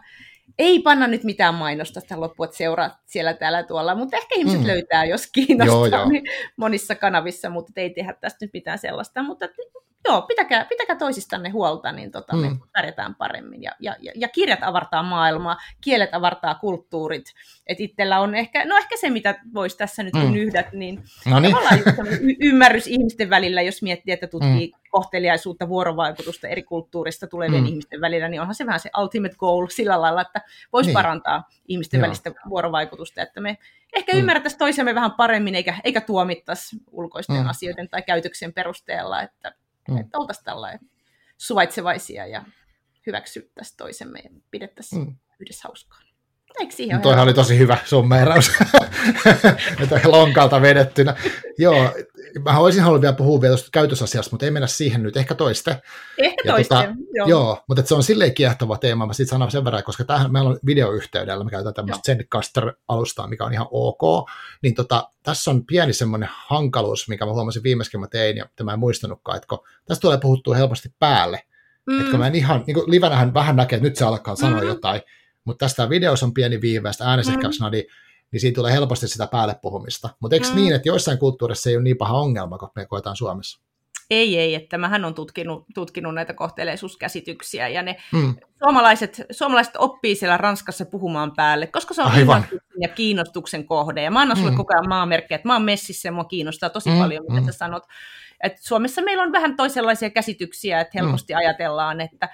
ei 0.58 0.78
panna 0.78 1.06
nyt 1.06 1.24
mitään 1.24 1.54
mainosta 1.54 2.00
sitä 2.00 2.20
loppuun, 2.20 2.44
että 2.44 2.56
seuraa 2.56 3.00
siellä 3.06 3.34
täällä 3.34 3.62
tuolla, 3.62 3.94
mutta 3.94 4.16
ehkä 4.16 4.34
ihmiset 4.34 4.60
mm. 4.60 4.66
löytää, 4.66 5.04
jos 5.04 5.26
kiinnostaa 5.32 5.76
joo, 5.76 5.86
joo. 5.86 6.08
Niin 6.08 6.24
monissa 6.56 6.94
kanavissa, 6.94 7.50
mutta 7.50 7.72
ei 7.76 7.90
tehdä 7.90 8.14
tästä 8.20 8.44
nyt 8.44 8.52
mitään 8.52 8.78
sellaista. 8.78 9.22
Mutta 9.22 9.48
joo, 10.08 10.22
pitäkää, 10.22 10.64
pitäkää 10.64 10.96
toisistanne 10.96 11.50
huolta, 11.50 11.92
niin 11.92 12.10
tota, 12.10 12.36
mm. 12.36 12.42
me 12.42 12.56
pärjätään 12.72 13.14
paremmin. 13.14 13.62
Ja, 13.62 13.72
ja, 13.80 13.96
ja 14.14 14.28
kirjat 14.28 14.62
avartaa 14.62 15.02
maailmaa, 15.02 15.56
kielet 15.80 16.14
avartaa 16.14 16.54
kulttuurit. 16.54 17.24
Et 17.66 17.80
itsellä 17.80 18.20
on 18.20 18.34
ehkä, 18.34 18.64
no 18.64 18.76
ehkä 18.76 18.96
se, 18.96 19.10
mitä 19.10 19.40
voisi 19.54 19.78
tässä 19.78 20.02
nyt 20.02 20.14
mm. 20.14 20.36
yhdät, 20.36 20.72
niin, 20.72 21.04
no 21.26 21.40
niin. 21.40 21.56
y- 22.20 22.36
ymmärrys 22.40 22.86
ihmisten 22.86 23.30
välillä, 23.30 23.62
jos 23.62 23.82
miettii, 23.82 24.14
että 24.14 24.26
tutkii 24.26 24.66
mm. 24.66 24.80
kohteliaisuutta, 24.90 25.68
vuorovaikutusta 25.68 26.48
eri 26.48 26.62
kulttuurista 26.62 27.26
tulevien 27.26 27.62
mm. 27.62 27.68
ihmisten 27.68 28.00
välillä, 28.00 28.28
niin 28.28 28.40
onhan 28.40 28.54
se 28.54 28.66
vähän 28.66 28.80
se 28.80 28.90
ultimate 29.00 29.34
goal 29.38 29.66
sillä 29.66 30.00
lailla, 30.00 30.20
että 30.20 30.40
voisi 30.72 30.88
niin. 30.88 30.94
parantaa 30.94 31.48
ihmisten 31.68 31.98
Joo. 31.98 32.06
välistä 32.06 32.32
vuorovaikutusta, 32.48 33.22
että 33.22 33.40
me 33.40 33.58
ehkä 33.94 34.12
mm. 34.12 34.18
ymmärrettäisiin 34.18 34.58
toisiamme 34.58 34.94
vähän 34.94 35.12
paremmin, 35.12 35.54
eikä, 35.54 35.74
eikä 35.84 36.00
tuomittaisi 36.00 36.76
ulkoisten 36.90 37.36
mm. 37.36 37.48
asioiden 37.48 37.88
tai 37.88 38.02
käytöksen 38.02 38.52
perusteella, 38.52 39.22
että 39.22 39.54
Mm. 39.88 39.96
Että 39.96 40.18
oltaisiin 40.18 40.44
tällainen 40.44 40.80
suvaitsevaisia 41.38 42.26
ja 42.26 42.44
hyväksyttäisiin 43.06 43.76
toisemme 43.76 44.18
ja 44.18 44.30
pidettäisiin 44.50 45.04
mm. 45.04 45.16
yhdessä 45.40 45.68
hauskaa. 45.68 46.03
Eikö 46.60 46.74
siihen 46.74 46.96
no, 46.96 47.02
Toihan 47.02 47.24
oli 47.24 47.34
tosi 47.34 47.58
hyvä 47.58 47.78
summeeraus, 47.84 48.50
että 49.82 50.00
lonkalta 50.04 50.62
vedettynä. 50.62 51.16
Joo, 51.58 51.92
mä 52.44 52.58
olisin 52.58 52.82
halunnut 52.82 53.02
vielä 53.02 53.14
puhua 53.14 53.40
vielä 53.40 53.52
tuosta 53.52 53.68
käytösasiasta, 53.72 54.30
mutta 54.30 54.46
ei 54.46 54.50
mennä 54.50 54.66
siihen 54.66 55.02
nyt, 55.02 55.16
ehkä 55.16 55.34
toiste. 55.34 55.82
Ehkä 56.18 56.42
ja 56.44 56.52
toiste, 56.52 56.74
tota, 56.74 56.94
joo. 57.12 57.28
joo. 57.28 57.64
mutta 57.68 57.82
se 57.86 57.94
on 57.94 58.02
silleen 58.02 58.34
kiehtova 58.34 58.78
teema, 58.78 59.06
mä 59.06 59.12
sitten 59.12 59.30
sanon 59.30 59.50
sen 59.50 59.64
verran, 59.64 59.84
koska 59.84 60.04
tämähän 60.04 60.32
meillä 60.32 60.50
on 60.50 60.58
videoyhteydellä, 60.66 61.44
me 61.44 61.50
käytetään 61.50 61.74
tämmöistä 61.74 62.12
Zencaster-alustaa, 62.12 63.26
mikä 63.26 63.44
on 63.44 63.52
ihan 63.52 63.66
ok, 63.70 64.30
niin 64.62 64.74
tota, 64.74 65.08
tässä 65.22 65.50
on 65.50 65.66
pieni 65.66 65.92
semmoinen 65.92 66.28
hankaluus, 66.32 67.08
mikä 67.08 67.26
mä 67.26 67.32
huomasin 67.32 67.62
viimeiskin 67.62 68.00
mä 68.00 68.06
tein, 68.06 68.36
ja 68.36 68.46
tämä 68.56 68.72
en 68.72 68.78
muistanutkaan, 68.78 69.36
että 69.36 69.48
kun 69.48 69.58
tässä 69.84 70.00
tulee 70.00 70.18
puhuttua 70.18 70.54
helposti 70.54 70.88
päälle, 70.98 71.42
mm. 71.86 71.98
että 71.98 72.10
kun 72.10 72.20
mä 72.20 72.26
en 72.26 72.34
ihan, 72.34 72.64
niin 72.66 72.74
kuin 72.74 72.90
livenähän 72.90 73.34
vähän 73.34 73.56
näkee, 73.56 73.76
että 73.76 73.88
nyt 73.88 73.96
se 73.96 74.04
alkaa 74.04 74.36
sanoa 74.36 74.60
mm. 74.60 74.66
jotain, 74.66 75.00
mutta 75.44 75.64
tästä 75.64 75.90
videossa 75.90 76.26
on 76.26 76.34
pieni 76.34 76.60
viiveistä 76.60 77.04
äänesekkäys, 77.04 77.60
mm. 77.60 77.70
niin 77.70 77.84
niin 78.32 78.40
siitä 78.40 78.56
tulee 78.56 78.72
helposti 78.72 79.08
sitä 79.08 79.26
päälle 79.26 79.56
puhumista. 79.62 80.08
Mutta 80.20 80.36
eikö 80.36 80.48
mm. 80.48 80.54
niin, 80.54 80.74
että 80.74 80.88
joissain 80.88 81.18
kulttuureissa 81.18 81.70
ei 81.70 81.76
ole 81.76 81.84
niin 81.84 81.96
paha 81.96 82.18
ongelma, 82.18 82.58
kun 82.58 82.70
me 82.76 82.86
koetaan 82.86 83.16
Suomessa? 83.16 83.60
Ei, 84.10 84.38
ei, 84.38 84.54
että 84.54 84.78
mähän 84.78 85.04
on 85.04 85.14
tutkinut, 85.14 85.64
tutkinut 85.74 86.14
näitä 86.14 86.34
kohteleisuuskäsityksiä, 86.34 87.68
ja 87.68 87.82
ne 87.82 87.96
mm. 88.12 88.34
suomalaiset, 88.64 89.22
suomalaiset 89.30 89.74
oppii 89.78 90.14
siellä 90.14 90.36
Ranskassa 90.36 90.84
puhumaan 90.84 91.32
päälle, 91.36 91.66
koska 91.66 91.94
se 91.94 92.02
on 92.02 92.12
Aivan. 92.12 92.46
ja 92.80 92.88
kiinnostuksen 92.88 93.66
kohde, 93.66 94.02
ja 94.02 94.10
mä 94.10 94.20
annan 94.20 94.36
sulle 94.36 94.50
mm. 94.50 94.56
koko 94.56 94.74
ajan 94.74 94.88
maamerkkejä, 94.88 95.36
että 95.36 95.48
mä 95.48 95.52
oon 95.52 95.62
messissä 95.62 96.08
ja 96.08 96.12
mua 96.12 96.24
kiinnostaa 96.24 96.70
tosi 96.70 96.90
mm. 96.90 96.98
paljon, 96.98 97.24
mitä 97.28 97.40
mm. 97.40 97.46
sä 97.46 97.52
sanot. 97.52 97.82
Et 98.42 98.58
Suomessa 98.58 99.02
meillä 99.02 99.22
on 99.22 99.32
vähän 99.32 99.56
toisenlaisia 99.56 100.10
käsityksiä, 100.10 100.80
että 100.80 100.98
helposti 101.00 101.32
mm. 101.32 101.38
ajatellaan, 101.38 102.00
että 102.00 102.28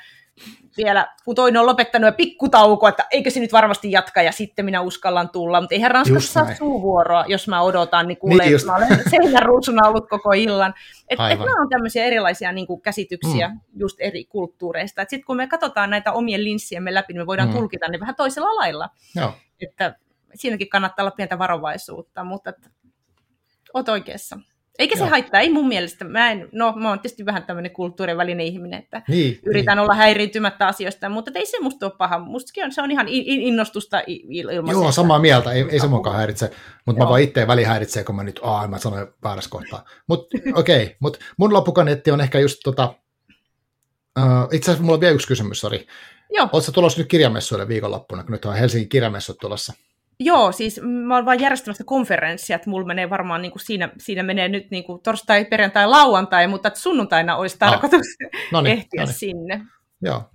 vielä, 0.76 1.08
kun 1.24 1.34
toinen 1.34 1.60
on 1.60 1.66
lopettanut 1.66 2.06
ja 2.06 2.12
pikkutauko, 2.12 2.88
että 2.88 3.06
eikö 3.10 3.30
se 3.30 3.40
nyt 3.40 3.52
varmasti 3.52 3.92
jatka 3.92 4.22
ja 4.22 4.32
sitten 4.32 4.64
minä 4.64 4.80
uskallan 4.80 5.28
tulla, 5.28 5.60
mutta 5.60 5.74
eihän 5.74 5.90
Ranskassa 5.90 6.32
saa 6.32 6.54
suuvuoroa, 6.54 7.24
jos 7.28 7.48
mä 7.48 7.62
odotan, 7.62 8.08
niin 8.08 8.18
kuulee, 8.18 8.46
niin 8.46 8.66
mä 8.66 8.76
olen 8.76 8.88
seinäruusuna 9.10 9.88
ollut 9.88 10.08
koko 10.08 10.32
illan. 10.32 10.74
Että 11.08 11.28
et 11.28 11.38
nämä 11.38 11.62
on 11.62 11.68
tämmöisiä 11.68 12.04
erilaisia 12.04 12.52
niin 12.52 12.66
kuin, 12.66 12.82
käsityksiä 12.82 13.48
mm. 13.48 13.60
just 13.74 13.96
eri 14.00 14.24
kulttuureista. 14.24 15.02
Sitten 15.02 15.24
kun 15.24 15.36
me 15.36 15.46
katsotaan 15.46 15.90
näitä 15.90 16.12
omien 16.12 16.44
linssiemme 16.44 16.94
läpi, 16.94 17.12
niin 17.12 17.22
me 17.22 17.26
voidaan 17.26 17.48
mm. 17.48 17.54
tulkita 17.54 17.88
ne 17.88 18.00
vähän 18.00 18.14
toisella 18.14 18.56
lailla. 18.56 18.88
Joo. 19.16 19.32
Että 19.60 19.94
siinäkin 20.34 20.68
kannattaa 20.68 21.02
olla 21.02 21.10
pientä 21.16 21.38
varovaisuutta, 21.38 22.24
mutta 22.24 22.50
että, 22.50 22.70
oot 23.74 23.88
oikeassa. 23.88 24.38
Eikä 24.78 24.96
se 24.96 25.00
Joo. 25.00 25.10
haittaa, 25.10 25.40
ei 25.40 25.52
mun 25.52 25.68
mielestä. 25.68 26.04
Mä, 26.04 26.30
en, 26.30 26.48
no, 26.52 26.72
mä 26.76 26.88
oon 26.88 26.98
tietysti 26.98 27.26
vähän 27.26 27.42
tämmöinen 27.42 27.72
kulttuurin 27.72 28.16
välinen 28.16 28.46
ihminen, 28.46 28.78
että 28.78 29.02
niin, 29.08 29.38
yritän 29.46 29.76
niin. 29.76 29.82
olla 29.82 29.94
häiriintymättä 29.94 30.66
asioista, 30.66 31.08
mutta 31.08 31.30
ei 31.34 31.46
se 31.46 31.60
musta 31.60 31.86
ole 31.86 31.92
paha. 31.98 32.18
Mustakin 32.18 32.64
on, 32.64 32.72
se 32.72 32.82
on 32.82 32.90
ihan 32.90 33.06
innostusta 33.08 34.02
ilmaisesta. 34.06 34.84
Joo, 34.84 34.92
samaa 34.92 35.18
mieltä, 35.18 35.52
ei, 35.52 35.66
ei 35.70 35.80
se 35.80 35.86
mukaan 35.86 36.16
häiritse, 36.16 36.50
mutta 36.86 37.04
mä 37.04 37.08
vaan 37.08 37.20
itse 37.20 37.46
väli 37.46 37.64
häiritsee, 37.64 38.04
kun 38.04 38.14
mä 38.14 38.24
nyt, 38.24 38.40
aah, 38.42 38.68
mä 38.68 38.78
sanoin 38.78 39.06
väärässä 39.22 39.50
kohtaa. 39.50 39.84
Mutta 40.06 40.38
okei, 40.54 40.82
okay, 40.82 40.96
mutta 41.00 41.18
mun 41.36 41.52
loppukaneetti 41.52 42.10
on 42.10 42.20
ehkä 42.20 42.38
just 42.38 42.60
tota, 42.64 42.94
uh, 44.18 44.48
itse 44.52 44.70
asiassa 44.70 44.82
mulla 44.82 44.94
on 44.94 45.00
vielä 45.00 45.14
yksi 45.14 45.28
kysymys, 45.28 45.60
sori. 45.60 45.86
Joo. 46.30 46.48
Oletko 46.52 46.72
tulossa 46.72 47.00
nyt 47.00 47.08
kirjamessuille 47.08 47.68
viikonloppuna, 47.68 48.22
kun 48.22 48.32
nyt 48.32 48.44
on 48.44 48.54
Helsingin 48.54 48.88
kirjamessut 48.88 49.38
tulossa? 49.38 49.72
Joo, 50.22 50.52
siis 50.52 50.80
mä 50.82 51.14
oon 51.14 51.24
vaan 51.24 51.40
järjestämässä 51.40 51.84
konferenssia, 51.84 52.56
että 52.56 52.70
mulla 52.70 52.86
menee 52.86 53.10
varmaan 53.10 53.42
niin 53.42 53.52
kuin 53.52 53.64
siinä, 53.64 53.88
siinä 53.98 54.22
menee 54.22 54.48
nyt 54.48 54.70
niin 54.70 54.84
kuin 54.84 55.02
torstai, 55.02 55.44
perjantai, 55.44 55.86
lauantai, 55.86 56.46
mutta 56.46 56.68
että 56.68 56.80
sunnuntaina 56.80 57.36
olisi 57.36 57.58
tarkoitus 57.58 58.06
no, 58.52 58.60
niin, 58.60 58.78
ehtiä 58.78 59.00
noniin. 59.00 59.18
sinne. 59.18 59.62
Joo. 60.02 60.30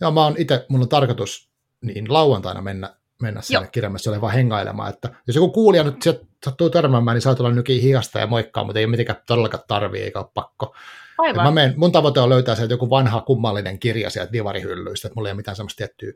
Joo, 0.00 0.10
mä 0.10 0.24
oon 0.24 0.34
itse, 0.38 0.66
mulla 0.68 0.82
on 0.82 0.88
tarkoitus 0.88 1.48
niin 1.80 2.12
lauantaina 2.12 2.62
mennä, 2.62 2.96
mennä 3.22 3.40
sinne 3.40 3.68
kirjamessuille 3.72 4.20
vaan 4.20 4.32
hengailemaan, 4.32 4.90
että 4.90 5.08
jos 5.26 5.36
joku 5.36 5.52
kuulija 5.52 5.84
nyt 5.84 6.02
sieltä 6.02 6.24
sattuu 6.44 6.70
törmäämään, 6.70 7.14
niin 7.14 7.22
saa 7.22 7.34
tulla 7.34 7.50
nykiin 7.50 7.82
hihasta 7.82 8.18
ja 8.18 8.26
moikkaa, 8.26 8.64
mutta 8.64 8.78
ei 8.78 8.86
mitenkään 8.86 9.22
todellakaan 9.26 9.64
tarvii 9.68 10.02
eikä 10.02 10.18
ole 10.18 10.30
pakko. 10.34 10.74
Aivan. 11.18 11.44
Mä 11.44 11.50
menen, 11.50 11.74
mun 11.76 11.92
tavoite 11.92 12.20
on 12.20 12.28
löytää 12.28 12.54
sieltä 12.54 12.74
joku 12.74 12.90
vanha 12.90 13.20
kummallinen 13.20 13.78
kirja 13.78 14.10
sieltä 14.10 14.32
divarihyllyistä, 14.32 15.08
että 15.08 15.14
mulla 15.16 15.28
ei 15.28 15.32
ole 15.32 15.36
mitään 15.36 15.56
semmoista 15.56 15.76
tiettyä 15.76 16.12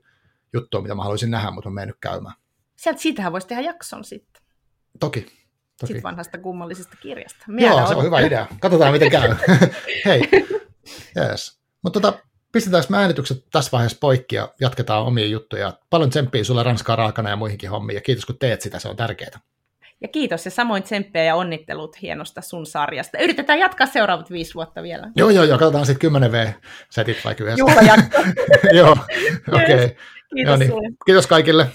juttua, 0.52 0.80
mitä 0.80 0.94
mä 0.94 1.02
haluaisin 1.02 1.30
nähdä, 1.30 1.50
mutta 1.50 1.70
mä 1.70 1.74
menen 1.74 1.88
nyt 1.88 1.96
käymään. 2.00 2.34
Sieltä 2.78 3.00
siitähän 3.00 3.32
voisi 3.32 3.46
tehdä 3.46 3.62
jakson 3.62 4.04
sitten. 4.04 4.42
Toki. 5.00 5.20
Toki. 5.20 5.36
Sitten 5.86 6.02
vanhasta 6.02 6.38
kummallisesta 6.38 6.96
kirjasta. 7.02 7.44
Mielä 7.48 7.80
Joo, 7.80 7.86
se 7.86 7.94
on 7.94 8.04
hyvä 8.04 8.20
idea. 8.20 8.46
Katsotaan, 8.60 8.92
miten 8.92 9.10
käy. 9.10 9.34
Hei. 10.06 10.22
Yes. 11.16 11.60
Mutta 11.82 12.00
tota, 12.00 12.18
pistetään 12.52 12.84
me 12.88 12.96
äänitykset 12.96 13.44
tässä 13.52 13.70
vaiheessa 13.72 13.98
poikki 14.00 14.36
ja 14.36 14.54
jatketaan 14.60 15.04
omia 15.04 15.26
juttuja. 15.26 15.72
Paljon 15.90 16.10
tsemppiä 16.10 16.44
sulle 16.44 16.62
Ranskaa 16.62 16.96
raakana 16.96 17.30
ja 17.30 17.36
muihinkin 17.36 17.70
hommiin 17.70 17.94
ja 17.94 18.00
kiitos 18.00 18.26
kun 18.26 18.38
teet 18.38 18.60
sitä, 18.60 18.78
se 18.78 18.88
on 18.88 18.96
tärkeää. 18.96 19.40
Ja 20.00 20.08
kiitos 20.08 20.44
ja 20.44 20.50
samoin 20.50 20.82
tsemppejä 20.82 21.24
ja 21.24 21.34
onnittelut 21.34 22.02
hienosta 22.02 22.40
sun 22.40 22.66
sarjasta. 22.66 23.18
Yritetään 23.18 23.58
jatkaa 23.58 23.86
seuraavat 23.86 24.30
viisi 24.30 24.54
vuotta 24.54 24.82
vielä. 24.82 25.10
Joo, 25.16 25.30
joo, 25.30 25.44
joo, 25.44 25.58
katsotaan 25.58 25.86
sitten 25.86 26.00
10 26.00 26.32
V-setit 26.32 27.24
vaikka 27.24 27.44
yhdessä. 27.44 27.64
Joo, 28.78 28.96
okei. 29.52 29.74
Okay. 29.74 29.90
Kiitos, 30.34 30.58
niin. 30.58 30.72
kiitos 31.06 31.26
kaikille. 31.26 31.66